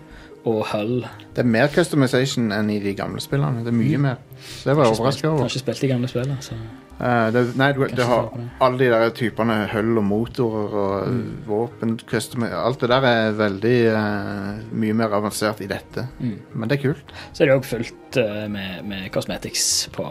og 0.44 0.64
hull. 0.72 0.96
det 1.36 1.40
er 1.44 1.48
mer 1.48 1.68
customization 1.72 2.50
enn 2.52 2.70
i 2.70 2.78
de 2.80 2.94
gamle 2.96 3.20
spillene. 3.20 3.64
Det 3.64 3.72
er 3.72 3.76
mye 3.78 3.98
mer. 3.98 4.16
Det 4.64 4.76
var 4.76 4.84
jeg 4.88 4.96
overraska 4.96 5.28
over. 5.28 5.38
har 5.44 5.52
ikke 5.52 5.62
spilt 5.64 5.80
de 5.80 5.88
gamle 5.88 6.08
spillene. 6.08 6.36
Så. 6.44 6.56
Eh, 7.00 7.30
det, 7.34 7.40
nei, 7.58 7.72
du, 7.74 7.80
det 7.90 8.04
har 8.06 8.28
det. 8.34 8.44
alle 8.62 8.78
de 8.78 8.88
der 8.92 9.10
typene 9.18 9.56
hull 9.72 9.98
og 9.98 10.04
motorer 10.06 10.76
og 10.78 11.08
Mm. 11.10 11.22
våpen 11.46 11.96
custom, 12.08 12.44
Alt 12.46 12.80
det 12.80 12.88
der 12.92 13.02
er 13.08 13.32
veldig 13.38 13.74
uh, 13.92 14.60
mye 14.72 14.94
mer 14.94 15.12
avansert 15.18 15.60
i 15.60 15.66
dette. 15.70 16.06
Mm. 16.20 16.36
Men 16.54 16.68
det 16.70 16.78
er 16.78 16.82
kult. 16.88 17.12
så 17.32 17.42
er 17.42 17.46
det 17.50 17.56
òg 17.58 17.64
fullt 17.64 18.18
uh, 18.22 18.46
med, 18.48 18.84
med 18.86 19.10
cosmetics 19.12 19.88
på 19.92 20.06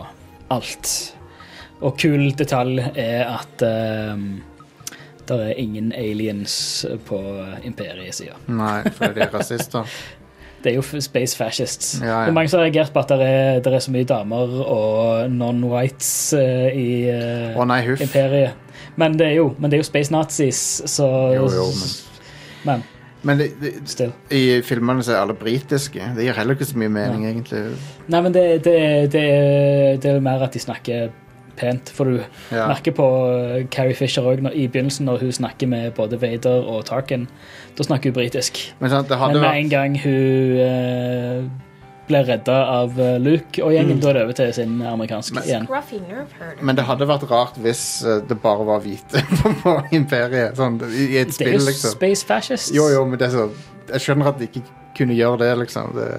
alt. 0.52 1.16
Og 1.82 1.98
kul 2.00 2.32
detalj 2.40 2.80
er 2.96 3.26
at 3.28 3.58
det 3.60 5.38
er 5.40 5.54
ingen 5.60 5.92
aliens 5.96 6.86
på 7.08 7.18
imperiesida. 7.64 8.36
Nei, 8.48 8.84
fordi 8.92 9.14
de 9.18 9.24
er 9.26 9.34
rasister. 9.34 9.88
Det 10.64 10.72
er 10.72 10.78
jo 10.80 11.02
space 11.04 11.38
fascists. 11.38 11.98
Ja, 12.02 12.08
ja. 12.08 12.20
Det 12.24 12.32
er 12.32 12.38
mange 12.38 12.52
som 12.52 12.62
har 12.62 12.70
reagert 12.70 12.94
på 12.94 13.04
at 13.04 13.12
det 13.12 13.28
er, 13.28 13.60
det 13.64 13.74
er 13.74 13.84
så 13.84 13.92
mye 13.92 14.08
damer 14.08 14.56
og 14.64 15.32
non-whites 15.32 16.12
uh, 16.38 16.70
i 16.72 16.88
uh, 17.12 17.60
oh, 17.60 17.68
nei, 17.68 17.82
imperiet. 17.94 18.56
Men 18.96 19.18
det 19.20 19.28
er 19.28 19.38
jo, 19.42 19.52
men 19.60 19.72
det 19.72 19.78
er 19.78 19.84
jo 19.84 19.90
space 19.90 20.14
nazis, 20.14 20.64
så 20.86 21.08
Jo, 21.36 21.48
jo, 21.52 21.70
men 21.76 21.94
Men 22.64 22.84
Men 23.24 23.40
det, 23.40 23.54
det, 23.62 23.74
still. 23.88 24.12
i 24.32 24.62
filmene 24.62 25.04
så 25.04 25.14
er 25.14 25.22
alle 25.22 25.34
britiske. 25.34 26.12
Det 26.16 26.26
gir 26.26 26.36
heller 26.36 26.58
ikke 26.58 26.66
så 26.68 26.78
mye 26.78 26.92
mening, 26.92 27.28
egentlig. 27.30 27.62
Nei, 28.08 28.20
men 28.22 28.34
det, 28.34 28.44
det, 28.66 28.80
det, 29.14 29.24
det 30.04 30.12
er 30.12 30.20
mer 30.20 30.44
at 30.44 30.54
de 30.54 30.60
snakker 30.60 31.08
pent. 31.56 31.90
For 31.90 32.06
du 32.06 32.20
Ja. 32.52 32.68
merker 32.68 32.92
på 32.98 33.08
eh, 33.58 33.66
Carrie 33.72 33.96
Fisher 33.96 34.22
òg 34.24 34.44
i 34.54 34.68
begynnelsen, 34.68 35.06
når 35.06 35.20
hun 35.26 35.32
snakker 35.32 35.68
med 35.68 35.94
både 35.96 36.20
Vader 36.22 36.64
og 36.68 36.86
Tarkin. 36.86 37.28
Da 37.78 37.84
snakker 37.84 38.12
hun 38.12 38.14
britisk. 38.22 38.60
Men 38.80 38.90
sant, 38.90 39.10
det 39.10 39.18
Men 39.20 39.34
med 39.34 39.42
vært 39.44 39.60
en 39.64 39.70
gang 39.70 39.98
hun 40.00 40.58
eh, 40.60 41.44
blir 42.08 42.26
redda 42.28 42.56
av 42.68 42.98
eh, 43.00 43.18
Luke 43.24 43.64
og 43.64 43.72
gjengen, 43.72 44.00
da 44.04 44.10
er 44.10 44.14
det 44.18 44.24
over 44.26 44.34
til 44.34 44.54
sin 44.54 44.82
amerikansk 44.82 45.34
Men- 45.38 45.44
igjen. 45.48 45.68
Men 46.62 46.76
det 46.76 46.84
hadde 46.86 47.08
vært 47.08 47.30
rart 47.32 47.56
hvis 47.64 48.04
eh, 48.06 48.20
det 48.28 48.42
bare 48.44 48.66
var 48.68 48.82
hvite 48.84 49.24
på 49.64 49.78
Imperiet. 49.96 50.58
Sånn, 50.60 50.82
i, 50.92 51.06
I 51.16 51.22
et 51.24 51.32
Det 51.38 51.48
er 51.48 51.54
jo 51.60 51.66
liksom. 51.66 51.96
space 51.96 52.26
fascists. 52.26 52.74
Jo, 52.76 52.90
jo, 52.92 53.06
men 53.06 53.18
det 53.20 53.30
er 53.30 53.38
så 53.38 53.50
Jeg 53.94 54.00
skjønner 54.02 54.28
at 54.34 54.38
de 54.40 54.48
ikke 54.48 54.64
kunne 54.98 55.16
gjøre 55.16 55.40
det, 55.40 55.58
liksom. 55.64 55.96
Det, 55.96 56.10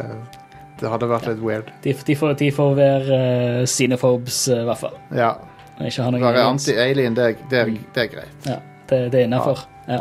det 0.81 0.91
hadde 0.91 1.09
vært 1.09 1.27
litt 1.31 1.43
weird. 1.45 1.69
De, 1.85 1.93
de, 2.07 2.17
får, 2.19 2.35
de 2.41 2.51
får 2.55 2.75
være 2.79 3.19
uh, 3.61 3.65
xenophobes, 3.67 4.41
i 4.49 4.57
i 4.61 4.65
hvert 4.69 4.81
fall. 4.81 4.97
Ja. 5.15 5.33
Og 5.79 5.87
Ikke 5.89 6.05
ha 6.07 6.11
noe 6.15 6.23
Være 6.23 6.45
anti-alien, 6.53 7.15
det, 7.17 7.25
er- 7.25 7.49
det, 7.51 7.63
det 7.95 8.03
er 8.05 8.11
greit. 8.13 8.47
Ja, 8.47 8.59
det, 8.91 9.01
det 9.13 9.21
er 9.21 9.29
innafor. 9.29 9.65
Ja. 9.89 9.99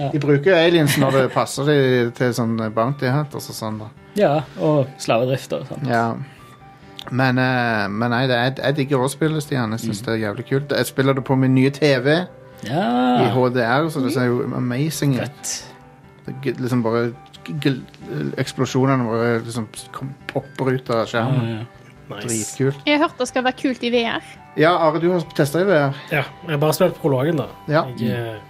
Ja. 0.00 0.08
De 0.12 0.18
bruker 0.20 0.54
aliens 0.56 0.96
når 1.00 1.10
det 1.16 1.22
passer 1.32 1.64
de 1.68 1.76
til 2.16 2.34
sånn 2.36 2.56
bounty 2.74 3.08
hunters 3.08 3.48
og 3.52 3.56
sånn. 3.56 3.78
da. 3.80 3.88
ja, 4.18 4.32
og 4.60 4.90
slavedrift 5.00 5.52
og 5.56 5.66
sånn. 5.70 5.88
Ja. 5.88 6.04
Men, 7.10 7.38
uh, 7.40 7.86
men 7.88 8.12
nei, 8.12 8.26
det 8.28 8.36
er, 8.36 8.52
jeg 8.60 8.76
digger 8.76 9.00
også 9.00 9.16
spillet, 9.18 9.42
Stian. 9.42 9.72
Jeg 9.72 9.80
Mm. 9.88 10.04
det 10.04 10.12
er 10.14 10.20
jævlig 10.26 10.44
kult. 10.50 10.72
Jeg 10.76 10.86
spiller 10.86 11.14
det 11.14 11.24
på 11.24 11.36
min 11.36 11.54
nye 11.54 11.70
TV 11.70 12.08
ja. 12.68 12.84
i 13.24 13.30
HDR, 13.32 13.88
så 13.90 14.00
det 14.04 14.12
ser 14.12 14.28
jo 14.28 14.42
amazing 14.56 15.16
ut. 15.20 15.64
liksom 16.44 16.82
bare 16.82 17.12
Eksplosjonene 18.40 19.06
våre 19.06 19.36
liksom 19.44 19.68
kom, 19.94 20.14
popper 20.30 20.74
ut 20.76 20.90
av 20.94 21.06
skjermen. 21.10 21.52
ja. 21.58 21.68
Nice. 22.10 22.26
Dritkult. 22.26 22.78
Jeg 22.86 22.98
har 22.98 23.04
hørt 23.06 23.20
det 23.20 23.26
skal 23.30 23.44
være 23.46 23.54
kult 23.60 23.84
i 23.86 23.90
VR. 23.94 24.24
Ja, 24.58 24.72
Are, 24.82 24.98
du 24.98 25.12
har 25.12 25.22
testa 25.36 25.60
i 25.62 25.66
VR. 25.68 25.98
Ja, 26.10 26.24
jeg 26.42 26.50
har 26.50 26.58
bare 26.58 26.74
spilt 26.74 26.96
prologen, 26.98 27.38
da. 27.38 27.46
Ja. 27.70 27.84
Jeg 28.00 28.16
eh, 28.16 28.40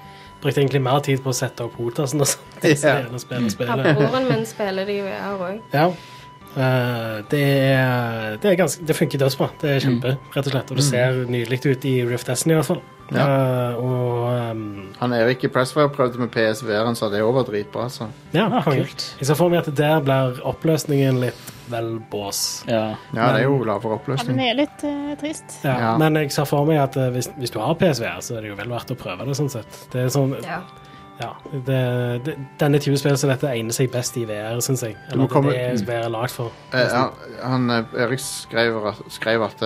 brukte 0.40 0.62
egentlig 0.62 0.80
mer 0.86 1.02
tid 1.04 1.20
på 1.20 1.28
å 1.32 1.36
sette 1.36 1.66
opp 1.66 1.76
hotasen 1.76 2.24
og 2.24 2.30
sånt. 2.30 2.64
Ja. 2.64 2.72
Spille, 2.76 3.20
spille, 3.20 3.52
spille. 3.52 3.92
Broren 4.00 4.30
min 4.30 4.46
spiller 4.48 4.88
det 4.88 4.96
i 4.96 5.04
VR 5.04 5.44
òg. 5.44 5.60
Ja. 5.76 5.90
Eh, 6.56 7.18
det, 7.30 7.42
er, 7.70 8.38
det, 8.40 8.48
er 8.50 8.56
ganske, 8.58 8.84
det 8.86 8.96
funker 8.96 9.20
dødsbra. 9.22 9.50
Det 9.60 9.74
er 9.76 9.84
kjempe, 9.84 10.16
rett 10.34 10.48
og 10.48 10.54
slett. 10.54 10.72
Og 10.72 10.80
det 10.80 10.86
ser 10.88 11.20
nydelig 11.30 11.60
ut 11.66 11.86
i 11.88 11.94
Rift 12.08 12.32
Destiny, 12.32 12.56
i 12.56 12.60
hvert 12.62 12.70
fall. 12.72 12.82
Ja. 13.10 13.24
Uh, 13.26 13.78
og 13.82 14.50
um, 14.54 14.92
Han 15.00 15.12
Erik 15.16 15.42
i 15.44 15.48
Pressfire 15.50 15.88
prøvde 15.90 16.18
med 16.22 16.30
PSVR, 16.30 16.84
han 16.86 16.94
sa 16.98 17.08
det 17.10 17.22
òg 17.24 17.32
var 17.34 17.44
dritbra. 17.48 17.88
Så. 17.90 18.06
ja, 18.32 18.44
Ah, 18.50 18.62
kult. 18.62 19.06
Jeg 19.18 19.26
ser 19.26 19.34
for 19.38 19.48
meg 19.50 19.64
at 19.66 19.70
der 19.76 20.00
blir 20.04 20.38
oppløsningen 20.46 21.18
litt 21.20 21.48
vel 21.70 22.00
bås. 22.10 22.64
Ja. 22.66 22.96
Ja, 23.14 23.28
det 23.34 23.42
er 23.42 23.48
jo 23.48 23.60
lavere 23.62 23.76
Ja, 23.76 23.80
den 23.80 23.98
oppløsning. 23.98 24.40
er 24.42 24.54
litt 24.58 24.84
uh, 24.84 25.14
trist. 25.20 25.58
Ja, 25.64 25.76
Ja. 25.78 25.96
Men 25.98 26.14
jeg 26.20 26.30
ser 26.34 26.44
for 26.50 26.66
meg 26.66 26.78
at 26.82 26.96
uh, 26.98 27.08
hvis, 27.14 27.28
hvis 27.38 27.50
du 27.54 27.58
har 27.62 27.74
PSVR, 27.78 28.20
så 28.22 28.36
er 28.38 28.46
det 28.46 28.50
jo 28.54 28.58
vel 28.58 28.70
verdt 28.70 28.90
å 28.94 28.98
prøve 28.98 29.26
det. 29.26 29.34
sånn 29.38 29.50
sett. 29.50 29.86
Det 29.92 30.04
er 30.06 30.08
sånn, 30.14 30.34
Ja. 30.46 30.60
ja, 31.20 31.32
det, 31.52 31.80
det, 32.26 32.36
Denne 32.58 32.78
type 32.82 32.96
spill 32.98 33.16
som 33.18 33.30
dette 33.30 33.46
egner 33.50 33.74
seg 33.76 33.90
best 33.92 34.16
i 34.18 34.24
VR, 34.26 34.58
syns 34.64 34.82
jeg. 34.86 34.96
Eller 35.12 35.26
komme- 35.30 35.50
det 35.54 35.82
er 35.82 35.82
VR 35.86 36.08
lagd 36.10 36.30
for. 36.34 36.50
Eh, 36.74 36.94
han, 37.42 37.66
Erik 37.94 38.20
skrev, 38.22 38.78
at- 38.92 39.02
skrev 39.10 39.42
at 39.50 39.60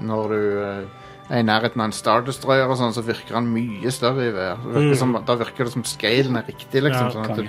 når 0.00 0.28
du 0.28 0.86
er 1.30 1.38
i 1.38 1.42
nærheten 1.42 1.80
av 1.80 1.86
en 1.86 1.92
Star 1.92 2.22
Destroyer, 2.22 2.68
og 2.68 2.76
sånn, 2.76 2.92
så 2.94 3.02
virker 3.02 3.34
han 3.34 3.46
mye 3.52 3.90
større 3.90 4.26
i 4.28 4.30
VR. 4.34 4.56
Det 4.56 4.72
virker 4.74 4.94
Mm. 4.94 4.96
som, 4.98 5.12
da 5.24 5.34
virker 5.36 5.64
det 5.64 5.72
som 5.72 5.84
scalen 5.84 6.36
er 6.36 6.42
riktig. 6.42 6.82
Liksom, 6.82 7.06
Ja, 7.06 7.10
sånn 7.10 7.30
at 7.30 7.36
du, 7.36 7.48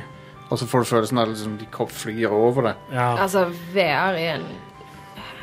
og 0.49 0.57
så 0.59 0.65
får 0.65 0.79
du 0.79 0.85
følelsen 0.95 1.17
av 1.19 1.23
at 1.29 1.35
liksom, 1.35 1.57
de 1.57 1.65
flyr 1.87 2.31
over 2.31 2.61
det. 2.69 2.75
Ja. 2.93 3.15
Altså, 3.17 3.45
VR 3.73 4.13
er 4.15 4.35
en 4.35 4.45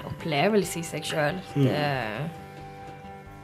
opplevelse 0.07 0.79
i 0.79 0.83
seg 0.83 1.03
sjøl. 1.05 1.41
Mm. 1.57 2.29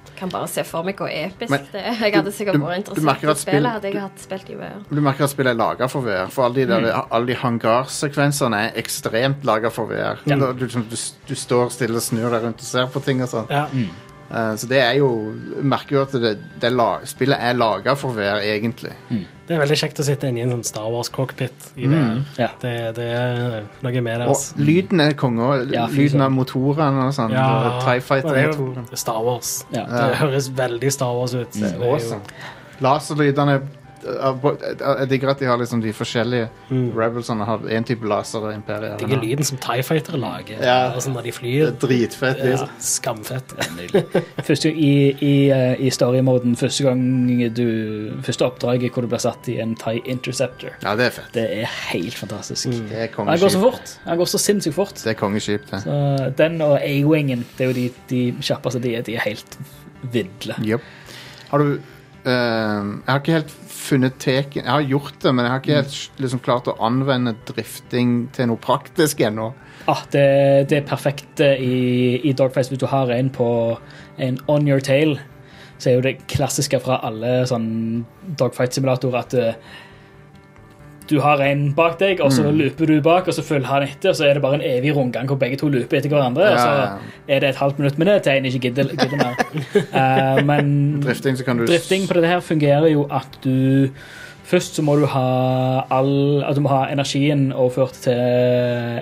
Det 0.04 0.16
kan 0.16 0.30
bare 0.30 0.48
se 0.48 0.64
for 0.64 0.82
meg 0.82 0.96
hvor 0.98 1.06
episk 1.12 1.50
Men 1.50 1.66
det 1.70 1.80
er. 1.84 1.94
Jeg 2.00 2.14
hadde 2.14 2.32
sikkert 2.34 2.54
du- 2.54 2.60
vært 2.64 2.78
interessert 2.82 3.22
i 3.22 3.34
spillet 3.38 3.70
hadde 3.70 3.92
jeg 3.92 4.00
hatt 4.00 4.18
spilt 4.18 4.50
i 4.50 4.54
VR. 4.54 4.84
Du 4.90 5.00
merker 5.00 5.24
at 5.24 5.30
spillet 5.30 5.50
er 5.52 5.54
laga 5.54 5.86
for 5.88 6.00
VR. 6.02 6.26
For 6.28 6.44
alle 6.44 6.54
de, 6.54 6.66
der, 6.66 6.80
Mm. 6.80 7.06
alle 7.12 7.26
de 7.26 7.34
hangarsekvensene 7.34 8.54
er 8.56 8.72
ekstremt 8.82 9.44
laga 9.44 9.70
for 9.70 9.86
VR. 9.86 10.18
Ja. 10.26 10.36
Du, 10.36 10.52
du, 10.66 10.66
du 11.28 11.34
står 11.34 11.70
stille 11.70 11.94
og 11.94 12.02
snur 12.02 12.30
deg 12.30 12.42
rundt 12.42 12.58
og 12.58 12.66
ser 12.66 12.86
på 12.86 13.04
ting 13.04 13.22
og 13.22 13.28
sånn. 13.28 13.48
Ja. 13.50 13.66
Eh, 14.30 14.54
så 14.60 14.68
det 14.68 14.78
er 14.84 14.98
jo 14.98 15.06
Merker 15.64 15.96
jo 15.96 16.02
at 16.02 16.12
det, 16.20 16.34
det 16.60 16.70
lag, 16.72 17.06
spillet 17.08 17.38
er 17.40 17.54
laga 17.56 17.94
for 17.96 18.12
VR, 18.12 18.42
egentlig. 18.44 18.92
Det 19.48 19.56
er 19.56 19.62
veldig 19.62 19.78
kjekt 19.80 20.00
å 20.02 20.04
sitte 20.04 20.28
inne 20.28 20.42
i 20.42 20.42
en 20.44 20.50
sånn 20.52 20.64
Star 20.68 20.90
Wars-cockpit. 20.92 21.70
i 21.80 21.86
VR. 21.88 22.18
Ja. 22.36 22.48
Det, 22.60 22.72
det 22.98 23.06
er 23.16 23.64
noe 23.80 24.02
med 24.04 24.20
det. 24.20 24.26
Og 24.28 24.34
Altså. 24.36 24.58
lyden 24.60 25.00
er 25.00 25.14
konge. 25.16 25.48
Ja, 25.72 25.86
lyden 25.88 26.20
av 26.20 26.30
motorene 26.36 27.06
og 27.08 27.14
sånn. 27.16 27.32
Ja, 27.32 27.80
TIE 27.80 27.94
det 27.96 28.02
er 28.02 28.06
Fighter-motoren. 28.10 28.86
jo 28.92 28.96
Star 29.00 29.22
Wars. 29.24 29.54
Ja. 29.72 29.86
Det 29.88 30.16
høres 30.20 30.50
veldig 30.52 30.92
Star 30.92 31.14
Wars 31.16 31.32
ut. 31.34 31.50
Det 31.52 31.62
er 31.64 31.74
er 31.80 31.86
jo- 31.86 31.94
awesome. 31.94 32.20
Laserlydene 32.84 33.62
Jeg 34.04 35.08
digger 35.10 35.30
at 35.32 35.38
de 35.40 35.46
har 35.46 35.58
liksom 35.60 35.80
de 35.82 35.92
forskjellige 35.92 36.48
Mm. 36.70 36.90
Rebelsene 36.96 37.44
har 37.48 37.58
én 37.72 37.84
type 37.88 38.04
laser 38.04 38.38
og 38.44 38.52
Imperiet. 38.54 38.98
Digger 39.00 39.20
lyden 39.22 39.44
som 39.44 39.56
Tie 39.58 39.82
Fighter 39.82 40.16
lager. 40.20 40.58
Ja. 40.60 40.92
Altså 40.92 41.10
når 41.10 41.22
de 41.22 41.30
Det 41.30 41.34
flyr. 41.34 41.66
er 41.66 41.70
dritfett. 41.80 42.38
Ja, 42.38 42.50
Liksom. 42.50 42.68
skamfett. 42.78 43.54
Første, 44.44 44.68
I 44.72 45.14
i, 45.20 45.50
eh, 45.50 45.76
i 45.80 45.90
story-moden 45.90 46.56
første 46.56 46.84
gang 46.84 47.00
du 47.56 48.12
Første 48.22 48.44
oppdraget 48.44 48.92
hvor 48.92 49.02
du 49.02 49.08
blir 49.08 49.18
satt 49.18 49.48
i 49.48 49.58
en 49.60 49.74
Tie 49.74 50.00
Interceptor. 50.04 50.70
Ja, 50.82 50.94
det 50.96 51.06
er 51.06 51.10
fett. 51.10 51.32
Det 51.34 51.46
er 51.62 51.66
helt 51.92 52.14
fantastisk. 52.14 52.68
Mm. 52.68 52.88
Det 52.88 52.98
er 52.98 53.08
Han 53.16 53.38
går 53.38 53.48
så 53.48 53.60
fort. 53.60 53.98
Han 54.04 54.18
går 54.18 54.24
så 54.26 54.38
sinnssykt 54.38 54.74
fort. 54.74 54.94
Det 54.94 55.06
er 55.06 55.14
kongeskip, 55.14 55.70
det. 55.70 55.82
Så 55.82 56.34
den 56.36 56.60
og 56.60 56.78
A-wingen, 56.82 57.46
det 57.58 57.64
er 57.64 57.72
jo 57.72 57.72
de, 57.74 57.90
de 58.10 58.32
kjappeste 58.42 58.80
de 58.82 58.94
er. 58.96 59.02
De 59.02 59.14
er 59.16 59.20
helt 59.20 59.58
vidle. 60.12 60.54
Yep. 60.64 60.80
Har 61.50 61.58
du 61.58 61.78
Uh, 62.26 62.32
Jeg 63.06 63.08
har 63.08 63.18
ikke 63.20 63.32
helt 63.32 63.50
funnet 63.78 64.18
teken 64.22 64.64
Jeg 64.64 64.70
har 64.70 64.84
gjort 64.90 65.18
det, 65.22 65.32
men 65.32 65.46
jeg 65.46 65.52
har 65.52 65.62
ikke 65.62 65.78
helt 65.78 66.20
liksom, 66.22 66.42
klart 66.44 66.68
å 66.70 66.76
anvende 66.84 67.34
drifting 67.48 68.28
til 68.36 68.50
noe 68.50 68.60
praktisk 68.62 69.22
ennå. 69.24 69.52
Ah, 69.88 70.04
det, 70.12 70.26
det 70.68 70.80
er 70.80 70.88
perfekt 70.88 71.42
eh, 71.44 71.62
i, 71.62 71.76
i 72.28 72.34
Dogfights 72.36 72.72
hvis 72.72 72.82
du 72.82 72.88
har 72.90 73.12
en 73.14 73.30
på 73.32 73.48
en 74.18 74.40
on 74.50 74.68
your 74.68 74.82
tail. 74.84 75.16
Så 75.78 75.90
er 75.90 75.98
jo 75.98 76.06
det 76.08 76.16
klassiske 76.30 76.80
fra 76.82 76.98
alle 77.06 77.44
sånn 77.46 77.68
dogfight-simulatorer 78.40 79.20
at 79.20 79.36
eh, 79.38 79.76
du 81.10 81.20
har 81.20 81.40
en 81.42 81.72
bak 81.74 81.98
deg, 82.00 82.20
og 82.20 82.32
så 82.32 82.42
Mm. 82.50 82.58
looper 82.58 82.86
du 82.86 83.00
bak, 83.00 83.28
og 83.28 83.34
så 83.34 83.42
følger 83.42 83.66
han 83.66 83.82
etter, 83.82 84.10
og 84.10 84.16
så 84.16 84.24
er 84.28 84.34
det 84.34 84.42
bare 84.42 84.54
en 84.54 84.64
evig 84.64 84.96
rundgang 84.96 85.26
hvor 85.26 85.36
begge 85.36 85.56
to 85.56 85.68
looper 85.68 85.96
etter 85.98 86.08
hverandre, 86.08 86.42
og 86.42 86.50
Ja, 86.50 86.58
så 86.58 86.88
er 87.28 87.40
det 87.40 87.48
et 87.48 87.56
halvt 87.56 87.78
minutt 87.78 87.98
med 87.98 88.06
det 88.06 88.22
til 88.22 88.32
en 88.32 88.44
ikke 88.44 88.58
gidder, 88.60 88.84
gidder 88.84 89.16
mer. 89.16 90.38
uh, 90.38 90.44
men 90.50 91.00
Drifting, 91.02 91.36
så 91.38 91.44
kan 91.44 91.58
du 91.58 91.66
drifting 91.66 92.08
på 92.08 92.14
dette 92.14 92.26
her 92.28 92.40
fungerer 92.40 92.88
jo 92.92 93.06
at 93.10 93.38
du 93.44 93.88
Først 94.48 94.74
så 94.76 94.82
må 94.82 94.94
du 94.96 95.04
ha 95.06 95.82
all 95.90 96.42
At 96.48 96.56
du 96.56 96.60
må 96.64 96.68
ha 96.72 96.86
energien 96.92 97.52
overført 97.52 97.92
til 97.92 98.14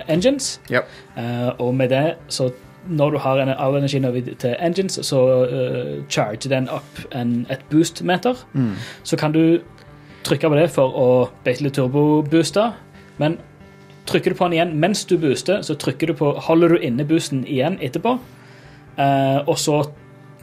engines. 0.09 0.59
yep. 0.71 0.83
uh, 1.17 1.49
og 1.59 1.75
med 1.75 1.89
det, 1.89 2.13
så 2.27 2.49
når 2.89 3.09
du 3.11 3.17
har 3.17 3.39
en, 3.41 3.49
all 3.49 3.75
energien 3.75 4.05
over 4.05 4.21
til 4.39 4.55
engines, 4.61 4.99
så 5.01 5.21
uh, 5.45 6.03
charger 6.09 6.49
den 6.49 6.69
opp 6.69 6.99
en, 7.15 7.47
et 7.49 7.59
boost-meter. 7.69 8.33
Mm. 8.53 8.71
Så 9.03 9.17
kan 9.17 9.31
du 9.31 9.59
trykke 10.23 10.49
på 10.49 10.57
det 10.57 10.69
for 10.73 10.95
å 10.97 11.09
basically 11.45 11.73
turbobooste, 11.73 12.71
men 13.21 13.37
trykker 14.07 14.31
du 14.31 14.39
på 14.39 14.47
den 14.47 14.57
igjen 14.57 14.73
mens 14.79 15.05
du 15.05 15.17
booster, 15.19 15.61
så 15.61 15.75
du 16.09 16.13
på, 16.17 16.31
holder 16.47 16.75
du 16.75 16.87
inne 16.87 17.05
boosten 17.07 17.45
igjen 17.45 17.77
etterpå, 17.83 18.17
Uh, 18.97 19.45
og 19.45 19.57
så 19.61 19.75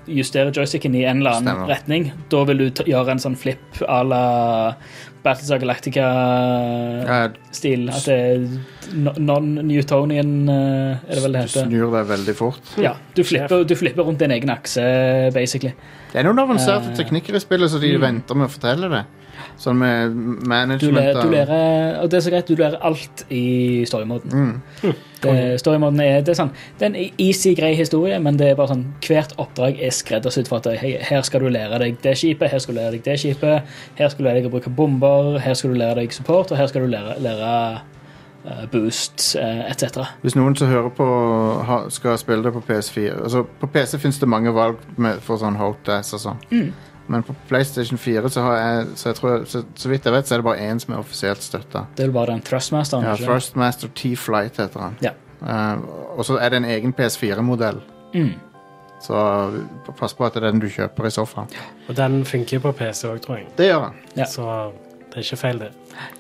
justerer 0.07 0.55
joysticken 0.55 0.95
i 0.95 1.03
en 1.09 1.23
eller 1.23 1.41
annen 1.41 1.51
Stemmer. 1.57 1.71
retning. 1.73 2.05
Da 2.31 2.45
vil 2.47 2.61
du 2.61 2.83
gjøre 2.87 3.17
en 3.17 3.23
sånn 3.23 3.37
flip 3.39 3.81
à 3.89 4.03
la 4.07 4.25
Battles 5.25 5.49
of 5.51 5.59
Galactica-stil. 5.63 7.87
Ja, 7.89 7.95
At 7.97 8.05
det 8.05 8.15
er 8.15 8.41
non-Newtonian, 8.95 10.49
eh, 10.53 10.93
er 11.09 11.15
det 11.17 11.23
vel 11.25 11.33
det 11.39 11.45
du 11.49 11.53
snur 11.55 11.89
deg 11.95 12.05
veldig 12.11 12.35
fort. 12.37 12.61
Ja, 12.81 12.93
du 13.17 13.23
flipper, 13.25 13.65
du 13.65 13.75
flipper 13.79 14.03
rundt 14.05 14.21
din 14.21 14.31
egen 14.37 14.51
akse, 14.53 14.83
basically. 15.35 15.73
Det 16.13 16.19
er 16.21 16.25
noen 16.29 16.39
avanserte 16.45 16.89
uh, 16.93 16.97
teknikker 16.99 17.35
i 17.35 17.41
spillet, 17.43 17.71
så 17.73 17.79
de 17.83 17.91
venter 18.01 18.35
med 18.39 18.47
å 18.47 18.49
fortelle 18.53 18.87
det. 18.93 19.05
Sånn 19.61 19.79
med 19.81 20.11
Du, 20.13 20.17
management 20.51 20.99
lærer, 20.99 21.23
du 21.23 21.29
lærer, 21.33 22.01
og 22.03 22.07
det 22.11 22.17
er 22.19 22.23
så 22.27 22.31
greit, 22.35 22.49
du 22.51 22.57
lærer 22.61 22.79
alt 22.85 23.17
i 23.33 23.85
storymoden. 23.89 24.31
Mm. 24.31 24.55
Det, 25.25 25.61
storymoden 25.63 26.01
er, 26.05 26.21
det 26.25 26.35
er 26.35 26.39
sånn, 26.39 26.53
det 26.79 26.87
er 26.87 26.93
en 26.93 27.21
easy, 27.23 27.55
grei 27.59 27.73
historie, 27.79 28.19
men 28.23 28.39
det 28.41 28.51
er 28.51 28.59
bare 28.59 28.75
sånn, 28.75 28.85
hvert 29.07 29.35
oppdrag 29.41 29.81
er 29.83 29.95
skreddersydd 29.95 30.51
for 30.51 30.61
at 30.61 30.85
her 31.09 31.25
skal 31.27 31.45
du 31.45 31.51
lære 31.53 31.81
deg 31.83 31.99
det 32.05 32.15
skipet, 32.21 32.51
her 32.53 32.63
skal 32.63 32.77
du 32.77 32.81
lære 32.81 32.97
deg 32.97 33.05
det 33.07 33.17
skipet, 33.23 33.75
her 33.99 34.13
skal 34.13 34.25
du 34.25 34.29
lære 34.29 34.43
deg 34.43 34.49
å 34.51 34.55
bruke 34.55 34.73
bomber, 34.75 35.39
her 35.43 35.59
skal 35.59 35.75
du 35.75 35.81
lære 35.81 36.03
deg 36.03 36.15
support, 36.17 36.53
og 36.53 36.61
her 36.61 36.71
skal 36.71 36.87
du 36.87 36.93
lære, 36.93 37.19
lære 37.25 37.53
eh, 38.45 38.65
boost, 38.73 39.29
uh, 39.41 39.65
etc. 39.71 40.03
Hvis 40.25 40.37
noen 40.39 40.57
som 40.59 40.73
hører 40.73 40.91
på, 40.97 41.11
ha, 41.69 41.85
skal 41.95 42.19
spille 42.21 42.45
det 42.47 42.55
på 42.55 42.65
PS4 42.69 43.23
altså 43.23 43.45
På 43.61 43.71
PC 43.73 43.99
finnes 44.03 44.21
det 44.21 44.29
mange 44.29 44.53
valg 44.55 44.83
med, 44.97 45.23
for 45.25 45.41
sånn 45.41 45.57
hotass 45.61 46.15
og 46.17 46.27
sånn. 46.29 46.45
Mm. 46.53 46.75
Men 47.07 47.23
på 47.23 47.35
PlayStation 47.49 47.99
4 47.99 48.31
så 48.31 48.41
har 48.41 48.57
jeg 48.57 48.87
så, 48.97 49.09
jeg 49.09 49.17
tror, 49.19 49.45
så, 49.45 49.63
så 49.77 49.89
vidt 49.89 50.07
jeg 50.09 50.13
vet, 50.15 50.29
så 50.29 50.35
er 50.35 50.41
det 50.41 50.47
bare 50.47 50.71
én 50.71 50.81
som 50.81 50.95
er 50.95 51.03
offisielt 51.03 51.43
støtta. 51.45 51.85
Det 51.97 52.05
er 52.05 52.09
vel 52.09 52.15
bare 52.17 52.33
den 52.33 52.41
Thrustmasteren. 52.47 53.05
Ja, 53.05 53.13
ikke? 53.13 53.29
Thrustmaster 53.29 53.93
T-Flight 53.95 54.61
heter 54.63 54.81
han. 54.81 54.97
Ja. 55.05 55.13
Uh, 55.45 55.85
og 56.19 56.25
så 56.25 56.39
er 56.41 56.55
det 56.55 56.63
en 56.63 56.71
egen 56.73 56.95
PS4-modell. 56.97 57.83
Mm. 58.15 58.33
Så 59.05 59.17
pass 59.99 60.15
på 60.17 60.25
at 60.25 60.37
det 60.37 60.41
er 60.41 60.49
den 60.49 60.63
du 60.63 60.69
kjøper 60.73 61.11
i 61.11 61.13
sofaen. 61.13 61.51
Og 61.89 61.97
den 61.97 62.23
funker 62.25 62.63
på 62.65 62.73
PC 62.73 63.05
òg, 63.11 63.21
tror 63.21 63.37
jeg. 63.43 63.51
Det 63.59 63.69
gjør 63.69 63.89
han. 63.91 63.99
Ja. 64.17 64.29
Så 64.31 64.47
det 65.15 65.21
er 65.21 65.27
ikke 65.29 65.37
feil, 65.39 65.59
det. 65.63 65.69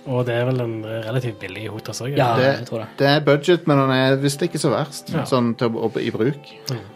Og 0.07 0.21
det 0.29 0.35
er 0.39 0.45
vel 0.47 0.61
en 0.63 0.75
relativt 0.87 1.41
billig 1.43 1.65
Hotas 1.69 1.99
òg? 2.05 2.13
Ja, 2.17 2.37
Det- 2.39 2.45
jeg 2.61 2.67
tror 2.69 2.79
det. 2.79 2.87
Det 2.99 3.07
er 3.11 3.21
budget, 3.27 3.67
men 3.67 3.79
den 3.79 3.91
er 3.91 4.17
visst 4.23 4.41
ikke 4.43 4.61
så 4.63 4.71
verst 4.71 5.11
Ja. 5.13 5.25
sånn 5.25 5.57
til 5.59 5.69
å, 5.71 5.91
i 5.99 6.11
bruk. 6.11 6.39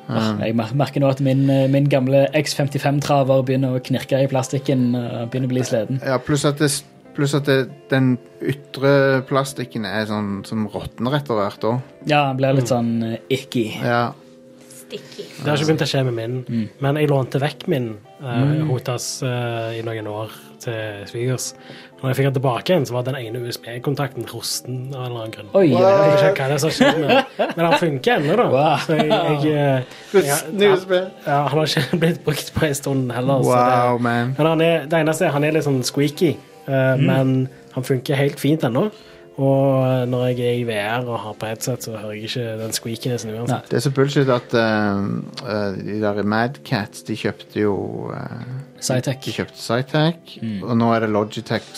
Um, 0.08 0.38
Jeg 0.40 0.54
merker 0.54 1.00
nå 1.00 1.10
at 1.10 1.20
min, 1.20 1.50
eh, 1.50 1.66
min 1.68 1.88
gamle 1.88 2.28
X55-traver 2.32 3.42
begynner 3.44 3.74
å 3.74 3.82
knirke 3.82 4.22
i 4.22 4.28
plastikken 4.30 4.94
og 4.94 5.30
begynner 5.32 5.48
å 5.48 5.54
bli 5.56 5.60
sleden. 5.62 6.00
ja, 6.06 6.18
pluss 6.18 6.44
at, 6.44 6.58
det, 6.58 6.70
pluss 7.16 7.34
at 7.34 7.44
det, 7.46 7.68
den 7.90 8.16
ytre 8.40 9.22
plastikken 9.26 9.84
er 9.84 10.06
sånn 10.06 10.46
som 10.46 10.68
råtner 10.68 11.14
etter 11.18 11.34
hvert 11.34 11.60
òg. 11.64 11.82
Ja, 12.06 12.28
den 12.28 12.36
blir 12.36 12.54
litt 12.54 12.68
sånn 12.70 13.02
eh, 13.14 13.18
icky. 13.28 13.72
Ja. 13.82 14.12
Sticky. 14.88 15.24
Det 15.42 15.44
har 15.44 15.56
ikke 15.58 15.66
begynt 15.68 15.82
å 15.84 15.90
skje 15.90 16.04
med 16.06 16.14
min, 16.14 16.44
Mm. 16.48 16.68
men 16.80 16.94
jeg 16.96 17.08
lånte 17.10 17.38
vekk 17.40 17.66
min 17.68 17.98
uh, 18.22 18.64
Hotas 18.70 19.22
uh, 19.22 19.70
i 19.76 19.82
noen 19.82 20.06
år 20.08 20.30
til 20.58 21.04
svigers. 21.06 21.52
Når 21.98 22.12
jeg 22.12 22.16
fikk 22.16 22.26
den 22.28 22.34
tilbake 22.36 22.70
igjen, 22.70 22.84
så 22.86 22.94
var 22.94 23.02
den 23.08 23.16
ene 23.18 23.40
USB-kontakten 23.42 24.26
rosten 24.30 24.76
av 24.94 25.00
en 25.00 25.06
eller 25.08 25.22
annen 25.24 25.32
grunn. 25.34 25.48
Oi, 25.58 25.64
wow. 25.72 25.80
Jeg 25.82 26.12
vet 26.12 26.20
ikke 26.28 26.44
hva 26.44 26.48
det 26.52 26.58
som 26.62 26.70
skjer 26.76 27.00
med 27.02 27.40
Men 27.56 27.64
han 27.66 27.74
funker 27.80 28.12
ennå, 28.20 28.36
da. 28.38 28.44
Wow. 28.52 28.84
Så 28.84 28.98
jeg, 29.00 29.08
jeg, 29.08 29.54
eh, 29.56 29.96
jeg, 30.14 30.76
USB. 30.76 30.92
ja, 31.26 31.40
han 31.50 31.58
har 31.58 31.72
ikke 31.72 31.98
blitt 32.04 32.20
brukt 32.28 32.52
på 32.54 32.64
en 32.68 32.78
stund 32.78 33.10
heller. 33.16 33.42
så 33.42 33.58
det- 33.58 34.00
man. 34.06 34.34
Men 34.38 34.50
han 34.52 34.62
er, 34.68 34.86
det 34.86 35.00
eneste 35.02 35.26
er 35.26 35.34
han 35.34 35.44
er 35.48 35.58
litt 35.58 35.66
sånn 35.66 35.82
squeaky, 35.82 36.30
eh, 36.70 36.94
men 37.02 37.34
han 37.74 37.84
funker 37.90 38.14
helt 38.22 38.38
fint 38.38 38.62
ennå. 38.68 38.86
Og 39.38 40.08
når 40.10 40.24
jeg 40.26 40.40
er 40.40 40.56
i 40.58 40.62
VR 40.66 41.04
og 41.06 41.18
har 41.22 41.34
på 41.38 41.46
headset, 41.46 41.84
så 41.86 41.92
hører 41.96 42.16
jeg 42.16 42.22
ikke 42.26 42.46
den 42.58 42.72
squeakinessen 42.74 43.34
uansett. 43.36 43.68
Det 43.70 43.78
er 43.78 43.84
så 43.84 43.92
bullshit 43.94 44.32
at 44.34 44.54
uh, 44.58 45.76
de 45.78 46.00
der 46.02 46.22
Mad 46.26 46.58
Cats, 46.66 47.04
de 47.06 47.14
kjøpte 47.16 47.60
jo 47.62 47.76
uh, 48.10 48.16
De 48.82 49.14
kjøpte 49.30 49.60
Cytec, 49.62 50.38
og 50.62 50.74
nå 50.80 50.90
er 50.94 51.06
det 51.06 51.10
Logitech 51.14 51.68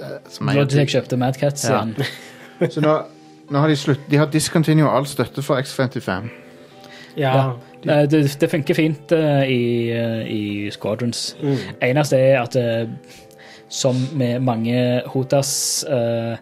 uh, 0.00 0.16
som 0.30 0.50
er 0.50 0.58
Logitech 0.58 0.90
kjøpte 0.96 1.20
Mad 1.22 1.38
Cats 1.38 1.68
Ja. 1.70 1.84
igjen. 1.84 2.10
Så 2.72 2.80
nå, 2.80 2.96
nå 3.52 3.60
har 3.62 3.68
de 3.68 3.76
slutt 3.76 4.10
De 4.10 4.16
har 4.16 4.26
discontinua 4.32 4.94
all 4.96 5.06
støtte 5.06 5.42
for 5.44 5.60
X55. 5.60 6.30
Ja, 7.16 7.52
Eh, 7.86 8.08
Det, 8.10 8.36
det 8.40 8.50
funker 8.50 8.74
fint 8.74 9.12
eh, 9.12 9.42
i, 9.50 9.90
eh, 9.90 10.26
i 10.32 10.70
Squadrons. 10.70 11.36
Mm. 11.42 11.56
Eneste 11.82 12.18
er 12.18 12.40
at 12.42 12.56
eh, 12.56 12.88
som 13.68 13.96
med 14.14 14.42
mange 14.42 15.02
Hotas 15.12 15.84
uh, 15.88 16.36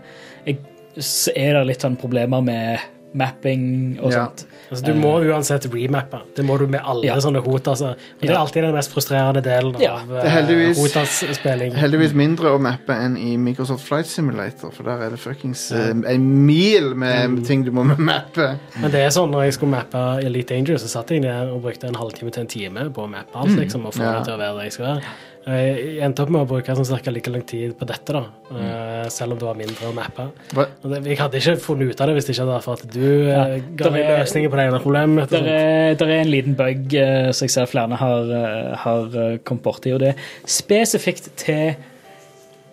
jeg, 0.47 0.59
så 0.99 1.33
er 1.37 1.55
det 1.59 1.67
litt 1.67 1.81
sånn 1.87 1.97
problemer 2.01 2.43
med 2.45 2.91
mapping 3.15 3.97
og 4.03 4.11
Ja. 4.11 4.25
sånt. 4.27 4.41
altså, 4.73 4.85
du 4.89 4.95
må 4.99 5.13
uansett 5.23 5.69
remappe. 5.71 6.19
Det 6.35 6.43
må 6.45 6.57
du 6.59 6.67
med 6.67 6.81
alle 6.85 7.05
Ja. 7.07 7.15
sånne 7.23 7.39
Hotas. 7.45 7.79
Det 8.21 8.29
er 8.29 8.35
alltid 8.35 8.65
den 8.65 8.75
mest 8.75 8.91
frustrerende 8.93 9.41
delen 9.41 9.77
Ja. 9.81 9.93
av 10.01 10.11
er 10.17 10.29
heldigvis- 10.29 10.77
Hotas-spilling. 10.83 11.75
Heldigvis 11.79 12.13
mindre 12.13 12.51
å 12.51 12.59
mappe 12.59 12.91
enn 12.93 13.17
i 13.17 13.37
Microsoft 13.37 13.85
Flight 13.87 14.07
Simulator, 14.07 14.73
for 14.73 14.83
der 14.83 15.01
er 15.07 15.11
det 15.11 15.21
fuckings 15.21 15.71
uh, 15.73 15.91
en 16.11 16.45
mil 16.47 16.95
med 16.97 17.45
ting 17.47 17.63
du 17.65 17.71
må 17.71 17.85
mappe. 17.99 18.59
Men 18.81 18.91
det 18.91 19.01
er 19.07 19.11
sånn, 19.15 19.31
når 19.31 19.45
jeg 19.45 19.53
skulle 19.61 19.71
mappe 19.77 20.25
Elite 20.25 20.49
Dangerous, 20.57 20.83
så 20.83 20.89
satt 20.99 21.11
jeg 21.15 21.23
der 21.23 21.53
og 21.55 21.63
brukte 21.63 21.85
en 21.87 21.95
halvtime 21.95 22.33
til 22.33 22.41
en 22.41 22.49
time 22.49 22.91
på 22.91 23.07
å 23.07 23.09
mappe 23.09 23.31
alt, 23.37 23.55
liksom, 23.57 23.87
og 23.87 23.95
få 23.95 24.03
Ja. 24.03 24.19
det 24.19 24.25
til 24.25 24.35
å 24.35 24.39
være 24.39 24.57
det 24.59 24.65
jeg 24.65 24.73
skal 24.73 24.87
være. 24.87 25.03
Jeg 25.45 25.99
endte 26.01 26.23
opp 26.25 26.31
med 26.33 26.41
å 26.41 26.47
bruke 26.49 26.73
sånn 26.77 26.87
cirka 26.89 27.13
like 27.13 27.29
lang 27.29 27.43
tid 27.45 27.75
på 27.77 27.85
dette, 27.87 28.15
da. 28.17 28.23
eh, 28.55 29.09
selv 29.13 29.33
om 29.35 29.39
det 29.39 29.45
var 29.45 29.59
mindre 29.59 29.91
å 29.91 29.93
mappe. 29.93 30.25
Hva- 30.55 30.69
Og 30.83 30.91
det, 30.91 31.03
jeg 31.05 31.19
hadde 31.19 31.37
ikke 31.37 31.57
funnet 31.61 31.91
ut 31.93 32.01
av 32.01 32.09
det 32.09 32.15
hvis 32.17 32.25
det 32.31 32.35
ikke 32.35 32.47
hadde 32.47 32.55
vært 32.57 32.65
for 32.65 32.73
at 32.73 32.87
du 32.95 33.29
Ja, 33.29 33.43
eh, 33.45 33.61
ga 33.77 33.91
meg 33.91 34.05
er- 34.05 34.25
løsninger 34.25 34.49
på 34.49 34.57
det 34.57 34.67
ene 34.71 34.81
problemet. 34.81 35.29
sånt. 35.29 35.47
er, 35.47 36.09
er 36.09 36.21
en 36.23 36.31
liten 36.33 36.55
bug 36.57 36.95
eh, 36.95 37.31
som 37.33 37.45
jeg 37.45 37.51
ser 37.51 37.67
flere 37.67 37.97
har, 37.97 38.77
har 38.87 39.39
kommet 39.45 39.63
borti, 39.63 39.93
og 39.93 40.01
det 40.01 40.15
er 40.15 40.23
spesifikt 40.47 41.29
til 41.37 41.77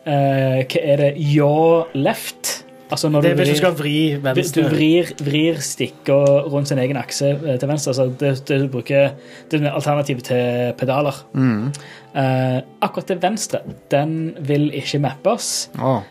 uh, 0.08 0.64
Hva 0.64 0.82
er 0.82 0.98
det? 0.98 1.12
Yaw 1.18 1.86
left? 1.94 2.64
Altså 2.92 3.08
når 3.10 3.22
Det 3.24 3.32
er 3.32 3.36
hvis 3.40 3.50
du 3.54 3.56
skal 3.62 3.76
vri 3.80 4.18
venstre. 4.20 4.64
Du 4.64 4.74
vrir, 4.76 5.12
vrir 5.24 5.60
stikka 5.64 6.18
rundt 6.52 6.68
sin 6.68 6.78
egen 6.84 6.98
akse 7.00 7.30
til 7.40 7.70
venstre. 7.70 7.94
Altså 7.94 8.08
det, 8.20 8.32
det 8.50 8.58
du 8.66 8.68
bruker 8.68 9.14
Det 9.50 9.62
er 9.62 9.72
alternativet 9.72 10.26
til 10.28 10.74
pedaler. 10.78 11.16
Mm. 11.34 11.70
Eh, 12.16 12.62
akkurat 12.84 13.08
til 13.08 13.22
venstre, 13.22 13.60
den 13.92 14.34
vil 14.40 14.72
ikke 14.76 15.00
mappes. 15.00 15.70
Oh. 15.80 16.02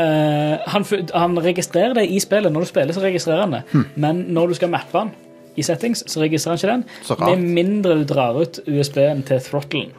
Uh, 0.00 0.56
han, 0.72 0.84
han 1.12 1.36
registrerer 1.44 1.92
det 1.98 2.06
i 2.08 2.20
spillet. 2.22 2.52
Når 2.52 2.64
du 2.64 2.68
spiller, 2.70 2.96
så 2.96 3.02
registrerer 3.04 3.40
han 3.44 3.58
det. 3.58 3.62
Hm. 3.72 3.82
Men 4.00 4.22
når 4.32 4.46
du 4.46 4.54
skal 4.56 4.70
mappe 4.72 4.98
den 4.98 5.10
i 5.60 5.62
settings, 5.62 6.04
så 6.08 6.22
registrerer 6.22 6.56
han 6.56 6.84
ikke 6.86 7.26
den. 7.26 7.42
Med 7.42 7.52
mindre 7.58 7.98
du 7.98 8.06
drar 8.08 8.38
ut 8.40 8.62
USB-en 8.64 9.20
til 9.28 9.42
throttlen. 9.44 9.90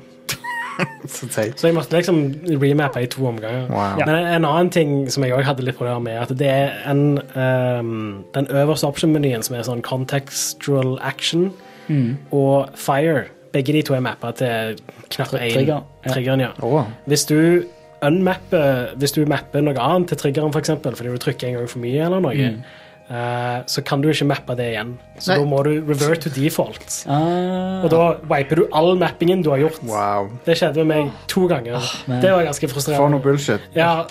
så. 1.08 1.28
Så 1.56 1.68
jeg 1.68 1.76
måtte 1.76 1.94
liksom 1.94 2.24
remappe 2.64 3.04
i 3.04 3.06
to 3.06 3.28
omganger. 3.28 3.68
Wow. 3.70 4.00
Ja. 4.00 4.06
Men 4.08 4.16
en 4.16 4.46
annen 4.46 4.72
ting 4.74 5.12
som 5.12 5.24
jeg 5.24 5.36
òg 5.38 5.46
hadde 5.46 5.68
litt 5.68 5.78
problemer 5.78 6.02
med, 6.02 6.18
at 6.24 6.34
det 6.40 6.50
er 6.50 6.80
en 6.90 7.20
um, 7.36 8.24
Den 8.34 8.48
øverste 8.50 8.90
option-menyen 8.90 9.46
som 9.46 9.60
er 9.60 9.68
sånn 9.68 9.86
contextual 9.86 10.98
action 11.02 11.52
Mm. 11.92 12.18
og 12.32 12.70
fire. 12.76 13.24
Begge 13.52 13.74
de 13.74 13.82
to 13.82 13.94
er 13.98 14.00
mappa 14.00 14.32
til 14.32 14.78
knapp 15.10 15.34
én. 15.34 15.54
Trigger. 15.54 15.82
Triggeren, 16.08 16.40
ja. 16.40 16.52
Oh. 16.64 16.84
Hvis 17.06 17.26
du 17.26 17.64
unmapper 18.02 18.96
Hvis 18.98 19.12
du 19.12 19.26
mapper 19.30 19.62
noe 19.62 19.78
annet 19.80 20.08
til 20.10 20.18
triggeren, 20.18 20.54
for 20.54 20.60
eksempel, 20.60 20.96
fordi 20.96 21.10
du 21.10 21.18
trykker 21.22 21.48
en 21.48 21.54
gang 21.60 21.70
for 21.70 21.80
mye, 21.84 22.00
eller 22.06 22.20
noe, 22.24 22.34
Mm. 22.52 22.62
Eh, 23.10 23.62
så 23.66 23.82
kan 23.84 24.02
du 24.02 24.10
ikke 24.10 24.26
mappe 24.28 24.56
det 24.56 24.74
igjen. 24.74 24.98
Så 25.22 25.32
Nei. 25.34 25.38
da 25.40 25.46
må 25.46 25.64
du 25.64 25.70
revert 25.86 26.22
to 26.24 26.30
default. 26.34 27.06
Ah, 27.08 27.84
Og 27.84 27.90
da 27.92 28.16
wiper 28.30 28.56
du 28.56 28.68
all 28.74 28.96
mappingen 28.98 29.44
du 29.44 29.50
har 29.52 29.58
gjort. 29.60 29.80
wow. 29.86 30.30
Det 30.46 30.58
skjedde 30.58 30.86
med 30.86 30.88
meg 31.06 31.12
to 31.28 31.48
ganger. 31.48 31.80
men- 32.08 32.22
det 32.22 32.32
var 32.32 32.44
ganske 32.44 32.68
frustrerende. 32.70 32.98
For 32.98 33.10
noe 33.10 33.20
bullshit. 33.20 33.62
Ja, 33.76 34.02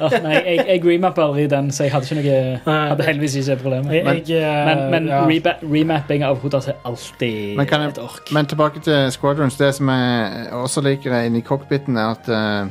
oh, 0.00 0.10
nei, 0.26 0.34
jeg, 0.44 0.66
jeg 0.68 0.84
remapper 0.84 1.22
aldri 1.22 1.46
den, 1.46 1.70
så 1.70 1.84
jeg 1.84 1.92
hadde 1.92 2.06
ikke 2.06 2.22
noe 2.66 2.88
Hadde 2.90 3.02
heldigvis 3.08 3.36
ikke 3.48 3.62
problemer. 3.62 4.04
Men- 4.04 4.22
jeg, 4.26 4.42
eh, 4.42 4.64
Men, 4.66 4.90
men 4.90 5.08
ja. 5.08 5.22
re 5.26 5.54
remapping 5.62 6.22
av 6.24 6.38
hoder 6.42 6.68
er 6.68 6.76
alltid 6.84 7.56
Men 7.56 7.66
kan 7.66 7.80
jeg- 7.80 7.90
et 7.96 7.98
ork. 7.98 8.32
Men 8.32 8.46
tilbake 8.46 8.82
til 8.82 9.10
Squadrons. 9.12 9.56
Det 9.56 9.74
som 9.74 9.88
jeg 9.88 10.48
også 10.52 10.82
liker 10.82 11.14
inni 11.24 11.40
cockpiten, 11.42 11.96
er 11.96 12.10
at 12.10 12.28
eh, 12.28 12.66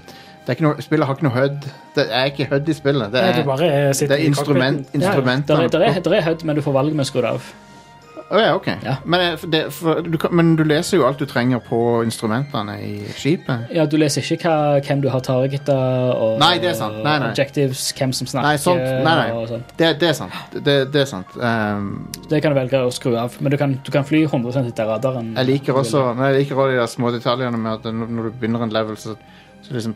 det 0.47 0.61
noe, 0.61 0.81
spillet 0.81 1.07
har 1.07 1.17
ikke 1.17 1.25
noe 1.27 1.35
HUD. 1.35 1.69
Det 1.95 2.07
er 2.09 2.31
ikke 2.31 2.49
HUD 2.51 2.69
i 2.69 2.77
spillet. 2.77 3.13
Det 3.13 3.21
Nei, 3.21 3.29
er, 3.41 3.93
sitter 3.93 4.15
det 4.15 4.21
er 4.21 4.27
instrument, 4.29 4.89
instrumentene. 4.93 5.61
Ja. 5.65 5.67
Der 5.67 5.87
er, 5.89 5.99
der, 5.99 6.17
er, 6.19 6.27
HUD, 6.29 6.45
men 6.45 6.55
du 6.55 6.61
får 6.65 6.75
valg 6.75 6.93
med 6.93 7.05
å 7.05 7.09
skru 7.09 7.23
det 7.23 7.31
av. 7.37 7.53
Oh, 8.29 8.41
ja, 8.41 8.55
ok. 8.55 8.67
Ja. 8.83 8.95
Men, 9.05 9.21
eh, 9.21 9.39
det, 9.47 9.73
for, 9.73 10.01
du 10.01 10.17
men 10.31 10.55
du 10.57 10.63
leser 10.65 10.97
jo 10.97 11.05
alt 11.05 11.19
du 11.21 11.27
trenger 11.29 11.59
på 11.61 12.01
instrumentene 12.03 12.79
i 12.81 13.11
skipet. 13.13 13.69
Ja, 13.73 13.85
Du 13.85 13.97
leser 14.01 14.25
ikke 14.25 14.49
hva, 14.49 14.79
hvem 14.81 15.03
du 15.03 15.09
har 15.13 15.21
targeta, 15.21 15.75
og 16.13 16.39
Nei, 16.41 16.55
det 16.57 16.71
er 16.71 16.79
sant. 16.79 17.03
Nei, 17.05 17.19
nei. 17.21 17.29
objectives, 17.29 17.91
hvem 17.93 18.13
som 18.17 18.27
snakker. 18.27 18.47
Nei, 18.49 18.57
sånt. 18.57 18.81
Nei, 19.05 19.15
nei. 19.21 19.45
sånt. 19.51 19.75
Det, 19.77 19.91
det 20.01 20.09
er 20.09 20.17
sant. 20.17 20.57
Det, 20.57 20.75
det 20.93 21.03
er 21.03 21.09
sant. 21.11 21.37
Um, 21.37 22.07
Det 22.29 22.41
kan 22.41 22.55
du 22.55 22.57
velge 22.57 22.81
å 22.81 22.89
skru 22.93 23.13
av, 23.21 23.37
men 23.39 23.53
du 23.53 23.59
kan, 23.61 23.77
du 23.85 23.93
kan 23.93 24.07
fly 24.09 24.25
100 24.25 24.65
etter 24.65 24.89
radaren. 24.89 25.35
jeg 25.37 25.51
liker 25.51 25.77
også 25.77 26.07
nei, 26.17 26.33
jeg 26.33 26.45
liker 26.45 26.65
også 26.65 26.81
de 26.81 26.87
små 26.97 27.13
detaljene 27.13 27.61
med 27.61 27.77
at 27.77 27.93
når 27.93 28.31
du 28.31 28.39
begynner 28.39 28.65
en 28.65 28.73
level, 28.73 28.97
så, 28.97 29.13
så 29.65 29.73
liksom 29.73 29.93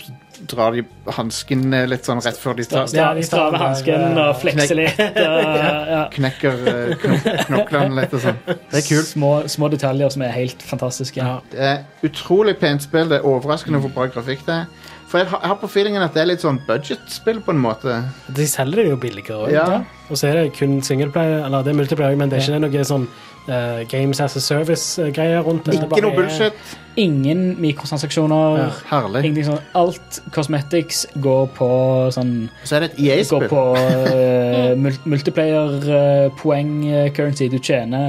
drar 0.50 0.72
de 0.72 0.84
hansken 1.14 1.76
litt 1.92 2.08
sånn 2.08 2.22
rett 2.26 2.38
før 2.42 2.56
de 2.58 2.64
tar, 2.66 2.88
drar 2.90 3.52
med 3.54 3.62
hansken 3.62 4.18
og 4.18 4.32
flekser 4.42 4.80
litt. 4.80 4.98
Og, 4.98 5.60
ja. 5.94 6.00
knekker 6.16 6.64
eh, 6.72 6.94
knok 7.04 7.28
knoklene 7.50 8.00
litt 8.00 8.16
og 8.18 8.24
sånn. 8.24 8.40
Det 8.48 8.80
er 8.82 8.86
kult. 8.88 9.10
Små, 9.12 9.32
små 9.52 9.70
detaljer 9.70 10.16
som 10.16 10.26
er 10.26 10.34
helt 10.34 10.66
fantastiske. 10.66 11.22
Ja. 11.22 11.38
Det 11.54 11.62
er 11.74 12.08
utrolig 12.08 12.58
pent 12.62 12.88
spill. 12.88 13.12
Det 13.12 13.20
er 13.20 13.30
overraskende 13.30 13.84
hvor 13.84 13.94
bra 13.94 14.10
grafikk 14.10 14.42
det 14.48 14.64
er. 14.64 14.90
For 15.10 15.22
jeg 15.22 15.30
har, 15.30 15.42
jeg 15.42 15.50
har 15.50 15.58
på 15.62 15.70
feelingen 15.74 16.06
at 16.06 16.18
det 16.18 16.22
er 16.22 16.28
litt 16.30 16.44
sånn 16.46 16.60
budget-spill 16.68 17.40
på 17.46 17.54
en 17.54 17.62
måte. 17.62 17.96
De 18.38 18.46
selger 18.50 18.84
det 18.84 18.92
jo 18.92 19.00
billigere 19.02 19.46
òg. 19.46 19.54
Ja. 19.54 19.82
Og 20.10 20.18
så 20.18 20.30
er 20.30 20.38
det 20.38 20.52
kun 20.58 20.80
singleplayer, 20.86 21.44
eller 21.48 21.66
det 21.66 21.74
er 21.74 21.80
multiplayer, 21.80 22.18
men 22.18 22.30
det 22.30 22.42
er 22.42 22.46
ikke 22.46 22.62
noe 22.66 22.86
sånn 22.86 23.08
eh, 23.50 23.82
Games 23.90 24.22
as 24.22 24.36
a 24.38 24.42
Service-greier 24.44 25.42
rundt 25.46 25.66
det. 25.66 25.74
Ikke 25.82 26.02
noe 26.06 26.16
bullshit. 26.16 26.54
Ingen 27.00 27.62
mikrotransaksjoner. 27.62 28.58
Ja. 28.60 28.70
Herlig. 28.92 29.20
Ingenting 29.26 29.48
sånn. 29.52 29.64
Alt 29.80 30.10
cosmetics 30.36 30.98
går 31.24 31.46
på 31.58 31.70
sånn 32.16 32.34
Så 32.64 32.76
er 32.78 32.82
det 32.86 32.90
et 32.94 33.00
EA-spill. 33.08 33.48
på 33.52 33.62
uh, 33.76 34.74
multiplayer-poeng-currency. 35.10 37.16
currency. 37.16 37.46
Du 37.50 37.60
tjener 37.60 38.06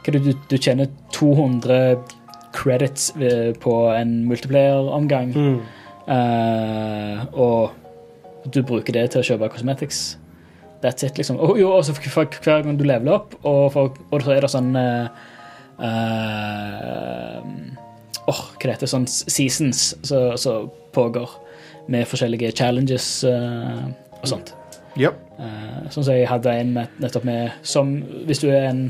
hva 0.00 0.12
du, 0.14 0.18
du, 0.30 0.34
du 0.48 0.56
tjener 0.56 0.86
200 1.12 1.96
credits 2.52 3.12
eh, 3.20 3.52
på 3.60 3.74
en 3.94 4.24
multiplayer-omgang. 4.28 5.32
Mm. 5.36 5.60
Uh, 6.10 7.22
og 7.38 7.70
du 8.50 8.62
bruker 8.66 8.96
det 8.96 9.10
til 9.12 9.22
å 9.22 9.26
kjøpe 9.26 9.52
cosmetics. 9.54 10.16
That's 10.82 11.04
it, 11.04 11.18
liksom. 11.20 11.36
Og 11.44 11.58
jo, 11.60 11.70
også 11.76 11.92
for, 11.96 12.08
for 12.14 12.38
hver 12.44 12.62
gang 12.64 12.78
du 12.80 12.84
leveler 12.88 13.12
opp, 13.18 13.34
og, 13.44 13.72
for, 13.74 13.96
og 14.10 14.22
så 14.24 14.32
er 14.36 14.40
det 14.46 14.50
sånn 14.52 14.70
Åh, 14.76 15.10
uh, 15.80 17.42
Åh, 18.30 18.40
hva 18.62 18.76
det 18.78 18.88
Sånn 18.88 19.06
seasons 19.10 19.94
som 20.04 20.70
pågår, 20.94 21.30
med 21.90 22.06
forskjellige 22.06 22.52
challenges 22.56 23.24
uh, 23.26 23.88
og 24.20 24.26
sånt. 24.28 24.54
Yep. 25.00 25.16
Uh, 25.40 25.86
sånn 25.90 26.04
som 26.04 26.14
jeg 26.14 26.28
hadde 26.28 26.52
en 26.62 26.72
med, 26.74 26.98
nettopp 27.00 27.24
med 27.24 27.54
Som 27.66 27.94
hvis 28.28 28.42
du 28.42 28.48
er 28.50 28.68
en 28.68 28.82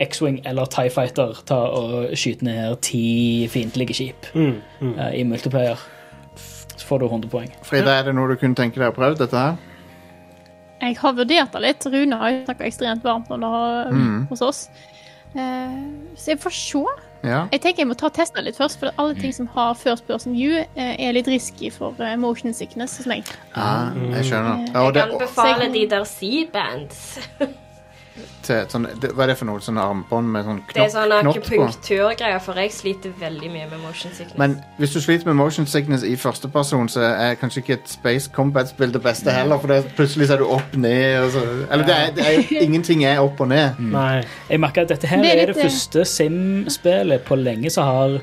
X-Wing 0.00 0.40
eller 0.46 0.68
Tie 0.70 0.90
Fighter, 0.94 1.40
ta 1.46 1.58
og 1.74 2.12
skyte 2.18 2.46
ned 2.46 2.76
ti 2.86 3.48
fiendtlige 3.50 3.96
skip 3.98 4.28
Mm. 4.34 4.60
Mm. 4.80 4.92
eh, 4.94 5.14
i 5.20 5.24
multiplayer. 5.26 5.80
Så 6.78 6.86
får 6.86 6.98
du 7.02 7.06
100 7.08 7.28
poeng. 7.32 7.50
Frida, 7.66 7.96
er 7.98 8.04
det 8.06 8.14
noe 8.14 8.28
du 8.30 8.36
kunne 8.38 8.54
tenke 8.54 8.78
deg 8.78 8.92
å 8.92 8.94
prøve 8.94 9.18
dette 9.18 9.34
her? 9.34 9.56
Jeg 10.80 10.96
har 10.98 11.12
vurdert 11.12 11.52
det 11.52 11.60
litt. 11.62 11.86
Rune 11.86 12.16
har 12.20 12.30
jo 12.30 12.44
snakka 12.46 12.64
ekstremt 12.68 13.02
varmt 13.02 13.30
om 13.30 13.40
det 13.40 13.48
har- 13.48 13.90
Mm. 13.90 14.28
hos 14.28 14.40
oss. 14.42 14.68
Uh, 15.34 15.90
så 16.16 16.26
jeg 16.32 16.40
får 16.40 16.50
se. 16.52 16.84
Ja. 17.24 17.48
Jeg 17.52 17.60
tenker 17.60 17.78
jeg 17.82 17.88
må 17.88 17.96
ta 17.98 18.08
teste 18.08 18.40
litt 18.42 18.56
først, 18.56 18.78
for 18.78 18.90
alle 18.96 19.14
ting 19.14 19.32
som 19.34 19.46
har 19.48 19.74
first 19.74 20.06
person 20.06 20.32
view, 20.34 20.64
eh, 20.76 20.96
er 21.08 21.12
litt 21.12 21.26
risky 21.26 21.68
for 21.70 21.92
eh, 22.00 22.14
motion 22.16 22.52
sickness 22.54 22.96
hos 22.96 23.06
meg. 23.06 23.24
Ah, 23.56 23.90
jeg 24.14 24.24
skjønner. 24.30 24.68
Eh, 24.68 24.92
Jeg 24.94 24.94
kan 24.94 25.18
befale 25.18 25.72
de 25.72 25.86
der 25.88 26.04
C-bands. 26.04 27.18
til, 28.46 28.64
sånn, 28.72 28.86
det, 29.02 29.10
hva 29.16 29.24
er 29.24 29.32
det 29.32 29.36
for 29.40 29.48
noe? 29.48 29.60
Sånne 29.62 29.82
armbånd 29.84 30.30
med 30.32 30.46
sånn 30.46 30.60
Det 30.68 30.82
er 30.82 30.88
knopp, 30.88 30.92
sånn 30.94 31.10
knopp 31.10 31.36
på? 31.36 31.40
akupunkturgreier, 31.42 32.40
for 32.44 32.60
jeg 32.62 32.72
sliter 32.74 33.12
veldig 33.20 33.50
mye 33.52 33.66
med 33.70 33.82
motion 33.82 34.14
sickness. 34.14 34.38
Men 34.40 34.56
hvis 34.78 34.94
du 34.94 35.00
sliter 35.04 35.28
med 35.30 35.38
motion 35.40 35.68
sickness 35.68 36.06
i 36.06 36.14
første 36.20 36.50
person, 36.54 36.88
så 36.92 37.04
er 37.08 37.36
kanskje 37.40 37.62
ikke 37.64 37.76
et 37.78 37.92
Space 37.92 38.32
Combat-spill 38.34 38.94
det 38.94 39.02
beste 39.04 39.34
heller, 39.34 39.60
for 39.62 39.74
det, 39.74 39.82
plutselig 39.98 40.30
så 40.30 40.38
er 40.38 40.44
du 40.44 40.48
opp 40.58 40.76
ned 40.78 41.20
og 41.22 41.30
så 41.36 41.44
Eller 41.68 41.84
det 41.88 41.96
er, 41.96 42.10
det 42.16 42.26
er, 42.26 42.50
ingenting 42.64 43.04
er 43.08 43.22
opp 43.24 43.40
og 43.44 43.50
ned. 43.52 43.78
Nei. 43.92 44.22
Jeg 44.48 44.62
merker 44.64 44.86
at 44.86 44.94
dette 44.94 45.10
her 45.10 45.22
Det 45.22 45.32
er, 45.32 45.44
er 45.44 45.52
det 45.52 45.58
eh, 45.58 45.64
første 45.68 46.04
Sim-spillet 46.08 47.24
på 47.28 47.38
lenge 47.38 47.72
som 47.74 47.88
har 47.88 48.18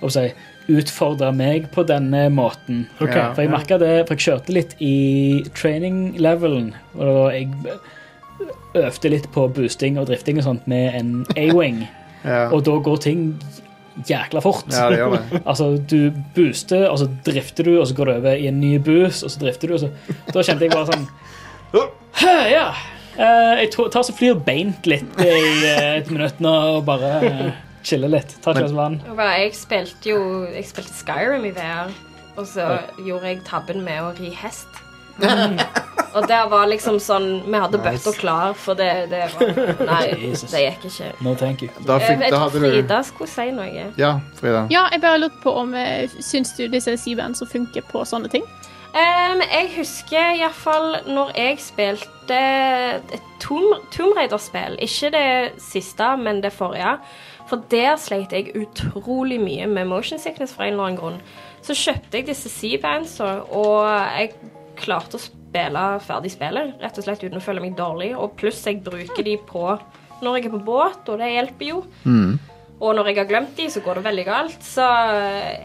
å 0.00 0.08
si, 0.12 0.28
utfordra 0.70 1.30
meg 1.34 1.70
på 1.74 1.84
denne 1.88 2.26
måten. 2.32 2.84
Okay. 3.00 3.16
Ja. 3.16 3.30
For 3.34 3.44
jeg 3.44 3.52
merka 3.52 3.78
det, 3.80 3.94
for 4.08 4.16
jeg 4.16 4.26
kjørte 4.28 4.54
litt 4.54 4.76
i 4.84 4.94
training-levelen, 5.56 6.74
og 6.98 7.32
jeg 7.34 7.50
øvde 8.78 9.10
litt 9.10 9.26
på 9.34 9.48
boosting 9.54 9.98
og 9.98 10.06
drifting 10.10 10.38
og 10.38 10.44
sånt 10.46 10.68
med 10.70 10.94
en 10.98 11.26
A-wing, 11.36 11.82
Ja, 12.24 12.50
og 12.52 12.64
da 12.66 12.74
går 12.84 12.96
ting 13.00 13.20
jækla 14.06 14.40
fort. 14.44 14.66
ja 14.72 14.90
det 14.92 14.98
gjør 15.00 15.14
det. 15.16 15.40
Altså, 15.50 15.70
du 15.90 16.12
booster, 16.36 16.86
og 16.90 16.98
så 17.00 17.08
drifter 17.26 17.64
du, 17.64 17.78
og 17.80 17.86
så 17.88 17.94
går 17.96 18.04
du 18.10 18.12
over 18.18 18.32
i 18.36 18.46
en 18.48 18.60
ny 18.60 18.74
boost, 18.78 19.24
og 19.24 19.30
så 19.32 19.40
drifter 19.40 19.68
du, 19.68 19.74
og 19.74 19.80
så 19.80 19.90
Da 20.34 20.44
kjente 20.44 20.66
jeg 20.68 20.72
bare 20.74 20.92
sånn 20.92 21.06
Ja. 22.56 22.66
eh, 23.16 23.62
jeg 23.62 23.70
tar 23.72 24.02
så 24.04 24.12
flyr 24.16 24.34
beint 24.44 24.86
litt 24.90 25.20
i 25.22 25.30
eh, 25.30 25.96
et 26.00 26.10
minutt 26.12 26.40
nå 26.42 26.52
og 26.76 26.84
bare 26.88 27.10
uh, 27.24 27.50
chiller 27.86 28.10
litt. 28.12 28.36
Tar 28.44 28.56
et 28.58 28.64
glass 28.64 28.74
vann. 28.76 29.00
Jeg 29.16 29.54
spilte 29.56 30.12
jo 30.12 30.20
Jeg 30.50 30.66
spilte 30.68 30.92
Skyrim 30.98 31.46
i 31.48 31.54
VR, 31.56 31.92
og 32.36 32.46
så 32.50 32.68
gjorde 33.06 33.32
jeg 33.32 33.42
tabben 33.48 33.84
med 33.86 34.02
å 34.02 34.12
ri 34.20 34.34
hest. 34.42 34.68
Og 36.14 36.26
der 36.28 36.48
var 36.50 36.66
liksom 36.70 36.98
sånn 37.02 37.28
Vi 37.46 37.58
hadde 37.60 37.78
Nice. 37.78 37.90
bøtter 38.04 38.18
klar, 38.18 38.54
for 38.58 38.74
det, 38.78 38.88
det 39.12 39.22
var 39.34 39.84
Nei, 39.86 40.00
Jesus. 40.26 40.50
det 40.50 40.62
gikk 40.64 40.88
ikke. 40.90 41.10
No 41.24 41.34
thank 41.38 41.62
you. 41.62 41.68
Da, 41.86 41.98
fikk, 42.02 42.24
jeg 42.24 42.32
da 42.34 42.40
tror 42.48 42.56
Frida 42.64 43.02
skulle 43.06 43.30
si 43.30 43.50
noe. 43.54 43.86
Ja, 44.00 44.12
Frida. 44.40 44.64
Ja, 44.72 44.86
jeg 44.92 45.00
bare 45.04 45.22
lurte 45.22 45.40
på 45.44 45.54
om 45.62 45.74
eh, 45.78 46.10
Syns 46.20 46.54
du 46.58 46.66
disse 46.72 46.96
C-band 46.98 47.38
som 47.38 47.48
funker 47.50 47.86
på 47.90 48.04
sånne 48.08 48.30
ting? 48.32 48.46
Um, 48.90 49.38
jeg 49.46 49.68
husker 49.76 50.32
iallfall 50.40 50.96
når 51.06 51.28
jeg 51.38 51.60
spilte 51.62 52.38
et 53.14 53.28
Tomb, 53.40 53.76
Tomb 53.94 54.16
Raider-spill. 54.18 54.74
Ikke 54.82 55.12
det 55.14 55.28
siste, 55.62 56.08
men 56.18 56.42
det 56.42 56.50
forrige. 56.52 56.96
For 57.50 57.62
der 57.70 57.94
sleit 58.02 58.34
jeg 58.34 58.50
utrolig 58.58 59.38
mye 59.42 59.66
med 59.70 59.86
motion 59.90 60.18
sickness 60.18 60.52
for 60.54 60.66
en 60.66 60.74
eller 60.74 60.90
annen 60.90 60.98
grunn. 60.98 61.20
Så 61.62 61.74
kjøpte 61.78 62.18
jeg 62.18 62.26
disse 62.30 62.50
C-bandsa, 62.50 63.30
og 63.54 63.86
jeg 64.18 64.34
klarte 64.80 65.18
å 65.18 65.22
spille 65.50 65.82
ferdig 66.06 66.30
spillet, 66.32 66.78
rett 66.80 67.00
og 67.00 67.06
slett 67.06 67.24
uten 67.26 67.40
å 67.40 67.42
føle 67.44 67.64
meg 67.64 67.76
dårlig. 67.78 68.14
Og 68.16 68.36
pluss 68.38 68.62
jeg 68.66 68.82
bruker 68.86 69.26
de 69.26 69.36
på 69.50 69.66
når 70.20 70.36
jeg 70.36 70.50
er 70.50 70.54
på 70.54 70.64
båt, 70.64 71.06
og 71.08 71.20
det 71.20 71.30
hjelper 71.32 71.70
jo. 71.70 71.84
Og 72.80 72.94
når 72.96 73.10
jeg 73.10 73.16
har 73.18 73.28
glemt 73.28 73.56
de, 73.58 73.66
så 73.68 73.82
går 73.84 73.98
det 74.00 74.04
veldig 74.06 74.24
galt. 74.24 74.60
Så 74.64 74.84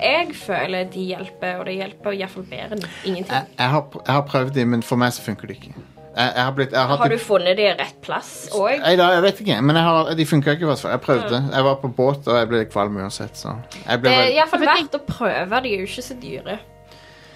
jeg 0.04 0.36
føler 0.36 0.88
de 0.92 1.04
hjelper, 1.14 1.60
og 1.62 1.68
det 1.70 1.78
hjelper 1.78 2.16
iallfall 2.18 2.48
bedre 2.50 2.76
enn 2.76 2.88
ingenting. 3.08 3.32
Jeg, 3.32 3.52
jeg, 3.56 3.70
har, 3.72 3.86
jeg 4.02 4.16
har 4.18 4.26
prøvd 4.28 4.56
de, 4.58 4.66
men 4.74 4.84
for 4.84 5.00
meg 5.00 5.16
så 5.16 5.24
funker 5.24 5.52
de 5.52 5.56
ikke. 5.56 5.76
Jeg, 6.16 6.32
jeg 6.32 6.44
har 6.48 6.52
blitt 6.56 6.72
jeg 6.72 6.88
har 6.88 7.00
Har 7.02 7.12
du 7.12 7.18
funnet 7.20 7.58
de 7.60 7.64
i 7.68 7.72
rett 7.76 7.98
plass 8.04 8.30
òg? 8.56 8.78
Nei 8.80 8.94
jeg 8.96 9.24
vet 9.26 9.42
ikke, 9.44 9.58
men 9.68 9.80
jeg 9.80 9.88
har, 9.88 10.12
de 10.16 10.28
funka 10.30 10.54
ikke. 10.56 10.78
Jeg 10.92 11.02
prøvde. 11.04 11.42
Jeg 11.52 11.68
var 11.68 11.82
på 11.82 11.92
båt, 11.98 12.30
og 12.32 12.40
jeg 12.40 12.52
ble 12.52 12.62
kvalm 12.72 13.02
uansett, 13.04 13.36
så 13.40 13.58
jeg 13.82 14.04
ble 14.04 14.12
Det 14.12 14.22
er 14.22 14.38
iallfall 14.38 14.64
verdt 14.64 14.96
å 14.96 15.04
prøve. 15.08 15.60
De 15.66 15.76
er 15.76 15.84
jo 15.84 15.90
ikke 15.92 16.06
så 16.08 16.20
dyre. 16.20 16.60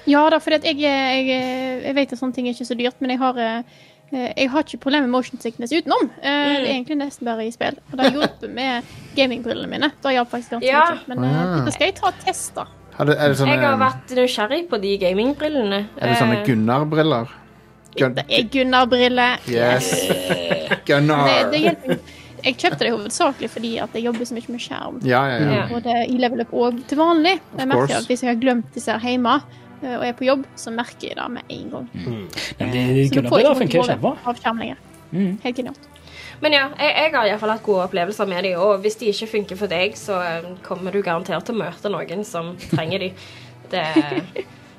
Ja 0.07 0.30
da, 0.30 0.39
for 0.39 0.51
jeg, 0.55 0.63
jeg, 0.80 1.27
jeg 1.84 1.95
vet 1.95 2.13
at 2.13 2.19
sånne 2.19 2.34
ting 2.34 2.47
er 2.47 2.53
ikke 2.55 2.65
så 2.69 2.77
dyrt, 2.80 2.95
men 3.01 3.09
jeg 3.11 3.19
har 3.19 3.38
eh, 3.38 3.63
jeg 4.11 4.49
har 4.49 4.63
ikke 4.65 4.80
problemer 4.81 5.05
med 5.05 5.13
motion 5.13 5.39
sickness 5.39 5.71
utenom. 5.76 6.07
Eh, 6.21 6.30
Mm. 6.30 6.55
Det 6.55 6.69
er 6.69 6.73
egentlig 6.73 6.97
nesten 6.97 7.26
bare 7.27 7.45
i 7.45 7.51
spill. 7.53 7.76
Og 7.91 7.97
det 7.97 8.05
har 8.07 8.15
hjulpet 8.17 8.53
med 8.55 8.84
gamingbrillene 9.15 9.69
mine. 9.69 9.91
Det 10.01 10.13
hjalp 10.15 10.30
faktisk 10.31 10.55
ganske 10.55 10.65
Ja. 10.65 10.85
mye. 10.95 11.15
Men 11.15 11.23
eh, 11.30 11.65
det 11.65 11.73
skal 11.76 11.85
jeg 11.91 11.95
ta 11.99 12.07
og 12.07 12.13
teste. 12.26 12.65
Er 12.99 13.05
det, 13.05 13.15
er, 13.19 13.27
det 13.30 13.38
sånne, 13.38 13.53
Jeg 13.53 13.61
har 13.63 13.77
vært 13.80 14.15
nysgjerrig 14.17 14.63
på 14.71 14.80
de 14.81 14.97
gamingbrillene. 14.97 15.85
er 16.01 16.07
det 16.09 16.17
sånne 16.17 16.39
Gunnar-briller? 16.45 17.30
Gun, 17.99 18.13
Det 18.15 18.26
er 18.30 18.43
Gunnar-briller. 18.53 19.38
yes. 19.47 19.93
Gunnar. 20.88 21.51
det 21.51 21.61
det 21.88 21.99
Jeg 22.45 22.55
kjøpte 22.57 22.80
det 22.85 22.91
hovedsakelig 22.93 23.49
fordi 23.51 23.77
at 23.84 23.89
jeg 23.93 24.03
jobber 24.05 24.26
så 24.26 24.34
mye 24.34 24.51
med 24.53 24.61
skjerm. 24.63 24.99
Ja, 25.03 25.21
ja, 25.27 25.39
ja. 25.39 25.53
Ja. 25.55 25.63
Både 25.69 25.95
i 26.07 26.17
level 26.17 26.41
up 26.41 26.53
og 26.53 26.77
til 26.88 26.97
vanlig. 26.97 27.38
Jeg 27.57 27.67
merker 27.67 27.97
at 27.97 28.07
hvis 28.07 28.23
jeg 28.23 28.30
har 28.34 28.39
glemt 28.41 28.73
disse 28.73 28.91
her 28.91 28.99
hjemme, 29.11 29.41
og 29.81 30.03
er 30.06 30.15
på 30.18 30.27
jobb, 30.27 30.43
så 30.60 30.73
merker 30.76 31.11
jeg 31.11 31.18
det 31.19 31.30
med 31.31 31.53
en 31.56 31.69
gang. 31.76 31.88
Men 31.95 32.73
det, 32.73 32.84
Så 33.14 33.23
du 33.23 33.30
får 33.31 33.45
ikke 33.64 33.84
av 34.03 34.41
skjerm 34.41 34.61
lenger. 34.61 34.81
Mm. 35.11 35.39
Helt 35.43 35.57
genialt. 35.57 35.89
Men 36.39 36.56
ja, 36.56 36.68
jeg, 36.80 36.93
jeg 36.95 37.11
har 37.15 37.27
iallfall 37.27 37.51
hatt 37.51 37.65
gode 37.65 37.88
opplevelser 37.89 38.30
med 38.30 38.45
de, 38.47 38.53
og 38.60 38.80
hvis 38.84 38.95
de 39.01 39.10
ikke 39.11 39.27
funker 39.34 39.60
for 39.60 39.72
deg, 39.72 39.97
så 39.99 40.22
eh, 40.23 40.47
kommer 40.64 40.95
du 40.95 41.01
garantert 41.03 41.47
til 41.47 41.57
å 41.57 41.64
møte 41.65 41.91
noen 41.91 42.23
som 42.27 42.53
trenger 42.69 43.03
de. 43.03 43.10
Det, 43.69 43.84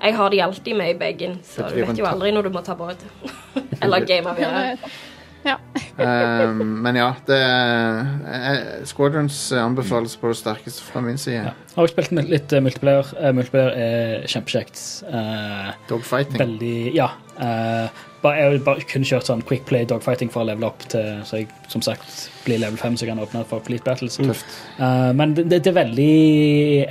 jeg 0.01 0.17
har 0.17 0.33
de 0.33 0.41
alltid 0.41 0.79
med 0.79 0.95
i 0.95 0.99
bagen, 0.99 1.37
så 1.45 1.69
du 1.69 1.83
vet 1.83 2.01
jo 2.01 2.09
aldri 2.09 2.33
når 2.33 2.49
du 2.49 2.55
må 2.55 2.65
ta 2.65 2.77
båt. 2.79 3.05
Eller 3.83 4.07
game 4.09 4.33
videre. 4.39 4.79
Ja. 5.47 5.57
um, 6.51 6.61
men 6.85 6.99
ja, 7.01 7.09
det 7.29 7.39
er, 7.41 8.61
Squadrons 8.89 9.39
eh, 9.53 9.63
anbefales 9.63 10.19
på 10.21 10.33
det 10.33 10.41
sterkeste 10.41 10.85
fra 10.85 11.03
min 11.05 11.19
side. 11.21 11.47
Ja. 11.49 11.55
Har 11.77 11.87
også 11.87 11.97
spilt 11.97 12.29
litt 12.29 12.53
eh, 12.53 12.63
multiplayer. 12.65 13.15
Uh, 13.17 13.33
multiplayer 13.37 13.81
er 13.81 14.29
kjempekjekt. 14.31 14.85
Uh, 15.09 15.73
Dogfighting. 15.89 16.39
veldig 16.43 16.77
Ja. 16.99 17.13
Uh, 17.41 18.07
bare, 18.21 18.37
jeg 18.37 18.51
har 18.51 18.65
bare 18.65 18.85
kun 18.89 19.05
kjørt 19.07 19.29
sånn 19.29 19.43
quick 19.49 19.63
play 19.69 19.87
dogfighting 19.89 20.29
for 20.33 20.43
å 20.43 20.49
levele 20.51 20.69
opp 20.69 20.83
til 20.93 21.23
så 21.25 21.41
jeg 21.41 21.49
som 21.73 21.81
sagt 21.85 22.27
blir 22.45 22.61
level 22.61 22.77
5, 22.81 22.99
så 22.99 23.07
jeg 23.07 23.15
kan 23.15 23.23
åpne 23.23 23.45
for 23.49 23.65
Fleet 23.65 23.85
Battles. 23.87 24.19
Eh, 24.21 25.13
men 25.17 25.33
det, 25.39 25.49
det 25.51 25.71
er 25.71 25.79
veldig 25.79 26.17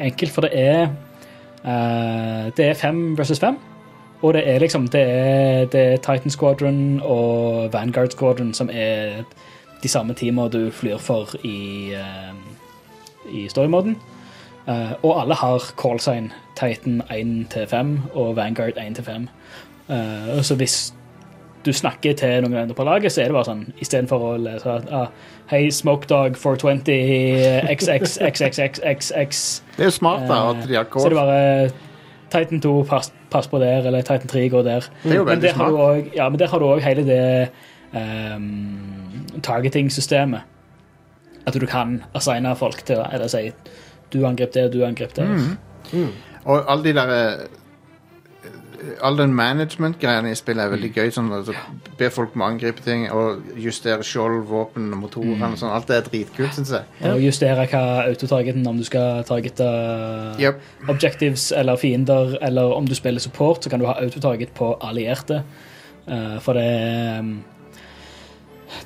enkelt, 0.10 0.34
for 0.34 0.48
det 0.48 0.52
er 0.58 0.88
eh, 1.62 2.50
Det 2.58 2.72
er 2.72 2.80
fem 2.80 3.04
versus 3.20 3.42
fem. 3.42 3.60
Og 4.22 4.34
det 4.34 4.44
er 4.50 4.60
liksom 4.60 4.88
Det 4.88 5.02
er, 5.02 5.66
det 5.66 5.82
er 5.82 5.98
Titan 5.98 6.32
Squadron 6.32 7.02
og 7.04 7.74
Vanguard 7.74 8.12
Squadron 8.12 8.54
som 8.54 8.70
er 8.74 9.24
de 9.84 9.88
samme 9.88 10.14
teamene 10.14 10.50
du 10.52 10.72
flyr 10.72 10.98
for 10.98 11.30
i, 11.44 11.94
uh, 11.96 12.36
i 13.32 13.48
storymoden. 13.48 13.96
Uh, 14.68 14.92
og 15.04 15.22
alle 15.22 15.36
har 15.36 15.72
callsign 15.82 16.34
Titan 16.60 17.02
1 17.12 17.48
til 17.50 17.68
5 17.68 18.00
og 18.14 18.36
Vanguard 18.36 18.78
1 18.78 18.96
til 18.96 19.04
5. 19.04 19.28
Uh, 19.90 20.42
så 20.42 20.56
hvis 20.56 20.94
du 21.66 21.74
snakker 21.74 22.14
til 22.14 22.44
noen 22.44 22.56
andre 22.56 22.76
på 22.76 22.84
laget, 22.84 23.12
så 23.12 23.22
er 23.22 23.32
det 23.32 23.36
bare 23.36 23.48
sånn 23.50 23.66
istedenfor 23.80 24.24
å 24.24 24.38
lese 24.40 24.72
at 24.72 24.92
ah, 24.96 25.08
Hei, 25.50 25.66
Smokedog 25.74 26.38
420 26.38 27.66
XXXXXX 27.74 29.42
Det 29.76 29.84
er 29.84 29.90
jo 29.90 29.96
smart 29.96 30.28
da, 30.30 30.38
at 30.54 30.68
de 30.70 30.78
har 30.78 30.88
Så 30.94 31.08
er 31.10 31.16
det 31.16 31.20
bare 31.20 31.89
Titan 32.32 32.62
2, 32.62 32.84
pass, 32.90 33.12
pass 33.32 33.48
på 33.48 33.60
der, 33.60 33.88
eller 33.88 34.02
Titan 34.02 34.28
3 34.28 34.50
går 34.50 34.64
der. 34.68 34.88
Det 35.04 35.16
er 35.16 35.24
Men 35.24 35.42
der 35.42 35.54
også, 35.60 36.10
ja, 36.16 36.30
men 36.30 36.40
der 36.40 36.48
har 36.48 36.60
du 36.60 36.66
òg 36.66 36.80
hele 36.86 37.06
det 37.08 37.50
um, 37.94 39.28
targeting-systemet. 39.44 40.42
At 41.48 41.54
du 41.54 41.66
kan 41.66 42.04
assigne 42.16 42.56
folk 42.56 42.86
til 42.86 43.02
eller 43.14 43.28
si 43.28 43.52
du 44.14 44.26
angrep 44.26 44.54
det, 44.54 44.74
du 44.74 44.84
angrep 44.86 45.16
det. 45.16 45.28
Mm. 45.94 46.08
Og 46.46 46.72
alle 46.72 46.84
de 46.84 46.94
der 46.94 47.10
eh, 47.16 47.46
All 49.02 49.18
den 49.18 49.34
management-greiene 49.36 50.32
i 50.32 50.36
spillet 50.36 50.64
er 50.66 50.70
veldig 50.74 50.90
gøy. 50.96 51.10
Sånn, 51.12 51.32
altså, 51.36 51.54
be 51.98 52.10
folk 52.10 52.36
om 52.36 52.42
å 52.42 52.48
angripe 52.52 52.84
ting 52.86 53.08
og 53.12 53.44
justere 53.60 54.04
skjold, 54.04 54.46
våpen, 54.48 54.90
motorer 54.96 55.36
Mm. 55.38 55.56
sånn. 55.58 55.72
Alt 55.74 55.88
det 55.88 55.98
er 55.98 56.10
dritkult, 56.10 56.54
syns 56.54 56.72
jeg. 56.72 56.84
Og 57.12 57.20
justere 57.22 57.68
hva 57.68 57.84
autotargeten, 58.08 58.68
om 58.68 58.78
du 58.78 58.84
skal 58.84 59.24
targete 59.24 60.40
Yep. 60.40 60.62
objectives 60.90 61.52
eller 61.52 61.76
fiender, 61.76 62.38
eller 62.42 62.74
om 62.74 62.86
du 62.86 62.96
spiller 62.96 63.20
support, 63.20 63.64
så 63.64 63.70
kan 63.70 63.80
du 63.80 63.86
ha 63.86 63.94
autotarget 64.00 64.54
på 64.54 64.78
allierte. 64.82 65.44
Uh, 66.08 66.40
for 66.40 66.54
det 66.54 67.20
um, 67.20 67.44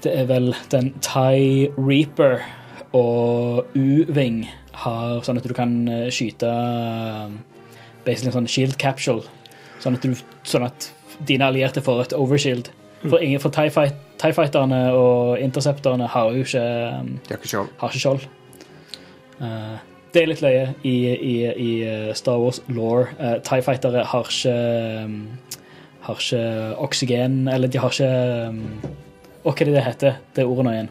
Det 0.03 0.17
er 0.19 0.25
vel 0.25 0.55
den 0.71 0.93
Thai 1.01 1.67
Reaper 1.77 2.39
og 2.93 3.65
U-Wing 3.75 4.47
har 4.73 5.21
sånn 5.21 5.37
at 5.37 5.43
du 5.43 5.53
kan 5.53 5.87
eh, 5.89 6.09
skyte 6.09 6.47
um, 6.47 7.39
basically 8.05 8.29
en 8.31 8.37
sånn 8.45 8.47
shield 8.49 8.77
capsule, 8.77 9.23
sånn 9.83 9.97
at, 9.97 10.05
du, 10.05 10.39
sånn 10.47 10.67
at 10.67 10.89
dine 11.27 11.47
allierte 11.49 11.83
får 11.83 12.07
et 12.07 12.17
overshield. 12.17 12.71
For, 13.03 13.19
ingen, 13.19 13.41
for 13.43 13.51
TIE, 13.51 13.71
fight, 13.73 13.97
TIE 14.21 14.31
Fighterne 14.35 14.85
og 14.95 15.41
Interceptorene 15.43 16.07
har 16.07 16.31
jo 16.31 16.45
ikke 16.45 16.61
um, 17.01 17.09
har 17.27 17.41
ikke 17.41 17.51
skjold. 17.51 17.73
har 17.81 17.91
ikke 17.91 18.03
skjold. 18.05 18.27
Eh, 19.43 19.73
det 20.13 20.21
er 20.21 20.29
litt 20.29 20.43
løye 20.45 20.65
i, 20.87 20.93
i, 21.11 21.33
i 21.49 21.71
eh, 21.89 22.11
Star 22.15 22.39
Wars 22.39 22.61
law. 22.71 23.03
Uh, 23.17 23.35
TIE 23.43 23.65
Fightere 23.65 24.05
har 24.07 24.29
ikke 24.31 24.55
um, 25.03 25.17
Har 26.03 26.19
ikke 26.19 26.39
oksygen 26.83 27.47
Eller 27.47 27.71
de 27.71 27.79
har 27.79 27.93
ikke 27.95 28.09
um, 28.49 28.59
hva 29.43 29.51
er 29.51 29.67
det 29.67 29.73
det 29.75 29.83
heter? 29.83 30.19
Det 30.35 30.45
ordet 30.47 30.63
nå 30.63 30.71
igjen. 30.71 30.89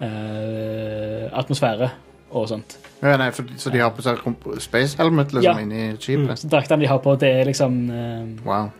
Uh, 0.00 1.30
atmosfære 1.38 1.92
og 2.30 2.48
sånt. 2.48 2.76
Ja, 3.02 3.16
nei, 3.20 3.30
for, 3.30 3.44
så 3.60 3.70
de 3.70 3.78
har 3.78 3.90
på 3.94 4.02
seg 4.02 4.18
space 4.60 4.96
helmet 4.98 5.32
liksom, 5.32 5.42
Ja. 5.44 5.60
inni 5.62 5.96
skipet? 6.00 6.38
Så 6.38 6.48
Draktene 6.48 6.80
de 6.80 6.86
har 6.90 6.98
på, 6.98 7.14
det 7.18 7.28
er 7.40 7.44
liksom 7.44 7.90
eh, 7.90 8.44
Wow. 8.46 8.70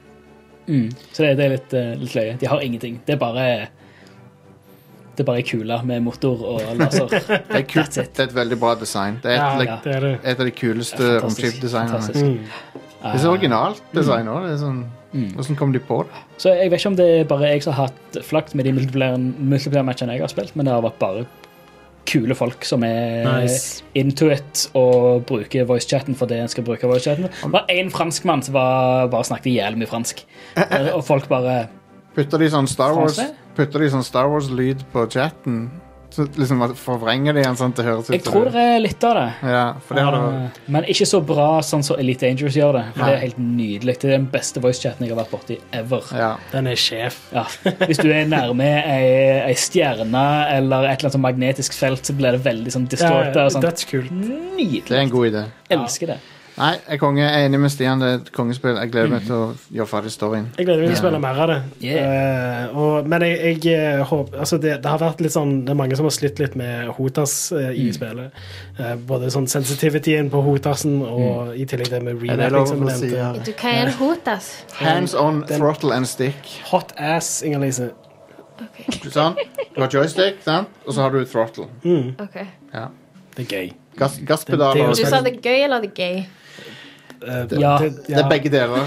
mm, 0.66 0.90
Så 1.12 1.22
det, 1.22 1.36
det 1.36 1.44
er 1.44 1.48
litt, 1.50 1.74
eh, 1.74 1.94
litt 2.00 2.14
løye. 2.14 2.38
De 2.38 2.46
har 2.46 2.60
ingenting. 2.60 3.00
Det 3.06 3.14
er 3.14 3.18
bare 3.18 3.68
Det 5.16 5.20
er 5.22 5.24
bare 5.30 5.36
ei 5.40 5.42
kule 5.48 5.78
med 5.84 6.02
motor 6.02 6.42
og 6.44 6.60
laser. 6.76 7.06
Det 7.48 7.60
er 7.60 7.62
kult. 7.62 7.86
That's 7.88 8.02
it. 8.02 8.12
Det 8.16 8.20
er 8.26 8.28
et 8.28 8.34
veldig 8.36 8.58
bra 8.60 8.74
design. 8.74 9.18
Det 9.22 9.30
er 9.32 9.36
et, 9.36 9.40
Ja, 9.40 9.58
like, 9.58 9.78
det 9.84 9.94
er 9.96 10.00
det. 10.00 10.18
et 10.24 10.40
av 10.40 10.44
de 10.44 10.50
kuleste 10.52 11.02
Ja, 11.14 11.20
fantastisk. 11.20 11.72
Fantastisk. 11.72 12.24
Mm. 12.24 12.38
Det 13.06 13.14
er 13.14 13.18
så 13.22 13.30
originalt 13.32 13.82
design 13.94 14.26
òg. 14.28 14.50
Sånn, 14.60 14.84
Mm. 15.14 15.30
hvordan 15.32 15.56
kom 15.56 15.72
de 15.72 15.78
på 15.80 16.02
det? 16.04 16.10
Så 16.36 16.50
jeg 16.52 16.70
vet 16.70 16.80
ikke 16.80 16.86
om 16.90 16.96
det 16.96 17.20
er 17.20 17.24
bare 17.24 17.48
jeg 17.48 17.62
som 17.62 17.72
har 17.72 17.86
hatt 17.86 18.18
flakt 18.26 18.54
med 18.54 18.64
de 18.66 18.72
multiplayer- 18.72 19.16
multiplayer-matchene 19.38 20.12
jeg 20.12 20.20
har 20.20 20.28
spilt, 20.28 20.54
men 20.56 20.66
det 20.66 20.74
har 20.74 20.82
vært 20.82 20.98
bare 20.98 21.26
kule 22.06 22.34
folk 22.38 22.64
som 22.64 22.84
er 22.86 23.24
Nice. 23.42 23.82
into 23.94 24.28
it 24.32 24.66
og 24.78 25.24
bruker 25.28 25.66
voicechatten 25.68 26.16
for 26.18 26.26
det 26.30 26.38
en 26.40 26.48
skal 26.52 26.64
bruke 26.66 26.86
voicechatten. 26.88 27.28
Det 27.42 27.52
var 27.52 27.66
én 27.72 27.90
franskmann 27.92 28.42
som 28.46 28.54
var, 28.54 29.08
bare 29.12 29.24
snakket 29.28 29.46
i 29.52 29.56
hjel 29.58 29.76
med 29.76 29.88
fransk, 29.90 30.24
Eh, 30.56 30.94
og 30.94 31.04
folk 31.04 31.28
bare 31.28 31.66
Putter 32.16 32.38
de 32.40 32.48
sånn 32.48 32.66
Star 32.66 32.94
Wars-lyd 32.96 33.34
de 33.82 33.90
sånn 33.92 34.04
Star 34.04 34.28
på 34.92 35.04
chatten? 35.12 35.70
Så 36.10 36.26
liksom 36.36 36.62
Forvrenger 36.78 37.34
de 37.36 37.42
en 37.44 37.56
sånn 37.58 37.74
til 37.74 37.84
det 37.84 37.90
høres 37.90 38.08
ut 38.08 38.14
Jeg 38.14 38.24
tror 38.24 38.50
det 38.54 38.62
er 38.62 38.78
litt 38.80 39.04
av 39.04 39.14
det. 39.18 39.26
Ja, 39.52 39.64
for 39.84 39.98
det 39.98 40.04
har 40.06 40.16
det 40.16 40.22
Eh, 40.26 40.60
Men 40.72 40.84
ikke 40.90 41.06
så 41.08 41.20
bra 41.24 41.48
sånn 41.62 41.84
som 41.86 41.98
Elite 42.00 42.26
Dangerous 42.26 42.56
gjør 42.56 42.78
det. 42.78 42.84
For 42.94 43.02
ja. 43.02 43.06
det 43.06 43.16
er 43.16 43.22
helt 43.24 43.40
nydelig. 43.40 43.96
Det 44.00 44.08
er 44.10 44.14
den 44.16 44.28
beste 44.32 44.62
voicechaten 44.64 45.06
jeg 45.06 45.14
har 45.14 45.20
vært 45.22 45.34
borti 45.34 45.58
ever. 45.76 46.06
Ja. 46.16 46.30
Den 46.52 46.70
er 46.70 46.80
sjef. 46.80 47.18
Ja. 47.34 47.44
Hvis 47.86 48.00
du 48.02 48.08
er 48.10 48.28
nærme 48.30 48.70
ei, 48.82 49.10
ei 49.50 49.56
stjerne 49.60 50.24
eller 50.56 50.88
et 50.88 50.96
eller 50.96 51.08
annet 51.08 51.18
sånn 51.18 51.26
magnetisk 51.26 51.76
felt, 51.76 52.06
så 52.06 52.16
blir 52.16 52.36
det 52.36 52.44
veldig 52.46 52.76
sånn 52.78 52.88
distorta. 52.90 53.48
sånt. 53.50 53.66
Dødskult. 53.66 54.10
Det 54.16 54.96
er 54.96 55.02
en 55.02 55.12
god 55.12 55.30
idé. 55.32 55.44
Elsker 55.76 56.14
det. 56.14 56.18
Nei, 56.56 56.70
jeg 56.72 56.94
er 56.94 57.00
konge. 57.00 57.20
Jeg 57.20 57.42
er 57.42 57.46
enig 57.50 57.58
med 57.60 57.70
Stian. 57.72 58.00
Det 58.00 58.08
er 58.08 58.14
et 58.16 58.28
kongespill. 58.32 58.78
Jeg 58.80 58.88
gleder 58.88 59.10
meg 59.12 59.26
til 59.26 59.34
å 59.36 59.48
gjøre 59.76 59.88
ferdig 59.90 60.12
storyen. 60.14 60.46
Jeg 60.56 60.64
gleder 60.64 60.86
meg 60.86 60.94
til 60.94 60.96
å 60.96 61.00
spille 61.02 61.18
mer 61.20 61.40
av 61.44 61.50
det. 61.50 61.56
Yeah. 61.84 62.70
Uh, 62.72 62.78
og, 62.80 63.10
men 63.12 63.24
jeg, 63.26 63.58
jeg 63.66 63.74
eh, 63.76 64.04
håper 64.08 64.40
altså 64.40 64.58
det, 64.62 64.78
det 64.84 64.92
har 64.94 65.02
vært 65.02 65.20
litt 65.20 65.34
sånn 65.34 65.52
Det 65.66 65.74
er 65.74 65.78
mange 65.82 65.98
som 65.98 66.08
har 66.08 66.14
slitt 66.16 66.40
litt 66.40 66.56
med 66.56 66.88
Hotas 66.96 67.34
uh, 67.52 67.68
i 67.76 67.90
spillet. 67.92 68.40
Uh, 68.80 68.94
både 69.10 69.28
sånn 69.34 69.48
sensitivityen 69.52 70.32
på 70.32 70.40
Hotasen 70.46 70.96
og 71.04 71.52
i 71.52 71.68
tillegg 71.68 71.92
det 71.92 72.00
med 72.06 72.24
Er 72.32 72.56
som 72.70 72.88
si? 72.96 73.12
Ja. 73.12 73.34
Du 73.36 73.52
kan 73.58 73.92
hotas. 74.00 74.48
Hands 74.80 75.12
on 75.14 75.42
Den- 75.44 75.60
throttle 75.60 75.92
and 75.92 76.08
stick. 76.08 76.56
Hot 76.72 76.96
ass, 76.96 77.42
Inger-Lise. 77.44 77.90
Sånn. 79.12 79.36
Du 79.74 79.82
har 79.82 79.92
joystick, 79.92 80.40
sant? 80.44 80.72
og 80.86 80.96
så 80.96 81.04
har 81.04 81.12
du 81.12 81.20
throttle. 81.28 81.68
OK. 82.16 82.40
Ja. 82.72 82.88
Det 83.36 83.44
er 83.44 83.52
gøy. 83.52 83.76
Gass, 83.96 84.16
Det- 84.16 84.26
gasspedal 84.28 84.72
det 84.72 84.80
er 84.80 84.84
jo 84.84 84.90
og 84.90 84.96
Du 84.96 85.04
sa 85.04 85.20
det 85.20 85.36
er 85.36 85.40
gøy 85.44 85.64
eller 85.64 85.84
det 85.84 85.92
er 85.92 86.00
gøy? 86.00 86.24
Eh, 87.22 87.44
det, 87.50 87.60
Ja. 87.60 87.78
det, 87.78 87.92
Det 88.06 88.16
er 88.18 88.28
begge 88.28 88.50
deler. 88.50 88.78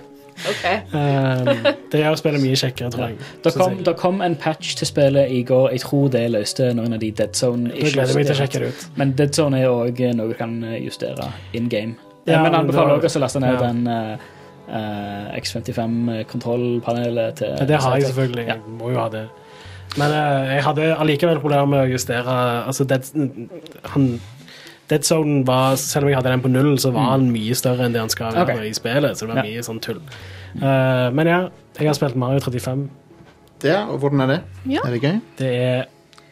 Okay. 0.40 0.80
um, 0.96 1.44
det 1.92 1.98
gjør 2.00 2.14
å 2.14 2.18
spille 2.18 2.38
mye 2.40 2.56
kjekkere, 2.56 2.88
tror 2.94 3.04
jeg. 3.10 3.16
Det 3.44 3.50
kom, 3.54 3.74
jeg. 3.76 3.84
det 3.84 3.92
kom 4.00 4.22
en 4.24 4.36
patch 4.40 4.72
til 4.80 4.86
spillet 4.88 5.28
i 5.36 5.42
går. 5.46 5.66
Jeg 5.76 5.80
tror 5.84 6.08
det 6.14 6.22
løste 6.32 6.70
noen 6.76 6.92
av 6.96 7.00
de 7.02 7.10
Dead 7.12 7.32
Zone 7.36 7.68
Jeg 7.74 7.92
gleder 7.92 8.14
meg 8.16 8.24
til 8.24 8.32
å 8.32 8.34
issues. 8.34 8.40
sjekke 8.40 8.58
det 8.62 8.68
ut. 8.72 8.80
Men 8.96 9.12
Dead 9.18 9.32
Zone 9.36 9.54
er 9.60 9.68
òg 9.68 10.00
noe 10.16 10.28
du 10.32 10.36
kan 10.38 10.52
justere 10.80 11.28
in 11.52 11.68
game. 11.68 11.94
Ja, 12.28 12.42
men 12.44 12.54
anbefaler 12.56 12.92
òg 12.98 13.04
å 13.04 13.22
laste 13.22 13.40
ned 13.42 13.54
ja. 13.56 13.60
den 13.66 13.80
eh, 13.90 14.14
eh, 14.68 15.38
X55-kontrollpanelet 15.40 17.30
til 17.40 17.50
Ja, 17.52 17.56
det 17.68 17.76
har 17.84 17.92
jeg 17.98 18.04
selvfølgelig. 18.10 18.44
Ja. 18.48 18.52
Jeg 18.56 18.60
må 18.80 18.86
jo 18.94 18.98
ha 19.00 19.08
det. 19.12 19.24
Men 19.98 20.08
uh, 20.14 20.42
jeg 20.54 20.62
hadde 20.62 20.84
allikevel 21.02 21.40
problemer 21.42 21.66
med 21.66 21.80
å 21.82 21.88
justere 21.90 22.34
altså 22.62 22.84
Dead, 22.86 23.02
han, 23.94 24.04
Dead 24.90 25.04
Zone 25.06 25.44
var, 25.46 25.76
Selv 25.78 26.04
om 26.04 26.10
jeg 26.10 26.18
hadde 26.18 26.32
den 26.34 26.42
på 26.42 26.50
null, 26.50 26.72
så 26.82 26.90
var 26.94 27.12
han 27.12 27.28
mye 27.30 27.54
større 27.54 27.86
enn 27.86 27.94
det 27.94 28.00
han 28.02 28.10
skal 28.10 28.32
være 28.34 28.42
okay. 28.42 28.68
i 28.70 28.74
spillet. 28.74 29.16
Så 29.16 29.26
det 29.26 29.34
var 29.34 29.44
Ja. 29.44 29.50
mye 29.50 29.62
sånn 29.66 29.80
tull. 29.84 30.00
Uh, 30.56 31.10
men 31.14 31.26
ja, 31.30 31.40
jeg 31.78 31.86
har 31.86 31.94
spilt 31.94 32.16
Mario 32.18 32.40
35. 32.42 32.88
Ja, 33.62 33.84
og 33.86 34.00
hvordan 34.02 34.20
er 34.24 34.26
det? 34.26 34.40
Ja. 34.72 34.80
Er 34.86 34.90
det 34.96 35.02
gøy? 35.04 35.20
Det 35.38 35.50
er 35.54 35.80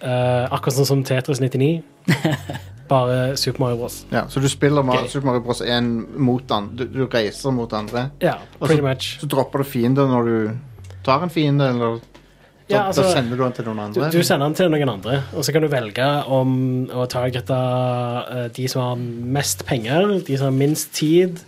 uh, 0.02 0.48
akkurat 0.54 0.74
sånn 0.80 0.88
som 0.88 1.04
Tetris 1.04 1.40
99, 1.40 1.82
bare 2.88 3.36
Super 3.36 3.60
Mario 3.66 3.76
Bros. 3.82 4.00
Ja, 4.10 4.24
Så 4.28 4.40
du 4.40 4.48
spiller 4.48 4.82
Mario, 4.82 5.04
okay. 5.06 5.12
Super 5.12 5.26
Mario 5.30 5.44
Bros. 5.44 5.60
1 5.60 6.18
mot 6.18 6.50
andre? 6.50 6.74
Du, 6.76 6.86
du 6.86 7.06
reiser 7.12 7.52
mot 7.54 7.72
andre? 7.76 8.10
Ja, 8.24 8.38
pretty 8.58 8.80
så- 8.80 8.88
much. 8.88 9.10
Så 9.20 9.28
dropper 9.28 9.58
du 9.62 9.64
fiender 9.68 10.08
når 10.08 10.24
du 10.24 10.58
tar 11.04 11.22
en 11.22 11.30
fiende, 11.30 11.68
eller 11.68 12.00
da, 12.68 12.74
Ja, 12.74 12.80
altså, 12.86 13.02
da 13.06 13.14
sender 13.16 13.36
du 13.36 13.42
den 13.42 13.54
til 13.56 13.64
noen 13.68 13.78
andre? 13.86 14.10
du 14.12 14.22
sender 14.22 14.46
den 14.46 14.56
til 14.58 14.72
noen 14.72 14.90
andre, 14.92 15.22
og 15.32 15.44
så 15.46 15.54
kan 15.54 15.64
du 15.64 15.68
velge 15.72 16.08
om 16.38 16.50
å 16.92 17.06
targete 17.08 17.58
uh, 17.58 18.48
de 18.54 18.66
som 18.68 18.82
har 18.84 18.98
mest 19.38 19.64
penger, 19.68 20.18
de 20.26 20.36
som 20.36 20.50
har 20.50 20.56
minst 20.58 20.92
tid, 20.96 21.40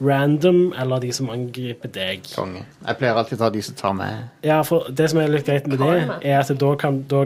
random, 0.00 0.72
eller 0.78 1.02
de 1.02 1.10
som 1.12 1.30
angriper 1.34 1.90
deg. 1.90 2.28
Konge. 2.36 2.62
Jeg 2.86 2.98
pleier 3.00 3.18
alltid 3.18 3.40
å 3.40 3.42
ta 3.42 3.50
de 3.50 3.62
som 3.66 3.74
tar 3.80 3.96
meg. 3.98 4.28
Ja, 4.46 4.60
for 4.62 4.86
det 4.94 5.10
som 5.10 5.18
er 5.18 5.32
litt 5.32 5.46
greit 5.48 5.66
med 5.66 5.82
det, 5.82 5.96
er 6.22 6.38
at 6.38 6.52
da, 6.54 6.70
kan, 6.78 7.02
da 7.10 7.24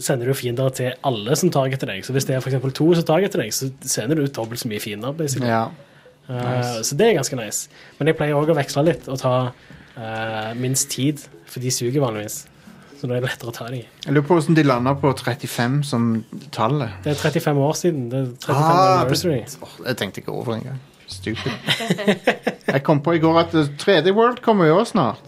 sender 0.00 0.30
du 0.30 0.34
fiender 0.34 0.72
til 0.72 0.94
alle 1.04 1.36
som 1.36 1.52
targeter 1.52 1.90
deg. 1.92 2.06
Så 2.06 2.16
hvis 2.16 2.24
det 2.24 2.38
er 2.38 2.40
for 2.40 2.48
eksempel 2.48 2.72
to 2.72 2.88
som 2.96 3.04
targeter 3.04 3.42
deg, 3.44 3.52
så 3.52 3.68
sender 3.84 4.16
du 4.16 4.24
ut 4.24 4.34
dobbelt 4.36 4.62
så 4.62 4.70
mye 4.72 4.80
fiender. 4.80 5.12
basically. 5.12 5.50
Ja. 5.52 5.66
Uh, 6.28 6.80
Så 6.84 6.96
det 6.96 7.10
er 7.10 7.18
ganske 7.20 7.36
nice. 7.36 7.68
Men 7.98 8.10
jeg 8.10 8.16
pleier 8.16 8.36
òg 8.36 8.50
å 8.52 8.56
veksle 8.56 8.84
litt 8.88 9.08
og 9.08 9.20
ta 9.20 9.34
uh, 9.52 10.54
minst 10.56 10.90
tid, 10.92 11.20
for 11.48 11.60
de 11.60 11.70
suger 11.72 12.00
vanligvis. 12.04 12.46
Så 12.98 13.06
da 13.06 13.14
er 13.14 13.20
det 13.22 13.28
lettere 13.30 13.52
å 13.52 13.54
ta 13.54 13.68
dem. 13.70 13.84
Jeg 14.04 14.12
lurer 14.14 14.24
på 14.26 14.34
hvordan 14.38 14.56
de 14.58 14.62
landa 14.66 14.92
på 14.98 15.12
35 15.14 15.76
som 15.86 16.06
tallet. 16.54 16.96
Det 17.04 17.12
er 17.12 17.20
35 17.20 17.60
år 17.62 17.76
siden. 17.78 18.08
Det 18.10 18.18
er 18.18 18.30
35 18.42 18.56
Ah, 18.58 19.00
anniversary. 19.00 19.36
Åh, 19.62 19.76
jeg 19.86 19.96
tenkte 20.00 20.22
ikke 20.24 20.34
over 20.34 20.56
engang. 20.58 20.80
Stupid. 21.08 21.52
Jeg 22.74 22.82
kom 22.84 22.98
på 23.00 23.14
i 23.16 23.20
går 23.22 23.38
at 23.40 23.54
eh, 23.56 23.70
3D 23.80 24.10
World 24.12 24.42
kommer 24.44 24.66
jo 24.68 24.82
snart. 24.84 25.22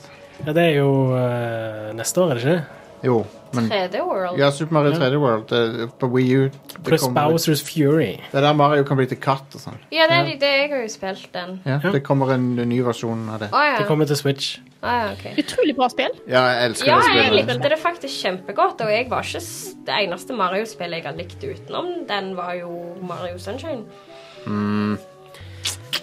Ja, 0.44 0.52
det 0.52 0.64
er 0.66 0.74
jo 0.82 0.90
eh, 1.16 1.86
neste 1.96 2.20
år, 2.20 2.34
er 2.34 2.36
det 2.36 2.42
ikke? 2.44 2.79
Jo, 3.02 3.24
men 3.56 3.68
3D 3.70 4.00
World. 4.04 4.38
Ja, 4.38 4.50
Super 4.52 4.72
Mario 4.76 4.92
3D 4.92 5.16
World 5.18 5.46
det, 5.48 5.86
på 5.98 6.06
Wii 6.12 6.34
U. 6.36 6.48
Det, 6.50 6.82
Pluss 6.84 7.02
kommer- 7.02 7.30
Bowsers 7.30 7.62
Fury. 7.62 8.18
det 8.30 8.34
er 8.34 8.40
der 8.44 8.52
Mario 8.54 8.84
kan 8.84 8.96
bli 8.96 9.06
til 9.06 9.16
katt 9.18 9.54
og 9.54 9.60
sånn. 9.60 9.78
Ja, 9.90 10.06
det, 10.06 10.18
er 10.18 10.24
de- 10.26 10.38
det, 10.42 10.50
jeg 10.60 10.70
har 10.70 10.82
jo 10.82 10.88
spilt 10.88 11.32
den. 11.32 11.60
Ja, 11.64 11.80
Ja. 11.82 11.90
Det 11.90 12.02
kommer 12.04 12.30
en 12.34 12.56
ny 12.56 12.80
versjon 12.82 13.28
av 13.30 13.40
det. 13.40 13.48
Å 13.50 13.62
ja. 13.72 13.78
Det 13.78 13.86
kommer 13.88 14.06
til 14.06 14.16
Switch. 14.16 14.58
Å, 14.82 14.86
ja, 14.86 15.12
ok. 15.12 15.38
Utrolig 15.38 15.76
bra 15.76 15.88
spill. 15.88 16.10
Ja, 16.28 16.44
jeg 16.52 16.70
elsker 16.70 16.86
Ja, 16.86 16.98
det 17.00 17.14
jeg 17.16 17.26
spillet. 17.26 17.46
likte 17.56 17.68
det 17.68 17.78
faktisk 17.78 18.14
kjempegodt, 18.24 18.80
og 18.80 18.88
jeg 18.90 19.08
var 19.08 19.22
ikke 19.22 19.40
s- 19.40 19.74
det 19.84 19.94
eneste 20.06 20.36
Mario-spillet 20.36 21.02
jeg 21.02 21.04
har 21.04 21.16
likt 21.16 21.40
utenom. 21.42 22.06
Den 22.06 22.34
var 22.36 22.52
jo 22.54 22.96
Mario 23.00 23.38
Sunshine. 23.38 23.84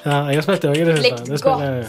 Ja, 0.08 0.18
jeg 0.32 0.40
har 0.40 0.46
spilt 0.46 0.64
det 0.64 0.70
òg 0.72 0.80
i 0.80 0.88
det 0.88 0.98
siste. 1.04 1.24
Det 1.28 1.40
spiller 1.42 1.80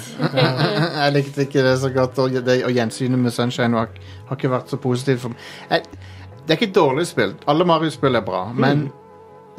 jeg 1.05 1.15
likte 1.15 1.45
ikke 1.47 1.65
det 1.65 1.74
så 1.78 1.90
godt, 1.95 2.19
og, 2.19 2.39
det, 2.47 2.61
og 2.66 2.73
gjensynet 2.74 3.20
med 3.23 3.35
Sunshine 3.35 3.78
har, 3.78 3.93
har 4.28 4.39
ikke 4.40 4.51
vært 4.51 4.73
så 4.74 4.78
positivt 4.82 5.23
for 5.23 5.35
meg. 5.35 5.51
Jeg, 5.70 6.07
det 6.49 6.57
er 6.57 6.61
ikke 6.62 6.74
dårlig 6.74 7.07
spilt. 7.07 7.45
Alle 7.47 7.66
Mario-spill 7.69 8.19
er 8.19 8.24
bra, 8.24 8.49
men 8.57 8.89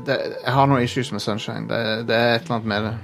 det, 0.05 0.17
jeg 0.45 0.53
har 0.53 0.67
noen 0.67 0.83
issues 0.83 1.11
med 1.15 1.23
Sunshine. 1.23 1.67
Det, 1.69 2.07
det 2.09 2.17
er 2.17 2.35
et 2.35 2.49
eller 2.49 2.59
annet 2.59 2.73
med 2.73 2.89
det. 2.89 2.97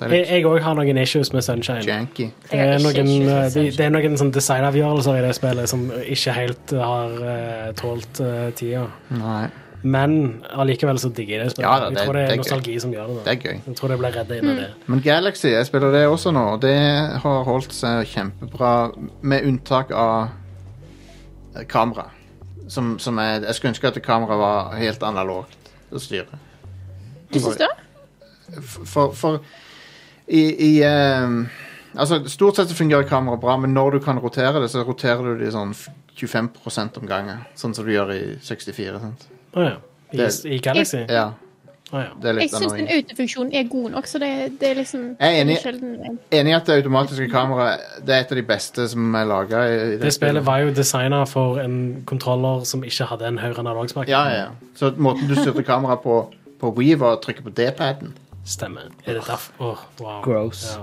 Det 0.00 0.20
Jeg 0.30 0.44
òg 0.48 0.62
har 0.64 0.76
noen 0.78 0.98
issues 1.02 1.32
med 1.32 1.44
Sunshine. 1.44 1.84
janky. 1.84 2.30
Det 2.50 2.60
er 2.60 2.78
noen, 2.80 3.10
eh, 3.28 3.48
de, 3.54 3.64
det 3.76 3.84
er 3.84 3.90
noen 3.92 4.16
sånn 4.16 4.30
designavgjørelser 4.32 5.18
i 5.18 5.24
det 5.26 5.34
spillet 5.36 5.68
som 5.68 5.82
ikke 6.00 6.36
helt 6.36 6.72
har 6.72 7.18
uh, 7.20 7.66
tålt 7.76 8.22
uh, 8.24 8.48
tida. 8.56 8.86
Nei, 9.12 9.42
Men 9.82 10.42
allikevel 10.52 10.98
så 11.00 11.08
digger 11.08 11.38
jeg 11.38 11.44
det 11.44 11.52
spillet. 11.54 11.68
Ja 11.70 11.78
da, 11.80 11.88
det- 11.88 11.98
jeg 11.98 12.06
tror 12.06 12.12
det 12.18 12.24
det 12.26 12.32
er 12.32 12.36
nostalgi 12.36 12.72
gøy. 12.74 12.80
som 12.80 12.92
gjør 12.92 13.06
det. 13.06 13.24
det 13.24 13.32
er 13.32 13.40
gøy. 13.48 13.60
Jeg 13.66 13.76
tror 13.76 13.88
det 13.88 13.98
ble 13.98 14.10
redda 14.12 14.36
inn 14.38 14.50
av 14.50 14.56
det. 14.56 14.68
Men 14.86 15.00
Galaxy, 15.00 15.48
jeg 15.48 15.66
spiller 15.66 15.90
det 15.92 16.06
også 16.06 16.32
nå, 16.32 16.42
og 16.52 16.60
det 16.60 16.76
har 17.22 17.44
holdt 17.44 17.72
seg 17.72 18.06
kjempebra, 18.06 18.72
med 19.22 19.44
unntak 19.48 19.90
av 19.90 20.28
eh, 21.56 21.64
kamera. 21.64 22.10
Som, 22.68 22.98
som 22.98 23.18
jeg, 23.18 23.42
jeg 23.42 23.54
skulle 23.54 23.72
ønske 23.72 23.88
at 23.88 24.02
kameraet 24.02 24.38
var 24.38 24.76
helt 24.78 25.02
analogt 25.02 25.72
å 25.90 25.98
styre. 25.98 26.38
Du 27.32 27.40
syns 27.40 27.56
det? 27.56 27.70
For, 28.84 29.12
for 29.14 29.40
i, 30.26 30.78
i 30.78 30.84
um, 30.84 31.48
Altså, 31.98 32.20
stort 32.30 32.54
sett 32.56 32.68
så 32.70 32.74
fungerer 32.78 33.02
kameraet 33.02 33.40
bra, 33.42 33.56
men 33.58 33.72
når 33.74 33.90
du 33.96 33.98
kan 34.04 34.18
rotere 34.22 34.60
det, 34.62 34.68
så 34.70 34.84
roterer 34.86 35.24
du 35.34 35.40
det 35.44 35.50
sånn 35.50 35.72
25% 36.14 37.00
om 37.00 37.06
gangen. 37.10 37.40
Sånn 37.58 37.74
som 37.74 37.84
du 37.86 37.90
gjør 37.90 38.12
i 38.14 38.20
64. 38.46 39.00
Sant? 39.02 39.24
Å 39.54 39.64
ja. 39.68 39.76
I, 40.12 40.16
Det- 40.16 40.44
I 40.44 40.58
Galaxy? 40.58 41.04
Ja, 41.08 41.32
Å 41.92 41.98
ja. 41.98 42.08
det 42.22 42.28
er 42.30 42.34
Jeg 42.34 42.42
litt 42.42 42.50
syns 42.52 42.60
den 42.60 42.80
annoying. 42.80 42.88
autofunksjonen 42.96 43.54
er 43.54 43.62
god 43.70 43.90
nok, 43.90 44.04
så 44.06 44.18
det, 44.22 44.30
det 44.60 44.68
er 44.70 44.74
liksom 44.78 45.16
Jeg 45.20 45.34
er 45.38 45.44
enig. 45.44 45.56
sjelden- 45.62 46.18
Enig 46.30 46.50
i 46.50 46.54
at 46.54 46.66
det 46.66 46.76
automatiske 46.84 47.28
kameraet 47.30 47.80
Det 48.06 48.14
er 48.14 48.20
et 48.20 48.32
av 48.32 48.36
de 48.36 48.42
beste 48.42 48.88
som 48.88 49.14
er 49.14 49.24
laga 49.26 49.62
Det 49.98 50.12
spillet 50.14 50.44
var 50.44 50.58
jo 50.58 50.70
designa 50.74 51.24
for 51.26 51.58
en 51.58 52.02
kontroller 52.06 52.64
som 52.64 52.82
ikke 52.84 53.06
hadde 53.06 53.26
en 53.26 53.38
høyre 53.38 53.58
analogspak. 53.58 54.08
Ja, 54.08 54.24
ja, 54.28 54.36
ja. 54.36 54.48
Så 54.76 54.92
måten 54.96 55.26
du 55.28 55.34
styrte 55.34 55.62
kameraet 55.66 56.02
på 56.02 56.32
på 56.60 56.74
Wii, 56.76 56.94
var 56.98 57.16
å 57.16 57.20
trykke 57.22 57.42
på 57.42 57.54
D-paden. 57.54 58.12
Stemmer. 58.44 58.82
Er 59.06 59.14
det 59.14 59.24
derfor? 59.24 59.52
Åh, 59.60 59.78
wow. 60.00 60.20
Gross. 60.22 60.76
Ja. 60.76 60.82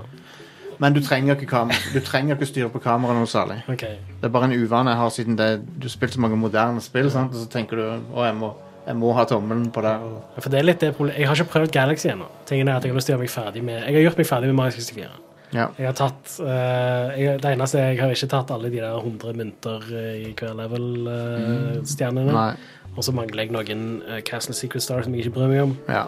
Men 0.78 0.94
du 0.94 1.00
trenger 1.02 1.34
ikke 1.34 1.48
kam 1.50 1.72
Du 1.94 1.98
trenger 2.04 2.36
ikke 2.36 2.48
styre 2.48 2.70
på 2.72 2.80
kameraet 2.82 3.18
noe 3.18 3.30
særlig. 3.30 3.58
Okay. 3.68 3.98
Det 4.20 4.28
er 4.28 4.34
bare 4.34 4.50
en 4.50 4.56
uvane 4.56 4.94
jeg 4.94 5.02
har 5.02 5.12
siden 5.14 5.38
det, 5.38 5.50
du 5.76 5.88
har 5.88 5.94
spilt 5.94 6.14
så 6.14 6.22
mange 6.22 6.38
moderne 6.38 6.82
spill, 6.84 7.10
sant? 7.10 7.34
og 7.34 7.42
så 7.42 7.50
tenker 7.52 7.80
du 7.80 7.84
å, 7.88 8.24
jeg 8.26 8.36
må, 8.38 8.52
jeg 8.86 8.98
må 8.98 9.12
ha 9.16 9.24
tommelen 9.28 9.68
på 9.74 9.84
der. 9.84 10.04
Ja, 10.36 10.42
For 10.42 10.54
det 10.54 10.60
er 10.60 10.68
litt 10.68 10.82
det 10.84 10.94
problemet. 10.96 11.20
Jeg 11.20 11.30
har 11.30 11.40
ikke 11.40 11.54
prøvd 11.56 11.74
Galaxy 11.74 12.12
ennå. 12.12 12.28
Tingen 12.48 12.68
er 12.68 12.78
at 12.78 12.86
Jeg 12.86 12.94
har 12.94 13.00
lyst 13.00 13.10
til 13.10 13.16
å 13.16 13.18
gjøre 13.18 13.26
meg 13.26 13.34
ferdig 13.34 13.64
med 13.64 13.80
Jeg 13.80 13.98
har 13.98 14.06
gjort 14.06 14.22
meg 14.22 14.30
ferdig 14.30 14.52
med 14.52 14.60
Mario 14.62 14.78
64. 14.78 15.24
Ja. 15.48 15.70
Jeg 15.78 15.86
har 15.88 15.94
tatt 15.96 16.34
uh, 16.44 17.14
jeg, 17.16 17.38
Det 17.40 17.52
eneste 17.54 17.80
jeg 17.80 18.00
har 18.02 18.10
ikke 18.12 18.28
tatt 18.34 18.50
alle 18.52 18.68
de 18.72 18.82
der 18.82 18.98
100 18.98 19.38
mynter 19.38 19.86
eh, 19.96 20.26
i 20.26 20.32
hver 20.36 20.52
level-stjernene. 20.58 22.34
Nei. 22.36 22.50
og 22.94 23.06
så 23.06 23.14
mangler 23.16 23.46
jeg 23.46 23.54
noen 23.54 23.86
uh, 24.04 24.18
Castle 24.26 24.56
Secret 24.56 24.84
Star 24.84 25.06
som 25.06 25.14
jeg 25.16 25.24
ikke 25.24 25.38
bryr 25.38 25.52
meg 25.52 25.62
om. 25.64 25.72
Ja. 25.88 26.04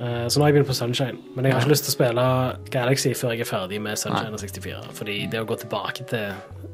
Eh, 0.00 0.28
så 0.28 0.38
nå 0.38 0.44
har 0.44 0.50
jeg 0.52 0.58
begynt 0.58 0.70
på 0.70 0.76
Sunshine. 0.76 1.18
Men 1.34 1.44
jeg 1.44 1.54
har 1.54 1.60
ikke 1.64 1.72
lyst 1.72 1.86
til 1.88 1.94
å 1.94 1.96
spille 1.96 2.26
Galaxy 2.70 3.14
før 3.16 3.34
jeg 3.34 3.40
er 3.46 3.50
ferdig 3.50 3.80
med 3.82 3.96
Sunshine 3.98 4.36
og 4.36 4.42
64. 4.42 4.82
Fordi 4.98 5.16
det 5.32 5.40
å 5.40 5.48
gå 5.48 5.56
tilbake 5.62 6.04
til 6.10 6.28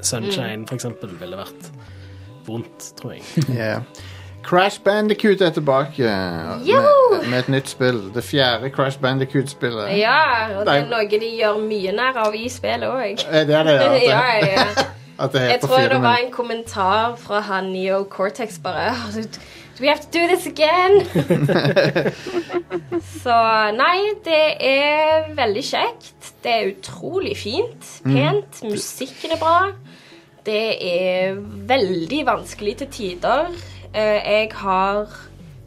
Sunshine, 0.05 0.67
for 0.69 0.75
eksempel, 0.79 1.15
ville 1.21 1.39
vært 1.39 1.71
vondt, 2.47 2.91
tror 3.01 3.17
jeg. 3.17 3.25
Yeah. 3.55 3.83
Crash 4.45 4.83
Bandicoot 4.85 5.41
er 5.41 5.51
tilbake 5.57 6.03
med, 6.05 7.29
med 7.31 7.39
et 7.39 7.49
nytt 7.49 7.69
spill. 7.73 8.03
Det 8.15 8.25
fjerde 8.25 8.69
Crash 8.71 9.01
Bandicoot-spillet. 9.01 9.95
Ja, 9.97 10.59
og 10.59 10.67
det 10.67 10.75
er 10.83 10.91
noe 10.91 11.07
de 11.09 11.31
gjør 11.39 11.63
mye 11.65 11.95
nær 11.97 12.19
av 12.27 12.37
i 12.37 12.45
spillet 12.53 12.85
òg. 12.85 13.25
Er 13.31 13.49
det 13.49 13.57
ja. 13.57 13.63
At 13.65 13.71
det, 13.95 14.03
Ja, 14.11 14.21
ja. 14.45 14.67
at 15.25 15.33
det 15.33 15.47
Jeg 15.49 15.61
tror 15.63 15.79
fire, 15.79 15.89
det 15.95 16.03
var 16.03 16.19
men 16.19 16.27
en 16.27 16.33
kommentar 16.35 17.17
fra 17.17 17.41
han 17.49 17.73
Neo 17.73 18.03
Cortex 18.05 18.59
bare 18.61 18.91
"Oh, 18.93 19.23
Do 19.77 19.83
we 19.83 19.89
have 19.89 20.01
to 20.01 20.09
do 20.13 20.27
this 20.31 20.47
again? 20.47 21.03
Så 23.23 23.35
nei, 23.75 24.13
det 24.25 24.43
er 24.63 25.31
veldig 25.35 25.63
kjekt. 25.67 26.29
Det 26.45 26.53
er 26.53 26.69
utrolig 26.75 27.33
fint. 27.41 27.89
Pent. 28.05 28.61
Musikken 28.69 29.33
er 29.35 29.41
bra. 29.41 29.57
Det 30.47 30.61
er 30.85 31.39
veldig 31.71 32.21
vanskelig 32.29 32.77
til 32.83 32.91
tider. 32.95 33.49
Eh, 33.95 34.21
Jeg 34.45 34.53
har 34.61 35.09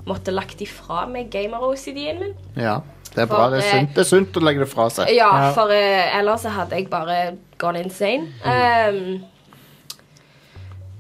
måttet 0.08 0.34
lagt 0.38 0.62
ifra 0.64 1.04
meg 1.12 1.28
gamer-OCD-en 1.34 2.22
min. 2.22 2.36
Ja, 2.56 2.78
det 3.12 3.26
er 3.26 3.28
bra. 3.28 3.50
For, 3.50 3.58
Det 3.58 3.60
er 3.60 3.66
eh, 3.66 3.74
sunt, 3.74 3.92
det 3.98 4.06
er 4.06 4.10
sunt 4.14 4.40
å 4.40 4.46
legge 4.46 4.64
det 4.64 4.70
fra 4.72 4.88
seg. 4.94 5.12
Ja, 5.18 5.32
Ja. 5.48 5.52
for 5.58 5.74
eh, 5.76 6.16
ellers 6.20 6.46
hadde 6.48 6.80
jeg 6.80 6.88
bare 6.94 7.18
gone 7.60 7.82
insane. 7.84 8.30
Um, 8.46 9.20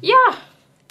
ja. 0.03 0.25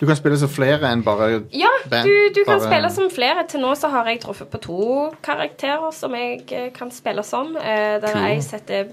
Du 0.00 0.04
kan 0.06 0.16
spille 0.16 0.36
som 0.38 0.48
flere 0.52 0.90
enn 0.92 1.02
bare 1.04 1.28
Ja, 1.56 1.70
du, 1.88 2.28
du 2.34 2.42
kan 2.44 2.58
bare- 2.58 2.66
spille 2.68 2.90
som 2.92 3.10
flere. 3.10 3.46
Til 3.48 3.60
nå 3.60 3.74
så 3.74 3.88
har 3.88 4.04
jeg 4.10 4.20
truffet 4.20 4.50
på 4.52 4.60
to 4.60 5.12
karakterer 5.22 5.90
som 5.92 6.14
jeg 6.14 6.42
eh, 6.52 6.70
kan 6.72 6.90
spille 6.90 7.22
som. 7.24 7.56
Eh, 7.56 8.00
der 8.02 8.12
Cool. 8.12 8.22
jeg 8.22 8.42
setter 8.44 8.86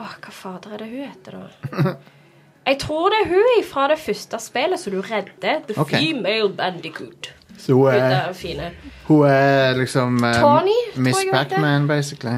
Åh, 0.00 0.12
hva 0.22 0.32
fader 0.32 0.74
er 0.74 0.78
det 0.78 0.88
hun 0.88 1.08
heter, 1.08 1.32
da? 1.32 1.94
Jeg 2.66 2.78
tror 2.78 3.08
det 3.10 3.18
er 3.24 3.28
hun 3.28 3.64
fra 3.64 3.88
det 3.88 3.98
første 3.98 4.38
spillet 4.38 4.78
som 4.80 4.92
du 4.92 5.00
redder. 5.00 5.60
The 5.68 5.80
okay. 5.80 5.98
Female 5.98 6.52
Bandicoot. 6.56 7.34
Så 7.58 7.74
hun 7.74 7.86
er, 7.88 8.32
fine. 8.32 8.70
hun 9.08 9.26
er 9.26 9.76
liksom 9.76 10.24
eh, 10.24 10.34
Tony, 10.40 10.76
Miss. 10.96 11.18
Pac-Man, 11.32 11.88
basically. 11.88 12.30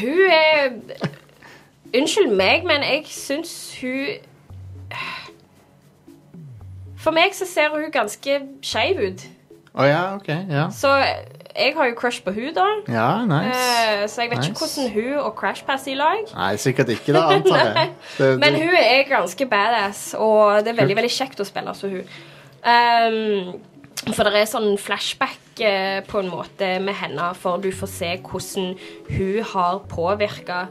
Hun 0.00 0.30
er 0.30 0.72
Unnskyld 1.94 2.34
meg, 2.34 2.64
men 2.66 2.82
jeg 2.82 3.04
syns 3.06 3.76
hun 3.80 4.06
For 7.04 7.12
meg 7.12 7.36
så 7.36 7.46
ser 7.48 7.72
hun 7.74 7.90
ganske 7.92 8.40
skeiv 8.64 9.02
ut. 9.04 9.24
Å 9.74 9.88
ja, 9.88 10.02
OK. 10.16 10.28
Ja, 10.30 10.68
Så 10.72 10.90
jeg 11.54 11.74
har 11.76 11.88
jo 11.90 11.94
crush 11.98 12.22
på 12.24 12.32
hun 12.34 12.54
da. 12.54 12.64
ja 12.90 13.08
nice. 13.26 13.58
Eh, 13.58 14.04
så 14.10 14.24
jeg 14.24 14.30
vet 14.32 14.48
ikke 14.48 14.64
hvordan 14.64 14.88
hun 14.94 15.18
og 15.20 15.34
Crash 15.38 15.66
passer 15.66 15.92
i 15.92 15.98
lag. 15.98 16.24
Nei, 16.34 16.54
sikkert 16.58 16.90
ikke, 16.94 17.14
da, 17.14 17.26
antar 17.36 17.60
jeg. 17.60 17.92
Det, 18.18 18.30
Men 18.42 18.58
hun 18.58 18.74
er 18.78 19.04
ganske 19.10 19.46
badass, 19.50 20.02
og 20.18 20.64
det 20.64 20.72
er 20.72 20.80
veldig 20.80 20.96
veldig 20.98 21.12
kjekt 21.14 21.42
å 21.42 21.46
spille 21.46 21.74
som 21.78 21.94
hun. 21.94 22.16
Um, 22.64 23.54
for 24.14 24.26
det 24.28 24.40
er 24.42 24.50
sånn 24.50 24.74
flashback 24.80 25.62
eh, 25.64 26.00
på 26.08 26.20
en 26.22 26.30
måte 26.32 26.74
med 26.82 26.96
henne, 26.98 27.30
for 27.38 27.62
du 27.62 27.70
får 27.74 27.92
se 27.92 28.10
hvordan 28.24 28.74
hun 29.14 29.52
har 29.54 29.82
påvirka 29.90 30.64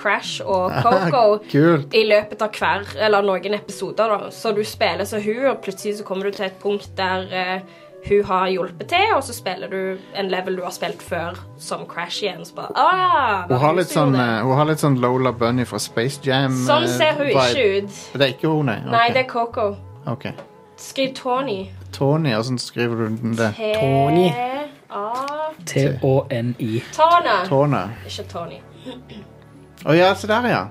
Crash 0.00 0.40
og 0.44 0.72
Coco 0.84 1.24
i 1.52 2.02
løpet 2.08 2.42
av 2.42 2.56
hver, 2.56 2.88
eller 3.06 3.26
noen 3.26 3.54
episoder. 3.58 4.16
da. 4.16 4.32
Så 4.34 4.54
du 4.56 4.64
spiller 4.64 5.04
som 5.08 5.22
hun, 5.22 5.46
og 5.52 5.62
plutselig 5.64 6.00
så 6.00 6.08
kommer 6.08 6.30
du 6.30 6.38
til 6.40 6.48
et 6.48 6.58
punkt 6.62 6.90
der 6.98 7.30
uh, 7.30 7.78
hun 8.08 8.24
har 8.24 8.48
hjulpet 8.48 8.88
til, 8.88 9.14
og 9.14 9.22
så 9.24 9.34
spiller 9.34 9.68
du 9.68 9.98
en 10.16 10.28
level 10.32 10.56
du 10.56 10.62
har 10.64 10.72
spilt 10.72 11.02
før, 11.02 11.36
som 11.58 11.84
Crash 11.88 12.24
igjen. 12.24 12.44
Så 12.44 12.54
bare, 12.56 12.72
ah, 12.74 13.42
Hun 13.48 13.58
har, 13.58 13.74
litt 13.76 13.92
sånn, 13.92 14.14
eh, 14.16 14.40
hun 14.40 14.56
har 14.56 14.68
litt 14.70 14.80
sånn 14.80 14.96
Lola 15.02 15.32
Bunny 15.36 15.66
fra 15.68 15.78
Space 15.78 16.20
Jam. 16.24 16.54
Sånn 16.66 16.86
eh, 16.88 16.94
ser 16.96 17.18
hun 17.18 17.28
vibe. 17.28 17.48
ikke 17.50 17.66
ut. 17.76 17.98
Det 18.14 18.24
er 18.24 18.32
ikke 18.32 18.52
hun, 18.54 18.70
nei? 18.72 18.78
Nei, 18.88 19.08
det 19.12 19.26
er 19.26 19.28
Coco. 19.28 19.74
Okay. 20.08 20.32
Skriv 20.80 21.12
Tony. 21.18 21.58
Tony, 21.92 22.32
hvordan 22.32 22.58
skriver 22.58 23.04
du 23.04 23.20
den 23.20 23.36
det? 23.36 23.52
Tony. 23.76 24.30
T-O-N-I. 25.68 26.80
Tana. 26.96 27.36
Tona. 27.48 27.84
Ikke 28.08 28.24
Tony. 28.32 28.62
Å 29.86 29.94
ja, 29.96 30.14
se 30.14 30.26
der, 30.28 30.46
ja. 30.50 30.64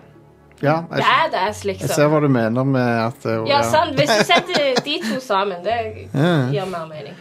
Ja, 0.61 0.73
jeg, 0.91 1.03
Badass, 1.05 1.61
jeg 1.63 1.77
ser 1.79 1.87
liksom. 1.87 2.09
hva 2.11 2.19
du 2.19 2.27
mener 2.27 2.63
med 2.67 2.89
at 3.05 3.25
eh, 3.25 3.45
Ja, 3.47 3.61
sant. 3.63 3.95
Hvis 3.95 4.09
du 4.11 4.23
setter 4.33 4.81
de 4.83 4.97
to 5.05 5.19
sammen, 5.23 5.61
det 5.63 5.77
Ja. 6.13 6.49
gir 6.51 6.65
mer 6.67 6.85
mening. 6.89 7.15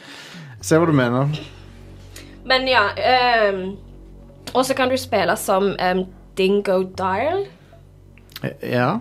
Jeg 0.58 0.66
ser 0.66 0.82
hva 0.82 0.86
du 0.90 0.92
mener. 0.92 1.30
Men 2.48 2.66
ja 2.68 2.88
ehm, 2.96 3.76
Og 4.54 4.64
så 4.66 4.74
kan 4.74 4.88
du 4.90 4.96
spille 4.96 5.36
som 5.36 5.70
ehm, 5.78 6.02
Dingo 6.36 6.82
Dial. 6.98 7.46
Eh, 8.42 8.50
Ja. 8.72 8.96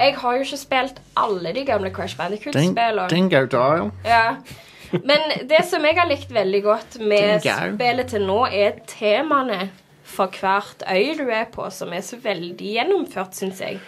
Jeg 0.00 0.14
har 0.16 0.36
jo 0.38 0.44
ikke 0.46 0.56
spilt 0.56 1.00
alle 1.16 1.50
de 1.52 1.64
gamle 1.66 1.90
Crash 1.90 2.14
Ding, 2.16 2.22
Bandicoot-spillene. 2.30 3.08
dingo 3.10 3.42
dial. 3.46 3.90
Ja. 4.06 4.36
Men 4.92 5.18
det 5.50 5.64
som 5.68 5.84
jeg 5.84 5.98
har 5.98 6.08
likt 6.08 6.30
veldig 6.32 6.62
godt 6.64 6.96
med 7.00 7.42
Dingo. 7.42 7.74
spillet 7.74 8.06
til 8.08 8.24
nå, 8.26 8.46
er 8.46 8.78
temaene 8.88 9.68
for 10.20 10.40
hvert 10.40 10.84
øy 10.84 11.16
du 11.18 11.26
er 11.32 11.48
på, 11.52 11.66
som 11.72 11.92
er 11.96 12.04
så 12.04 12.20
veldig 12.20 12.76
gjennomført, 12.76 13.36
syns 13.38 13.64
jeg. 13.64 13.80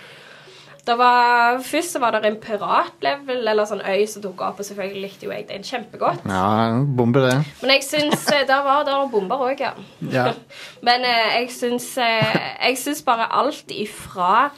Var, 0.82 1.60
først 1.62 2.00
var 2.00 2.10
det 2.16 2.26
en 2.26 2.38
piratlevel, 2.42 3.44
eller 3.46 3.66
sånn 3.70 3.84
øy 3.86 4.02
som 4.10 4.24
tok 4.24 4.40
opp, 4.42 4.58
og 4.58 4.66
selvfølgelig 4.66 5.04
likte 5.04 5.28
jo 5.28 5.30
jeg 5.30 5.44
den 5.46 5.62
kjempegodt. 5.62 6.24
Ja, 6.26 6.72
bombe 6.98 7.22
det. 7.22 7.36
Men 7.60 7.76
jeg 7.76 7.84
syns 7.86 8.26
eh, 8.34 8.42
Der 8.48 8.64
var 8.66 8.82
det 8.88 8.96
bomber 9.12 9.44
òg, 9.46 9.62
ja. 9.62 9.76
Ja. 10.10 10.32
Men 10.86 11.06
eh, 11.06 11.38
jeg 11.38 11.52
syns 11.54 11.86
eh, 12.02 12.34
Jeg 12.66 12.80
syns 12.82 13.04
bare 13.06 13.30
alt 13.30 13.70
ifra 13.70 14.50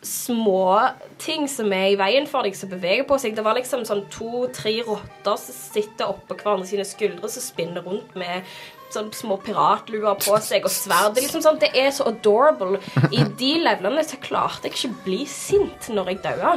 små 0.00 0.80
ting 1.20 1.44
som 1.52 1.68
er 1.76 1.90
i 1.92 2.00
veien 2.00 2.24
for 2.24 2.46
deg, 2.46 2.56
som 2.56 2.70
beveger 2.72 3.04
på 3.04 3.18
seg. 3.20 3.34
Det 3.36 3.44
var 3.44 3.58
liksom 3.58 3.84
sånn 3.84 4.06
to-tre 4.08 4.78
rotter 4.86 5.36
som 5.36 5.56
sitter 5.58 6.08
oppå 6.08 6.38
hverandre 6.40 6.70
sine 6.70 6.86
skuldre, 6.88 7.28
som 7.28 7.44
spinner 7.44 7.84
rundt 7.84 8.16
med 8.16 8.48
sånn 8.96 9.10
små 9.16 9.38
piratluer 9.44 10.16
på 10.20 10.38
seg 10.44 10.66
og 10.68 10.74
sverd. 10.74 11.14
Det 11.14 11.22
er 11.22 11.28
liksom 11.28 11.44
sånn, 11.44 11.60
det 11.62 11.72
er 11.78 11.90
så 11.94 12.08
adorable. 12.10 12.80
I 13.10 13.24
de 13.42 13.52
levelene 13.64 14.04
så 14.06 14.20
klarte 14.22 14.68
jeg 14.68 14.76
ikke 14.78 15.04
bli 15.08 15.24
sint 15.30 15.90
når 15.92 16.14
jeg 16.14 16.24
daua. 16.24 16.56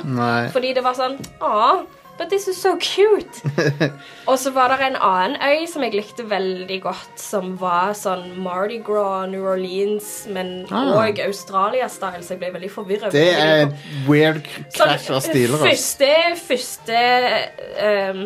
Fordi 0.54 0.74
det 0.78 0.86
var 0.86 0.98
sånn 0.98 1.20
Aw, 1.44 1.84
but 2.18 2.30
this 2.30 2.48
is 2.48 2.60
so 2.62 2.76
cute. 2.78 3.42
og 4.30 4.38
så 4.40 4.52
var 4.54 4.74
det 4.74 4.86
en 4.86 4.98
annen 5.02 5.38
øy 5.42 5.66
som 5.70 5.84
jeg 5.86 5.96
likte 5.98 6.26
veldig 6.30 6.80
godt, 6.84 7.14
som 7.20 7.56
var 7.62 7.96
sånn 7.98 8.36
Mardi 8.44 8.80
Gras, 8.86 9.28
New 9.32 9.46
Orleans, 9.50 10.12
men 10.30 10.54
Ah. 10.72 10.94
Australia-style, 11.26 12.24
så 12.24 12.36
jeg 12.36 12.42
ble 12.42 12.54
veldig 12.54 12.72
forvirra. 12.72 13.12
Det 13.14 13.28
er 13.34 13.66
en 13.66 13.76
weird 14.08 14.44
crash 14.76 15.12
av 15.12 15.22
stiler. 15.26 15.62
Første, 15.62 16.10
første 16.40 17.04
ehm, 17.82 18.26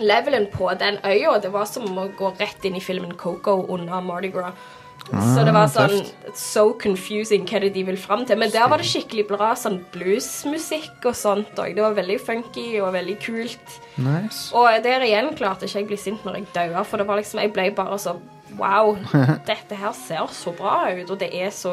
levelen 0.00 0.46
på 0.52 0.70
den 0.80 0.98
øya, 1.04 1.38
det 1.42 1.52
var 1.52 1.66
som 1.68 1.88
å 1.98 2.08
gå 2.16 2.32
rett 2.38 2.64
inn 2.64 2.78
i 2.78 2.84
filmen 2.84 3.14
Coco 3.18 3.62
under 3.68 4.00
Mardi 4.04 4.30
Gras. 4.32 4.54
så 5.02 5.42
det 5.44 5.52
var 5.52 5.66
sånn 5.66 6.04
so 6.38 6.76
confusing 6.78 7.42
hva 7.48 7.58
det 7.64 7.72
de 7.74 7.82
vil 7.88 7.98
fram 7.98 8.22
til. 8.26 8.38
Men 8.38 8.52
der 8.54 8.68
var 8.70 8.80
det 8.80 8.86
skikkelig 8.88 9.26
bra 9.28 9.50
sånn 9.58 9.80
bluesmusikk 9.92 11.08
og 11.10 11.16
sånt 11.18 11.58
òg. 11.58 11.74
Det 11.76 11.82
var 11.84 11.96
veldig 11.98 12.20
funky 12.22 12.68
og 12.80 12.92
veldig 12.94 13.16
kult. 13.24 13.80
Nice. 13.98 14.52
Og 14.56 14.70
der 14.84 15.04
igjen 15.08 15.32
klarte 15.36 15.66
ikke 15.66 15.82
jeg 15.82 15.90
bli 15.90 16.00
sint 16.00 16.24
når 16.24 16.40
jeg 16.40 16.52
daua, 16.54 16.84
for 16.86 17.02
det 17.02 17.08
var 17.10 17.20
liksom, 17.20 17.42
jeg 17.42 17.54
ble 17.54 17.72
bare 17.76 17.98
så 18.00 18.20
Wow, 18.52 18.98
dette 19.48 19.76
her 19.80 19.94
ser 19.96 20.26
så 20.36 20.52
bra 20.52 20.90
ut, 20.92 21.08
og 21.08 21.16
det 21.22 21.30
er 21.32 21.48
så 21.56 21.70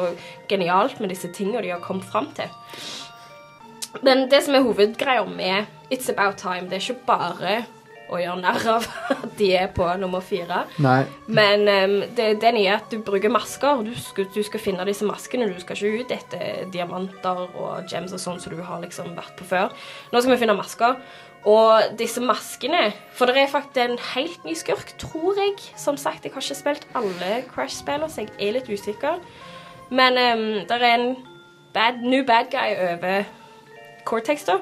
genialt 0.48 0.96
med 0.96 1.10
disse 1.12 1.28
tingene 1.36 1.60
de 1.60 1.74
har 1.74 1.82
kommet 1.84 2.06
fram 2.08 2.30
til. 2.32 2.48
Men 4.00 4.30
det 4.32 4.40
som 4.46 4.56
er 4.56 4.64
hovedgreia 4.64 5.26
med 5.28 5.68
It's 5.92 6.08
About 6.08 6.38
Time, 6.40 6.70
det 6.70 6.78
er 6.78 6.86
ikke 6.86 7.04
bare 7.04 7.58
å 8.10 8.18
gjøre 8.20 8.40
narr 8.42 8.66
av 8.74 8.86
at 9.14 9.24
de 9.38 9.50
er 9.56 9.70
på 9.74 9.86
nummer 10.00 10.24
fire. 10.24 10.64
Nei. 10.82 11.04
Men 11.30 11.64
um, 11.68 11.96
det, 12.16 12.32
det 12.42 12.52
nye 12.56 12.68
er 12.72 12.80
at 12.80 12.92
du 12.92 12.98
bruker 13.06 13.32
masker. 13.32 13.84
Du 13.86 13.94
skal, 13.94 14.28
du 14.34 14.42
skal 14.46 14.62
finne 14.62 14.86
disse 14.88 15.06
maskene. 15.06 15.48
Du 15.50 15.58
skal 15.62 15.78
ikke 15.78 16.04
ut 16.04 16.14
etter 16.14 16.70
diamanter 16.74 17.44
og 17.48 17.90
gems 17.90 18.14
og 18.16 18.22
sånn 18.22 18.40
som 18.42 18.54
du 18.54 18.62
har 18.66 18.82
liksom 18.82 19.14
vært 19.18 19.36
på 19.38 19.48
før. 19.52 19.74
Nå 20.10 20.22
skal 20.22 20.34
vi 20.34 20.40
finne 20.42 20.58
masker. 20.58 20.98
Og 21.48 21.94
disse 21.96 22.20
maskene 22.20 22.90
For 23.16 23.24
det 23.30 23.40
er 23.40 23.46
faktisk 23.48 23.78
en 23.80 23.96
helt 24.10 24.42
ny 24.44 24.52
skurk, 24.58 24.92
tror 25.00 25.38
jeg. 25.40 25.56
Som 25.80 25.96
sagt, 25.96 26.26
jeg 26.26 26.34
har 26.34 26.44
ikke 26.44 26.58
spilt 26.58 26.88
alle 26.98 27.42
Crash-spillene, 27.48 28.10
så 28.12 28.26
jeg 28.26 28.34
er 28.36 28.58
litt 28.58 28.68
usikker. 28.68 29.22
Men 29.90 30.18
um, 30.20 30.48
det 30.68 30.76
er 30.76 30.90
en 30.90 31.12
bad, 31.72 32.02
new 32.02 32.26
bad 32.26 32.50
guy 32.52 32.74
over 32.76 33.22
Cortex, 34.04 34.44
da. 34.44 34.60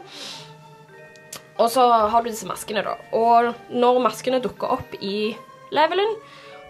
Og 1.59 1.70
så 1.70 1.85
har 2.10 2.22
du 2.22 2.28
disse 2.30 2.47
maskene, 2.47 2.85
da. 2.86 2.93
Og 3.18 3.55
når 3.74 3.98
maskene 4.05 4.39
dukker 4.44 4.70
opp 4.78 4.94
i 5.02 5.35
levelen, 5.74 6.12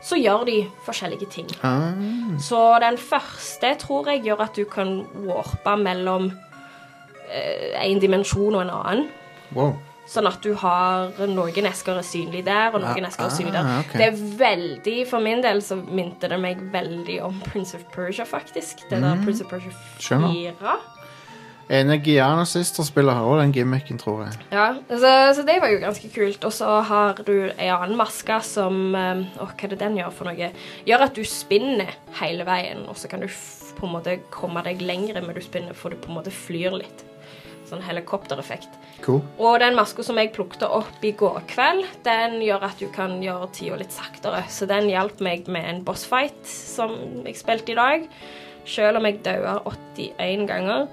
så 0.01 0.17
gjør 0.17 0.45
de 0.47 0.59
forskjellige 0.87 1.27
ting. 1.35 1.49
Ah, 1.67 1.93
Så 2.39 2.61
den 2.81 2.97
første 2.97 3.75
tror 3.83 4.07
jeg 4.13 4.23
gjør 4.25 4.41
at 4.47 4.55
du 4.55 4.65
kan 4.65 5.03
warpe 5.27 5.75
mellom 5.83 6.31
eh, 7.31 7.75
en 7.85 8.01
dimensjon 8.01 8.55
og 8.55 8.63
en 8.63 8.71
annen. 8.79 9.09
wow. 9.55 9.75
Sånn 10.09 10.25
at 10.25 10.39
du 10.41 10.55
har 10.57 11.11
noen 11.29 11.67
esker 11.69 11.99
er 12.01 12.05
synlig 12.07 12.41
der, 12.47 12.71
og 12.73 12.81
noen 12.81 13.05
Ah, 13.05 13.09
esker 13.11 13.27
er 13.27 13.35
synlig 13.35 13.53
der. 13.53 13.67
ah, 13.69 13.81
okay. 13.83 13.99
Det 13.99 14.07
er 14.07 14.39
veldig, 14.41 14.95
For 15.11 15.21
min 15.21 15.43
del 15.45 15.61
så 15.61 15.77
minte 15.77 16.31
det 16.33 16.39
meg 16.41 16.63
veldig 16.73 17.19
om 17.27 17.43
Prince 17.45 17.77
of 17.77 17.83
Persia, 17.93 18.25
faktisk. 18.25 18.87
Det 18.89 19.03
der 19.03 19.21
Prince 19.25 19.45
of 19.45 19.51
Persia 19.51 19.69
4. 19.69 19.77
Mm. 19.77 20.01
Skjønner. 20.01 20.79
Ene 21.69 21.99
Giana 22.01 22.47
Sister-spiller 22.49 23.13
har 23.13 23.27
også 23.29 23.43
den 23.43 23.53
gimmicken, 23.53 23.99
tror 24.01 24.23
jeg. 24.25 24.39
Ja, 24.55 24.71
så, 24.89 25.11
så 25.37 25.43
det 25.45 25.59
var 25.61 25.69
jo 25.69 25.83
ganske 25.83 26.09
kult. 26.15 26.45
Og 26.49 26.55
så 26.57 26.79
har 26.89 27.21
du 27.27 27.35
ei 27.51 27.69
annen 27.69 27.99
maske 27.99 28.39
som 28.47 28.95
Å, 28.97 29.05
Åh, 29.45 29.53
hva 29.53 29.67
er 29.67 29.75
det 29.75 29.81
den 29.83 29.99
gjør 30.01 30.15
for 30.17 30.31
noe? 30.31 30.49
Gjør 30.89 31.05
at 31.05 31.19
du 31.19 31.27
spinner 31.29 31.93
hele 32.23 32.47
veien, 32.49 32.87
og 32.89 32.97
så 32.97 33.11
kan 33.13 33.21
du 33.21 33.29
på 33.29 33.87
en 33.87 33.93
måte 33.99 34.17
komme 34.33 34.63
deg 34.65 34.81
lengre 34.83 35.21
med 35.23 35.37
du 35.37 35.45
spinner, 35.45 35.77
for 35.77 35.93
du 35.93 36.01
på 36.01 36.11
en 36.11 36.17
måte 36.19 36.33
flyr 36.35 36.79
litt. 36.81 37.05
Sånn 37.69 37.85
helikoptereffekt. 37.85 38.79
Cool. 39.05 39.21
Og 39.37 39.59
den 39.61 39.77
maska 39.77 40.03
som 40.07 40.17
jeg 40.19 40.33
plukket 40.33 40.65
opp 40.65 41.05
i 41.05 41.13
går 41.21 41.43
kveld, 41.53 41.85
den 42.07 42.39
gjør 42.41 42.65
at 42.71 42.81
du 42.81 42.89
kan 42.95 43.19
gjøre 43.23 43.51
tida 43.53 43.77
litt 43.83 43.93
saktere. 43.93 44.41
Så 44.49 44.67
den 44.71 44.89
hjalp 44.89 45.21
meg 45.21 45.51
med 45.53 45.69
en 45.69 45.83
bossfight 45.85 46.49
som 46.49 46.97
jeg 47.27 47.37
spilte 47.37 47.75
i 47.75 47.79
dag. 47.79 48.09
Selv 48.69 49.03
om 49.03 49.09
jeg 49.09 49.21
daua 49.29 49.59
81 49.69 50.49
ganger. 50.49 50.89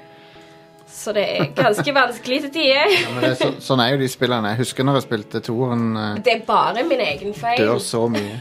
Så 0.88 1.14
det 1.14 1.24
er 1.36 1.48
ganske 1.58 1.94
vanskelig 1.94 2.42
til 2.46 2.52
tider. 2.56 2.94
Ja, 3.22 3.34
så, 3.38 3.52
sånn 3.62 3.82
er 3.84 3.94
jo 3.96 4.00
de 4.02 4.08
spillene. 4.10 4.54
Jeg 4.54 4.62
husker 4.64 4.86
når 4.88 5.00
jeg 5.00 5.08
spilte 5.08 5.42
toeren. 5.44 5.88
Uh, 5.98 6.12
Det 6.24 6.34
er 6.38 6.46
bare 6.48 6.86
min 6.88 7.02
egen 7.04 7.34
feil. 7.38 7.60
dør 7.62 7.82
så 7.84 8.06
mye. 8.12 8.40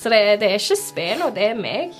Så 0.00 0.10
det, 0.12 0.20
det 0.40 0.48
er 0.50 0.58
ikke 0.58 0.78
spillene, 0.80 1.30
det 1.36 1.48
er 1.50 1.58
meg. 1.58 1.96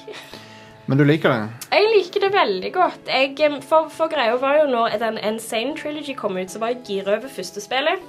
Men 0.91 0.99
du 0.99 1.05
liker 1.07 1.31
det? 1.31 1.67
Jeg 1.71 1.91
liker 1.95 2.25
det 2.25 2.31
veldig 2.35 2.71
godt. 2.75 3.11
Jeg, 3.13 3.35
for, 3.63 3.91
for 3.95 4.11
greia 4.11 4.35
var 4.43 4.63
jo 4.63 4.71
når 4.73 4.97
den 5.03 5.19
Insane 5.23 5.77
Trilogy 5.79 6.17
kom 6.19 6.39
ut, 6.41 6.51
så 6.51 6.59
var 6.63 6.73
jeg 6.75 6.81
gira 6.89 7.19
over 7.19 7.31
første 7.31 7.63
spillet. 7.63 8.01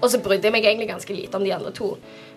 Og 0.00 0.08
så 0.10 0.20
brydde 0.22 0.48
jeg 0.48 0.54
meg 0.54 0.64
egentlig 0.64 0.88
ganske 0.88 1.14
lite 1.16 1.36
om 1.36 1.44
de 1.44 1.52
andre 1.54 1.72
to. 1.76 1.94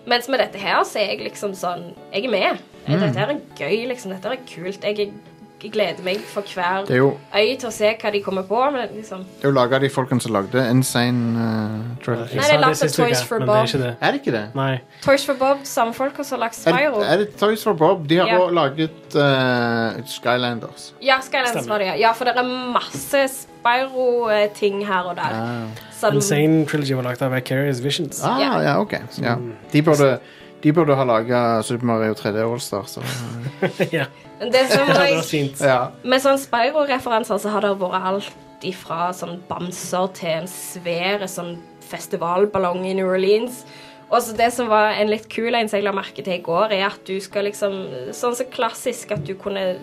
Mens 0.08 0.28
med 0.28 0.40
dette 0.42 0.60
her 0.60 0.82
så 0.88 1.00
er 1.00 1.14
jeg 1.14 1.24
liksom 1.26 1.54
sånn 1.56 1.90
Jeg 2.12 2.28
er 2.28 2.32
med. 2.32 2.60
Dette 2.88 3.18
her 3.18 3.32
er 3.34 3.40
gøy, 3.58 3.86
liksom. 3.90 4.12
Dette 4.14 4.30
er 4.32 4.44
kult. 4.48 4.84
Jeg 4.84 5.00
er 5.04 5.16
gleder 5.58 6.04
meg 6.06 6.20
for 6.30 6.46
hver 6.54 6.86
er 6.90 7.00
jo, 7.00 7.08
øy 7.34 7.56
til 7.58 7.66
å 7.68 7.72
se 7.74 7.88
hva 7.98 8.12
de 8.14 8.20
kommer 8.22 8.44
på. 8.46 8.60
Men 8.70 8.92
liksom 8.94 9.24
det 9.26 9.44
er 9.44 9.50
jo 9.50 9.54
laga 9.56 9.76
av 9.76 9.82
de 9.82 9.90
folkene 9.90 10.22
som 10.22 10.32
lagde 10.36 10.62
Insane 10.70 11.34
uh, 11.34 11.88
Trilogy. 12.04 12.36
Nei, 12.38 12.44
det 12.46 12.54
er 12.54 12.62
lagd 12.62 12.84
av 12.86 12.92
Toys 12.94 13.22
for 13.26 13.42
Bob. 13.42 13.66
det 13.66 13.74
er 13.74 13.82
det. 13.82 13.92
Er 14.00 14.12
det 14.14 14.20
ikke 14.22 14.34
det? 14.36 14.44
Nei. 14.54 14.70
Toys 15.02 15.24
for 15.26 15.34
Bob, 15.40 15.64
samme 15.66 15.94
folk 15.98 16.14
som 16.22 16.38
har 16.38 16.44
lagt 16.46 16.60
Er, 16.62 16.76
Spyro. 16.78 17.02
er 17.02 17.24
det 17.24 17.28
Toys 17.40 17.64
for 17.66 17.74
Bob? 17.74 18.06
De 18.08 18.20
har 18.22 18.30
Ja. 18.30 18.38
også 18.38 18.54
laget 18.54 19.18
uh, 19.18 19.98
Skylanders. 20.06 20.92
Ja, 21.02 21.18
Skylanders 21.20 21.50
Stemmer. 21.58 21.68
var 21.74 21.78
det, 21.78 21.86
ja. 21.92 21.96
ja. 22.06 22.12
For 22.14 22.24
det 22.30 22.36
er 22.38 22.50
masse 22.78 23.24
Spyro-ting 23.36 24.86
her 24.86 25.10
og 25.10 25.16
der. 25.18 25.34
Ja. 25.34 25.90
Som, 25.98 26.14
Insane 26.14 26.64
Trilogy 26.70 26.94
var 26.94 27.02
lagd 27.10 27.22
av 27.26 27.32
Vicarious 27.34 27.80
Visions. 27.82 28.22
ah 28.24 28.38
Ja. 28.40 28.52
ja, 28.62 28.76
ok. 28.80 28.94
Ja. 29.22 29.34
De, 29.72 29.82
burde, 29.82 30.18
de 30.62 30.72
burde 30.72 30.94
ha 30.94 31.04
laga 31.04 31.62
Super 31.66 31.86
Mario 31.86 32.14
3D 32.14 32.44
Allstar. 32.46 32.86
Så. 32.86 33.02
ja. 33.92 34.06
Men 34.38 34.52
det 34.54 34.66
som 34.72 34.90
jeg, 34.94 35.22
fint. 35.26 35.60
Ja. 35.64 35.90
med 36.02 36.22
sånn 36.24 36.38
Spyro-referanser 36.40 37.40
så 37.42 37.54
har 37.54 37.66
det 37.66 37.74
vært 37.80 38.08
alt 38.12 38.66
ifra 38.66 39.12
sånn 39.14 39.38
bamser 39.48 40.08
til 40.18 40.32
en 40.40 40.48
svær 40.50 41.26
sånn 41.30 41.56
festivalballong 41.88 42.84
i 42.88 42.96
New 42.98 43.08
Orleans. 43.08 43.62
Og 44.08 44.22
så 44.24 44.34
det 44.36 44.48
som 44.56 44.70
var 44.70 44.96
en 44.96 45.10
litt 45.12 45.28
kul 45.28 45.54
en 45.54 45.68
som 45.68 45.78
jeg 45.78 45.84
la 45.84 45.92
merke 45.92 46.24
til 46.24 46.38
i 46.38 46.44
går, 46.44 46.72
er 46.72 46.86
at 46.88 47.02
du 47.06 47.18
skal 47.20 47.44
liksom 47.48 47.76
Sånn 48.16 48.36
så 48.36 48.46
klassisk 48.48 49.12
at 49.12 49.26
du 49.28 49.34
kunne 49.36 49.74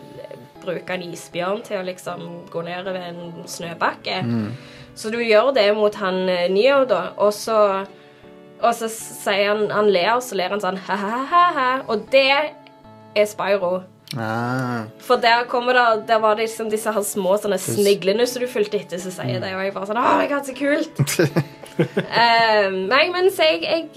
bruke 0.65 0.95
en 0.95 1.03
isbjørn 1.05 1.61
til 1.65 1.77
å 1.77 1.85
liksom 1.85 2.23
gå 2.49 2.63
ned 2.65 2.89
ved 2.89 3.03
en 3.03 3.45
snøbakke. 3.49 4.23
Så 4.97 5.11
du 5.13 5.19
gjør 5.21 5.51
det 5.53 5.67
mot 5.77 5.93
han 5.99 6.23
eh, 6.31 6.47
Neo, 6.49 6.85
da, 6.89 7.11
og 7.17 7.33
så 7.35 7.85
Og 8.63 8.71
så 8.73 8.87
sier 8.87 9.49
han 9.51 9.65
Han 9.69 9.89
ler, 9.91 10.13
og 10.15 10.23
så 10.23 10.37
ler 10.39 10.53
han 10.55 10.61
sånn 10.63 10.79
ha-ha-ha, 10.87 11.83
og 11.91 12.07
det 12.11 12.29
er 12.31 13.27
Spyro. 13.27 13.83
Ah. 14.13 14.85
For 15.01 15.17
der 15.17 15.47
kommer 15.49 15.73
det 15.73 16.05
Der 16.07 16.19
var 16.21 16.37
det 16.37 16.45
liksom 16.45 16.69
disse 16.69 16.91
her 16.93 17.03
små 17.03 17.39
sånne 17.41 17.57
sniglene 17.59 18.27
som 18.29 18.43
du 18.43 18.47
fulgte 18.47 18.77
etter, 18.77 19.01
som 19.01 19.11
sier 19.11 19.41
det, 19.41 19.49
og 19.57 19.63
jeg 19.65 19.73
bare 19.75 19.89
sånn 19.89 19.99
Å, 19.99 20.03
har 20.21 20.35
hatt 20.35 20.51
så 20.51 20.55
kult! 20.55 21.01
uh, 21.81 22.69
nei, 22.93 23.01
men 23.11 23.31
så 23.33 23.49
jeg, 23.49 23.65
jeg 23.65 23.89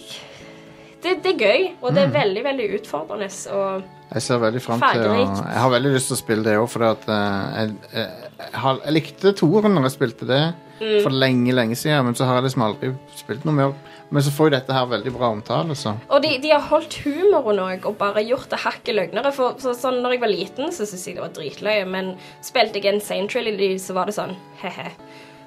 det, 0.98 1.12
det 1.22 1.34
er 1.36 1.42
gøy, 1.44 1.66
og 1.78 1.92
det 1.94 2.08
er 2.08 2.08
veldig, 2.10 2.40
veldig 2.42 2.64
utfordrende. 2.80 3.28
Og 3.54 4.14
Jeg 4.16 4.24
ser 4.24 4.40
veldig 4.42 4.62
frem 4.64 4.80
til 4.82 5.04
å 5.06 5.18
Jeg 5.20 5.60
har 5.62 5.70
veldig 5.70 5.92
lyst 5.94 6.10
til 6.10 6.16
å 6.16 6.22
spille 6.24 6.46
det 6.48 6.56
òg, 6.58 6.66
for 6.72 6.82
eh, 6.88 7.12
jeg, 7.12 7.76
jeg, 7.92 8.32
jeg, 8.40 8.80
jeg 8.80 8.96
likte 8.96 9.34
toeren 9.38 9.76
når 9.76 9.86
jeg 9.86 9.94
spilte 10.00 10.26
det 10.26 10.42
Mm. 10.78 11.02
for 11.02 11.10
lenge, 11.10 11.52
lenge 11.52 11.76
siden, 11.76 12.04
men 12.06 12.14
så 12.14 12.26
har 12.28 12.38
jeg 12.38 12.48
liksom 12.48 12.62
aldri 12.62 12.92
spilt 13.18 13.46
noe 13.46 13.56
mer. 13.56 13.72
Men 14.10 14.24
så 14.24 14.32
får 14.32 14.48
jo 14.48 14.54
dette 14.56 14.72
her 14.72 14.88
veldig 14.88 15.12
bra 15.12 15.28
omtale, 15.34 15.76
så 15.76 15.92
Og 16.08 16.22
de, 16.24 16.34
de 16.40 16.52
har 16.54 16.64
holdt 16.70 16.96
humoren 17.04 17.60
òg, 17.60 17.86
og 17.88 17.98
bare 18.00 18.24
gjort 18.24 18.48
det 18.52 18.62
hakket 18.64 18.96
løgnere. 18.96 19.32
For 19.36 19.58
så, 19.60 19.74
sånn, 19.76 20.00
når 20.04 20.16
jeg 20.16 20.24
var 20.24 20.32
liten, 20.32 20.72
så 20.72 20.88
syntes 20.88 21.08
jeg 21.10 21.18
det 21.18 21.24
var 21.26 21.34
dritløye, 21.36 21.88
men 21.88 22.14
spilte 22.44 22.80
jeg 22.80 22.94
en 22.94 23.02
Sane 23.04 23.28
Trilogy, 23.28 23.74
så 23.82 23.96
var 23.98 24.08
det 24.08 24.16
sånn 24.16 24.36
he-he. 24.62 24.92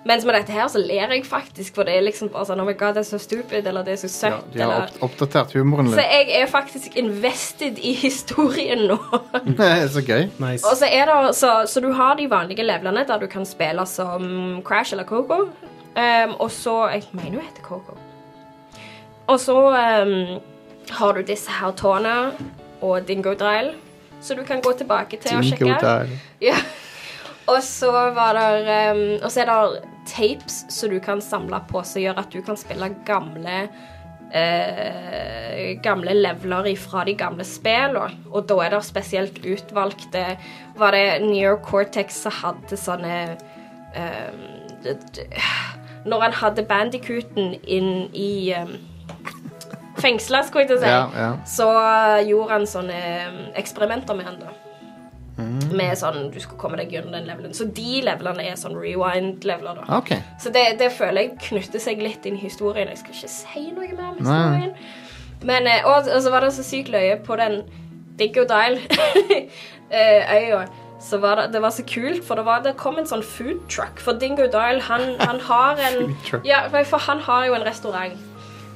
Mens 0.05 0.25
med 0.25 0.33
dette 0.33 0.53
her 0.53 0.65
så 0.71 0.79
ler 0.81 1.11
jeg 1.13 1.25
faktisk, 1.29 1.75
for 1.77 1.85
det 1.85 1.93
er 1.93 2.05
liksom 2.07 2.31
bare 2.33 2.47
sånn 2.49 2.61
Oh 2.61 2.65
my 2.65 2.73
god, 2.73 2.95
det 2.97 3.03
er 3.03 3.09
så 3.11 3.19
stupid, 3.21 3.67
eller 3.69 3.85
det 3.85 3.93
er 3.93 3.99
så 4.01 4.09
søtt, 4.09 4.33
ja, 4.33 4.53
de 4.53 4.63
har 4.63 4.71
eller 4.73 4.95
opp, 4.95 5.03
oppdatert 5.11 5.53
humoren 5.53 5.91
litt. 5.91 5.99
Så 5.99 6.05
jeg 6.07 6.41
er 6.41 6.49
faktisk 6.49 6.97
invested 6.97 7.77
i 7.77 7.93
historien 8.01 8.87
nå. 8.89 8.97
så 9.95 10.05
gøy. 10.05 10.25
Nice. 10.41 10.65
Og 10.65 10.77
så 10.79 10.89
er 10.89 11.05
det 11.09 11.35
så, 11.37 11.53
så 11.69 11.85
du 11.85 11.91
har 11.97 12.17
de 12.17 12.29
vanlige 12.31 12.65
levelene 12.65 13.05
der 13.09 13.21
du 13.21 13.29
kan 13.29 13.45
spille 13.45 13.85
som 13.89 14.25
Crash 14.65 14.97
eller 14.97 15.05
Coco. 15.09 15.43
Um, 15.91 16.37
og 16.39 16.47
så 16.55 16.87
Jeg 16.95 17.09
mener 17.11 17.37
jo 17.37 17.45
heter 17.45 17.61
Coco. 17.61 18.00
Og 19.31 19.39
så 19.39 19.55
um, 19.55 20.41
har 20.91 21.13
du 21.15 21.21
disse 21.23 21.51
her 21.55 21.71
tårna 21.79 22.15
og 22.83 23.07
Dingo 23.07 23.31
Dryle, 23.39 23.73
så 24.21 24.35
du 24.35 24.43
kan 24.43 24.61
gå 24.61 24.73
tilbake 24.77 25.17
til 25.21 25.37
og 25.39 25.45
sjekke. 25.47 25.69
Ja. 26.49 26.57
Og 27.49 27.63
så 27.65 27.89
var 28.15 28.35
der, 28.37 28.91
um, 28.91 28.99
Og 29.23 29.31
så 29.31 29.41
er 29.41 29.49
det 29.49 29.81
tapes 30.11 30.65
som 30.73 30.89
du 30.91 30.99
kan 31.03 31.21
samle 31.21 31.57
på, 31.69 31.81
som 31.85 32.01
gjør 32.03 32.19
at 32.21 32.29
du 32.33 32.41
kan 32.45 32.57
spille 32.57 32.91
gamle 33.07 33.55
eh, 34.33 35.77
Gamle 35.83 36.13
leveler 36.17 36.69
fra 36.79 37.03
de 37.07 37.13
gamle 37.17 37.43
spillene. 37.47 38.09
Og 38.31 38.45
da 38.49 38.57
er 38.65 38.75
det 38.75 38.83
spesielt 38.87 39.41
utvalgte 39.45 40.23
Var 40.77 40.91
det 40.97 41.21
Neocortex 41.25 42.21
som 42.25 42.31
hadde 42.41 42.77
sånne 42.79 43.17
d- 44.83 45.27
Når 46.09 46.21
han 46.25 46.33
hadde 46.33 46.63
bandicooten 46.65 47.53
inn 47.69 48.07
i 48.17 48.53
um, 48.57 48.71
fengsla, 50.01 50.39
skulle 50.47 50.63
jeg 50.65 50.69
til 50.73 50.79
å 50.79 50.81
si, 50.81 50.87
Ja, 50.91 51.03
ja. 51.15 51.31
så 51.47 51.67
gjorde 52.27 52.51
han 52.57 52.65
sånne 52.69 52.99
um, 53.29 53.39
eksperimenter 53.61 54.13
med 54.17 54.25
han, 54.29 54.37
da. 54.41 54.51
Med 55.71 55.95
sånn 55.97 56.27
Du 56.33 56.39
skal 56.43 56.57
komme 56.59 56.77
deg 56.77 56.91
gjennom 56.93 57.13
den 57.15 57.25
levelen. 57.25 57.53
Så 57.57 57.63
de 57.73 58.01
levelene 58.05 58.43
er 58.51 58.55
sånn 58.59 58.75
rewind-leveler, 58.77 59.75
da. 59.79 59.83
Okay. 60.01 60.19
Så 60.41 60.47
det, 60.53 60.65
det 60.81 60.89
føler 60.93 61.19
jeg 61.23 61.37
knytter 61.47 61.79
seg 61.81 61.95
litt 62.03 62.23
inn 62.29 62.37
i 62.37 62.43
historien. 62.43 62.89
Jeg 62.91 62.99
skal 63.01 63.13
ikke 63.15 63.31
si 63.33 63.63
noe 63.71 63.87
mer 63.95 64.09
om 64.11 64.17
historien. 64.19 64.73
Men, 65.47 65.61
eh, 65.71 65.81
og, 65.87 65.97
og 66.11 66.19
så 66.21 66.29
var 66.33 66.39
det 66.45 66.51
så 66.53 66.63
sykt 66.67 66.89
løye 66.93 67.15
på 67.25 67.33
den 67.39 67.53
Diggo 68.19 68.43
Dial-øya. 68.51 70.61
så 71.01 71.17
var 71.17 71.35
det, 71.39 71.45
det 71.55 71.61
var 71.63 71.71
så 71.73 71.83
kult, 71.89 72.21
for 72.27 72.35
det, 72.37 72.45
var, 72.45 72.59
det 72.61 72.75
kom 72.77 72.99
en 73.01 73.07
sånn 73.09 73.23
food 73.25 73.59
truck. 73.71 73.97
For 74.03 74.13
Dingo 74.21 74.45
Dial, 74.53 74.77
han, 74.85 75.01
han 75.19 75.39
har 75.47 75.73
en 75.87 75.97
Ja, 76.45 76.67
for 76.69 76.97
han 77.07 77.19
har 77.25 77.45
jo 77.47 77.53
en 77.57 77.65
restaurant. 77.65 78.13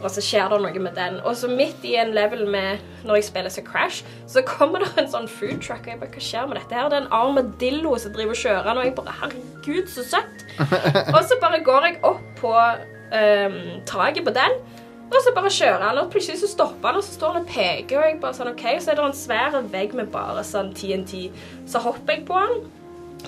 Og 0.06 0.14
så 0.14 0.22
skjer 0.22 0.52
det 0.52 0.61
noe 0.61 0.84
med 0.86 0.94
den. 0.98 1.18
Og 1.26 1.34
så 1.40 1.49
midt 1.49 1.86
i 1.88 1.95
en 1.98 2.14
level 2.14 2.45
med 2.52 2.84
når 3.06 3.19
jeg 3.19 3.27
spiller 3.32 3.53
som 3.53 3.65
Crash, 3.65 4.06
så 4.30 4.44
kommer 4.45 4.86
det 4.86 4.91
en 5.02 5.10
sånn 5.10 5.30
food 5.30 5.57
truck. 5.65 5.88
Og 5.88 5.95
jeg 5.95 6.02
bare, 6.03 6.14
hva 6.14 6.26
skjer 6.30 6.49
med 6.49 6.60
dette 6.61 6.77
her? 6.77 6.91
Det 6.91 6.99
er 6.99 7.07
en 7.07 7.15
armadillo 7.19 7.95
som 8.02 8.14
driver 8.14 8.38
og 8.38 8.41
kjører 8.44 8.72
og 8.76 8.86
jeg 8.86 8.95
bare, 8.99 9.18
herregud, 9.23 9.90
så 9.90 10.06
søtt. 10.14 10.45
og 11.15 11.22
så 11.26 11.40
bare 11.41 11.64
går 11.65 11.90
jeg 11.90 12.02
opp 12.06 12.26
på 12.40 12.53
um, 12.56 13.60
taket 13.90 14.26
på 14.27 14.34
den, 14.36 14.60
og 15.06 15.19
så 15.22 15.34
bare 15.36 15.52
kjører 15.53 15.84
han, 15.86 15.99
og 16.02 16.10
plutselig 16.14 16.40
så 16.41 16.49
stopper 16.49 16.90
han, 16.90 16.98
og 16.99 17.06
så 17.06 17.14
står 17.14 17.36
han 17.36 17.44
og 17.44 17.52
peker, 17.52 17.99
og 17.99 18.07
jeg 18.07 18.18
bare 18.23 18.38
sånn, 18.38 18.49
ok, 18.56 18.65
så 18.82 18.91
er 18.91 18.98
det 18.98 19.06
en 19.06 19.19
svær 19.19 19.60
vegg 19.73 19.94
med 19.98 20.10
bare 20.14 20.41
sånn 20.45 20.72
TNT. 20.76 21.27
Så 21.69 21.82
hopper 21.84 22.18
jeg 22.18 22.26
på 22.27 22.40
han, 22.40 22.65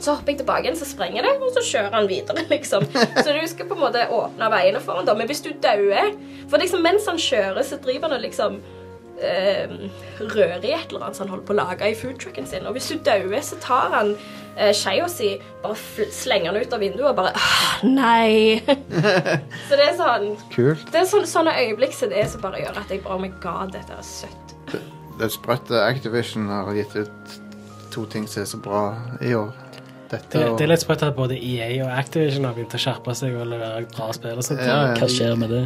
så 0.04 0.16
hopper 0.16 0.34
jeg 0.34 0.42
tilbake 0.42 0.66
igjen, 0.68 0.80
så 0.80 0.88
sprenger 0.90 1.28
det, 1.28 1.36
og 1.42 1.54
så 1.56 1.64
kjører 1.66 1.96
han 1.98 2.10
videre, 2.10 2.46
liksom. 2.54 2.88
Så 2.94 3.36
du 3.36 3.44
skal 3.50 3.70
på 3.70 3.78
en 3.78 3.84
måte 3.86 4.08
åpne 4.14 4.50
veiene 4.54 4.82
for 4.84 5.00
han 5.00 5.08
da. 5.08 5.16
Men 5.18 5.30
hvis 5.30 5.44
du 5.46 5.52
dauer 5.64 6.14
For 6.48 6.62
liksom 6.62 6.84
mens 6.86 7.08
han 7.10 7.20
kjører, 7.20 7.64
så 7.68 7.80
driver 7.84 8.08
han 8.08 8.18
og 8.18 8.24
liksom 8.24 8.60
eh, 9.20 9.72
rører 10.20 10.64
i 10.64 10.74
et 10.76 10.90
eller 10.90 11.08
annet 11.08 11.18
som 11.18 11.26
han 11.26 11.34
holder 11.36 11.48
på 11.48 11.56
å 11.56 11.60
lage 11.60 11.90
i 11.92 11.96
foodtrucken 11.98 12.48
sin. 12.48 12.68
Og 12.70 12.78
hvis 12.78 12.90
du 12.92 13.00
dauer, 13.04 13.40
så 13.44 13.60
tar 13.64 13.92
han 13.96 14.14
eh, 14.56 14.72
skeia 14.76 15.08
si, 15.12 15.34
bare 15.64 16.08
slenger 16.16 16.54
den 16.56 16.64
ut 16.64 16.76
av 16.78 16.84
vinduet 16.84 17.10
og 17.12 17.18
bare 17.20 17.34
Åh, 17.36 17.84
Nei! 17.88 18.62
så 19.68 19.78
det 19.78 19.90
er 19.90 19.98
sånn 20.00 20.32
Kult. 20.54 20.88
Det 20.94 21.04
er 21.04 21.10
sånne, 21.10 21.30
sånne 21.30 21.58
øyeblikk 21.66 21.96
som 21.98 22.14
det 22.14 22.26
som 22.32 22.44
bare 22.44 22.64
gjør 22.64 22.80
at 22.84 22.94
jeg 22.94 23.04
bare 23.06 23.18
Oh 23.18 23.22
my 23.22 23.32
god, 23.44 23.76
dette 23.76 23.98
er 23.98 24.06
søtt. 24.06 24.56
Det 25.18 25.26
er 25.26 25.34
sprøtt. 25.34 25.72
Activision 25.82 26.50
har 26.52 26.74
gitt 26.78 26.96
ut 26.98 27.38
to 27.94 28.06
ting 28.06 28.28
som 28.30 28.44
er 28.44 28.50
så 28.50 28.60
bra 28.62 28.82
i 29.26 29.34
år. 29.34 29.67
Dette 30.10 30.30
Det, 30.40 30.58
det 30.58 30.64
er 30.64 30.72
litt 30.72 30.84
sprøtt 30.86 31.04
at 31.04 31.16
både 31.18 31.36
EA 31.36 31.84
og 31.86 31.92
Activision 32.00 32.46
har 32.48 32.54
begynt 32.56 32.76
å 32.78 32.80
skjerpe 32.80 33.16
seg 33.18 33.36
og 33.36 33.48
levere 33.52 33.86
bra 33.92 34.08
spill. 34.16 34.38
og 34.40 34.44
sånt. 34.48 34.62
Ja, 34.64 34.78
ja. 34.88 34.94
Hva 34.96 35.10
skjer 35.12 35.36
med 35.40 35.50
det? 35.52 35.64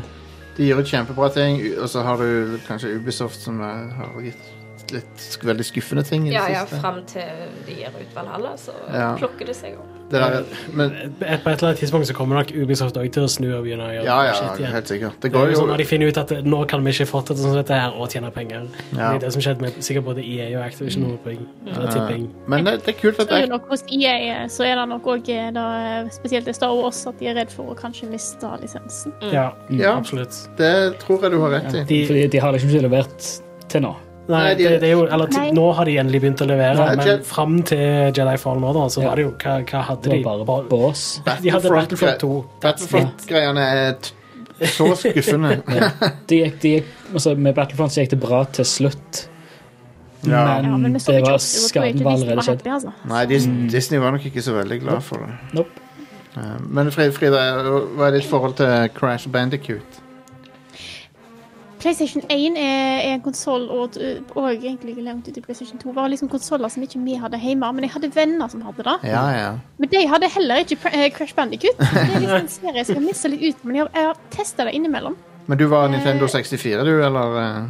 De 0.57 0.65
gjør 0.67 0.81
kjempebra 0.83 1.29
ting, 1.33 1.61
og 1.79 1.87
så 1.89 2.01
har 2.03 2.17
du 2.17 2.57
kanskje 2.67 2.95
Ubisoft 2.97 3.39
som 3.45 3.61
eh, 3.61 3.93
har 3.99 4.17
gitt 4.25 4.91
litt 4.91 5.21
sk 5.23 5.45
veldig 5.47 5.63
skuffende 5.63 6.03
ting 6.03 6.25
i 6.27 6.31
det 6.33 6.35
Ja, 6.35 6.47
ja, 6.51 6.63
siste. 6.65 6.81
fram 6.83 6.97
til 7.07 7.45
de 7.67 7.77
gir 7.79 7.93
ut 7.95 8.15
Valhalla, 8.17 8.55
så 8.59 8.73
Ja. 8.91 9.13
plukker 9.15 9.45
det 9.47 9.55
seg 9.55 9.77
opp. 9.79 9.90
Det 10.11 10.19
der, 10.21 10.43
men 10.75 10.89
På 11.19 11.25
et 11.25 11.45
eller 11.45 11.67
annet 11.69 11.79
tidspunkt 11.79 12.07
så 12.07 12.13
kommer 12.17 12.35
nok 12.41 12.51
Ubisoft 12.51 12.97
også 12.99 13.11
til 13.15 13.23
å 13.23 13.29
snu 13.31 13.47
og 13.55 13.63
begynne 13.65 13.85
å 13.87 13.93
gjøre 13.95 14.05
ja, 14.07 14.17
ja, 14.27 14.33
shit 14.37 14.59
igjen. 14.59 14.73
helt 14.75 14.91
sikkert. 14.91 15.19
Det 15.23 15.31
går 15.31 15.45
det 15.45 15.53
jo 15.53 15.55
jo 15.55 15.61
sånn 15.61 15.71
Når 15.71 15.77
de 15.83 15.85
finner 15.87 16.11
ut 16.11 16.17
at 16.21 16.33
nå 16.45 16.59
kan 16.71 16.83
vi 16.85 16.93
ikke 16.95 17.07
fortsette 17.09 17.39
sånn 17.41 17.53
som 17.55 17.59
dette 17.61 17.79
her 17.79 17.95
og 17.95 18.11
tjene 18.11 18.31
penger. 18.35 18.67
Ja. 18.91 18.97
Det 18.97 19.15
er 19.15 19.23
det 19.25 19.31
som 19.37 19.45
skjedde 19.45 19.65
med 19.65 19.79
sikkert 19.79 20.07
både 20.09 20.25
EA 20.25 20.49
og 20.59 20.65
Activision. 20.65 21.07
eh, 21.25 21.89
tipping. 21.93 22.27
Men 22.47 22.65
det, 22.65 22.75
det 22.85 22.95
er 22.95 22.99
kult 23.01 23.19
at 23.19 23.29
det 23.29 23.37
er 23.37 23.45
jeg, 23.45 23.49
nok 23.53 23.71
hos 23.71 23.83
EA 23.91 24.47
så 24.51 24.67
er 24.67 24.75
det 24.81 24.87
nok 24.91 25.09
òg 25.15 25.31
spesielt 26.11 26.47
i 26.47 26.53
Star 26.53 26.75
Wars 26.75 27.05
at 27.07 27.19
de 27.19 27.27
er 27.31 27.35
redd 27.39 27.51
for 27.53 27.71
å 27.71 27.75
kanskje 27.77 28.09
miste 28.11 28.51
lisensen. 28.61 29.13
Ja, 29.31 29.51
Ja. 29.69 29.95
absolutt. 29.97 30.35
det 30.57 30.99
tror 30.99 31.21
jeg 31.23 31.31
du 31.31 31.39
har 31.39 31.49
rett 31.57 31.73
i. 31.73 32.05
De, 32.07 32.27
de 32.27 32.37
har 32.39 32.51
liksom 32.51 32.69
ikke 32.69 32.87
levert 32.89 33.27
til 33.71 33.81
nå. 33.87 33.95
Nei, 34.29 34.37
Nei, 34.43 34.53
de- 34.55 34.63
det, 34.63 34.79
det 34.81 34.87
er 34.89 34.91
jo, 34.93 35.05
eller, 35.05 35.27
Nei. 35.35 35.51
nå 35.51 35.73
har 35.75 35.85
de 35.85 35.95
endelig 35.97 36.21
begynt 36.21 36.41
å 36.41 36.47
levere, 36.47 36.75
Nei, 36.77 36.95
men 36.95 37.07
Je- 37.07 37.23
fram 37.23 37.63
til 37.63 38.13
Jedi 38.13 38.37
Fallen 38.37 38.63
Order 38.63 38.87
så 38.89 39.01
Ja. 39.01 39.07
var 39.09 39.15
det 39.15 39.23
jo 39.25 39.31
Hva, 39.31 39.65
hva 39.65 39.81
hadde 39.83 40.01
Det 40.03 40.11
de? 40.11 40.23
bare 40.23 40.63
bås. 40.69 41.21
De 41.41 41.49
hadde 41.49 41.69
Battlefront 41.69 42.19
2. 42.19 42.45
Battlefront-greiene 42.61 43.57
er 43.59 43.95
så 44.67 44.87
skuffende. 44.95 45.63
Det 46.27 46.37
gikk, 46.45 46.59
de 46.61 46.69
gikk, 46.77 46.85
altså 47.13 47.35
med 47.37 47.55
Battlefront 47.55 47.91
så 47.91 48.01
gikk 48.05 48.09
det 48.11 48.19
bra 48.19 48.43
til 48.45 48.65
slutt, 48.65 49.27
Ja. 50.23 50.61
men, 50.61 50.65
Ja, 50.71 50.77
men 50.77 50.93
det 50.93 51.01
var 51.07 51.15
opp, 51.17 51.23
det 51.23 51.31
var 51.31 51.37
skaden 51.39 52.03
var 52.03 52.11
allerede 52.13 52.43
skjedd. 52.45 52.67
altså. 52.67 52.93
Nei, 53.09 53.25
Disney 53.25 53.99
var 53.99 54.11
nok 54.11 54.21
ikke 54.25 54.41
så 54.45 54.53
veldig 54.53 54.81
glad 54.83 55.01
for 55.03 55.17
det. 55.17 55.33
Nope. 55.53 55.69
Eh, 56.37 56.59
Men 56.69 56.91
Frida, 56.91 57.41
hva 57.97 58.07
er 58.07 58.11
ditt 58.11 58.23
forhold 58.29 58.55
til 58.55 58.87
Crash 58.95 59.27
Bandicoot? 59.27 59.81
PlayStation 61.81 62.21
1 62.29 62.57
er, 62.61 62.99
er 63.01 63.15
en 63.15 63.23
konsoll, 63.25 63.63
og, 63.73 63.97
og 64.37 64.47
egentlig 64.53 64.93
langt 65.01 65.27
ut 65.27 65.37
i 65.37 65.41
PlayStation 65.41 65.79
2 65.81 65.95
var 65.97 66.11
liksom 66.13 66.29
konsoller 66.29 66.69
som 66.69 66.83
ikke 66.85 67.01
vi 67.01 67.15
hadde 67.17 67.39
hjemme, 67.41 67.71
men 67.73 67.87
jeg 67.87 67.95
hadde 67.95 68.11
venner 68.15 68.51
som 68.53 68.61
hadde 68.67 68.85
det. 68.85 68.95
Ja, 69.09 69.23
ja. 69.33 69.49
Men 69.81 69.89
de 69.89 70.03
hadde 70.13 70.29
heller 70.35 70.61
ikke 70.61 70.77
eh, 70.93 71.07
Crash 71.15 71.33
Bandicoot. 71.37 71.81
Det 71.81 72.05
er 72.05 72.19
liksom 72.21 72.37
en 72.37 72.51
serie 72.53 72.85
som 72.85 72.99
jeg 73.01 73.07
mista 73.09 73.31
litt 73.33 73.43
ut, 73.49 73.65
men 73.65 73.79
jeg 73.81 73.87
har, 73.89 74.09
har 74.11 74.21
testa 74.33 74.67
det 74.69 74.75
innimellom. 74.77 75.17
Men 75.49 75.57
du 75.57 75.65
var 75.71 75.89
Nintendo 75.89 76.29
64, 76.29 76.83
du, 76.85 76.93
eller 77.03 77.39
eh? 77.41 77.61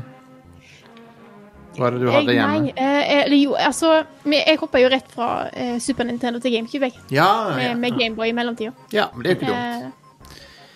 Hva 1.78 1.88
er 1.88 1.96
det 1.96 2.02
du 2.04 2.10
hadde 2.12 2.34
hjemme? 2.36 2.60
Nei, 2.66 2.74
eh, 2.76 3.22
eller 3.22 3.38
jo, 3.40 3.54
altså 3.56 3.94
Jeg 4.28 4.58
hoppa 4.60 4.82
jo 4.82 4.90
rett 4.92 5.08
fra 5.14 5.28
eh, 5.56 5.78
Super 5.80 6.04
Nintendo 6.10 6.42
til 6.44 6.52
GameCube, 6.58 6.90
jeg. 6.92 7.00
Ja, 7.16 7.30
Med, 7.56 7.64
ja. 7.70 7.78
med 7.80 7.96
Gameboy 7.96 8.28
i 8.28 8.36
mellomtida. 8.36 8.74
ja, 8.92 9.08
men 9.16 9.24
det 9.24 9.32
er 9.32 9.40
ikke 9.40 9.48
dumt. 9.54 9.86
Eh, 9.86 10.01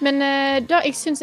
men 0.01 0.21
eh, 0.21 0.59
da 0.67 0.81
jeg 0.83 0.95
synes 0.95 1.21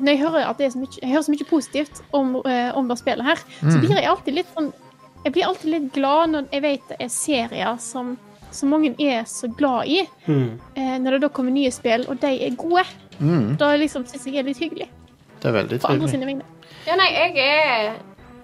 Når 0.00 0.08
jeg 0.08 0.18
hører 0.18 0.46
at 0.48 0.58
det 0.58 0.66
er 0.66 0.70
så 0.70 0.78
mye, 0.78 0.98
jeg 1.02 1.10
hører 1.10 1.22
så 1.22 1.30
mye 1.34 1.44
positivt 1.50 2.02
om, 2.12 2.36
eh, 2.46 2.70
om 2.76 2.88
det 2.88 2.98
spillet 2.98 3.24
her, 3.24 3.38
Mm. 3.62 3.70
så 3.72 3.78
blir 3.80 3.94
jeg 3.96 4.08
alltid 4.08 4.34
litt 4.34 4.46
sånn 4.56 4.72
Jeg 5.24 5.32
blir 5.32 5.44
alltid 5.46 5.70
litt 5.70 5.92
glad 5.92 6.30
når 6.30 6.48
jeg 6.52 6.62
vet 6.62 6.88
det 6.88 6.96
er 7.00 7.08
serier 7.08 7.76
som, 7.78 8.16
som 8.50 8.68
mange 8.70 8.94
er 9.00 9.24
så 9.24 9.48
glad 9.56 9.86
i. 9.86 10.02
Mm. 10.26 10.58
Eh, 10.76 10.98
når 10.98 11.10
det 11.10 11.20
da 11.22 11.28
kommer 11.28 11.50
nye 11.52 11.70
spill, 11.70 12.06
og 12.08 12.20
de 12.20 12.26
er 12.46 12.54
gode. 12.56 12.84
Mm, 13.20 13.56
Da 13.58 13.72
liksom 13.76 14.06
syns 14.06 14.24
jeg 14.26 14.36
er 14.38 14.42
litt 14.44 14.58
hyggelig. 14.58 14.88
det 15.42 15.48
er 15.48 15.52
veldig 15.52 15.80
På 15.80 15.88
andre 15.90 16.06
trivelig. 16.06 16.10
sine 16.10 16.26
vegne. 16.26 16.42
Ja, 16.86 16.94
nei, 16.96 17.08
jeg 17.12 17.36
er 17.36 17.92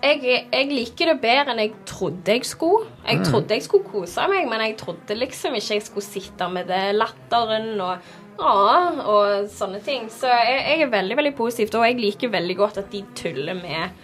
jeg, 0.05 0.47
jeg 0.53 0.66
liker 0.69 1.07
det 1.15 1.20
bedre 1.23 1.51
enn 1.55 1.59
jeg 1.62 1.73
trodde 1.86 2.27
jeg 2.35 2.45
skulle. 2.45 2.85
Jeg 3.09 3.24
trodde 3.24 3.49
jeg 3.55 3.62
skulle 3.62 3.85
kose 3.89 4.27
meg, 4.28 4.49
men 4.51 4.61
jeg 4.61 4.77
trodde 4.77 5.16
liksom 5.16 5.55
ikke 5.55 5.74
jeg 5.78 5.82
skulle 5.82 6.05
sitte 6.05 6.49
med 6.53 6.66
det 6.69 6.95
latteren 6.95 7.81
og 7.81 7.99
ah, 8.39 9.01
og 9.05 9.51
sånne 9.52 9.81
ting. 9.85 10.09
Så 10.12 10.31
jeg, 10.31 10.62
jeg 10.70 10.86
er 10.86 10.93
veldig, 10.93 11.19
veldig 11.20 11.35
positivt, 11.39 11.77
og 11.78 11.86
jeg 11.89 12.01
liker 12.01 12.32
veldig 12.32 12.56
godt 12.59 12.81
at 12.82 12.90
de 12.93 13.05
tuller 13.19 13.59
med 13.59 13.94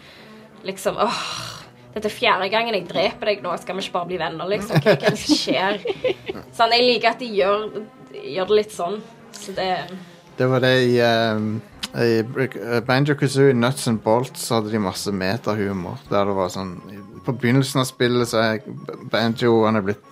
liksom 0.67 0.99
åh, 1.01 1.23
dette 1.95 2.07
er 2.07 2.15
fjerde 2.15 2.51
gangen 2.53 2.77
jeg 2.77 2.87
dreper 2.91 3.33
deg 3.33 3.41
nå, 3.45 3.55
skal 3.59 3.79
vi 3.79 3.87
ikke 3.87 3.97
bare 3.97 4.11
bli 4.11 4.21
venner, 4.21 4.51
liksom? 4.51 4.83
Hva 4.85 4.93
er 4.95 5.01
det 5.07 5.17
som 5.19 5.39
skjer? 5.41 5.81
Sånn, 6.57 6.77
jeg 6.77 6.87
liker 6.87 7.15
at 7.15 7.23
de 7.23 7.31
gjør, 7.35 7.67
gjør 8.21 8.53
det 8.53 8.59
litt 8.61 8.75
sånn. 8.77 9.01
Så 9.41 9.57
det 9.57 9.73
Det 10.39 10.47
var 10.49 10.63
det 10.63 10.75
i, 10.87 10.95
um, 11.01 11.49
i 11.97 12.81
Banjo 12.87 13.17
Kazoo, 13.19 13.55
Nuts 13.57 13.89
and 13.91 14.03
Bolts 14.05 14.47
så 14.47 14.59
hadde 14.61 14.71
de 14.73 14.83
masse 14.83 15.11
metahumor. 15.13 15.99
Der 16.11 16.29
det 16.29 16.37
var 16.37 16.53
sånn 16.53 16.77
På 17.27 17.35
begynnelsen 17.35 17.83
av 17.83 17.89
spillet 17.89 18.31
så 18.31 18.45
er 18.45 18.63
Banjo 19.11 19.65
han 19.67 19.81
er 19.81 19.85
blitt 19.89 20.07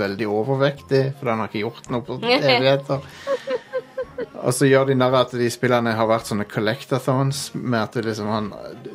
veldig 0.00 0.26
overvektig, 0.32 1.02
for 1.18 1.28
han 1.30 1.42
har 1.42 1.50
ikke 1.50 1.66
gjort 1.66 1.90
noe 1.92 2.04
på 2.06 2.16
evigheter. 2.38 3.04
Og 4.40 4.54
så 4.56 4.64
gjør 4.70 4.86
de 4.88 4.94
narr 4.96 5.12
av 5.12 5.26
at 5.26 5.32
de 5.36 5.50
spillene 5.52 5.92
har 5.92 6.06
vært 6.08 6.26
sånne 6.30 6.46
collectathons, 6.48 7.50
med 7.54 7.76
at 7.82 7.92
det 7.98 8.04
liksom 8.06 8.28
han, 8.32 8.46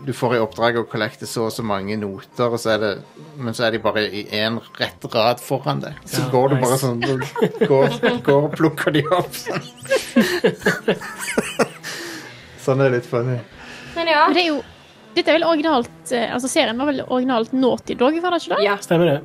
du 0.07 0.13
får 0.17 0.33
i 0.37 0.39
oppdrag 0.41 0.77
å 0.81 0.85
kollekte 0.89 1.27
så 1.29 1.43
og 1.47 1.51
så 1.53 1.61
mange 1.65 1.97
noter, 2.01 2.49
og 2.49 2.57
så 2.61 2.69
er 2.73 2.79
det, 2.81 2.93
men 3.37 3.53
så 3.53 3.63
er 3.67 3.71
de 3.75 3.79
bare 3.83 4.01
i 4.09 4.23
én 4.39 4.57
rett 4.79 5.05
rad 5.13 5.39
foran 5.43 5.79
deg. 5.83 5.93
Så 6.09 6.21
Ja, 6.23 6.29
går 6.33 6.45
du 6.49 6.55
nice. 6.55 6.65
bare 6.65 6.77
sånn 6.81 6.99
du 7.03 7.13
går, 7.69 7.87
går 8.25 8.41
og 8.49 8.53
plukker 8.57 8.89
de 8.95 9.03
opp. 9.13 9.33
Sånn. 9.37 9.61
sånn 12.65 12.81
er 12.81 12.89
det 12.89 12.95
litt 12.99 13.09
funny. 13.09 13.37
Men 13.95 14.09
ja. 14.11 14.25
Men 14.27 14.35
det 14.39 14.43
er 14.47 14.51
jo 14.53 14.61
Dette 15.15 15.31
er 15.31 15.37
vel 15.37 15.45
originalt 15.47 16.11
eh, 16.11 16.27
Altså 16.35 16.47
serien 16.51 16.75
var 16.81 16.89
vel 16.89 16.99
originalt 17.05 17.53
Naughty 17.55 17.95
Dog, 17.95 18.17
var 18.23 18.31
det 18.35 18.41
ikke 18.43 18.57
det? 18.57 18.65
ja. 18.65 18.73
Stemmer 18.83 19.07
det. 19.13 19.19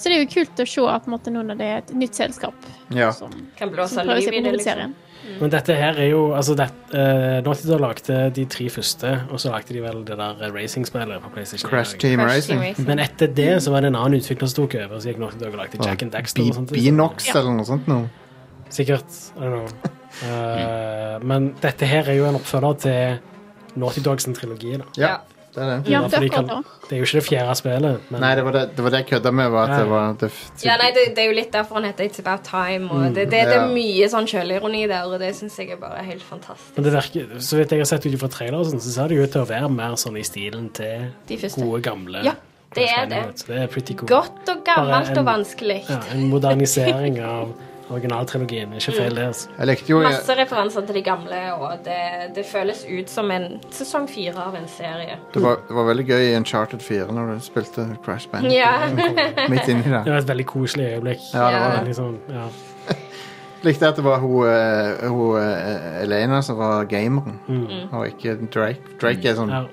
Så 0.00 0.08
det 0.08 0.14
er 0.16 0.22
jo 0.22 0.30
kult 0.32 0.62
å 0.62 0.64
se 0.64 0.80
at 0.88 1.02
på 1.04 1.10
en 1.10 1.14
måte, 1.18 1.28
nå 1.34 1.42
når 1.44 1.56
det 1.60 1.66
er 1.68 1.78
et 1.82 1.90
nytt 2.00 2.14
selskap 2.16 2.56
Ja. 2.96 3.10
som, 3.12 3.28
Kan 3.58 3.68
som 3.68 3.74
blåse 3.74 4.00
prøver 4.00 4.16
liv 4.22 4.30
se 4.30 4.38
i 4.38 4.44
det, 4.46 4.52
liksom. 4.56 4.94
Men 5.40 5.52
dette 5.52 5.74
her 5.76 5.98
er 6.00 6.08
jo 6.10 6.22
altså 6.36 6.54
det, 6.56 6.66
uh, 6.94 7.40
Naughty 7.44 7.66
Dog 7.68 7.80
lagde 7.84 8.18
de 8.36 8.44
tre 8.50 8.68
første, 8.72 9.12
og 9.30 9.40
så 9.40 9.52
lagde 9.52 9.74
de 9.76 9.82
vel 9.84 10.02
det 10.08 10.16
der 10.18 10.40
racingspillet 10.54 11.22
på 11.22 11.32
PlayStation. 11.34 11.70
Crash. 11.70 11.98
Team 11.98 12.20
Crash 12.20 12.48
Team 12.48 12.60
Racing. 12.60 12.62
Racing. 12.64 12.88
Men 12.88 13.02
etter 13.04 13.26
det 13.36 13.50
så 13.62 13.74
var 13.74 13.84
det 13.84 13.92
en 13.92 14.00
annen 14.00 14.20
utvikler 14.20 14.50
som 14.50 14.62
tok 14.62 14.78
over, 14.80 14.98
så 15.00 15.12
gikk 15.12 15.22
Naughty 15.22 15.40
Dog 15.42 15.54
og 15.54 15.62
lagde 15.62 15.80
Jack 15.84 16.02
and 16.06 16.12
Daxter 16.16 16.48
og 16.48 16.58
sånt. 16.60 16.74
Binox 16.74 17.30
eller 17.34 17.56
noe 17.56 17.68
sånt 17.68 17.88
noe. 17.90 18.08
Sikkert. 18.70 19.16
I 19.36 19.46
don't 19.46 19.56
know. 19.56 19.90
Eh, 20.26 21.16
men 21.22 21.52
dette 21.62 21.86
her 21.86 22.08
er 22.10 22.16
jo 22.18 22.24
en 22.26 22.34
oppfølger 22.34 22.72
til 22.82 23.78
Naughty 23.78 24.02
Dogs 24.04 24.26
trilogi. 24.36 24.72
da. 24.76 24.88
Ja, 24.98 25.12
det 25.54 25.62
er 25.62 25.70
det. 25.82 25.90
Ja, 25.90 26.00
det 26.06 26.14
er 26.14 26.20
de 26.20 26.28
kan- 26.30 26.46
det. 26.46 26.64
Er 26.90 26.96
jo 26.96 27.02
ikke 27.04 27.20
det 27.20 27.24
fjerde 27.28 27.54
spillet, 27.56 28.00
men 28.10 28.20
Nei, 28.20 28.34
det 28.34 28.44
var 28.44 28.52
det, 28.52 28.62
det 28.76 28.82
var 28.84 28.90
det 28.90 28.98
jeg 29.00 29.06
kødda 29.10 29.30
med. 29.32 29.50
Var 29.50 29.62
at 29.62 29.70
det 29.70 29.86
Ja. 29.86 29.90
var 29.90 30.12
det, 30.20 30.30
Ja, 30.64 30.76
nei, 30.76 30.90
det, 30.94 31.14
det 31.16 31.18
er 31.24 31.28
jo 31.28 31.34
litt 31.34 31.52
derfor 31.52 31.74
han 31.74 31.84
heter 31.84 32.04
It's 32.08 32.18
About 32.18 32.42
Time. 32.44 32.90
Og 32.90 33.14
det, 33.14 33.14
det, 33.14 33.30
det 33.30 33.54
Ja. 33.54 33.64
er 33.64 33.68
mye 33.74 34.08
sånn 34.10 34.26
sjølironi 34.26 34.86
der, 34.88 35.04
og 35.04 35.18
det 35.20 35.34
syns 35.36 35.56
jeg 35.58 35.70
er 35.70 35.76
bare 35.76 36.02
helt 36.04 36.22
fantastisk. 36.22 36.76
Men 36.76 36.84
det 36.84 36.92
virker, 36.92 37.26
så 37.38 37.56
vidt 37.58 37.70
jeg 37.70 37.78
har 37.80 37.84
sett 37.84 38.06
ut 38.06 38.18
fra 38.18 38.28
traileren, 38.28 38.80
så 38.80 38.90
ser 38.90 39.08
det 39.08 39.16
jo 39.16 39.22
ut 39.22 39.30
til 39.32 39.42
å 39.42 39.46
være 39.46 39.68
mer 39.70 39.94
sånn 39.96 40.16
i 40.18 40.22
stilen 40.22 40.70
til 40.72 41.12
De 41.28 41.36
første. 41.36 41.60
gode, 41.62 41.82
gamle 41.82 42.22
Ja, 42.24 42.32
det 42.74 42.88
er 42.96 43.06
det. 43.06 43.24
Så 43.38 43.46
det 43.46 43.58
er 43.62 43.66
pretty 43.66 43.94
cool. 43.94 44.08
Godt 44.08 44.48
og 44.48 44.64
gammelt 44.64 45.10
en- 45.10 45.18
og 45.18 45.24
vanskelig. 45.26 45.84
Ja, 45.88 45.98
en 46.12 46.28
modernisering 46.30 47.20
av 47.24 47.48
originaltrilogien. 47.90 48.72
Ikke 48.78 48.92
feil, 48.96 49.14
det. 49.16 49.24
altså. 49.32 49.48
Jeg 49.58 49.66
likte 49.70 49.90
jo 49.92 50.00
Masse 50.04 50.36
referanser 50.38 50.86
til 50.86 50.94
de 50.94 51.02
gamle, 51.02 51.40
og 51.58 51.84
det, 51.84 51.98
det 52.36 52.44
føles 52.46 52.84
ut 52.88 53.10
som 53.10 53.30
en 53.34 53.46
sesong 53.74 54.08
fire 54.10 54.36
av 54.46 54.54
en 54.58 54.68
serie. 54.68 55.18
det 55.34 55.42
var, 55.42 55.60
det 55.68 55.76
var 55.76 55.88
veldig 55.90 56.06
gøy 56.08 56.24
i 56.30 56.36
Uncharted 56.38 56.80
4 56.86 57.12
når 57.12 57.34
du 57.34 57.40
spilte 57.44 57.86
Crash 58.04 58.28
Band. 58.32 58.50
Ja. 58.52 58.72
Midt 59.52 59.68
inni 59.68 59.82
Det 59.82 60.04
var 60.06 60.18
et 60.22 60.28
veldig 60.28 60.46
koselig 60.46 60.86
øyeblikk. 60.94 61.26
Ja, 61.34 61.50
det 61.50 61.60
var 61.66 61.84
det. 61.90 61.96
sånn, 61.98 62.18
ja. 62.30 62.48
Likte 63.66 63.90
at 63.90 63.98
det 64.00 64.04
var 64.06 64.22
hun, 64.22 64.46
eh, 64.48 65.08
hun 65.10 65.36
eh, 65.36 66.02
Elena 66.06 66.38
som 66.42 66.56
var 66.56 66.86
gameren, 66.88 67.36
Mm. 67.48 67.90
og 67.92 68.06
ikke 68.08 68.38
Drake. 68.54 68.96
Drake 69.02 69.28
er 69.28 69.36
sånn 69.36 69.50
ja. 69.52 69.64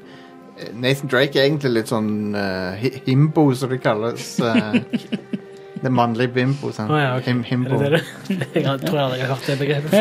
Nathan 0.73 1.07
Drake 1.07 1.37
er 1.37 1.45
egentlig 1.45 1.69
litt 1.75 1.91
sånn 1.91 2.33
uh, 2.33 2.73
himbo, 3.05 3.43
som 3.53 3.69
det 3.69 3.77
kalles. 3.83 4.39
eh, 4.41 4.79
det 5.81 5.85
er 5.89 5.93
mannlig 5.93 6.27
bimbo. 6.33 6.69
Sånn. 6.75 6.89
Å, 6.91 6.93
ja, 7.01 7.09
ok. 7.17 7.23
Him, 7.25 7.39
Er 7.41 7.45
himbo. 7.51 7.75
det 7.79 7.89
det 7.91 8.01
det? 8.27 8.35
Jeg 8.67 8.79
tror 8.83 8.97
aldri 9.03 9.17
jeg 9.19 9.27
har 9.27 9.35
hørt 9.35 9.47
det 9.47 9.57
begrepet. 9.59 9.93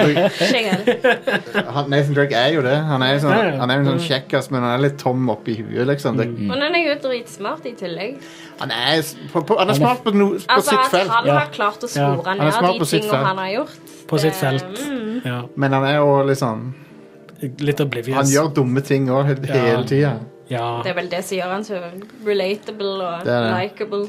Han, 1.74 1.90
Nathan 1.90 2.14
Drake 2.16 2.34
er 2.36 2.50
jo 2.54 2.62
det. 2.66 2.76
Han 2.90 3.02
er 3.02 3.10
jo 3.14 3.18
sånn, 3.24 3.36
Ja, 3.36 3.42
han 3.60 3.70
er 3.70 3.74
jo 3.80 3.84
en 3.84 3.90
sånn 3.92 4.04
kjekkas, 4.06 4.46
men 4.52 4.60
han 4.64 4.72
er 4.76 4.80
litt 4.86 4.98
tom 5.02 5.20
oppi 5.32 5.54
huet, 5.60 5.86
liksom. 5.90 6.12
Det, 6.20 6.26
Men 6.38 6.60
han 6.66 6.74
er 6.78 6.82
jo 6.88 6.94
dritsmart 7.08 7.64
i 7.66 7.72
tillegg. 7.78 8.12
han, 8.60 8.70
er, 8.70 8.98
s- 9.02 9.16
på, 9.32 9.38
på, 9.46 9.58
han 9.58 9.70
er 9.70 9.74
smart 9.80 10.00
på, 10.04 10.10
no, 10.14 10.26
på 10.34 10.38
Altså 10.48 10.70
sitt 10.70 10.78
At 10.86 10.90
felt, 10.94 11.10
han 11.10 11.26
Ja. 11.26 11.32
har 11.38 11.46
klart 11.52 11.80
å 11.84 11.88
Ja. 11.88 11.90
spore 12.14 12.24
Han 12.28 12.40
er 12.40 12.44
ned 12.44 12.52
smart 12.54 12.72
de 12.72 12.78
på 12.78 12.84
sitt 12.86 13.02
tingene 13.02 13.18
felt. 13.18 13.26
han 13.26 13.38
har 13.38 13.48
gjort. 13.56 13.76
På 14.08 14.18
sitt 14.18 14.34
felt. 14.34 14.64
Mm. 14.86 15.20
Ja. 15.24 15.42
men 15.56 15.72
han 15.72 15.84
er 15.84 15.96
jo 15.96 16.22
liksom 16.26 16.74
Litt 17.60 17.80
oblivious. 17.80 18.16
Han 18.16 18.26
gjør 18.32 18.48
dumme 18.54 18.80
ting 18.82 19.06
òg 19.08 19.28
Ja. 19.46 19.82
tida. 19.82 20.18
Ja. 20.48 20.80
Det 20.82 20.90
er 20.90 20.94
vel 20.94 21.08
det 21.10 21.24
som 21.24 21.36
gjør 21.36 21.50
han 21.52 21.64
så 21.64 21.74
relatable 22.24 22.86
og 23.04 23.24
Det 23.24 23.32
er 23.34 23.42
det. 23.42 23.52
likeable. 23.72 24.08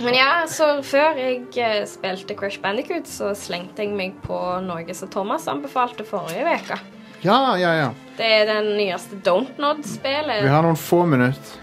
Men 0.00 0.14
ja, 0.16 0.30
så 0.48 0.78
før 0.86 1.18
jeg 1.20 1.42
eh, 1.60 1.82
spilte 1.90 2.36
Crash 2.38 2.60
Bandicoot, 2.62 3.06
så 3.10 3.34
slengte 3.38 3.84
jeg 3.84 3.92
meg 3.96 4.16
på 4.24 4.38
noe 4.64 4.96
som 4.96 5.10
Thomas 5.12 5.48
anbefalte 5.50 6.06
forrige 6.08 6.56
uke. 6.62 6.78
Ja, 7.22 7.54
ja, 7.60 7.74
ja. 7.76 7.90
Det 8.18 8.26
er 8.26 8.48
den 8.48 8.72
nyeste 8.78 9.20
Don't 9.22 9.60
Nod-spillet. 9.62 10.42
Vi 10.42 10.50
har 10.50 10.64
noen 10.64 10.78
få 10.80 11.04
minutter 11.06 11.60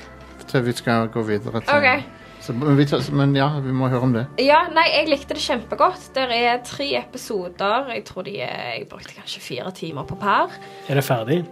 til 0.49 0.63
vi 0.65 0.73
skal 0.73 1.09
gå 1.13 1.21
videre. 1.27 1.61
Til, 1.61 1.75
Okay. 1.75 2.01
så, 2.41 2.53
men, 2.53 2.77
vi 2.77 2.85
men 3.11 3.35
ja, 3.35 3.49
vi 3.61 3.73
må 3.75 3.89
høre 3.91 4.07
om 4.07 4.13
det. 4.15 4.25
Ja, 4.41 4.63
nei, 4.73 4.87
jeg 4.93 5.09
likte 5.11 5.35
det 5.37 5.43
kjempegodt. 5.43 6.09
Det 6.15 6.25
er 6.31 6.61
tre 6.65 6.87
episoder. 7.01 7.91
Jeg 7.93 8.05
tror 8.07 8.25
de 8.25 8.39
er 8.41 8.77
Jeg 8.79 8.87
brukte 8.89 9.13
kanskje 9.17 9.41
fire 9.41 9.71
timer 9.75 10.07
på 10.07 10.15
per. 10.15 10.55
Er 10.87 10.95
det 10.95 11.03
ferdig? 11.03 11.43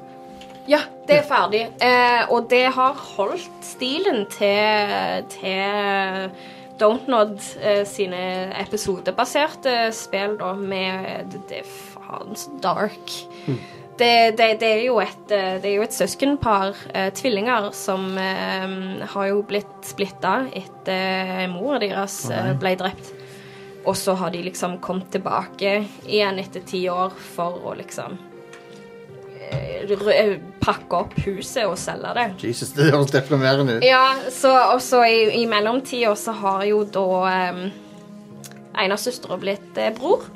Ja, 0.67 0.81
det 1.07 1.21
er 1.21 1.27
ferdig. 1.27 1.61
Eh, 1.79 2.23
og 2.31 2.49
det 2.51 2.65
har 2.75 2.95
holdt 3.15 3.63
stilen 3.63 4.25
til, 4.33 5.27
til 5.31 6.31
Don't 6.79 7.09
Nod 7.09 7.39
eh, 7.61 7.83
sine 7.89 8.21
episodebaserte 8.61 9.89
spill, 9.95 10.37
da, 10.39 10.53
med 10.53 11.33
Det, 11.33 11.43
det 11.49 11.63
er 11.63 11.73
faen 11.73 12.37
så 12.37 12.53
dark. 12.63 13.17
Det, 13.97 14.37
det, 14.37 14.59
det, 14.61 14.67
er 14.67 14.83
jo 14.85 14.99
et, 15.01 15.31
eh, 15.33 15.55
det 15.61 15.71
er 15.71 15.75
jo 15.79 15.85
et 15.87 15.95
søskenpar, 15.95 16.75
eh, 16.93 17.09
tvillinger, 17.17 17.71
som 17.73 18.11
eh, 18.21 18.67
har 19.09 19.29
jo 19.31 19.41
blitt 19.47 19.89
splitta 19.89 20.43
etter 20.53 21.47
mora 21.49 21.81
deres 21.81 22.27
eh, 22.29 22.53
ble 22.61 22.75
drept. 22.77 23.13
Og 23.87 23.95
så 23.97 24.13
har 24.19 24.31
de 24.35 24.43
liksom 24.43 24.77
kommet 24.83 25.09
tilbake 25.15 25.79
igjen 26.05 26.39
etter 26.43 26.61
ti 26.67 26.83
år 26.91 27.13
for 27.33 27.57
å 27.65 27.73
liksom 27.79 28.13
eh, 28.13 28.19
eh, 28.19 28.36
pakke 30.61 30.97
opp 30.97 31.13
huset 31.25 31.65
og 31.67 31.77
selge 31.79 32.13
det. 32.17 32.25
Jesus, 32.49 32.73
det 32.75 32.89
høres 32.91 33.11
deprimerende 33.13 33.77
ut. 33.77 33.85
Ja, 33.85 34.15
så 34.33 34.51
også 34.73 35.03
i, 35.07 35.19
i 35.41 35.45
mellomtida 35.49 36.13
så 36.19 36.33
har 36.41 36.65
jo 36.67 36.81
da 36.83 37.05
um, 37.53 37.61
ene 38.77 38.97
søstera 38.99 39.37
blitt 39.41 39.77
eh, 39.79 39.93
bror. 39.95 40.27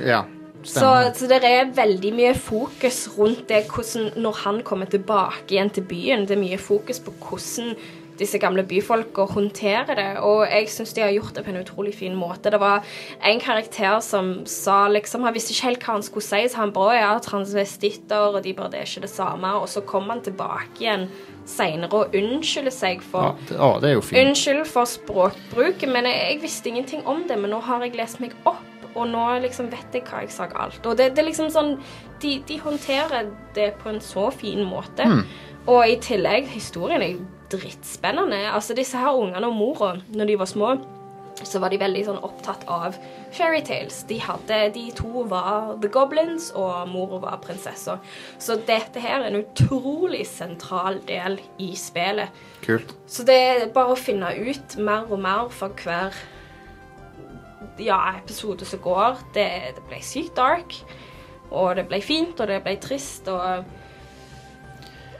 Ja, 0.00 0.22
Så, 0.64 0.80
stemmer. 0.80 1.10
så 1.14 1.26
det 1.28 1.42
er 1.44 1.74
veldig 1.76 2.12
mye 2.16 2.34
fokus 2.34 3.02
rundt 3.18 3.44
det 3.50 3.66
hvordan 3.68 4.14
når 4.24 4.38
han 4.46 4.62
kommer 4.64 4.88
tilbake 4.90 5.52
igjen 5.52 5.70
til 5.70 5.84
byen. 5.90 6.24
Det 6.26 6.38
er 6.38 6.40
mye 6.40 6.58
fokus 6.58 7.02
på 7.04 7.12
hvordan 7.20 7.74
disse 8.18 8.38
gamle 8.38 8.64
byfolka 8.68 9.26
håndterer 9.34 9.98
det. 9.98 10.08
Og 10.22 10.44
jeg 10.46 10.70
syns 10.72 10.94
de 10.94 11.04
har 11.04 11.12
gjort 11.14 11.34
det 11.36 11.44
på 11.44 11.52
en 11.52 11.60
utrolig 11.60 11.94
fin 11.98 12.16
måte. 12.18 12.52
Det 12.52 12.60
var 12.62 12.84
en 13.24 13.40
karakter 13.42 14.00
som 14.04 14.34
sa 14.46 14.86
liksom 14.88 15.24
Han 15.24 15.34
visste 15.34 15.54
ikke 15.54 15.68
helt 15.68 15.86
hva 15.86 15.96
han 15.98 16.06
skulle 16.06 16.26
si, 16.26 16.42
så 16.48 16.62
han 16.62 16.74
bare 16.74 16.98
ja, 16.98 17.12
transvestitter, 17.22 18.36
og 18.36 18.42
de 18.44 18.54
bare 18.54 18.72
det 18.74 18.82
er 18.82 18.90
ikke 18.90 19.06
det 19.06 19.14
samme. 19.14 19.54
Og 19.60 19.68
så 19.68 19.82
kom 19.86 20.10
han 20.12 20.22
tilbake 20.24 20.84
igjen 20.84 21.08
seinere 21.44 21.92
og 21.92 22.14
unnskylder 22.16 22.72
seg 22.72 23.02
Ja, 23.02 23.08
for 23.10 23.40
det, 23.48 23.58
å, 23.58 23.72
det 23.82 23.90
er 23.90 23.98
jo 23.98 24.04
fint. 24.04 24.20
Unnskyld 24.22 24.64
for 24.70 24.88
språkbruken, 24.88 25.92
men 25.92 26.08
jeg, 26.08 26.22
jeg 26.30 26.42
visste 26.44 26.70
ingenting 26.70 27.04
om 27.06 27.26
det. 27.28 27.38
Men 27.40 27.54
nå 27.54 27.60
har 27.66 27.84
jeg 27.84 27.98
lest 27.98 28.22
meg 28.24 28.36
opp, 28.48 28.62
og 28.94 29.08
nå 29.10 29.24
liksom 29.42 29.72
vet 29.72 29.96
jeg 29.96 30.06
hva 30.06 30.22
jeg 30.22 30.30
sa 30.34 30.46
galt. 30.50 30.84
Og 30.86 30.98
det, 30.98 31.12
det 31.16 31.24
er 31.24 31.28
liksom 31.32 31.50
sånn 31.52 31.74
de, 32.22 32.38
de 32.46 32.60
håndterer 32.62 33.32
det 33.56 33.72
på 33.80 33.90
en 33.90 34.00
så 34.02 34.28
fin 34.34 34.62
måte. 34.66 35.08
Og 35.64 35.80
i 35.88 35.96
tillegg, 36.02 36.46
historien 36.52 37.02
er 37.02 37.16
drittspennende. 37.52 38.44
Altså, 38.50 38.76
disse 38.76 39.00
her 39.00 39.16
ungene 39.16 39.48
og 39.50 39.56
mora, 39.56 39.94
når 40.14 40.30
de 40.30 40.38
var 40.40 40.50
små, 40.50 40.74
så 41.42 41.58
var 41.58 41.72
de 41.72 41.80
veldig 41.80 42.04
sånn 42.06 42.20
opptatt 42.22 42.62
av 42.70 42.94
fairytales. 43.34 44.04
De 44.08 44.20
hadde, 44.22 44.58
de 44.76 44.84
to 44.94 45.24
var 45.30 45.74
the 45.82 45.90
goblins, 45.92 46.50
og 46.54 46.86
mora 46.92 47.18
var 47.24 47.40
prinsessa. 47.42 47.98
Så 48.38 48.60
dette 48.68 49.02
her 49.02 49.20
er 49.20 49.32
en 49.32 49.40
utrolig 49.42 50.22
sentral 50.30 51.00
del 51.08 51.40
i 51.62 51.72
spillet. 51.78 52.30
Kult. 52.64 52.94
Så 53.10 53.26
det 53.26 53.40
er 53.40 53.66
bare 53.74 53.96
å 53.96 53.98
finne 53.98 54.30
ut 54.36 54.78
mer 54.78 55.10
og 55.10 55.20
mer 55.24 55.50
for 55.54 55.74
hver 55.82 56.14
ja, 57.82 57.98
episode 58.14 58.66
som 58.68 58.82
går. 58.84 59.18
Det, 59.34 59.48
det 59.74 59.88
ble 59.88 60.02
sykt 60.06 60.36
dark, 60.38 60.78
og 61.50 61.74
det 61.80 61.88
ble 61.90 61.98
fint, 62.04 62.38
og 62.38 62.50
det 62.50 62.62
ble 62.62 62.78
trist, 62.82 63.26
og 63.30 63.66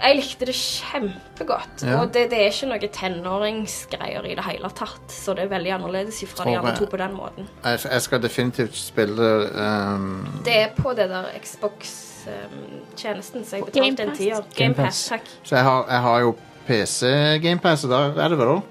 jeg 0.05 0.16
likte 0.18 0.47
det 0.48 0.55
kjempegodt. 0.59 1.85
Ja. 1.86 1.94
Og 2.01 2.06
det, 2.14 2.22
det 2.32 2.39
er 2.43 2.48
ikke 2.52 2.68
noe 2.70 2.89
tenåringsgreier 2.98 4.22
i 4.28 4.35
det 4.36 4.44
hele 4.47 4.68
tatt, 4.76 5.06
så 5.12 5.28
det 5.36 5.43
er 5.47 5.51
veldig 5.55 5.72
annerledes 5.78 6.16
fra 6.31 6.44
de 6.48 6.56
andre 6.59 6.74
to 6.76 6.85
på 6.90 6.97
den 7.01 7.12
måten. 7.16 7.43
Jeg, 7.64 7.78
jeg 7.89 8.02
skal 8.05 8.18
definitivt 8.22 8.76
spille 8.78 9.28
um, 9.55 10.26
Det 10.44 10.56
er 10.66 10.70
på 10.76 10.93
det 10.98 11.09
der 11.12 11.24
Xbox-tjenesten, 11.40 13.44
så 13.48 13.56
jeg 13.56 13.64
betalte 13.70 14.02
en 14.02 14.09
Pass. 14.12 14.18
tier. 14.20 14.36
GamePass, 14.59 15.09
Game 15.09 15.18
takk. 15.18 15.26
Så 15.43 15.56
jeg 15.56 15.64
har, 15.64 15.81
jeg 15.89 16.01
har 16.09 16.18
jo 16.26 16.31
PC-gamepass, 16.68 17.85
og 17.85 17.90
der 17.97 18.02
er 18.24 18.28
det 18.32 18.39
vel 18.40 18.48
òg? 18.59 18.62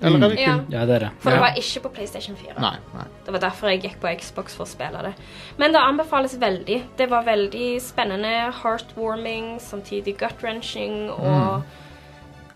Eller 0.00 0.22
er 0.24 0.34
det 0.34 0.40
Ja, 0.40 0.54
kun 0.54 0.72
Ja, 0.72 0.86
det 0.86 0.94
er 0.94 0.98
det. 0.98 1.10
for 1.18 1.30
det 1.30 1.40
var 1.40 1.54
ikke 1.56 1.80
på 1.80 1.88
PlayStation 1.96 2.36
4. 2.36 2.54
Nei. 2.60 2.76
nei. 2.94 3.04
Det 3.24 3.32
var 3.32 3.40
derfor 3.40 3.68
jeg 3.68 3.82
gikk 3.82 4.00
på 4.00 4.12
Xbox 4.20 4.54
for 4.54 4.64
å 4.64 4.68
spille 4.68 5.02
det. 5.02 5.14
Men 5.58 5.72
det 5.72 5.80
anbefales 5.80 6.36
veldig. 6.40 6.78
Det 6.96 7.10
var 7.10 7.26
veldig 7.26 7.80
spennende, 7.82 8.52
heartwarming, 8.62 9.58
samtidig 9.60 10.16
gut-wrenching 10.18 11.10
og 11.10 11.62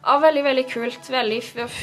ja, 0.03 0.19
Veldig, 0.19 0.43
veldig 0.45 0.67
kult. 0.67 1.11
Veldig, 1.11 1.43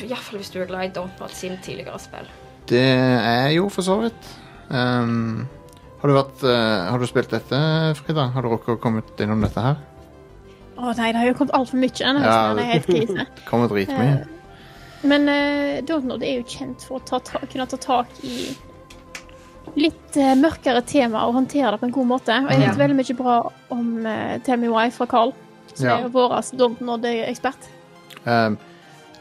Iallfall 0.09 0.41
hvis 0.41 0.51
du 0.51 0.61
er 0.61 0.67
glad 0.67 0.89
i 0.89 0.93
Don't 0.99 1.35
sine 1.35 1.59
tidligere 1.63 1.99
spill. 1.99 2.27
Det 2.67 2.83
er 2.83 3.49
jo 3.55 3.69
for 3.69 3.81
så 3.81 3.95
vidt. 4.01 4.33
Um, 4.69 5.47
har, 6.01 6.09
du 6.09 6.13
vært, 6.13 6.43
uh, 6.43 6.91
har 6.91 6.99
du 6.99 7.07
spilt 7.07 7.31
dette, 7.31 7.61
Frida? 7.95 8.27
Har 8.35 8.43
du 8.45 8.51
rukket 8.51 8.75
å 8.75 8.81
komme 8.81 9.01
innom 9.19 9.41
dette 9.41 9.63
her? 9.63 9.79
Å 10.79 10.93
nei, 10.95 11.09
det 11.11 11.19
har 11.19 11.27
jo 11.27 11.37
kommet 11.39 11.55
altfor 11.57 11.79
mye 11.81 11.91
Ja, 11.95 12.11
høsten. 12.15 12.59
Det 12.59 12.65
er 12.65 12.69
helt 12.73 12.91
krise. 12.91 13.25
Kommer 13.49 13.71
dritmye. 13.71 14.11
Eh, 14.19 14.38
Men 15.03 15.29
uh, 15.31 15.79
Dontnod 15.87 16.23
er 16.23 16.39
jo 16.41 16.47
kjent 16.49 16.83
for 16.87 16.99
å 16.99 17.03
ta, 17.05 17.19
ta, 17.23 17.39
kunne 17.47 17.67
ta 17.71 17.77
tak 17.79 18.07
i 18.27 18.49
litt 19.79 20.17
eh, 20.17 20.33
mørkere 20.35 20.81
tema 20.81 21.21
og 21.27 21.35
håndtere 21.37 21.75
det 21.75 21.79
på 21.79 21.85
en 21.85 21.93
god 21.93 22.07
måte. 22.09 22.33
Og 22.33 22.49
jeg 22.51 22.59
vet 22.63 22.71
Ja. 22.71 22.79
veldig 22.79 22.95
mye 22.97 23.15
bra 23.19 23.35
om 23.69 23.91
uh, 24.05 24.39
Tell 24.43 24.57
Me 24.59 24.71
Why 24.73 24.89
fra 24.91 25.05
Carl, 25.05 25.31
som 25.75 25.85
Ja. 25.85 25.97
er 25.99 26.09
vår 26.09 26.33
Dontnod-ekspert. 26.57 27.69
Um, 28.25 28.57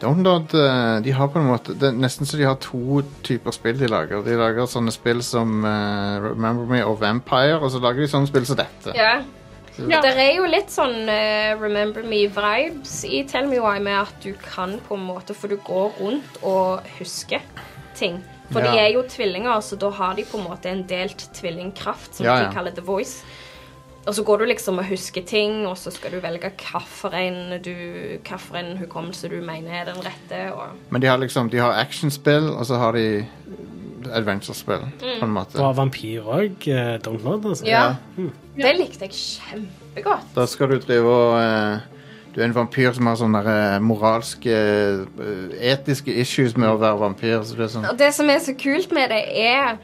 Download, 0.00 0.55
eh, 0.55 1.00
de 1.02 1.10
har 1.12 1.28
på 1.28 1.38
en 1.40 1.48
måte 1.48 1.74
Det 1.74 1.88
er 1.88 1.96
nesten 1.98 2.26
så 2.26 2.36
de 2.38 2.44
har 2.46 2.55
to 2.62 3.02
typer 3.26 3.50
spill 3.55 3.78
de 3.78 3.88
lager. 3.90 4.22
De 4.22 4.36
lager 4.38 4.66
sånne 4.70 4.92
spill 4.94 5.22
som 5.26 5.64
uh, 5.64 6.18
Remember 6.22 6.66
Me 6.70 6.80
og 6.86 7.00
Vampire, 7.00 7.59
og 7.60 7.70
så 7.74 7.80
lager 7.82 8.00
de 8.06 8.09
sånne 8.10 8.30
spill 8.30 8.46
som 8.46 8.56
dette. 8.56 8.94
Ja. 8.96 9.18
Ja. 9.86 10.00
Det 10.02 10.10
er 10.18 10.32
jo 10.38 10.46
litt 10.50 10.72
sånn 10.74 11.06
uh, 11.06 11.55
Remember 11.60 12.02
Me-vibes 12.02 13.05
i 13.06 13.22
Tell 13.30 13.46
Me 13.46 13.60
Why 13.62 13.78
med 13.82 13.94
at 14.00 14.16
du 14.24 14.32
kan 14.42 14.74
på 14.88 14.96
en 14.98 15.05
måte 15.06 15.36
For 15.38 15.50
du 15.50 15.59
går 15.62 16.00
rundt 16.00 16.40
og 16.42 16.88
husker 16.98 17.44
ting. 17.98 18.18
For 18.48 18.64
de 18.64 18.78
er 18.80 18.94
jo 18.94 19.02
tvillinger, 19.05 19.60
så 19.60 19.76
da 19.76 19.90
har 19.92 20.14
de 20.16 20.24
på 20.24 20.38
en 20.38 20.46
måte 20.48 20.70
en 20.70 20.86
delt 20.88 21.26
tvillingkraft, 21.36 22.14
som 22.16 22.26
Ja, 22.26 22.38
ja. 22.38 22.46
de 22.46 22.55
kaller 22.55 22.72
The 22.72 22.84
Voice. 22.86 23.20
Og 24.09 24.14
så 24.14 24.22
går 24.24 24.38
du 24.38 24.44
liksom 24.48 24.78
og 24.80 24.88
husker 24.88 25.22
ting, 25.28 25.66
og 25.68 25.76
så 25.76 25.92
skal 25.92 26.14
du 26.14 26.20
velge 26.24 26.48
hvilken 26.48 28.78
hukommelse 28.78 29.28
du 29.28 29.42
mener 29.44 29.82
er 29.82 29.90
den 29.90 30.00
rette. 30.00 30.55
Og 30.55 30.78
Men 30.88 31.02
de 31.02 31.06
har 31.06 31.18
liksom 31.18 31.50
De 31.50 31.59
har 31.59 31.76
actionspill, 31.76 32.48
og 32.48 32.66
så 32.66 32.76
har 32.76 32.92
de 32.92 33.26
adventure-spill, 34.14 34.86
på 35.01 35.26
en 35.26 35.35
måte. 35.35 35.60
Og 35.62 35.76
vampyr 35.78 36.26
òg. 36.26 36.66
Don't 37.05 37.22
know. 37.22 37.39
Altså. 37.43 37.66
ja. 37.66 37.94
Det 38.59 38.74
likte 38.78 39.06
jeg 39.09 39.14
kjempegodt. 39.14 40.35
Da 40.36 40.47
skal 40.51 40.72
du 40.72 40.78
drive 40.82 41.12
og 41.12 41.36
uh, 41.39 41.78
Du 42.35 42.43
er 42.43 42.48
en 42.48 42.55
vampyr 42.55 42.93
som 42.94 43.09
har 43.09 43.16
sånne 43.18 43.40
der, 43.43 43.74
eh, 43.74 43.80
moralske 43.82 44.52
eh, 44.52 45.70
Etiske 45.72 46.12
issues 46.12 46.56
med 46.60 46.68
å 46.70 46.76
være 46.78 47.01
vampyr. 47.01 47.40
Så 47.43 47.56
det 47.56 47.64
er 47.66 47.72
sånn 47.72 47.89
Og 47.89 47.98
det 47.98 48.12
som 48.14 48.30
er 48.30 48.39
så 48.44 48.55
kult 48.59 48.93
med 48.94 49.10
det, 49.10 49.22
er 49.32 49.78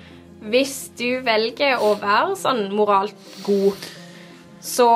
hvis 0.44 0.90
du 0.98 1.24
velger 1.24 1.80
å 1.82 1.94
være 1.98 2.36
sånn 2.36 2.66
moralt 2.76 3.16
god, 3.46 3.88
så 4.64 4.86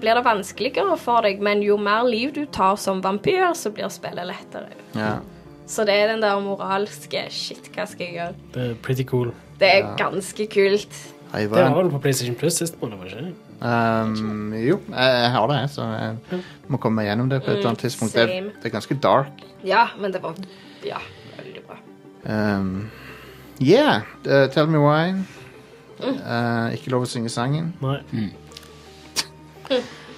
blir 0.00 0.20
det 0.20 0.24
vanskeligere 0.26 0.96
for 1.02 1.26
deg, 1.26 1.42
men 1.42 1.62
jo 1.66 1.76
mer 1.82 2.06
liv 2.06 2.32
du 2.34 2.44
tar 2.46 2.78
som 2.80 3.02
vampyr, 3.02 3.50
så 3.58 3.74
blir 3.74 3.90
spillet 3.92 4.30
lettere. 4.30 4.70
ja. 4.94 5.18
Så 5.66 5.84
det 5.88 5.94
er 5.96 6.10
den 6.12 6.22
der 6.22 6.40
moralske 6.44 7.24
Shit, 7.32 7.70
hva 7.74 7.86
skal 7.88 8.06
jeg 8.06 8.14
gjøre? 8.18 8.34
Det 8.54 8.64
er 8.70 8.74
pretty 8.84 9.04
cool. 9.08 9.32
Det 9.60 9.68
er 9.70 9.78
Ja. 9.84 9.94
ganske 9.96 10.46
kult. 10.52 10.98
Hei, 11.32 11.40
Det 11.42 11.50
var 11.50 11.74
vel 11.82 11.90
på 11.90 11.98
PlayStation 11.98 12.34
Plus 12.36 12.54
sist 12.54 12.80
måned, 12.80 12.98
var 12.98 13.04
det 13.04 13.16
ikke? 13.18 13.34
Um, 13.64 14.52
jo, 14.52 14.80
jeg, 14.90 15.30
har 15.30 15.46
det, 15.46 15.70
så 15.70 15.82
jeg 15.82 16.42
må 16.68 16.76
komme 16.76 16.96
meg 17.00 17.06
gjennom 17.08 17.30
det 17.30 17.42
på 17.42 17.50
et 17.50 17.56
eller 17.56 17.68
annet 17.72 17.78
tidspunkt. 17.80 18.14
Det, 18.14 18.26
det 18.62 18.68
er 18.68 18.74
ganske 18.74 18.94
dark. 19.02 19.30
Ja, 19.64 19.86
men 19.98 20.12
det 20.12 20.22
var 20.22 20.34
Ja, 20.84 20.98
veldig 21.38 21.62
bra. 21.66 21.76
Um, 22.58 22.90
yeah, 23.60 24.02
uh, 24.26 24.46
tell 24.52 24.66
me 24.66 24.78
why. 24.78 25.14
Uh, 26.02 26.74
ikke 26.74 26.90
lov 26.90 27.02
å 27.02 27.08
synge 27.08 27.28
sangen. 27.32 27.72
Nei. 27.80 28.02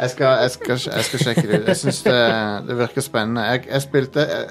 Jeg 0.01 0.11
skal, 0.11 0.27
jeg 0.43 0.51
skal, 0.51 0.79
jeg 0.97 1.05
skal 1.05 1.19
sjekke 1.23 1.43
det 1.47 1.61
ut. 1.61 1.67
Jeg 1.71 1.77
syns 1.77 2.03
det, 2.03 2.17
det 2.69 2.77
virker 2.79 3.01
spennende. 3.05 3.45
Jeg, 3.47 3.67
jeg 3.71 3.83
spilte 3.83 4.21
jeg, 4.27 4.49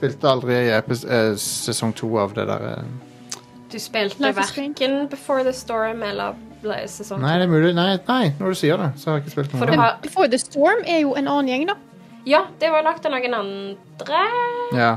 spilte 0.00 0.28
aldri 0.30 0.56
i 0.66 0.72
epis, 0.74 1.04
eh, 1.04 1.34
sesong 1.36 1.92
to 1.96 2.08
av 2.20 2.34
det 2.36 2.46
der 2.48 2.68
eh. 2.72 2.84
Du 3.70 3.78
spilte 3.78 4.32
verken 4.34 5.04
Before 5.10 5.44
the 5.44 5.52
Storm 5.54 6.02
eller 6.02 6.34
sesong 6.90 7.20
Nei, 7.22 7.36
det 7.38 7.46
er 7.46 7.52
mulig. 7.52 7.74
Nei, 7.76 7.98
nei, 8.08 8.32
når 8.40 8.54
du 8.54 8.58
sier 8.58 8.80
det, 8.80 8.90
så 8.98 9.10
har 9.10 9.18
jeg 9.18 9.26
ikke 9.26 9.36
spilt 9.36 9.54
noe. 9.54 9.76
har 9.78 10.00
Before 10.02 10.28
the 10.28 10.40
Storm 10.40 10.82
er 10.86 11.04
jo 11.04 11.14
en 11.14 11.28
annen 11.28 11.48
gjeng, 11.52 11.68
da. 11.70 11.76
Ja, 12.28 12.42
det 12.60 12.68
var 12.70 12.84
lagt 12.84 13.06
av 13.08 13.14
noen 13.14 13.34
andre. 13.34 14.20
Ja. 14.76 14.90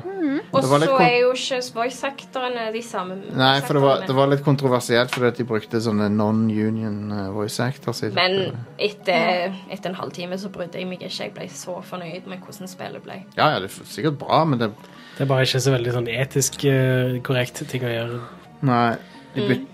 Og 0.52 0.58
Det 0.62 0.70
var 0.70 0.84
så 0.84 0.98
er 1.02 1.14
jo 1.22 1.30
ikke 1.34 1.60
voice-actorene 1.78 2.66
de 2.74 2.82
samme. 2.86 3.18
Nei, 3.38 3.56
for 3.64 3.78
det 3.78 3.84
var, 3.84 4.04
det 4.08 4.16
var 4.18 4.30
litt 4.32 4.44
kontroversielt 4.46 5.14
fordi 5.14 5.30
at 5.32 5.40
de 5.40 5.46
brukte 5.48 5.82
sånne 5.84 6.10
non-union 6.14 7.00
eh, 7.16 7.30
voice 7.36 7.64
actors. 7.64 8.04
Men 8.16 8.58
etter, 8.78 9.56
etter 9.72 9.94
en 9.94 9.98
halvtime 10.00 10.38
så 10.42 10.52
brydde 10.54 10.82
jeg 10.82 10.90
meg 10.90 11.02
ikke. 11.02 11.30
Jeg 11.30 11.36
ble 11.38 11.48
så 11.54 11.80
fornøyd 11.88 12.28
med 12.30 12.44
hvordan 12.44 12.72
spillet 12.72 13.06
ble. 13.06 13.22
Ja, 13.40 13.54
ja, 13.56 13.64
det 13.64 13.72
er 13.72 13.92
sikkert 13.96 14.20
bra, 14.22 14.44
men 14.50 14.62
det 14.62 14.74
Det 15.18 15.26
er 15.26 15.30
bare 15.30 15.48
ikke 15.48 15.64
så 15.64 15.74
veldig 15.76 15.98
sånn 15.98 16.12
etisk 16.12 16.64
eh, 16.70 17.18
korrekt 17.26 17.64
ting 17.72 17.88
å 17.88 17.96
gjøre. 17.96 18.22
Nei. 18.68 18.88
De 19.34 19.48
byt, 19.50 19.68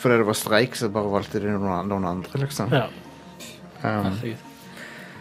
fordi 0.00 0.22
det 0.22 0.26
var 0.30 0.36
streik, 0.38 0.76
så 0.78 0.88
bare 0.92 1.10
valgte 1.12 1.42
de 1.42 1.52
noen, 1.52 1.88
noen 1.90 2.08
andre, 2.08 2.44
liksom. 2.46 2.72
Ja. 2.72 2.86
Um, 3.84 4.12
Herregud. 4.14 4.50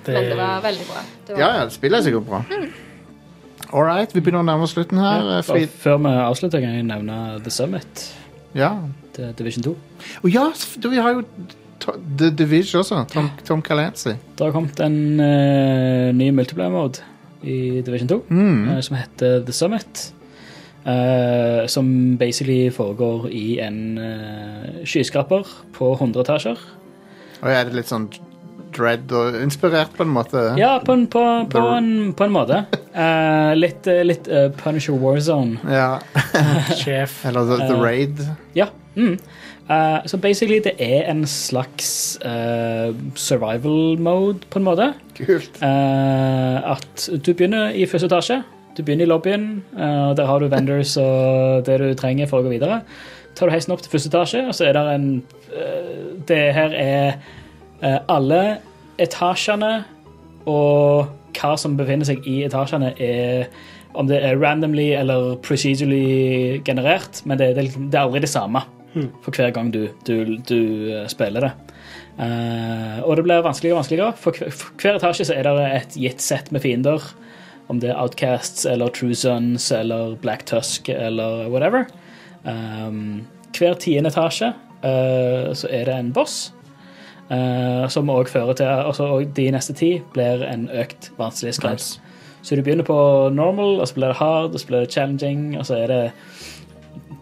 Det, 0.05 0.13
Men 0.13 0.23
det 0.31 0.37
var 0.37 0.61
veldig 0.65 0.85
bra. 0.89 1.03
Det 1.27 1.35
var, 1.35 1.39
ja, 1.41 1.49
ja, 1.59 1.63
det 1.69 1.73
spillet 1.77 1.99
er 1.99 2.03
sikkert 2.09 2.25
bra. 2.27 2.41
All 3.73 3.85
right, 3.87 4.11
vi 4.13 4.21
begynner 4.21 4.43
å 4.43 4.45
nærme 4.45 4.67
oss 4.67 4.73
slutten 4.75 4.99
her. 5.01 5.23
Ja, 5.23 5.37
eh, 5.55 5.67
før 5.81 5.97
vi 6.03 6.11
avslutter, 6.27 6.61
kan 6.61 6.75
jeg 6.75 6.85
nevne 6.89 7.19
The 7.43 7.49
Summit 7.53 8.03
Ja. 8.53 8.73
The 9.15 9.31
Division 9.37 9.63
2. 9.63 9.75
Og 10.23 10.29
ja, 10.33 10.43
vi 10.89 10.97
har 11.01 11.13
jo 11.15 11.23
The 12.19 12.29
Division 12.31 12.79
også. 12.83 12.99
Tom, 13.13 13.29
Tom 13.45 13.61
Calancy. 13.65 14.13
Det 14.37 14.45
har 14.45 14.51
kommet 14.53 14.79
en 14.79 15.19
uh, 15.19 16.11
ny 16.15 16.29
multiplayer-mode 16.31 17.01
i 17.43 17.81
Division 17.85 18.07
2 18.09 18.19
Mm. 18.29 18.67
uh, 18.69 18.81
som 18.81 18.97
heter 18.97 19.41
The 19.45 19.51
Summit. 19.53 20.03
Uh, 20.85 21.63
som 21.67 22.17
basically 22.19 22.69
foregår 22.69 23.29
i 23.31 23.59
en 23.63 23.97
uh, 23.97 24.83
skyskraper 24.85 25.47
på 25.73 25.93
100 25.95 26.21
etasjer. 26.25 26.59
Og 27.41 27.49
er 27.51 27.63
det 27.69 27.73
litt 27.77 27.87
sånn 27.91 28.09
dread 28.75 29.11
og 29.15 29.37
inspirert 29.41 29.93
på 29.97 30.05
en 30.05 30.13
måte? 30.13 30.41
Ja, 30.59 30.77
på 30.83 30.95
en, 30.95 31.07
på, 31.07 31.23
på 31.51 31.63
en, 31.77 32.13
på 32.17 32.27
en 32.27 32.33
måte. 32.33 32.63
Uh, 32.95 33.53
litt 33.63 33.87
eh, 33.89 34.03
litt 34.05 34.29
uh, 34.31 34.49
Punisher 34.59 34.97
Warzone. 34.99 35.59
Ja. 35.69 35.99
Sjef. 36.81 37.21
Eller 37.27 37.49
The, 37.49 37.67
the 37.67 37.81
Raid. 37.81 38.23
Ja, 38.57 38.69
Mm. 38.93 39.17
Så 40.05 40.17
basically, 40.21 40.59
det 40.61 40.73
er 40.77 41.07
en 41.09 41.23
slags 41.25 42.19
survival 43.15 43.97
mode, 43.97 44.45
på 44.51 44.59
en 44.59 44.65
måte. 44.67 44.91
Kult. 45.17 45.57
At 45.63 47.07
du 47.25 47.31
begynner 47.33 47.71
i 47.73 47.87
første 47.89 48.05
etasje. 48.05 48.43
Du 48.77 48.83
begynner 48.83 49.07
i 49.07 49.09
lobbyen. 49.09 49.63
og 49.73 50.17
der 50.17 50.25
har 50.29 50.39
du 50.39 50.47
vendors 50.47 50.97
og 50.97 51.65
det 51.65 51.79
du 51.79 51.93
trenger 51.97 52.29
for 52.29 52.43
å 52.43 52.45
gå 52.45 52.53
videre. 52.53 52.83
Tar 53.33 53.49
du 53.49 53.55
heisen 53.55 53.73
opp 53.73 53.81
til 53.81 53.95
første 53.95 54.11
etasje, 54.13 54.43
og 54.45 54.53
så 54.53 54.67
er 54.69 54.77
det 54.77 54.83
en 54.93 55.23
Det 56.27 56.43
her 56.53 56.77
er 56.77 57.17
alle 57.83 58.41
etasjene 59.01 59.73
og 60.47 61.09
hva 61.33 61.55
som 61.59 61.75
befinner 61.75 62.07
seg 62.07 62.25
i 62.29 62.43
etasjene, 62.45 62.93
er 63.01 63.49
om 63.97 64.07
det 64.09 64.21
er 64.25 64.39
randomly 64.41 64.91
eller 64.97 65.35
procedurally 65.45 66.61
generert, 66.65 67.21
men 67.29 67.37
det, 67.37 67.51
det, 67.57 67.67
det 67.77 67.97
er 67.97 68.05
aldri 68.05 68.23
det 68.23 68.31
samme 68.31 68.63
for 69.23 69.33
hver 69.33 69.53
gang 69.53 69.71
du, 69.73 69.87
du, 70.05 70.37
du 70.45 70.59
eh, 70.93 71.05
spiller 71.11 71.47
det. 71.47 71.51
Uh, 72.13 73.01
og 73.07 73.17
det 73.17 73.23
blir 73.25 73.41
vanskeligere 73.41 73.73
og 73.73 73.81
vanskeligere. 73.81 74.13
For 74.21 74.37
hver, 74.37 74.53
for 74.53 74.81
hver 74.81 74.99
etasje 74.99 75.25
så 75.25 75.37
er 75.37 75.47
det 75.47 75.69
et 75.79 75.95
gitt 75.97 76.21
sett 76.21 76.51
med 76.53 76.61
fiender. 76.61 77.01
Om 77.71 77.79
det 77.81 77.89
er 77.89 77.97
Outcasts 77.97 78.67
eller 78.69 78.91
True 78.93 79.15
Sons 79.17 79.71
eller 79.73 80.13
Black 80.21 80.45
Tusk 80.45 80.91
eller 80.93 81.47
whatever. 81.49 81.87
Um, 82.43 83.23
hver 83.57 83.79
tiende 83.81 84.11
etasje 84.13 84.51
uh, 84.83 85.49
så 85.57 85.71
er 85.71 85.89
det 85.89 85.97
en 85.97 86.13
boss. 86.13 86.51
Eh, 87.31 87.89
som 87.89 88.09
òg 88.09 88.27
fører 88.31 88.53
til 88.53 88.65
altså, 88.65 89.03
Og 89.03 89.35
de 89.35 89.51
neste 89.51 89.73
ti 89.73 90.01
blir 90.13 90.43
en 90.47 90.69
økt 90.69 91.11
vanskelighetsgrad. 91.17 91.79
Nice. 91.79 91.99
Så 92.43 92.55
du 92.55 92.61
begynner 92.61 92.83
på 92.83 93.29
normal, 93.31 93.79
og 93.79 93.87
så 93.87 93.93
blir 93.93 94.07
det 94.07 94.15
hard, 94.19 94.53
og 94.53 94.59
så 94.59 94.67
blir 94.67 94.79
det 94.79 94.91
challenging, 94.91 95.57
og 95.57 95.65
så 95.65 95.77
er 95.79 95.87
det 95.87 96.11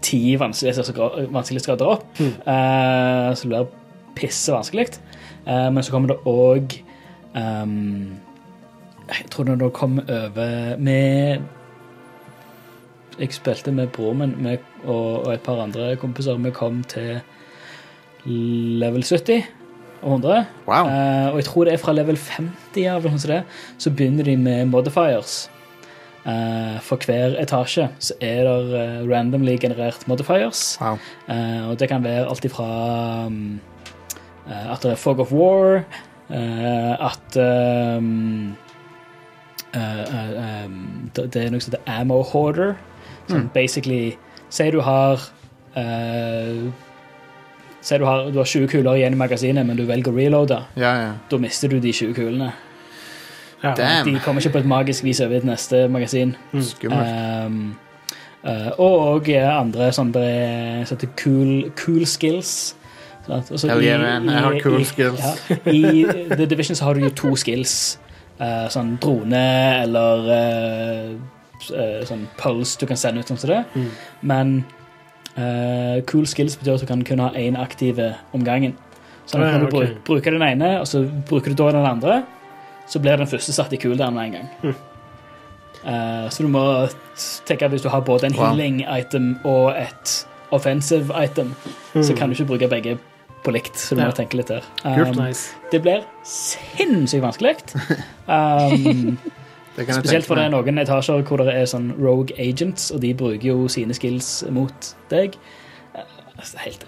ti 0.01 0.35
vanskelighetsgra- 0.35 1.27
vanskelighetsgrader 1.29 1.85
opp. 1.85 2.07
Uh, 2.19 3.29
så 3.35 3.41
det 3.43 3.49
blir 3.51 3.67
pisse 4.17 4.53
vanskelig. 4.53 4.87
Uh, 5.45 5.69
men 5.73 5.83
så 5.83 5.91
kommer 5.91 6.07
det 6.07 6.17
òg 6.25 6.81
Jeg 9.11 9.25
tror 9.31 9.43
når 9.43 9.55
det 9.55 9.73
kommer 9.73 10.03
over 10.03 10.77
med 10.77 11.39
Jeg 13.19 13.33
spilte 13.33 13.71
med 13.71 13.87
broren 13.87 14.17
min 14.17 14.35
med, 14.43 14.57
og, 14.83 15.27
og 15.27 15.33
et 15.33 15.41
par 15.41 15.61
andre 15.63 15.95
kompiser. 15.95 16.33
Vi 16.33 16.51
kom 16.51 16.83
til 16.83 17.19
level 18.25 19.03
70 19.03 19.60
100. 20.03 20.45
Wow. 20.67 20.85
Uh, 20.85 21.31
og 21.31 21.39
jeg 21.41 21.47
tror 21.47 21.65
det 21.65 21.73
er 21.73 21.81
fra 21.81 21.95
level 21.95 22.17
50 22.17 22.85
eller 22.85 23.09
noe 23.09 23.21
sånt, 23.21 23.57
så 23.77 23.93
begynner 23.93 24.27
de 24.27 24.37
med 24.37 24.69
modifiers. 24.71 25.49
Uh, 26.21 26.77
for 26.85 27.01
hver 27.01 27.33
etasje 27.41 27.87
så 27.97 28.13
er 28.21 28.45
det 28.45 28.77
uh, 28.77 29.09
randomly 29.09 29.55
generert 29.57 30.05
modifiers. 30.07 30.77
Wow. 30.81 30.99
Eh, 31.29 31.69
og 31.69 31.79
det 31.79 31.89
kan 31.89 32.03
være 32.03 32.27
alt 32.29 32.45
ifra 32.45 32.67
um, 33.25 33.59
eh, 34.45 34.67
at 34.73 34.83
det 34.83 34.91
er 34.91 34.95
Fog 35.01 35.19
of 35.19 35.33
War, 35.33 35.81
eh, 36.29 37.05
at 37.09 37.37
um, 37.97 38.55
eh, 39.73 40.03
eh, 40.03 40.65
um, 40.65 41.09
det 41.15 41.35
er 41.35 41.49
noe 41.49 41.61
som 41.61 41.73
heter 41.73 41.89
Ammo 41.89 42.21
Hoarder. 42.21 42.75
Som 43.29 43.49
basically 43.53 44.17
Si 44.51 44.71
du 44.71 44.81
har 44.83 45.21
eh, 45.79 46.67
Si 47.81 47.97
du 47.97 48.05
har, 48.05 48.27
du 48.31 48.37
har 48.37 48.45
20 48.45 48.67
kuler 48.69 48.95
igjen 48.99 49.13
i 49.13 49.17
magasinet, 49.17 49.65
men 49.65 49.77
du 49.77 49.85
velger 49.89 50.11
å 50.11 50.15
reloade. 50.15 50.59
Ja, 50.77 50.91
ja. 51.01 51.13
Da 51.31 51.37
mister 51.41 51.67
du 51.71 51.79
de 51.81 51.91
20 51.91 52.13
kulene. 52.13 52.51
Ja. 53.63 53.73
Damn. 53.77 54.13
De 54.13 54.19
kommer 54.25 54.41
ikke 54.41 54.53
på 54.55 54.61
et 54.63 54.69
magisk 54.69 55.03
vis 55.05 55.19
over 55.21 55.35
i 55.35 55.37
et 55.41 55.45
neste 55.45 55.87
magasin. 55.89 56.35
Skummelt. 56.53 57.45
Um, 57.45 57.75
uh, 58.45 58.69
og 58.77 58.93
og 59.15 59.29
andre 59.33 59.91
sånne 59.93 60.21
eh, 60.25 60.85
som 60.85 60.97
heter 60.97 61.11
cool, 61.23 61.71
cool 61.77 62.05
skills. 62.05 62.75
Sant? 63.27 63.51
Hell 63.69 63.83
yeah, 63.85 64.01
i- 64.01 64.25
I, 64.25 64.31
Jeg 64.33 64.43
har 64.45 64.53
i- 64.53 64.61
cool 64.61 64.81
i- 64.81 64.83
skills. 64.85 65.19
Ja, 65.19 65.55
I 65.71 66.05
The 66.35 66.45
Division 66.45 66.75
så 66.75 66.85
har 66.85 66.93
du 66.93 67.01
jo 67.01 67.09
to 67.09 67.35
skills. 67.35 67.97
Uh, 68.41 68.65
sånn 68.73 68.95
drone 68.99 69.37
eller 69.83 70.23
uh, 70.25 71.11
eh, 71.77 72.01
sånn 72.09 72.23
pulse 72.37 72.79
du 72.81 72.87
kan 72.89 72.97
sende 72.97 73.21
ut. 73.21 73.27
Sånn 73.29 73.37
som 73.37 73.49
det. 73.53 73.63
Mm. 73.75 73.89
Men 74.21 74.53
eh, 75.37 76.01
cool 76.11 76.25
skills 76.27 76.55
betyr 76.59 76.73
at 76.75 76.81
du 76.81 76.85
kan 76.89 77.03
kun 77.03 77.19
ha 77.19 77.29
én 77.37 77.57
aktive 77.59 78.15
om 78.33 78.43
gangen. 78.43 78.75
Så 79.25 79.37
Ja, 79.39 79.57
når 79.57 79.69
du 79.69 79.77
okay. 79.77 79.87
bru- 79.87 79.99
bruker 80.03 80.31
den 80.31 80.41
ene, 80.41 80.79
og 80.81 80.87
så 80.87 81.03
bruker 81.29 81.53
du 81.53 81.55
da 81.63 81.71
den 81.71 81.85
andre, 81.85 82.23
så 82.87 82.99
blir 82.99 83.17
den 83.17 83.27
første 83.27 83.53
satt 83.53 83.71
i 83.73 83.77
cooldown 83.77 84.13
med 84.13 84.25
en 84.25 84.31
gang. 84.31 84.49
Mm. 84.63 84.75
Eh, 85.85 86.25
så 86.29 86.43
du 86.43 86.47
må 86.49 86.89
tenke 87.45 87.65
at 87.65 87.71
hvis 87.71 87.81
du 87.85 87.89
har 87.89 88.01
både 88.01 88.25
en 88.27 88.33
Wow. 88.35 88.49
healing 88.51 88.81
item 88.99 89.39
og 89.45 89.71
et 89.77 90.25
offensive 90.51 91.11
item, 91.23 91.55
så 91.95 92.13
kan 92.17 92.29
du 92.29 92.35
ikke 92.35 92.47
bruke 92.47 92.67
begge 92.69 92.97
på 93.43 93.51
likt. 93.51 93.75
Så 93.77 93.95
du 93.95 94.01
må 94.03 94.11
tenke 94.13 94.37
litt 94.37 94.47
der. 94.51 94.61
Um, 94.85 95.15
nice. 95.17 95.53
det 95.71 95.81
blir 95.81 96.03
sinnssykt 96.23 97.23
vanskelig. 97.23 97.55
Um, 98.31 99.17
spesielt 99.77 100.27
for 100.27 100.39
det 100.39 100.47
er 100.47 100.53
noen 100.53 100.81
etasjer 100.81 101.25
hvor 101.27 101.43
det 101.43 101.55
er 101.55 101.67
sånn 101.69 101.91
rogue 101.99 102.35
agents, 102.41 102.89
og 102.91 103.03
de 103.03 103.13
bruker 103.17 103.47
jo 103.51 103.67
sine 103.71 103.95
skills 103.97 104.41
mot 104.53 104.93
deg. 105.13 105.37
Eh, 105.95 106.15
altså, 106.37 106.63
Helt 106.65 106.87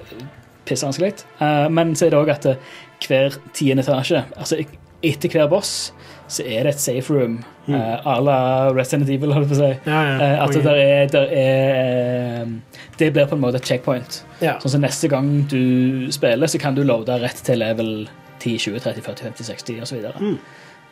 pissvanskelig. 0.68 1.26
Uh, 1.42 1.68
men 1.72 1.96
så 1.96 2.08
er 2.08 2.14
det 2.14 2.22
òg 2.22 2.32
at 2.32 2.46
eh, 2.48 2.74
hver 3.04 3.36
tiende 3.56 3.84
etasje, 3.84 4.24
altså 4.40 4.62
etter 5.04 5.32
hver 5.34 5.50
boss, 5.52 5.92
så 6.32 6.46
er 6.48 6.66
det 6.66 6.76
et 6.78 6.82
safe 6.82 7.14
room 7.14 7.42
uh, 7.68 8.08
à 8.08 8.20
la 8.24 8.38
Resident 8.74 9.10
Evil, 9.10 9.34
holdt 9.36 9.52
jeg 9.52 9.52
på 9.52 9.58
å 9.58 9.62
si. 9.62 9.92
Ja, 9.92 10.00
ja. 10.08 10.14
Eh, 10.16 10.44
at 10.46 10.56
det 10.56 10.76
er, 10.84 11.12
der 11.12 11.34
er 11.38 12.44
eh, 12.44 12.54
Det 13.00 13.10
blir 13.14 13.28
på 13.28 13.36
en 13.36 13.44
måte 13.44 13.60
et 13.60 13.68
checkpoint. 13.68 14.22
Ja. 14.40 14.56
Sånn 14.64 14.78
som 14.78 14.86
neste 14.86 15.10
gang 15.12 15.30
du 15.52 16.08
spiller, 16.16 16.50
så 16.50 16.62
kan 16.62 16.78
du 16.78 16.84
loade 16.88 17.20
rett 17.22 17.44
til 17.46 17.60
level 17.62 17.92
10, 18.40 18.58
20, 18.70 18.80
30, 18.86 19.06
40, 19.06 19.28
50, 19.34 19.50
60 19.52 19.84
osv. 19.84 20.08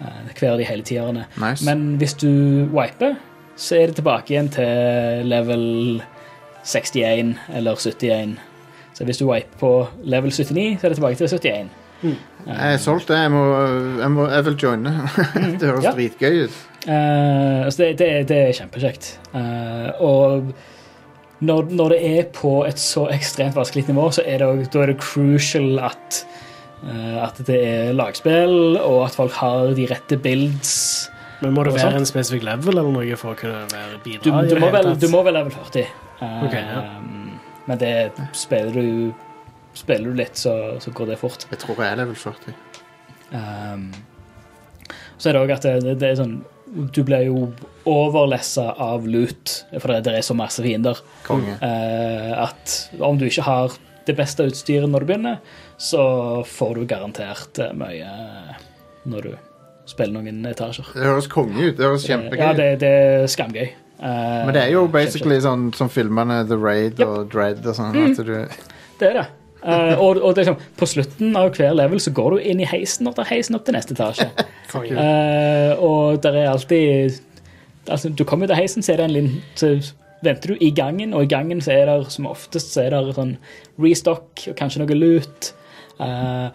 Mm. 0.02 0.32
Hver 0.40 0.52
av 0.52 0.58
de 0.62 0.66
hele 0.66 0.84
tiårene. 0.88 1.26
Nice. 1.42 1.66
Men 1.68 1.96
hvis 2.02 2.14
du 2.18 2.30
wiper, 2.74 3.16
så 3.56 3.78
er 3.78 3.92
det 3.92 4.00
tilbake 4.00 4.34
igjen 4.34 4.50
til 4.54 5.28
level 5.30 6.02
61 6.66 7.36
eller 7.54 7.76
71. 7.78 8.36
Så 8.98 9.06
hvis 9.08 9.18
du 9.22 9.28
wiper 9.30 9.60
på 9.62 9.72
level 10.04 10.32
79, 10.32 10.80
så 10.82 10.88
er 10.88 10.90
det 10.90 10.98
tilbake 11.00 11.16
til 11.22 11.28
71. 11.28 11.70
Jeg 12.02 12.74
er 12.74 12.78
solgt, 12.82 13.08
det. 13.12 13.18
Jeg, 13.22 13.32
må, 13.32 13.44
jeg, 14.02 14.12
må, 14.12 14.28
jeg 14.32 14.46
vil 14.46 14.56
joine. 14.64 14.94
det 15.62 15.68
høres 15.70 15.84
Ja. 15.86 15.92
dritgøy 15.98 16.44
ut. 16.48 16.60
Uh, 16.88 17.66
altså 17.68 17.84
det, 17.84 17.90
det, 18.00 18.08
det 18.30 18.38
er 18.48 18.56
kjempekjekt. 18.58 19.20
Uh, 19.36 19.90
og 20.02 20.54
når, 21.46 21.68
når 21.70 21.94
det 21.94 22.00
er 22.20 22.24
på 22.34 22.64
et 22.66 22.80
så 22.82 23.06
ekstremt 23.14 23.56
vanskelig 23.56 23.86
nivå, 23.88 24.08
så 24.14 24.26
er 24.26 24.42
det, 24.42 24.72
da 24.74 24.82
er 24.82 24.92
det 24.94 24.98
crucial 25.02 25.78
at, 25.80 26.24
eh, 26.26 26.51
at 26.82 27.38
det 27.46 27.58
er 27.62 27.92
lagspill, 27.94 28.78
og 28.82 29.04
at 29.06 29.18
folk 29.18 29.36
har 29.38 29.74
de 29.78 29.88
rette 29.92 30.18
builds. 30.22 31.10
Men 31.42 31.56
må 31.58 31.66
det 31.66 31.74
være 31.76 31.98
en 32.02 32.06
spesifikk 32.10 32.46
level 32.46 32.78
eller 32.78 32.94
noe 32.94 33.18
for 33.18 33.34
å 33.34 33.38
kunne 33.38 33.66
være 33.72 34.00
bidra? 34.04 34.42
Du, 34.46 34.54
du, 34.54 34.60
må, 34.62 34.70
vel, 34.74 34.92
du 35.02 35.08
må 35.14 35.24
vel 35.26 35.38
level 35.40 35.54
40. 35.54 35.92
Okay, 36.22 36.62
ja. 36.62 36.82
Men 37.70 37.82
det 37.82 37.94
spiller 38.38 38.74
du 38.78 39.14
Spiller 39.72 40.12
du 40.12 40.18
litt, 40.20 40.36
så, 40.36 40.52
så 40.84 40.92
går 40.92 41.14
det 41.14 41.16
fort. 41.22 41.46
Jeg 41.48 41.62
tror 41.62 41.78
jeg 41.80 41.94
er 41.94 42.00
level 42.02 42.18
40. 42.20 42.56
Um, 43.32 43.86
så 45.16 45.30
er 45.30 45.38
det 45.38 45.44
òg 45.46 45.54
at 45.56 45.64
det, 45.64 45.72
det, 45.86 45.94
det 46.02 46.10
er 46.10 46.18
sånn 46.20 46.34
Du 46.92 47.00
blir 47.08 47.24
jo 47.30 47.46
overlessa 47.88 48.74
av 48.84 49.08
loot, 49.08 49.54
for 49.78 49.94
det, 49.94 50.02
det 50.10 50.18
er 50.20 50.26
så 50.28 50.36
masse 50.36 50.60
fiender. 50.64 51.00
Konge. 51.24 51.56
eh, 51.64 52.34
at 52.36 52.76
om 53.00 53.16
du 53.20 53.26
ikke 53.30 53.48
har 53.48 53.80
det 54.08 54.18
beste 54.20 54.44
utstyret 54.52 54.92
når 54.92 55.04
du 55.06 55.10
begynner, 55.14 55.40
så 55.82 56.04
får 56.46 56.76
du 56.78 56.84
garantert 56.90 57.58
eh, 57.62 57.72
mye 57.74 58.12
når 59.10 59.26
du 59.26 59.32
spiller 59.90 60.20
noen 60.20 60.46
etasjer. 60.46 60.92
Det 60.94 61.08
høres 61.08 61.30
konge 61.32 61.58
ut. 61.58 61.78
Det 61.80 61.88
høres 61.88 62.06
kjempegøy 62.06 62.44
Ja, 62.44 62.52
det, 62.58 62.68
det 62.84 62.92
er 62.92 63.26
skamgøy. 63.32 63.66
Eh, 63.66 64.40
Men 64.46 64.54
det 64.56 64.64
er 64.68 64.74
jo 64.76 64.86
basically 64.94 65.40
sånn 65.42 65.70
som 65.78 65.90
filmene 65.92 66.44
The 66.50 66.58
Raid 66.58 67.02
Yep. 67.02 67.08
og 67.08 67.32
Dread 67.34 67.66
og 67.66 67.78
sånn. 67.78 67.98
Mm. 67.98 68.16
Du, 68.18 68.36
Det 69.02 69.10
er 69.10 69.18
det. 69.24 69.28
Uh, 69.62 69.94
og 70.02 70.18
og 70.26 70.32
det 70.34 70.42
er 70.42 70.48
sånn, 70.50 70.62
på 70.74 70.88
slutten 70.90 71.36
av 71.38 71.52
hver 71.54 71.76
level 71.78 72.00
så 72.02 72.10
går 72.18 72.34
du 72.34 72.48
inn 72.50 72.64
i 72.64 72.66
heisen 72.66 73.06
og 73.06 73.14
tar 73.20 73.28
heisen 73.30 73.54
opp 73.58 73.68
til 73.68 73.78
neste 73.78 73.98
etasje. 73.98 74.30
Eh, 74.72 75.74
og 75.84 76.22
der 76.24 76.36
er 76.40 76.46
alltid 76.48 77.18
altså, 77.92 78.08
Du 78.16 78.22
kommer 78.24 78.48
ut 78.48 78.54
av 78.56 78.62
heisen, 78.62 78.80
så 78.80 78.94
er 78.94 79.02
det 79.02 79.08
en 79.10 79.16
liten 79.18 79.42
Så 79.60 79.72
venter 80.24 80.54
du 80.54 80.62
i 80.64 80.70
gangen, 80.72 81.12
og 81.12 81.26
i 81.26 81.28
gangen 81.28 81.60
så 81.60 81.74
er 81.76 81.90
det 81.90 82.14
som 82.14 82.30
oftest 82.30 82.72
så 82.72 82.86
er 82.86 82.96
det 82.96 83.18
sånn 83.18 83.34
restock 83.84 84.46
og 84.48 84.56
kanskje 84.56 84.86
noe 84.86 84.96
lut. 84.96 85.50
Eh, 86.00 86.50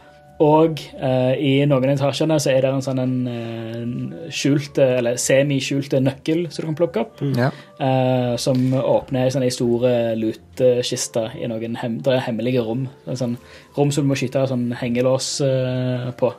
og 0.45 0.81
eh, 1.01 1.35
i 1.41 1.53
noen 1.65 1.87
av 1.89 1.93
etasjene 1.95 2.37
så 2.43 2.51
er 2.53 2.61
det 2.61 2.69
en 2.69 2.83
sånn 2.85 2.99
en, 3.01 3.13
eh, 3.31 3.77
en 3.81 3.93
skjulte, 4.29 4.85
eller 4.99 5.17
semi-skjulte 5.17 6.01
nøkkel 6.05 6.43
som 6.53 6.61
du 6.61 6.67
kan 6.69 6.77
plukke 6.83 7.05
opp. 7.07 7.23
ja. 7.39 7.49
eh, 7.81 8.35
som 8.37 8.61
åpner 8.77 9.31
sånne 9.33 9.49
store 9.55 9.95
lutekiste 10.21 11.31
i 11.41 11.49
noen 11.49 11.79
hem, 11.81 12.03
er 12.05 12.21
hemmelige 12.27 12.65
rom. 12.67 12.85
En 13.09 13.17
sånn 13.17 13.39
rom 13.79 13.93
som 13.95 14.05
du 14.05 14.13
må 14.13 14.19
skyte 14.21 14.45
sånn 14.51 14.75
hengelås 14.77 15.41
eh, 15.47 16.11
på. 16.21 16.35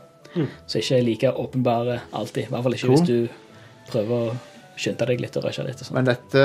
Så 0.70 0.78
ikke 0.78 1.00
er 1.00 1.06
like 1.08 1.34
åpenbare 1.34 2.00
alltid. 2.14 2.46
I 2.46 2.54
hvert 2.54 2.64
fall 2.68 2.78
ikke 2.78 2.88
Cool. 2.92 2.98
hvis 3.00 3.08
du 3.10 3.90
prøver 3.90 4.28
å 4.28 4.36
skynde 4.78 5.08
deg 5.10 5.22
litt 5.24 5.38
og 5.40 5.48
rushe 5.48 5.64
litt. 5.66 5.82
Og 5.82 5.88
sånn. 5.90 5.98
Men 5.98 6.12
dette 6.12 6.44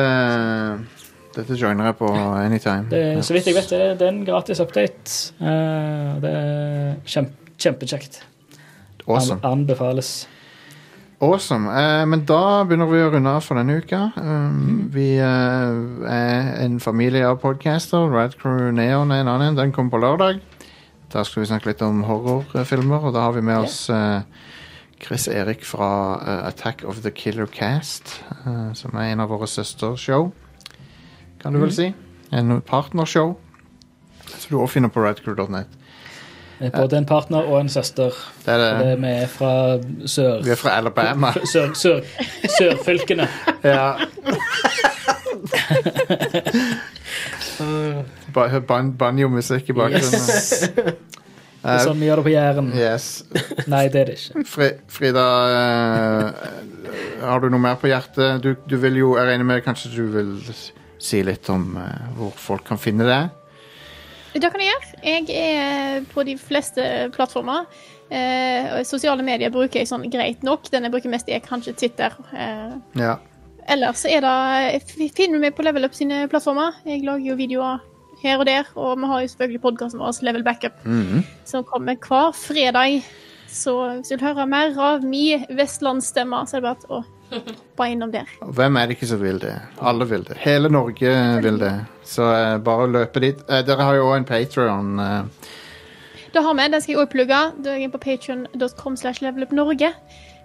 Dette 1.37 1.57
joiner 1.57 1.85
jeg 1.91 1.97
på 1.97 2.09
anytime. 2.13 2.87
Det, 2.91 3.25
så 3.25 3.33
vidt 3.37 3.47
jeg 3.49 3.55
vet, 3.57 3.71
det 3.71 3.81
er- 3.81 3.95
det 3.97 4.07
er 4.07 4.13
en 4.13 4.25
gratis 4.27 4.61
update. 4.61 5.33
Uh, 5.41 6.21
det 6.21 6.31
er 6.33 6.95
kjempe, 7.07 7.53
kjempekjekt. 7.59 8.23
Awesome. 9.09 9.41
An, 9.43 9.51
anbefales. 9.65 10.29
Awesome. 11.23 11.69
Uh, 11.71 12.05
men 12.11 12.25
da 12.27 12.65
begynner 12.67 12.89
vi 12.91 13.01
å 13.05 13.11
runde 13.15 13.31
av 13.31 13.43
for 13.47 13.55
denne 13.61 13.77
uka. 13.79 14.11
Um, 14.17 14.89
Vi 14.93 15.17
uh, 15.19 16.05
er 16.11 16.65
en 16.65 16.81
familie 16.83 17.25
av 17.29 17.39
podcaster. 17.41 18.09
Radcrew 18.11 18.73
Neon 18.75 19.11
er 19.15 19.23
en 19.23 19.29
annen. 19.29 19.49
en. 19.53 19.57
Den 19.57 19.73
kommer 19.73 19.91
på 19.95 20.03
lørdag. 20.03 20.41
Da 21.13 21.23
skal 21.25 21.43
vi 21.43 21.47
snakke 21.53 21.69
litt 21.71 21.83
om 21.85 22.03
horrorfilmer, 22.09 23.05
og 23.05 23.13
da 23.15 23.27
har 23.27 23.33
vi 23.37 23.43
med 23.45 23.59
oss 23.67 23.91
eh, 23.93 24.23
Chris 25.05 25.27
Erik 25.29 25.61
fra 25.69 25.89
Attack 26.49 26.85
of 26.89 27.03
the 27.05 27.11
Killer 27.13 27.45
Cast, 27.47 28.15
som 28.73 28.95
er 28.97 29.11
en 29.13 29.21
av 29.21 29.29
våre 29.29 29.45
søstershow, 29.45 30.31
kan 31.43 31.55
du 31.55 31.61
vel 31.63 31.73
si. 31.75 31.93
En 32.33 32.61
partnershow. 32.61 33.37
Som 34.27 34.51
du 34.51 34.61
også 34.61 34.73
finner 34.79 34.89
på 34.93 35.03
radcrew.net. 35.05 35.79
Både 36.71 36.97
en 36.97 37.07
partner 37.07 37.39
og 37.39 37.61
en 37.61 37.69
søster. 37.69 38.15
Det 38.45 38.55
er 38.55 38.59
det. 38.59 38.87
det 38.87 39.03
vi 39.03 39.07
er 39.07 39.27
fra 39.27 39.79
sør... 40.07 40.43
Vi 40.43 40.51
er 40.51 40.55
fra 40.55 40.77
Alabama. 40.79 41.33
Sør, 41.53 41.73
sør, 41.75 42.01
sørfylkene. 42.59 43.29
ja. 43.65 43.93
Hør 48.35 48.61
ban 48.61 48.93
Banjo-musikk 48.99 49.69
i 49.69 49.73
bakgrunnen. 49.73 50.13
Yes. 50.13 50.71
Det 51.63 51.71
er 51.71 51.85
sånn 51.87 52.01
vi 52.01 52.09
gjør 52.09 52.23
det 52.23 52.27
på 52.27 52.33
Jæren. 52.33 52.71
yes. 52.75 53.09
Nei, 53.71 53.85
det 53.93 54.01
er 54.01 54.09
det 54.11 54.15
ikke. 54.19 54.43
Fri, 54.51 54.69
Frida, 54.91 55.27
uh, 55.47 56.31
har 57.23 57.43
du 57.43 57.47
noe 57.53 57.63
mer 57.63 57.77
på 57.79 57.91
hjertet? 57.91 58.43
Du, 58.43 58.57
du 58.67 58.75
vil 58.83 58.99
jo, 58.99 59.13
jeg 59.19 59.29
regner 59.31 59.47
med 59.47 59.63
kanskje 59.67 59.93
du 59.95 60.03
vil 60.11 60.33
si 61.03 61.23
litt 61.27 61.49
om 61.53 61.77
eh, 61.77 62.11
hvor 62.17 62.33
folk 62.39 62.65
kan 62.69 62.79
finne 62.81 63.05
det? 63.09 63.21
Det 64.33 64.49
kan 64.53 64.63
jeg 64.63 64.71
gjøre. 64.73 65.03
Jeg 65.05 65.35
er 65.37 66.05
på 66.15 66.23
de 66.25 66.37
fleste 66.41 66.85
plattformer. 67.13 67.67
Eh, 68.13 68.79
sosiale 68.89 69.23
medier 69.25 69.51
bruker 69.53 69.81
jeg 69.83 69.89
sånn 69.91 70.07
greit 70.13 70.43
nok. 70.47 70.71
Den 70.73 70.87
jeg 70.87 70.93
bruker 70.95 71.13
mest, 71.13 71.29
er 71.29 71.41
kanskje 71.45 71.75
Twitter. 71.77 72.15
Eh, 72.33 72.73
Ja. 72.97 73.17
ellers 73.69 74.05
er 74.07 74.21
det 74.25 74.83
f- 74.83 75.13
Finner 75.15 75.37
du 75.39 75.41
meg 75.41 75.55
på 75.55 75.63
Level 75.65 75.85
Up 75.85 75.95
sine 75.95 76.27
plattformer. 76.29 76.73
Jeg 76.87 77.05
lager 77.05 77.27
jo 77.27 77.37
videoer 77.37 77.81
her 78.23 78.39
og 78.39 78.47
der, 78.47 78.65
og 78.77 78.99
vi 79.01 79.07
har 79.11 79.21
jo 79.21 79.29
selvfølgelig 79.35 79.61
podkasten 79.63 80.01
vår 80.01 80.23
Level 80.23 80.43
Backup, 80.45 80.85
Mhm. 80.87 81.25
som 81.45 81.65
kommer 81.65 81.97
hver 81.97 82.33
fredag. 82.33 83.03
Så 83.49 83.99
hvis 84.01 84.09
du 84.09 84.17
vil 84.17 84.29
høre 84.35 84.47
mer 84.49 84.79
av 84.81 85.03
min 85.05 85.45
vestlandsstemme, 85.51 86.47
så 86.49 86.57
er 86.57 86.61
det 86.61 86.63
bare 86.63 86.89
å 86.89 87.05
bare 87.77 87.91
innom 87.95 88.13
der. 88.13 88.29
Hvem 88.43 88.77
er 88.77 88.87
det 88.87 88.97
ikke 88.97 89.09
som 89.11 89.21
vil 89.23 89.39
det? 89.43 89.55
Alle 89.81 90.07
vil 90.11 90.25
det. 90.29 90.37
Hele 90.43 90.69
Norge 90.73 91.13
vil 91.43 91.59
det. 91.63 91.73
Så 92.05 92.23
uh, 92.23 92.57
bare 92.65 92.91
løpe 92.93 93.21
dit. 93.25 93.43
Uh, 93.49 93.61
dere 93.67 93.83
har 93.89 93.95
jo 93.99 94.09
òg 94.11 94.17
en 94.21 94.29
Patrion. 94.29 94.99
Uh. 94.99 95.51
Det 96.33 96.41
har 96.43 96.55
vi, 96.57 96.65
den 96.73 96.81
skal 96.81 96.95
jeg 96.95 97.03
òg 97.03 97.11
plugge. 97.13 97.39
Da 97.65 97.75
er 97.75 97.83
jeg 97.85 97.93
på 97.93 97.99
patreon.com 98.01 98.97
slash 98.97 99.21
levelupnorge. 99.25 99.91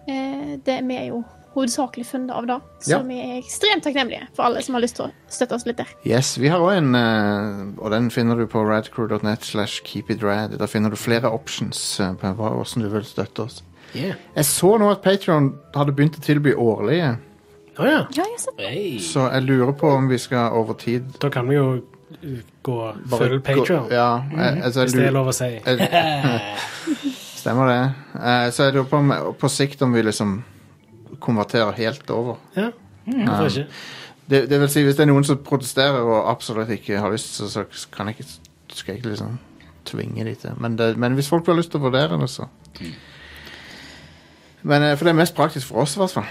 Eh, 0.08 0.56
det 0.66 0.82
vi 0.88 0.96
er 1.00 1.06
jo 1.14 1.22
hovedsakelig 1.56 2.06
funnet 2.06 2.32
av 2.36 2.46
da. 2.48 2.58
Så 2.84 2.92
Ja. 2.92 3.00
vi 3.08 3.18
er 3.20 3.38
ekstremt 3.40 3.84
takknemlige 3.84 4.28
for 4.36 4.44
alle 4.44 4.62
som 4.62 4.76
har 4.76 4.82
lyst 4.84 4.96
til 5.00 5.06
å 5.08 5.12
støtte 5.32 5.56
oss 5.56 5.66
litt 5.66 5.78
der. 5.78 5.88
yes, 6.06 6.36
vi 6.38 6.48
har 6.52 6.60
òg 6.60 6.78
en, 6.78 6.96
eh, 6.96 7.82
og 7.82 7.92
den 7.92 8.10
finner 8.12 8.36
du 8.36 8.46
på 8.48 8.62
radcrew.net 8.68 9.44
slash 9.44 9.82
keepitrad. 9.84 10.58
Da 10.60 10.66
finner 10.68 10.90
du 10.90 10.96
flere 10.96 11.32
options 11.32 12.00
eh, 12.00 12.14
på 12.14 12.34
hvordan 12.36 12.84
du 12.84 12.90
vil 12.90 13.04
støtte 13.08 13.48
oss. 13.48 13.64
Yeah. 13.96 14.16
Jeg 14.36 14.46
så 14.46 14.74
nå 14.78 14.90
at 14.92 15.02
Patrion 15.02 15.52
hadde 15.76 15.94
begynt 15.96 16.18
å 16.20 16.22
tilby 16.26 16.54
årlige, 16.54 17.14
Å 17.78 17.86
ja. 17.86 18.00
Ja, 18.12 18.24
jeg 18.26 18.40
så 18.42 18.52
Hey. 18.58 18.98
så 19.00 19.28
jeg 19.32 19.44
lurer 19.48 19.72
på 19.78 19.90
om 19.96 20.08
vi 20.10 20.18
skal 20.18 20.52
over 20.58 20.74
tid 20.74 21.12
Da 21.22 21.30
kan 21.30 21.48
vi 21.48 21.56
jo 21.56 21.68
uh, 21.78 22.40
gå 22.66 22.78
bare 23.10 23.20
full 23.22 23.38
gå- 23.38 23.44
Patreon 23.46 23.92
Ja, 23.94 24.24
jeg, 24.32 24.64
altså, 24.64 24.80
jeg 24.80 24.88
hvis 24.90 24.94
det 24.94 25.02
er 25.06 25.12
lurer- 25.12 25.14
lov 25.14 25.28
å 25.28 25.34
si. 25.38 25.50
jeg- 25.66 26.58
Stemmer 27.38 27.68
det. 27.70 27.80
Eh, 28.18 28.50
så 28.52 28.64
jeg 28.68 28.74
lurer 28.74 28.90
på 28.90 28.98
om 28.98 29.14
på 29.40 29.50
sikt 29.50 29.82
om 29.86 29.94
vi 29.94 30.02
liksom 30.04 30.44
konverterer 31.24 31.72
helt 31.78 32.10
over. 32.12 32.36
Ja, 32.58 32.72
hvorfor 33.06 33.48
ikke? 33.48 33.68
Det, 34.28 34.42
det 34.50 34.60
vil 34.60 34.70
si, 34.70 34.82
hvis 34.84 34.98
det 34.98 35.06
er 35.06 35.12
noen 35.14 35.24
som 35.24 35.38
protesterer 35.40 36.02
og 36.04 36.26
absolutt 36.30 36.70
ikke 36.76 37.00
har 37.00 37.14
lyst, 37.14 37.38
så, 37.38 37.48
så 37.48 37.64
kan 37.94 38.08
jeg 38.10 38.18
ikke, 38.20 38.28
skal 38.76 38.92
jeg 38.94 39.00
ikke 39.00 39.14
liksom 39.14 39.38
tvinge 39.88 40.26
de 40.28 40.34
til. 40.36 40.58
Men, 40.60 40.76
det, 40.76 40.98
men 41.00 41.14
hvis 41.16 41.30
folk 41.32 41.46
har 41.48 41.56
lyst 41.56 41.72
til 41.72 41.80
å 41.80 41.86
vurdere 41.88 42.18
det, 42.20 42.28
så 42.34 42.50
men, 44.68 44.84
eh, 44.92 44.96
For 45.00 45.08
det 45.08 45.14
er 45.16 45.20
mest 45.22 45.36
praktisk 45.38 45.72
for 45.72 45.82
oss, 45.86 45.96
i 45.98 46.02
hvert 46.04 46.14
fall. 46.20 46.28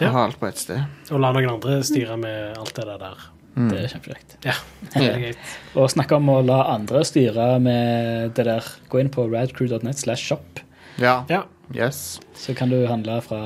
ja. 0.00 0.08
Å 0.10 0.12
ha 0.14 0.24
alt 0.28 0.38
på 0.40 0.46
ett 0.48 0.60
sted. 0.60 0.84
Og 1.10 1.20
la 1.24 1.32
noen 1.34 1.50
andre 1.56 1.80
styre 1.88 2.16
med 2.20 2.56
alt 2.60 2.74
det 2.76 2.86
der. 2.86 3.26
Det 3.58 3.74
er 3.82 3.88
kjempekjekt. 3.90 4.36
Ja, 4.46 4.52
det 4.94 5.02
er 5.02 5.16
greit. 5.18 5.38
Og 5.74 5.88
snakke 5.90 6.14
om 6.20 6.28
å 6.30 6.36
la 6.46 6.60
andre 6.76 7.00
styre 7.08 7.56
med 7.60 8.34
det 8.36 8.44
der. 8.46 8.62
Gå 8.92 9.00
inn 9.02 9.08
på 9.10 9.24
radcrew.net 9.32 9.98
slash 9.98 10.22
shop, 10.30 10.60
Ja. 10.98 11.24
Ja, 11.30 11.42
Yes. 11.74 12.18
så 12.34 12.54
kan 12.56 12.70
du 12.70 12.86
handle 12.88 13.20
fra 13.20 13.38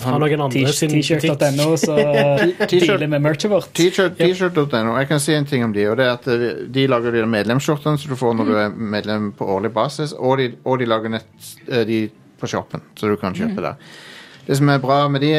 fra 0.00 0.14
noen 0.18 0.40
andre 0.40 0.72
sin 0.72 0.88
t-shirt.no, 0.90 1.76
så 1.76 1.96
dealer 2.70 3.06
med 3.12 3.20
merchet 3.22 3.50
vårt. 3.52 3.68
T-shirt- 3.76 4.16
T-shirt.no. 4.16 4.94
Jeg 4.98 5.08
kan 5.10 5.20
si 5.20 5.34
en 5.36 5.44
ting 5.44 5.62
om 5.66 5.72
de, 5.74 5.84
og 5.90 5.98
det 6.00 6.06
er 6.06 6.14
at 6.16 6.26
eh, 6.32 6.64
de 6.72 6.86
lager 6.88 7.12
de 7.12 7.26
medlemsskjortene 7.28 7.98
som 8.00 8.10
du 8.10 8.16
får 8.16 8.34
når 8.38 8.46
du 8.48 8.54
er 8.56 8.68
medlem 8.96 9.32
på 9.36 9.44
årlig 9.46 9.72
basis, 9.74 10.14
og 10.18 10.38
de, 10.40 10.52
og 10.64 10.78
de 10.80 10.86
lager 10.88 11.12
nett 11.18 11.52
eh, 11.68 11.84
de 11.84 12.00
på 12.42 12.50
shoppen, 12.50 12.82
så 12.98 13.10
du 13.10 13.16
kan 13.20 13.36
kjøpe 13.36 13.62
der. 13.62 13.92
Det 14.46 14.56
som 14.58 14.72
er 14.72 14.82
bra 14.82 15.04
med 15.08 15.22
de, 15.22 15.30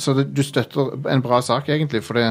så 0.00 0.14
du 0.16 0.42
støtter 0.44 0.94
en 1.12 1.22
bra 1.24 1.42
sak 1.44 1.68
egentlig, 1.68 2.00
for 2.06 2.16
det, 2.16 2.30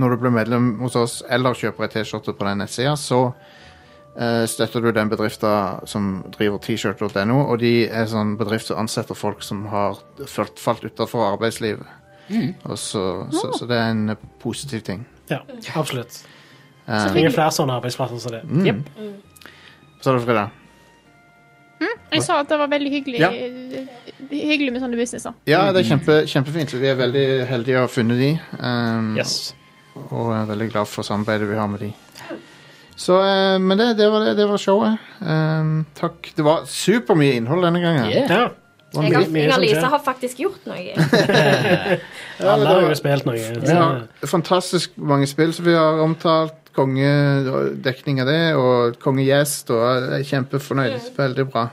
når 0.00 0.14
du 0.14 0.22
blir 0.22 0.32
medlem 0.32 0.70
hos 0.80 0.96
oss, 0.96 1.18
eller 1.28 1.56
kjøper 1.56 1.84
ei 1.84 1.92
T-skjorte 1.92 2.32
på 2.36 2.48
den 2.48 2.62
nettsida, 2.64 2.94
så 2.96 3.20
uh, 3.28 4.44
støtter 4.48 4.84
du 4.84 4.90
den 4.96 5.12
bedriften 5.12 5.84
som 5.88 6.08
driver 6.38 6.62
t-shirt.no, 6.64 7.42
og 7.44 7.60
de 7.60 7.74
er 7.88 8.08
sånn 8.08 8.38
bedrift 8.40 8.70
som 8.70 8.80
ansetter 8.86 9.18
folk 9.18 9.44
som 9.44 9.66
har 9.72 10.00
falt, 10.24 10.56
falt 10.60 10.88
utenfor 10.88 11.28
arbeidslivet. 11.34 11.92
Og 12.64 12.78
så, 12.80 13.04
så, 13.30 13.52
så 13.54 13.68
det 13.68 13.76
er 13.78 13.92
en 13.92 14.16
eh, 14.16 14.24
positiv 14.42 14.80
ting. 14.88 15.04
Ja, 15.30 15.44
absolutt. 15.78 16.24
Så 16.86 17.10
Trenger 17.12 17.34
flere 17.34 17.52
sånne 17.54 17.76
arbeidsplasser 17.78 18.18
som 18.22 18.34
det. 18.34 18.42
mm. 18.46 18.82
Så 20.00 20.10
er 20.10 20.18
det 20.18 20.24
Frida. 20.26 20.48
Jeg 21.80 22.22
sa 22.24 22.38
at 22.40 22.48
det 22.48 22.58
var 22.58 22.70
veldig 22.72 22.90
hyggelig, 22.90 23.20
Ja. 23.20 23.30
hyggelig 24.30 24.72
med 24.72 24.82
sånne 24.82 24.96
businesser. 24.96 25.34
Ja, 25.46 25.72
det 25.72 25.82
er 25.84 25.88
kjempe, 25.90 26.18
kjempefint. 26.30 26.72
Vi 26.80 26.88
er 26.88 26.96
veldig 26.98 27.24
heldige 27.50 27.80
å 27.82 27.86
ha 27.86 27.90
funnet 27.92 28.18
de. 28.20 28.30
Um, 28.60 29.16
Yes. 29.18 29.54
Og 30.10 30.32
er 30.36 30.44
veldig 30.48 30.70
glad 30.72 30.88
for 30.88 31.02
samarbeidet 31.02 31.48
vi 31.48 31.56
har 31.56 31.66
med 31.72 31.80
de. 31.80 31.92
Så, 32.96 33.18
uh, 33.20 33.58
men 33.60 33.76
det, 33.78 33.90
det, 33.98 34.10
var 34.12 34.24
det, 34.24 34.36
det 34.38 34.46
var 34.48 34.60
showet. 34.60 34.98
Um, 35.20 35.84
takk. 35.98 36.30
Det 36.36 36.44
var 36.44 36.64
supermye 36.64 37.36
innhold 37.36 37.64
denne 37.64 37.80
gangen. 37.84 38.08
Yeah. 38.10 38.30
Ja, 38.30 38.48
Jeg, 39.02 39.12
har, 39.12 39.24
jeg 39.36 39.52
og 39.52 39.60
Lisa 39.60 39.88
har 39.92 40.00
faktisk 40.00 40.38
gjort 40.40 40.64
noe. 40.70 40.94
alle 42.40 42.68
har 42.70 42.80
jo 42.86 42.94
spilt 42.96 43.26
noe. 43.28 43.36
Vi 43.36 43.74
har 43.74 44.06
fantastisk 44.24 44.94
mange 44.96 45.26
spill 45.28 45.52
som 45.52 45.66
vi 45.66 45.74
har 45.76 46.00
omtalt. 46.00 46.54
Kongedekning 46.76 48.20
av 48.22 48.30
det, 48.30 48.42
og 48.60 49.00
kongegjest. 49.02 49.72
Og 49.74 49.82
jeg 49.82 50.20
er 50.20 50.30
kjempefornøyd. 50.30 51.10
Veldig 51.16 51.48
bra. 51.50 51.68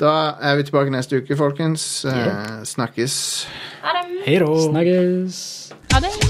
Da 0.00 0.12
er 0.40 0.56
vi 0.56 0.64
tilbake 0.68 0.92
neste 0.94 1.20
uke, 1.20 1.36
folkens. 1.36 2.04
Eh, 2.08 2.62
snakkes. 2.64 3.20
Ha 3.84 3.96
det. 3.98 4.22
hei 4.26 4.38
da. 4.40 4.52
Snakkes. 4.70 6.29